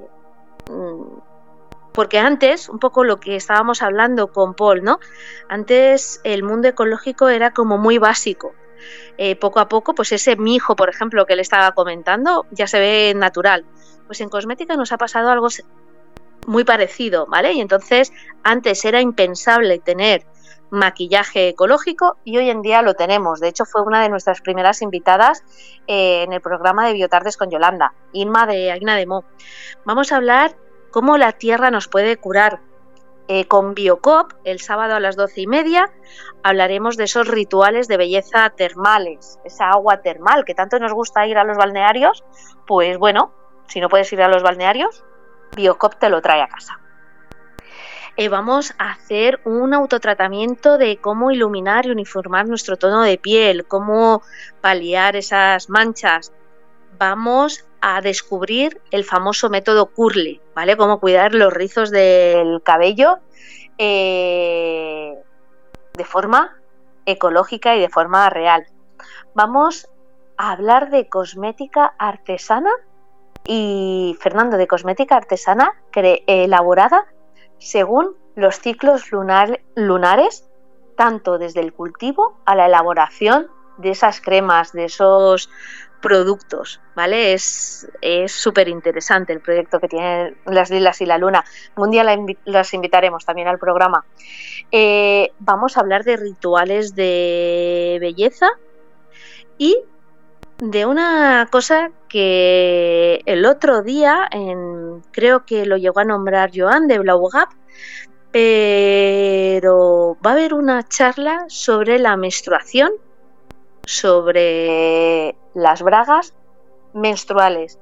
Porque 1.93 2.19
antes, 2.19 2.69
un 2.69 2.79
poco 2.79 3.05
lo 3.05 3.20
que 3.20 3.37
estábamos 3.37 3.83
hablando 3.83 4.33
con 4.33 4.55
Paul, 4.55 4.83
¿no? 4.83 5.01
Antes 5.49 6.20
el 6.25 6.43
mundo 6.43 6.69
ecológico 6.69 7.29
era 7.29 7.53
como 7.53 7.77
muy 7.77 7.99
básico. 7.99 8.55
Eh, 9.19 9.37
poco 9.37 9.61
a 9.61 9.69
poco, 9.69 9.95
pues 9.95 10.12
ese 10.12 10.37
mijo, 10.37 10.77
por 10.77 10.89
ejemplo, 10.89 11.27
que 11.27 11.37
le 11.37 11.43
estaba 11.43 11.73
comentando, 11.73 12.47
ya 12.53 12.66
se 12.66 12.79
ve 12.79 13.12
natural. 13.16 13.65
Pues 14.09 14.20
en 14.20 14.28
cosmética 14.28 14.74
nos 14.74 14.90
ha 14.90 14.98
pasado 14.98 15.30
algo 15.30 15.47
muy 16.48 16.64
parecido, 16.64 17.26
¿vale? 17.26 17.52
Y 17.52 17.60
entonces 17.60 18.12
antes 18.43 18.85
era 18.85 19.01
impensable 19.01 19.78
tener 19.78 20.24
maquillaje 20.70 21.48
ecológico 21.48 22.16
y 22.24 22.39
hoy 22.39 22.51
en 22.51 22.62
día 22.62 22.82
lo 22.82 22.94
tenemos. 22.94 23.40
De 23.40 23.48
hecho, 23.48 23.64
fue 23.64 23.82
una 23.82 24.02
de 24.02 24.09
nuestras 24.09 24.40
primeras 24.40 24.82
invitadas 24.82 25.44
eh, 25.86 26.22
en 26.22 26.32
el 26.32 26.40
programa 26.40 26.86
de 26.86 26.94
Biotardes 26.94 27.36
con 27.36 27.51
Yolanda, 27.51 27.93
Inma 28.12 28.47
de 28.47 28.72
Aina 28.72 28.97
de 28.97 29.06
Mo. 29.06 29.24
Vamos 29.85 30.10
a 30.10 30.16
hablar 30.16 30.56
cómo 30.90 31.18
la 31.18 31.32
tierra 31.32 31.70
nos 31.70 31.86
puede 31.89 32.16
curar. 32.16 32.60
Eh, 33.30 33.47
con 33.47 33.74
Biocop, 33.74 34.32
el 34.44 34.59
sábado 34.59 34.94
a 34.94 35.01
las 35.01 35.14
doce 35.14 35.43
y 35.43 35.47
media, 35.47 35.90
hablaremos 36.43 36.97
de 36.97 37.05
esos 37.05 37.28
rituales 37.28 37.86
de 37.86 37.98
belleza 37.98 38.48
termales, 38.48 39.39
esa 39.44 39.68
agua 39.68 40.01
termal 40.01 40.47
que 40.47 40.55
tanto 40.55 40.78
nos 40.78 40.94
gusta 40.94 41.26
ir 41.26 41.36
a 41.36 41.44
los 41.44 41.59
balnearios. 41.59 42.24
Pues 42.66 42.97
bueno, 42.97 43.35
si 43.69 43.81
no 43.81 43.89
puedes 43.89 44.12
ir 44.12 44.23
a 44.23 44.28
los 44.28 44.43
balnearios, 44.43 45.05
Biocop 45.55 45.97
te 45.97 46.09
lo 46.09 46.20
trae 46.20 46.43
a 46.43 46.49
casa. 46.49 46.78
Eh, 48.16 48.28
vamos 48.28 48.74
a 48.78 48.90
hacer 48.90 49.40
un 49.45 49.73
autotratamiento 49.73 50.77
de 50.77 50.97
cómo 50.97 51.31
iluminar 51.31 51.86
y 51.86 51.90
uniformar 51.90 52.49
nuestro 52.49 52.77
tono 52.77 53.03
de 53.03 53.16
piel, 53.16 53.65
cómo 53.66 54.23
paliar 54.61 55.15
esas 55.15 55.70
manchas. 55.70 56.32
Vamos 56.99 57.65
a 57.81 58.01
descubrir 58.01 58.81
el 58.90 59.05
famoso 59.05 59.51
método 59.51 59.86
Curly, 59.86 60.40
¿vale? 60.53 60.77
Cómo 60.77 60.99
cuidar 60.99 61.32
los 61.32 61.53
rizos 61.53 61.93
del 61.93 62.61
cabello 62.65 63.20
eh, 63.78 65.15
de 65.95 66.05
forma 66.05 66.57
ecológica 67.07 67.77
y 67.77 67.81
de 67.81 67.89
forma 67.89 68.28
real. 68.31 68.66
Vamos 69.35 69.89
a 70.36 70.51
hablar 70.51 70.90
de 70.90 71.09
cosmética 71.09 71.95
artesana 71.99 72.70
y 73.49 74.15
Fernando 74.20 74.59
de 74.59 74.66
cosmética 74.66 75.16
artesana 75.16 75.73
elaborada 76.27 77.07
según 77.59 78.15
los 78.37 78.61
ciclos 78.61 79.11
lunares, 79.75 80.49
tanto 80.97 81.39
desde 81.39 81.61
el 81.61 81.73
cultivo 81.73 82.39
a 82.45 82.55
la 82.55 82.66
elaboración 82.66 83.49
de 83.79 83.91
esas 83.91 84.20
cremas, 84.20 84.73
de 84.73 84.85
esos 84.85 85.49
productos, 86.03 86.81
¿vale? 86.95 87.33
Es 87.33 87.89
súper 88.27 88.69
interesante 88.69 89.33
el 89.33 89.41
proyecto 89.41 89.81
que 89.81 89.89
tienen 89.89 90.37
las 90.45 90.69
Lilas 90.70 91.01
y 91.01 91.07
la 91.07 91.16
Luna. 91.16 91.43
Un 91.75 91.91
día 91.91 92.05
las 92.45 92.75
invitaremos 92.75 93.25
también 93.25 93.49
al 93.49 93.59
programa. 93.59 94.05
Eh, 94.70 95.33
vamos 95.39 95.77
a 95.77 95.81
hablar 95.81 96.05
de 96.05 96.19
rituales 96.19 96.95
de 96.95 97.97
belleza 97.99 98.49
y 99.57 99.79
de 100.59 100.86
una 100.86 101.47
cosa 101.51 101.90
que 102.09 103.22
el 103.26 103.47
otro 103.47 103.82
día, 103.82 104.28
creo 105.12 105.47
que 105.47 105.66
lo 105.66 105.76
llegó 105.76 106.01
a 106.01 106.05
nombrar 106.05 106.51
Joan 106.55 106.89
de 106.89 106.98
Blau 106.98 107.28
Gap, 107.28 107.48
pero 108.32 110.16
va 110.24 110.30
a 110.30 110.32
haber 110.35 110.55
una 110.55 110.86
charla 110.86 111.44
sobre 111.48 111.98
la 111.98 112.16
menstruación, 112.16 112.90
sobre 113.85 115.36
las 115.55 115.82
bragas 115.82 116.35
menstruales, 116.93 117.78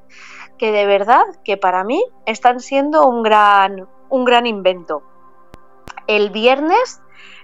que 0.58 0.70
de 0.70 0.86
verdad 0.86 1.24
que 1.44 1.56
para 1.56 1.82
mí 1.82 2.02
están 2.26 2.60
siendo 2.60 3.06
un 3.08 3.22
gran, 3.22 3.88
un 4.10 4.24
gran 4.24 4.46
invento. 4.46 5.02
El 6.06 6.30
viernes 6.30 7.00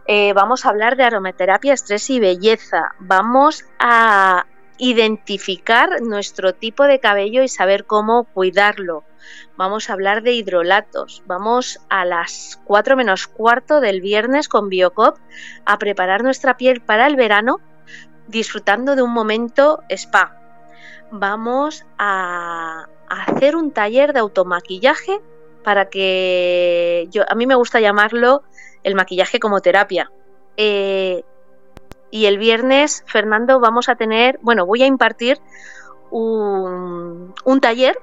eh, 0.06 0.32
vamos 0.34 0.66
a 0.66 0.68
hablar 0.68 0.96
de 0.96 1.04
aromaterapia, 1.04 1.72
estrés 1.72 2.10
y 2.10 2.20
belleza. 2.20 2.94
Vamos 2.98 3.64
a 3.78 4.46
identificar 4.78 6.00
nuestro 6.02 6.54
tipo 6.54 6.84
de 6.84 7.00
cabello 7.00 7.42
y 7.42 7.48
saber 7.48 7.84
cómo 7.84 8.24
cuidarlo. 8.24 9.04
Vamos 9.56 9.88
a 9.88 9.92
hablar 9.92 10.22
de 10.22 10.32
hidrolatos. 10.32 11.22
Vamos 11.26 11.80
a 11.88 12.04
las 12.04 12.60
4 12.64 12.96
menos 12.96 13.26
cuarto 13.26 13.80
del 13.80 14.00
viernes 14.00 14.48
con 14.48 14.68
Biocop 14.68 15.18
a 15.64 15.78
preparar 15.78 16.22
nuestra 16.22 16.56
piel 16.56 16.80
para 16.80 17.06
el 17.06 17.16
verano 17.16 17.60
disfrutando 18.28 18.96
de 18.96 19.02
un 19.02 19.12
momento 19.12 19.82
spa. 19.88 20.38
Vamos 21.10 21.84
a 21.98 22.88
hacer 23.08 23.56
un 23.56 23.72
taller 23.72 24.12
de 24.12 24.20
automaquillaje 24.20 25.20
para 25.62 25.88
que 25.90 27.08
yo 27.10 27.24
a 27.28 27.34
mí 27.34 27.46
me 27.46 27.54
gusta 27.54 27.80
llamarlo 27.80 28.42
el 28.82 28.94
maquillaje 28.94 29.38
como 29.38 29.60
terapia. 29.60 30.10
Eh, 30.56 31.22
y 32.12 32.26
el 32.26 32.36
viernes, 32.36 33.02
Fernando, 33.06 33.58
vamos 33.58 33.88
a 33.88 33.96
tener, 33.96 34.38
bueno, 34.42 34.66
voy 34.66 34.82
a 34.82 34.86
impartir 34.86 35.40
un, 36.10 37.32
taller 37.62 37.98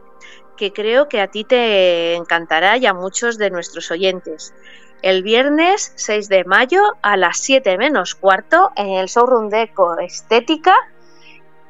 que 0.57 0.73
creo 0.73 1.07
que 1.07 1.22
a 1.22 1.27
ti 1.27 1.44
te 1.44 2.15
encantará 2.15 2.77
y 2.77 2.88
a 2.88 2.94
muchos 2.95 3.38
de 3.38 3.52
nuestros 3.52 3.91
oyentes. 3.91 4.56
El 5.03 5.22
viernes 5.22 5.94
6 5.95 6.27
de 6.27 6.44
mayo 6.44 6.81
a 7.03 7.18
las 7.18 7.38
7 7.38 7.77
menos 7.77 8.15
cuarto 8.15 8.72
en 8.76 8.90
el 8.90 9.06
showroom 9.06 9.49
de 9.49 9.61
Ecoestética 9.61 10.76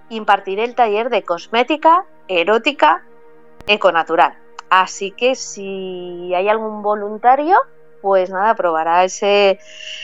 impartiré 0.08 0.64
el 0.64 0.76
taller 0.76 1.10
de 1.10 1.24
cosmética 1.24 2.06
erótica 2.30 3.04
econatural. 3.68 4.38
Así 4.70 5.12
que 5.12 5.36
si 5.36 6.34
hay 6.34 6.48
algún 6.48 6.84
voluntario, 6.84 7.58
pues 8.02 8.30
nada, 8.30 8.56
probará 8.56 9.04
ese, 9.04 9.60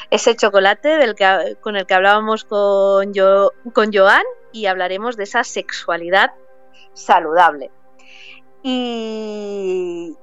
ese 0.09 0.35
chocolate 0.35 1.15
con 1.61 1.75
el 1.75 1.85
que 1.85 1.93
hablábamos 1.93 2.43
con, 2.43 3.13
con 3.73 3.93
Joan 3.93 4.23
y 4.51 4.65
hablaremos 4.65 5.17
de 5.17 5.23
esa 5.23 5.43
sexualidad 5.43 6.31
saludable. 6.93 7.71
Y, 8.63 10.15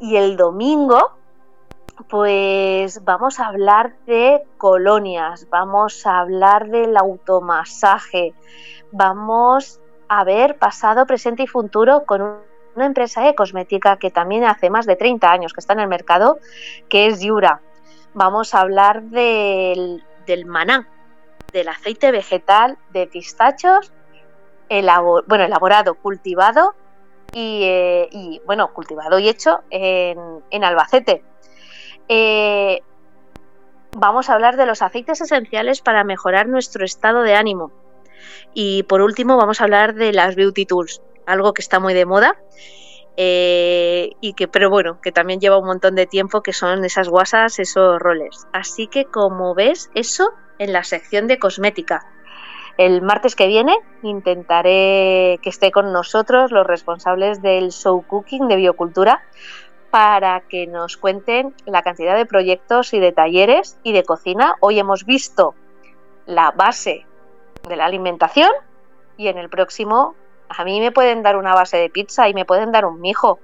y 0.00 0.16
el 0.16 0.36
domingo, 0.36 1.12
pues 2.08 3.04
vamos 3.04 3.38
a 3.38 3.46
hablar 3.46 3.94
de 4.06 4.42
colonias, 4.56 5.48
vamos 5.50 6.06
a 6.06 6.18
hablar 6.18 6.68
del 6.68 6.96
automasaje, 6.96 8.34
vamos 8.90 9.80
a 10.08 10.24
ver 10.24 10.58
pasado, 10.58 11.06
presente 11.06 11.44
y 11.44 11.46
futuro 11.46 12.04
con 12.04 12.22
un 12.22 12.53
una 12.76 12.86
empresa 12.86 13.22
de 13.22 13.34
cosmética 13.34 13.96
que 13.98 14.10
también 14.10 14.44
hace 14.44 14.70
más 14.70 14.86
de 14.86 14.96
30 14.96 15.30
años 15.30 15.52
que 15.52 15.60
está 15.60 15.72
en 15.72 15.80
el 15.80 15.88
mercado, 15.88 16.38
que 16.88 17.06
es 17.06 17.20
Yura. 17.20 17.60
Vamos 18.14 18.54
a 18.54 18.60
hablar 18.60 19.02
del, 19.02 20.02
maná, 20.46 20.88
del 21.52 21.68
aceite 21.68 22.10
vegetal 22.10 22.78
de 22.92 23.06
pistachos, 23.06 23.92
bueno, 24.68 25.44
elaborado, 25.44 25.94
cultivado 25.94 26.74
eh, 27.32 28.08
y, 28.12 28.40
bueno, 28.46 28.72
cultivado 28.72 29.18
y 29.18 29.28
hecho 29.28 29.60
en, 29.70 30.64
Albacete. 30.64 31.22
Eh, 32.08 32.82
vamos 33.96 34.28
a 34.28 34.34
hablar 34.34 34.56
de 34.56 34.66
los 34.66 34.82
aceites 34.82 35.20
esenciales 35.20 35.80
para 35.80 36.04
mejorar 36.04 36.48
nuestro 36.48 36.84
estado 36.84 37.22
de 37.22 37.34
ánimo. 37.34 37.72
Y 38.52 38.84
por 38.84 39.00
último, 39.00 39.36
vamos 39.36 39.60
a 39.60 39.64
hablar 39.64 39.94
de 39.94 40.12
las 40.12 40.36
beauty 40.36 40.66
tools, 40.66 41.02
algo 41.26 41.54
que 41.54 41.62
está 41.62 41.80
muy 41.80 41.94
de 41.94 42.06
moda. 42.06 42.36
Eh, 43.16 44.10
y 44.20 44.32
que, 44.32 44.48
pero 44.48 44.70
bueno, 44.70 45.00
que 45.00 45.12
también 45.12 45.40
lleva 45.40 45.58
un 45.58 45.66
montón 45.66 45.94
de 45.94 46.06
tiempo, 46.06 46.42
que 46.42 46.52
son 46.52 46.84
esas 46.84 47.08
guasas, 47.08 47.58
esos 47.58 48.00
roles. 48.00 48.46
Así 48.52 48.88
que 48.88 49.04
como 49.04 49.54
ves, 49.54 49.90
eso 49.94 50.32
en 50.58 50.72
la 50.72 50.84
sección 50.84 51.26
de 51.26 51.38
cosmética. 51.38 52.06
El 52.76 53.02
martes 53.02 53.36
que 53.36 53.46
viene 53.46 53.76
intentaré 54.02 55.38
que 55.42 55.48
esté 55.48 55.70
con 55.70 55.92
nosotros 55.92 56.50
los 56.50 56.66
responsables 56.66 57.40
del 57.40 57.70
show 57.70 58.04
cooking 58.04 58.48
de 58.48 58.56
biocultura 58.56 59.22
para 59.90 60.40
que 60.40 60.66
nos 60.66 60.96
cuenten 60.96 61.54
la 61.66 61.82
cantidad 61.82 62.16
de 62.16 62.26
proyectos 62.26 62.92
y 62.94 62.98
de 62.98 63.12
talleres 63.12 63.78
y 63.84 63.92
de 63.92 64.02
cocina. 64.02 64.56
Hoy 64.58 64.80
hemos 64.80 65.04
visto 65.04 65.54
la 66.26 66.50
base 66.50 67.06
de 67.68 67.76
la 67.76 67.84
alimentación 67.84 68.50
y 69.16 69.28
en 69.28 69.38
el 69.38 69.48
próximo 69.48 70.16
a 70.48 70.64
mí 70.64 70.80
me 70.80 70.92
pueden 70.92 71.22
dar 71.22 71.36
una 71.36 71.54
base 71.54 71.76
de 71.76 71.90
pizza 71.90 72.28
y 72.28 72.34
me 72.34 72.44
pueden 72.44 72.72
dar 72.72 72.84
un 72.84 73.00
mijo, 73.00 73.40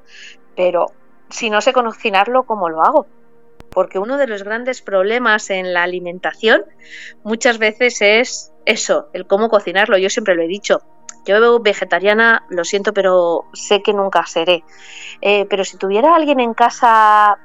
pero 0.56 0.86
si 1.30 1.50
no 1.50 1.60
sé 1.60 1.72
cocinarlo, 1.72 2.44
¿cómo 2.44 2.68
lo 2.68 2.82
hago? 2.82 3.06
Porque 3.72 3.98
uno 3.98 4.16
de 4.16 4.26
los 4.26 4.42
grandes 4.42 4.82
problemas 4.82 5.50
en 5.50 5.72
la 5.72 5.84
alimentación 5.84 6.64
muchas 7.22 7.58
veces 7.58 8.02
es 8.02 8.52
eso, 8.66 9.08
el 9.12 9.26
cómo 9.26 9.48
cocinarlo. 9.48 9.96
Yo 9.96 10.10
siempre 10.10 10.34
lo 10.34 10.42
he 10.42 10.48
dicho. 10.48 10.82
Yo 11.24 11.40
veo 11.40 11.60
vegetariana, 11.60 12.44
lo 12.48 12.64
siento, 12.64 12.92
pero 12.92 13.44
sé 13.52 13.82
que 13.82 13.92
nunca 13.92 14.24
seré. 14.26 14.64
Eh, 15.20 15.46
pero 15.48 15.64
si 15.64 15.76
tuviera 15.76 16.16
alguien 16.16 16.40
en 16.40 16.54
casa 16.54 17.38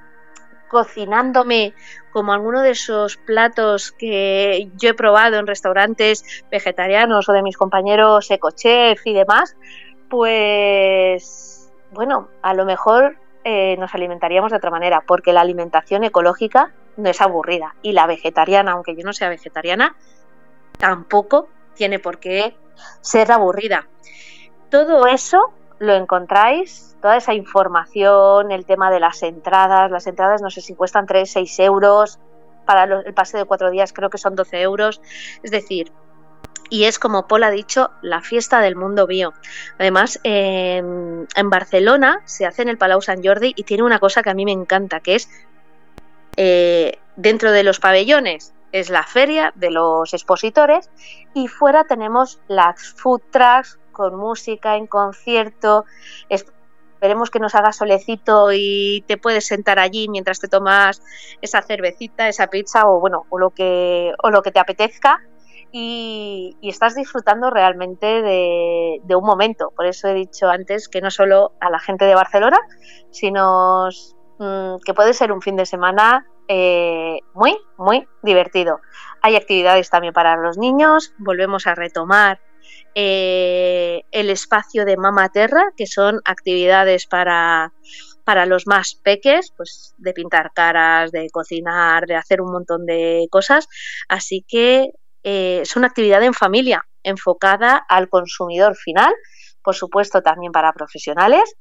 cocinándome 0.69 1.73
como 2.15 2.31
alguno 2.31 2.61
de 2.61 2.69
esos 2.69 3.17
platos 3.17 3.91
que 3.91 4.69
yo 4.77 4.91
he 4.91 4.93
probado 4.93 5.37
en 5.37 5.45
restaurantes 5.45 6.23
vegetarianos 6.49 7.27
o 7.27 7.33
de 7.33 7.41
mis 7.41 7.57
compañeros 7.57 8.31
ecochef 8.31 9.05
y 9.05 9.13
demás, 9.13 9.57
pues 10.09 11.69
bueno, 11.91 12.29
a 12.41 12.53
lo 12.53 12.63
mejor 12.63 13.17
eh, 13.43 13.75
nos 13.79 13.93
alimentaríamos 13.93 14.51
de 14.51 14.55
otra 14.55 14.71
manera, 14.71 15.03
porque 15.05 15.33
la 15.33 15.41
alimentación 15.41 16.05
ecológica 16.05 16.71
no 16.95 17.09
es 17.09 17.19
aburrida 17.19 17.75
y 17.81 17.91
la 17.91 18.07
vegetariana, 18.07 18.71
aunque 18.71 18.95
yo 18.95 19.03
no 19.03 19.11
sea 19.11 19.27
vegetariana, 19.27 19.97
tampoco 20.77 21.49
tiene 21.73 21.99
por 21.99 22.19
qué 22.19 22.55
ser 23.01 23.29
aburrida. 23.29 23.89
Todo 24.69 25.05
eso 25.07 25.51
lo 25.79 25.93
encontráis, 25.93 26.94
toda 27.05 27.17
esa 27.17 27.35
información, 27.35 28.51
el 28.51 28.65
tema 28.65 28.89
de 28.89 28.99
las 28.99 29.21
entradas, 29.21 29.91
las 29.91 30.07
entradas 30.07 30.41
no 30.41 30.49
sé 30.49 30.61
si 30.61 30.73
cuestan 30.73 31.05
3, 31.05 31.29
6 31.29 31.59
euros, 31.59 32.17
para 32.65 32.85
el 32.85 33.13
paseo 33.13 33.41
de 33.41 33.45
cuatro 33.45 33.69
días 33.69 33.93
creo 33.93 34.09
que 34.09 34.17
son 34.17 34.35
12 34.35 34.59
euros, 34.63 35.01
es 35.43 35.51
decir, 35.51 35.91
y 36.71 36.85
es 36.85 36.97
como 36.97 37.27
Paul 37.27 37.43
ha 37.43 37.51
dicho, 37.51 37.91
la 38.01 38.21
fiesta 38.21 38.59
del 38.59 38.75
mundo 38.75 39.05
bio. 39.05 39.35
Además, 39.77 40.19
en 40.23 41.27
Barcelona 41.43 42.23
se 42.25 42.47
hace 42.47 42.63
en 42.63 42.69
el 42.69 42.79
Palau 42.79 43.03
Sant 43.03 43.23
Jordi 43.23 43.53
y 43.55 43.65
tiene 43.65 43.83
una 43.83 43.99
cosa 43.99 44.23
que 44.23 44.31
a 44.31 44.33
mí 44.33 44.43
me 44.43 44.51
encanta, 44.51 44.99
que 44.99 45.13
es 45.13 45.29
eh, 46.37 46.97
dentro 47.17 47.51
de 47.51 47.61
los 47.61 47.79
pabellones 47.79 48.55
es 48.71 48.89
la 48.89 49.03
feria 49.03 49.53
de 49.55 49.69
los 49.69 50.11
expositores 50.15 50.89
y 51.35 51.49
fuera 51.49 51.83
tenemos 51.83 52.41
las 52.47 52.93
food 52.93 53.21
trucks 53.29 53.77
con 53.95 54.15
música 54.15 54.75
en 54.75 54.85
concierto. 54.85 55.85
Esperemos 56.95 57.29
que 57.29 57.39
nos 57.39 57.53
haga 57.55 57.71
solecito 57.71 58.51
y 58.51 59.03
te 59.07 59.17
puedes 59.17 59.45
sentar 59.45 59.79
allí 59.79 60.07
mientras 60.09 60.39
te 60.39 60.47
tomas 60.47 61.01
esa 61.41 61.61
cervecita, 61.61 62.27
esa 62.27 62.47
pizza 62.47 62.87
o 62.89 62.99
bueno, 62.99 63.25
o 63.29 63.37
lo 63.37 63.51
que 63.51 64.13
o 64.23 64.29
lo 64.31 64.41
que 64.41 64.51
te 64.51 64.59
apetezca 64.59 65.21
y, 65.77 66.57
estás 66.61 66.95
disfrutando 66.95 67.49
realmente 67.49 68.21
de, 68.21 69.15
un 69.15 69.25
momento. 69.25 69.73
Por 69.75 69.85
eso 69.85 70.07
he 70.07 70.13
dicho 70.13 70.49
antes 70.49 70.87
que 70.87 71.01
no 71.01 71.11
solo 71.11 71.51
a 71.59 71.69
la 71.69 71.79
gente 71.79 72.05
de 72.05 72.15
Barcelona, 72.15 72.57
sino 73.11 73.89
mm, 74.39 74.77
que 74.85 74.93
puede 74.93 75.13
ser 75.13 75.33
un 75.33 75.41
fin 75.41 75.57
de 75.57 75.65
semana 75.65 76.25
eh, 76.47 77.19
muy, 77.33 77.57
muy 77.77 78.07
divertido. 78.23 78.79
Hay 79.21 79.35
actividades 79.35 79.89
también 79.89 80.13
para 80.13 80.37
los 80.37 80.57
niños, 80.57 81.13
volvemos 81.17 81.67
a 81.67 81.75
retomar 81.75 82.39
eh, 82.93 84.01
el 84.11 84.29
espacio 84.29 84.85
de 84.85 84.97
Mama 84.97 85.29
Terra, 85.29 85.71
que 85.75 85.87
son 85.87 86.21
actividades 86.25 87.07
para, 87.07 87.73
para 88.23 88.45
los 88.45 88.67
más 88.67 88.95
peques, 88.95 89.51
pues 89.55 89.93
de 89.97 90.13
pintar 90.13 90.51
caras, 90.53 91.11
de 91.11 91.29
cocinar, 91.29 92.05
de 92.05 92.15
hacer 92.15 92.41
un 92.41 92.51
montón 92.51 92.85
de 92.85 93.27
cosas. 93.29 93.67
Así 94.09 94.45
que 94.47 94.91
eh, 95.23 95.59
es 95.61 95.75
una 95.75 95.87
actividad 95.87 96.23
en 96.23 96.33
familia, 96.33 96.85
enfocada 97.03 97.77
al 97.89 98.09
consumidor 98.09 98.75
final, 98.75 99.13
por 99.63 99.75
supuesto 99.75 100.21
también 100.21 100.51
para 100.51 100.73
profesionales, 100.73 101.55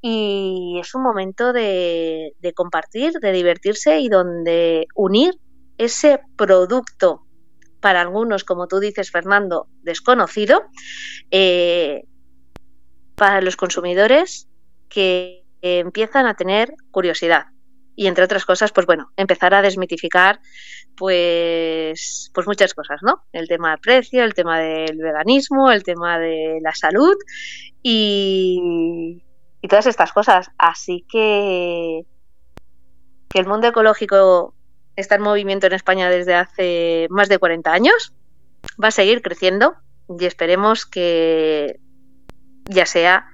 y 0.00 0.78
es 0.80 0.94
un 0.94 1.02
momento 1.02 1.52
de, 1.52 2.32
compartir, 2.54 3.14
de 3.20 3.32
divertirse 3.32 3.98
y 3.98 4.08
donde 4.08 4.86
unir 4.94 5.34
ese 5.76 6.20
producto 6.36 7.26
para 7.80 8.00
algunos, 8.00 8.44
como 8.44 8.66
tú 8.66 8.80
dices, 8.80 9.10
Fernando, 9.10 9.68
desconocido, 9.82 10.64
eh, 11.30 12.04
para 13.14 13.40
los 13.40 13.56
consumidores 13.56 14.48
que 14.88 15.44
empiezan 15.62 16.26
a 16.26 16.34
tener 16.34 16.74
curiosidad. 16.90 17.46
Y 17.96 18.06
entre 18.06 18.24
otras 18.24 18.44
cosas, 18.44 18.70
pues 18.70 18.86
bueno, 18.86 19.10
empezar 19.16 19.54
a 19.54 19.62
desmitificar 19.62 20.40
pues, 20.96 22.30
pues 22.32 22.46
muchas 22.46 22.72
cosas, 22.74 23.00
¿no? 23.02 23.24
El 23.32 23.48
tema 23.48 23.70
del 23.70 23.80
precio, 23.80 24.22
el 24.22 24.34
tema 24.34 24.60
del 24.60 24.98
veganismo, 24.98 25.70
el 25.70 25.82
tema 25.82 26.18
de 26.18 26.60
la 26.62 26.74
salud 26.74 27.16
y, 27.82 29.22
todas 29.68 29.86
estas 29.86 30.12
cosas. 30.12 30.50
Así 30.58 31.04
que, 31.10 32.06
que 33.28 33.38
el 33.40 33.46
mundo 33.46 33.66
ecológico 33.66 34.54
está 34.98 35.14
en 35.14 35.22
movimiento 35.22 35.68
en 35.68 35.74
España 35.74 36.10
desde 36.10 36.34
hace 36.34 37.06
más 37.08 37.28
de 37.28 37.38
40 37.38 37.72
años, 37.72 38.12
va 38.82 38.88
a 38.88 38.92
seguir 38.92 39.22
creciendo 39.22 39.76
y 40.18 40.24
esperemos 40.24 40.86
que 40.86 41.78
ya 42.64 42.84
sea 42.84 43.26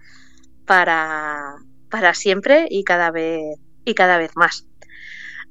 para, 0.67 1.57
para 1.91 2.13
siempre 2.13 2.67
y 2.71 2.85
cada 2.85 3.11
vez 3.11 3.59
y 3.87 3.95
cada 3.95 4.19
vez 4.19 4.33
más. 4.37 4.67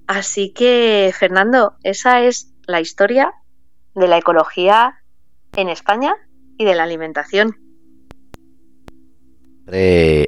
Así 0.05 0.53
que, 0.53 1.11
Fernando, 1.17 1.77
esa 1.83 2.21
es 2.21 2.53
la 2.67 2.79
historia 2.79 3.33
de 3.95 4.07
la 4.07 4.17
ecología 4.17 4.99
en 5.55 5.69
España 5.69 6.13
y 6.57 6.65
de 6.65 6.75
la 6.75 6.83
alimentación. 6.83 7.57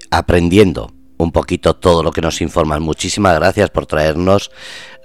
aprendiendo 0.09 0.95
un 1.17 1.31
poquito 1.31 1.75
todo 1.75 2.03
lo 2.03 2.11
que 2.11 2.21
nos 2.21 2.41
informan. 2.41 2.81
Muchísimas 2.81 3.35
gracias 3.35 3.69
por 3.69 3.85
traernos 3.85 4.51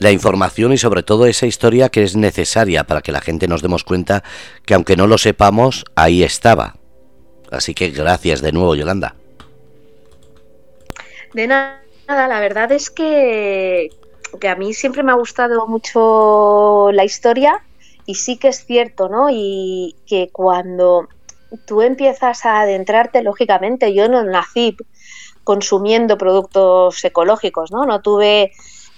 la 0.00 0.10
información 0.10 0.72
y 0.72 0.78
sobre 0.78 1.02
todo 1.02 1.26
esa 1.26 1.46
historia 1.46 1.90
que 1.90 2.02
es 2.02 2.16
necesaria 2.16 2.84
para 2.84 3.02
que 3.02 3.12
la 3.12 3.20
gente 3.20 3.46
nos 3.46 3.62
demos 3.62 3.84
cuenta 3.84 4.24
que 4.66 4.74
aunque 4.74 4.96
no 4.96 5.06
lo 5.06 5.18
sepamos, 5.18 5.84
ahí 5.94 6.22
estaba. 6.24 6.76
Así 7.52 7.74
que 7.74 7.90
gracias 7.90 8.40
de 8.40 8.52
nuevo, 8.52 8.74
Yolanda. 8.74 9.14
De 11.34 11.46
nada, 11.46 11.80
la 12.08 12.40
verdad 12.40 12.72
es 12.72 12.90
que, 12.90 13.90
que 14.40 14.48
a 14.48 14.56
mí 14.56 14.72
siempre 14.74 15.02
me 15.02 15.12
ha 15.12 15.16
gustado 15.16 15.66
mucho 15.66 16.90
la 16.92 17.04
historia 17.04 17.62
y 18.06 18.14
sí 18.14 18.38
que 18.38 18.48
es 18.48 18.64
cierto, 18.64 19.08
¿no? 19.08 19.28
Y 19.30 19.96
que 20.06 20.30
cuando 20.32 21.08
tú 21.66 21.82
empiezas 21.82 22.46
a 22.46 22.60
adentrarte, 22.60 23.22
lógicamente, 23.22 23.94
yo 23.94 24.08
no 24.08 24.24
nací 24.24 24.76
consumiendo 25.44 26.16
productos 26.16 27.04
ecológicos, 27.04 27.70
¿no? 27.70 27.84
No 27.84 28.00
tuve, 28.00 28.52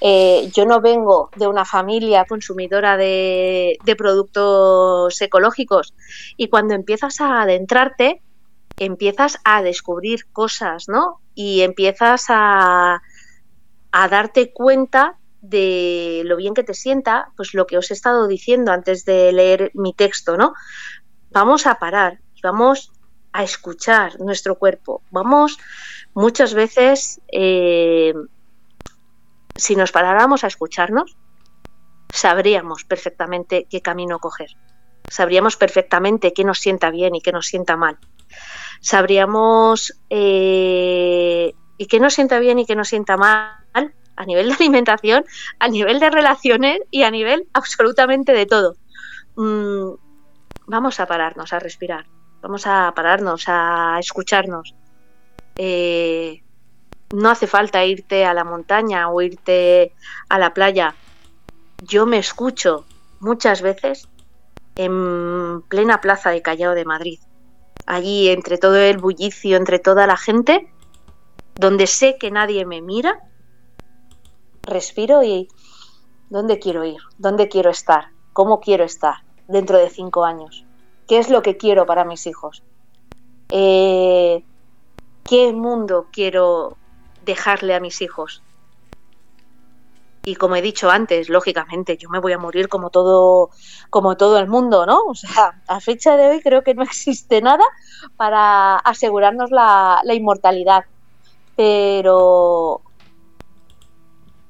eh, 0.05 0.51
yo 0.53 0.67
no 0.67 0.81
vengo 0.81 1.31
de 1.37 1.47
una 1.47 1.65
familia 1.65 2.25
consumidora 2.25 2.97
de, 2.97 3.79
productos 3.97 5.23
ecológicos 5.23 5.95
y 6.37 6.49
cuando 6.49 6.75
empiezas 6.75 7.21
a 7.21 7.43
adentrarte, 7.43 8.21
empiezas 8.79 9.39
a 9.45 9.63
descubrir 9.63 10.27
cosas, 10.33 10.89
¿no? 10.89 11.21
Y 11.37 11.61
empiezas 11.61 12.25
a, 12.31 13.01
darte 13.93 14.53
cuenta 14.53 15.19
de 15.41 16.23
lo 16.25 16.37
bien 16.37 16.55
que 16.55 16.65
te 16.65 16.75
sienta, 16.75 17.29
pues 17.37 17.55
lo 17.55 17.69
que 17.69 17.79
os 17.79 17.89
he 17.93 17.95
estado 17.95 18.27
diciendo 18.27 18.73
antes 18.73 19.05
de 19.05 19.33
leer 19.33 19.71
mi 19.75 19.95
texto, 19.95 20.37
¿no? 20.37 20.53
Vamos 21.31 21.69
a 21.69 21.77
parar, 21.77 22.19
vamos 22.43 22.91
a 23.33 23.45
escuchar 23.45 24.19
nuestro 24.19 24.59
cuerpo, 24.59 25.01
vamos 25.13 25.59
muchas 26.13 26.55
veces, 26.55 27.21
eh, 27.31 28.15
si 29.57 29.77
nos 29.77 29.93
paráramos 29.93 30.45
a 30.45 30.47
escucharnos, 30.47 31.17
sabríamos 32.11 32.85
perfectamente 32.85 33.67
qué 33.71 33.81
camino 33.81 34.19
coger, 34.19 34.51
sabríamos 35.09 35.57
perfectamente 35.57 36.33
qué 36.33 36.45
nos 36.45 36.59
sienta 36.59 36.91
bien 36.91 37.15
y 37.15 37.21
qué 37.21 37.33
nos 37.33 37.47
sienta 37.47 37.77
mal, 37.77 37.99
sabríamos 38.81 39.95
eh, 40.11 41.53
y 41.79 41.87
qué 41.87 42.01
nos 42.01 42.15
sienta 42.15 42.39
bien 42.39 42.59
y 42.59 42.67
qué 42.67 42.77
nos 42.77 42.89
sienta 42.89 43.17
mal 43.17 43.63
a 44.17 44.25
nivel 44.25 44.49
de 44.49 44.55
alimentación, 44.55 45.25
a 45.59 45.69
nivel 45.69 46.01
de 46.01 46.11
relaciones 46.11 46.81
y 46.91 47.03
a 47.03 47.11
nivel 47.11 47.49
absolutamente 47.53 48.33
de 48.33 48.47
todo. 48.47 48.77
Mm, 49.37 49.95
vamos 50.67 51.01
a 51.01 51.07
pararnos 51.07 51.53
a 51.53 51.59
respirar, 51.59 52.07
vamos 52.41 52.67
a 52.67 52.93
pararnos 52.95 53.45
a 53.49 53.97
escucharnos. 53.99 54.75
Eh, 55.57 56.43
no 57.13 57.31
hace 57.31 57.47
falta 57.47 57.85
irte 57.85 58.25
a 58.25 58.35
la 58.35 58.45
montaña 58.45 59.09
o 59.11 59.21
irte 59.21 59.93
a 60.29 60.39
la 60.39 60.55
playa. 60.55 60.95
Yo 61.83 62.07
me 62.07 62.19
escucho 62.19 62.85
muchas 63.21 63.63
veces 63.63 64.09
en 64.77 65.63
plena 65.69 66.01
plaza 66.01 66.31
de 66.31 66.43
Callao 66.43 66.75
de 66.75 66.85
Madrid. 66.85 67.21
Allí, 67.87 68.29
entre 68.29 68.59
todo 68.59 68.77
el 68.77 68.99
bullicio, 68.99 69.57
entre 69.57 69.79
toda 69.79 70.07
la 70.07 70.17
gente, 70.17 70.73
donde 71.57 71.87
sé 71.87 72.17
que 72.19 72.31
nadie 72.31 72.65
me 72.65 72.81
mira, 72.81 73.21
respiro 74.63 75.23
y 75.23 75.49
¿dónde 76.31 76.59
quiero 76.59 76.85
ir? 76.85 77.01
¿Dónde 77.19 77.49
quiero 77.49 77.71
estar? 77.71 78.07
¿Cómo 78.33 78.61
quiero 78.61 78.85
estar 78.85 79.17
dentro 79.49 79.79
de 79.79 79.91
cinco 79.91 80.25
años? 80.25 80.65
¿Qué 81.09 81.19
es 81.19 81.29
lo 81.29 81.43
que 81.43 81.57
quiero 81.57 81.85
para 81.85 82.05
mis 82.05 82.27
hijos? 82.27 82.63
Eh, 83.51 84.45
¿Qué 85.25 85.53
mundo 85.53 86.07
quiero 86.13 86.77
dejarle 87.25 87.75
a 87.75 87.81
mis 87.81 88.03
hijos? 88.03 88.43
Y 90.25 90.37
como 90.37 90.55
he 90.55 90.63
dicho 90.63 90.89
antes, 90.89 91.29
lógicamente, 91.29 91.97
yo 91.97 92.09
me 92.09 92.21
voy 92.21 92.33
a 92.33 92.39
morir 92.39 92.69
como 92.69 92.91
todo, 92.91 93.51
como 93.91 94.17
todo 94.17 94.39
el 94.39 94.47
mundo, 94.47 94.87
¿no? 94.87 95.01
O 95.09 95.15
sea, 95.15 95.61
a 95.67 95.81
fecha 95.81 96.17
de 96.17 96.29
hoy 96.29 96.41
creo 96.41 96.63
que 96.63 96.75
no 96.75 96.83
existe 96.83 97.43
nada 97.43 97.65
para 98.17 98.77
asegurarnos 98.77 99.51
la, 99.51 100.01
la 100.05 100.15
inmortalidad. 100.15 100.85
Pero 101.57 102.83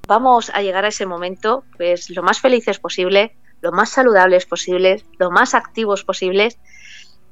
vamos 0.06 0.50
a 0.52 0.60
llegar 0.60 0.84
a 0.84 0.88
ese 0.88 1.06
momento 1.06 1.64
pues 1.76 2.10
lo 2.10 2.22
más 2.22 2.40
felices 2.40 2.78
posible, 2.78 3.34
lo 3.62 3.72
más 3.72 3.88
saludables 3.88 4.44
posibles, 4.46 5.04
lo 5.18 5.30
más 5.30 5.54
activos 5.54 6.04
posibles 6.04 6.58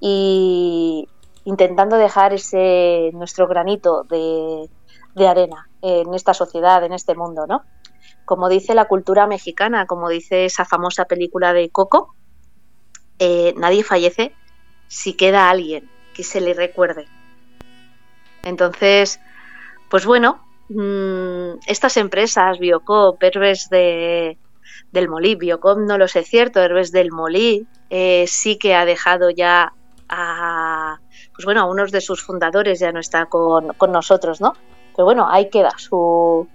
y 0.01 1.09
intentando 1.45 1.97
dejar 1.97 2.33
ese 2.33 3.11
nuestro 3.13 3.47
granito 3.49 4.05
de, 4.05 4.69
arena 5.17 5.69
en 5.83 6.15
esta 6.15 6.35
sociedad, 6.35 6.85
en 6.85 6.93
este 6.93 7.15
mundo, 7.15 7.47
¿no? 7.47 7.65
Como 8.25 8.49
dice 8.49 8.75
la 8.75 8.87
cultura 8.87 9.27
mexicana, 9.27 9.87
como 9.87 10.09
dice 10.09 10.45
esa 10.45 10.65
famosa 10.65 11.07
película 11.07 11.53
de 11.53 11.71
Coco, 11.71 12.15
eh, 13.19 13.55
nadie 13.57 13.83
fallece 13.83 14.35
si 14.89 15.15
queda 15.15 15.51
alguien 15.51 15.91
que 16.15 16.23
se 16.23 16.41
le 16.41 16.55
recuerde. 16.55 17.07
Entonces, 18.43 19.21
pues 19.91 20.07
bueno, 20.07 20.45
mmm, 20.69 21.59
estas 21.67 21.97
empresas, 21.97 22.59
Biocop, 22.59 23.23
Herbes 23.23 23.69
de, 23.69 24.39
del 24.93 25.09
Molí, 25.09 25.35
Biocop 25.35 25.79
no 25.79 25.99
lo 25.99 26.09
sé 26.09 26.23
cierto, 26.25 26.61
Herbes 26.61 26.93
del 26.93 27.13
Molí, 27.13 27.67
eh, 27.91 28.25
sí 28.27 28.59
que 28.59 28.75
ha 28.75 28.85
dejado 28.85 29.31
ya 29.31 29.73
a, 30.09 30.99
pues 31.35 31.45
bueno, 31.45 31.63
a 31.63 31.65
unos 31.65 31.93
de 31.93 32.01
sus 32.01 32.23
fundadores, 32.23 32.81
ya 32.81 32.93
no 32.93 33.01
está 33.01 33.27
con, 33.27 33.75
con 33.75 33.93
nosotros, 33.93 34.41
¿no? 34.41 34.55
Pero 35.01 35.07
bueno, 35.07 35.27
ahí 35.31 35.49
queda 35.49 35.73
su, 35.79 36.47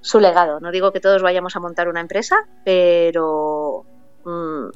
su, 0.00 0.20
legado. 0.20 0.60
No 0.60 0.70
digo 0.70 0.92
que 0.92 1.00
todos 1.00 1.20
vayamos 1.20 1.56
a 1.56 1.58
montar 1.58 1.88
una 1.88 1.98
empresa, 1.98 2.46
pero 2.64 3.84
mmm, 4.24 4.68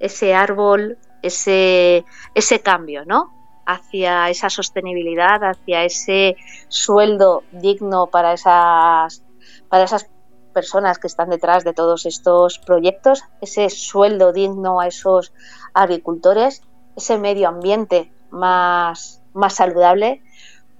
ese 0.00 0.34
árbol, 0.34 0.98
ese, 1.22 2.04
ese 2.34 2.60
cambio, 2.62 3.04
¿no? 3.04 3.30
hacia 3.64 4.28
esa 4.28 4.50
sostenibilidad, 4.50 5.40
hacia 5.44 5.84
ese 5.84 6.36
sueldo 6.66 7.44
digno 7.52 8.08
para 8.08 8.32
esas, 8.32 9.22
para 9.68 9.84
esas 9.84 10.10
personas 10.52 10.98
que 10.98 11.06
están 11.06 11.30
detrás 11.30 11.62
de 11.62 11.74
todos 11.74 12.06
estos 12.06 12.58
proyectos, 12.58 13.22
ese 13.40 13.70
sueldo 13.70 14.32
digno 14.32 14.80
a 14.80 14.88
esos 14.88 15.32
agricultores, 15.74 16.62
ese 16.96 17.18
medio 17.18 17.46
ambiente 17.46 18.10
más, 18.30 19.22
más 19.32 19.54
saludable, 19.54 20.24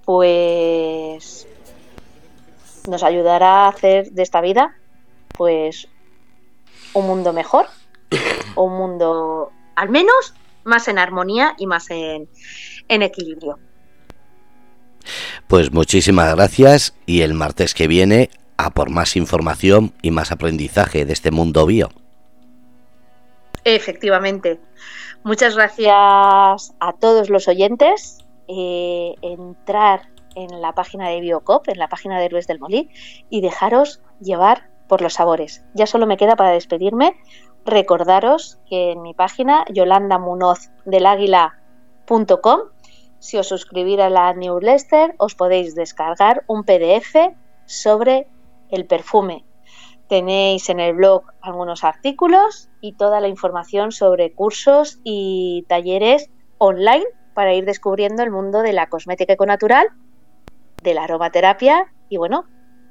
pues 0.07 1.45
nos 2.87 3.03
ayudará 3.03 3.65
a 3.65 3.67
hacer 3.67 4.09
de 4.11 4.23
esta 4.23 4.39
vida 4.39 4.73
pues 5.37 5.89
un 6.93 7.07
mundo 7.07 7.33
mejor, 7.33 7.65
un 8.55 8.77
mundo 8.77 9.51
al 9.75 9.89
menos 9.89 10.33
más 10.63 10.87
en 10.87 10.97
armonía 10.97 11.55
y 11.57 11.67
más 11.67 11.89
en, 11.89 12.29
en 12.87 13.01
equilibrio. 13.01 13.59
Pues 15.47 15.73
muchísimas 15.73 16.33
gracias 16.35 16.95
y 17.05 17.19
el 17.19 17.33
martes 17.33 17.73
que 17.73 17.89
viene 17.89 18.29
a 18.55 18.69
por 18.69 18.89
más 18.89 19.17
información 19.17 19.91
y 20.01 20.11
más 20.11 20.31
aprendizaje 20.31 21.03
de 21.03 21.11
este 21.11 21.31
mundo 21.31 21.65
bio. 21.65 21.89
Efectivamente. 23.65 24.57
Muchas 25.25 25.55
gracias 25.55 26.73
a 26.79 26.93
todos 26.97 27.29
los 27.29 27.49
oyentes. 27.49 28.23
Eh, 28.47 29.15
entrar 29.21 30.09
en 30.35 30.61
la 30.61 30.73
página 30.73 31.09
de 31.09 31.19
Biocop, 31.19 31.67
en 31.67 31.79
la 31.79 31.87
página 31.87 32.19
de 32.19 32.29
Luis 32.29 32.45
del 32.47 32.59
Molí, 32.59 32.89
y 33.29 33.41
dejaros 33.41 34.03
llevar 34.21 34.69
por 34.87 35.01
los 35.01 35.15
sabores. 35.15 35.65
Ya 35.73 35.87
solo 35.87 36.07
me 36.07 36.15
queda 36.17 36.35
para 36.35 36.51
despedirme 36.51 37.15
recordaros 37.65 38.59
que 38.69 38.91
en 38.91 39.01
mi 39.01 39.13
página 39.13 39.65
yolandamunoz.com 39.73 42.59
si 43.19 43.37
os 43.37 43.47
suscribís 43.47 43.99
a 43.99 44.09
la 44.09 44.33
newsletter 44.33 45.15
os 45.17 45.35
podéis 45.35 45.75
descargar 45.75 46.45
un 46.47 46.63
PDF 46.63 47.35
sobre 47.65 48.27
el 48.69 48.85
perfume. 48.85 49.43
Tenéis 50.07 50.69
en 50.69 50.79
el 50.79 50.95
blog 50.95 51.23
algunos 51.41 51.83
artículos 51.83 52.69
y 52.79 52.93
toda 52.93 53.19
la 53.19 53.27
información 53.27 53.91
sobre 53.91 54.33
cursos 54.33 54.99
y 55.03 55.65
talleres 55.67 56.29
online 56.59 57.05
para 57.37 57.53
ir 57.53 57.65
descubriendo 57.65 58.23
el 58.23 58.31
mundo 58.31 58.63
de 58.63 58.73
la 58.73 58.89
cosmética 58.89 59.31
econatural, 59.31 59.89
de 60.81 60.95
la 60.95 61.03
aromaterapia 61.03 61.85
y 62.09 62.17
bueno, 62.17 62.45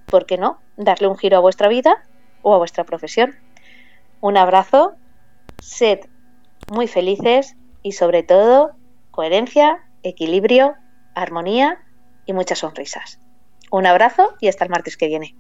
¿por 0.07 0.25
qué 0.25 0.39
no? 0.39 0.61
Darle 0.77 1.09
un 1.09 1.19
giro 1.19 1.37
a 1.37 1.41
vuestra 1.41 1.67
vida 1.67 2.05
o 2.43 2.55
a 2.55 2.59
vuestra 2.59 2.85
profesión. 2.85 3.35
Un 4.21 4.37
abrazo, 4.37 4.95
sed 5.59 5.99
muy 6.71 6.87
felices 6.87 7.57
y 7.83 7.91
sobre 7.91 8.23
todo 8.23 8.71
coherencia, 9.11 9.85
equilibrio, 10.05 10.77
armonía 11.17 11.81
y 12.25 12.33
muchas 12.33 12.61
sonrisas. 12.61 13.19
Un 13.73 13.85
abrazo 13.85 14.37
y 14.41 14.47
hasta 14.47 14.63
el 14.63 14.71
martes 14.71 14.97
que 14.97 15.09
viene. 15.09 15.35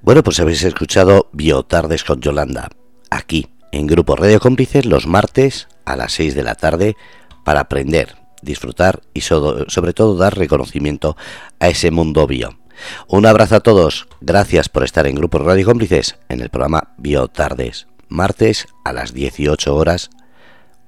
Bueno, 0.00 0.22
pues 0.22 0.40
habéis 0.40 0.64
escuchado 0.64 1.28
Biotardes 1.32 2.02
con 2.02 2.22
Yolanda, 2.22 2.70
aquí 3.10 3.46
en 3.72 3.86
Grupo 3.86 4.16
Radio 4.16 4.40
Cómplices 4.40 4.86
los 4.86 5.06
martes 5.06 5.68
a 5.84 5.96
las 5.96 6.12
6 6.12 6.34
de 6.34 6.42
la 6.42 6.54
tarde 6.54 6.96
para 7.44 7.60
aprender, 7.60 8.16
disfrutar 8.42 9.02
y 9.14 9.20
sobre 9.22 9.92
todo 9.92 10.16
dar 10.16 10.36
reconocimiento 10.36 11.16
a 11.60 11.68
ese 11.68 11.90
mundo 11.90 12.26
bio. 12.26 12.58
Un 13.06 13.26
abrazo 13.26 13.56
a 13.56 13.60
todos, 13.60 14.08
gracias 14.20 14.68
por 14.68 14.84
estar 14.84 15.06
en 15.06 15.14
Grupo 15.14 15.38
Radio 15.38 15.66
Cómplices 15.66 16.16
en 16.28 16.40
el 16.40 16.50
programa 16.50 16.94
Biotardes, 16.96 17.86
martes 18.08 18.66
a 18.84 18.92
las 18.92 19.12
18 19.12 19.74
horas, 19.74 20.10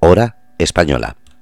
hora 0.00 0.38
española. 0.58 1.16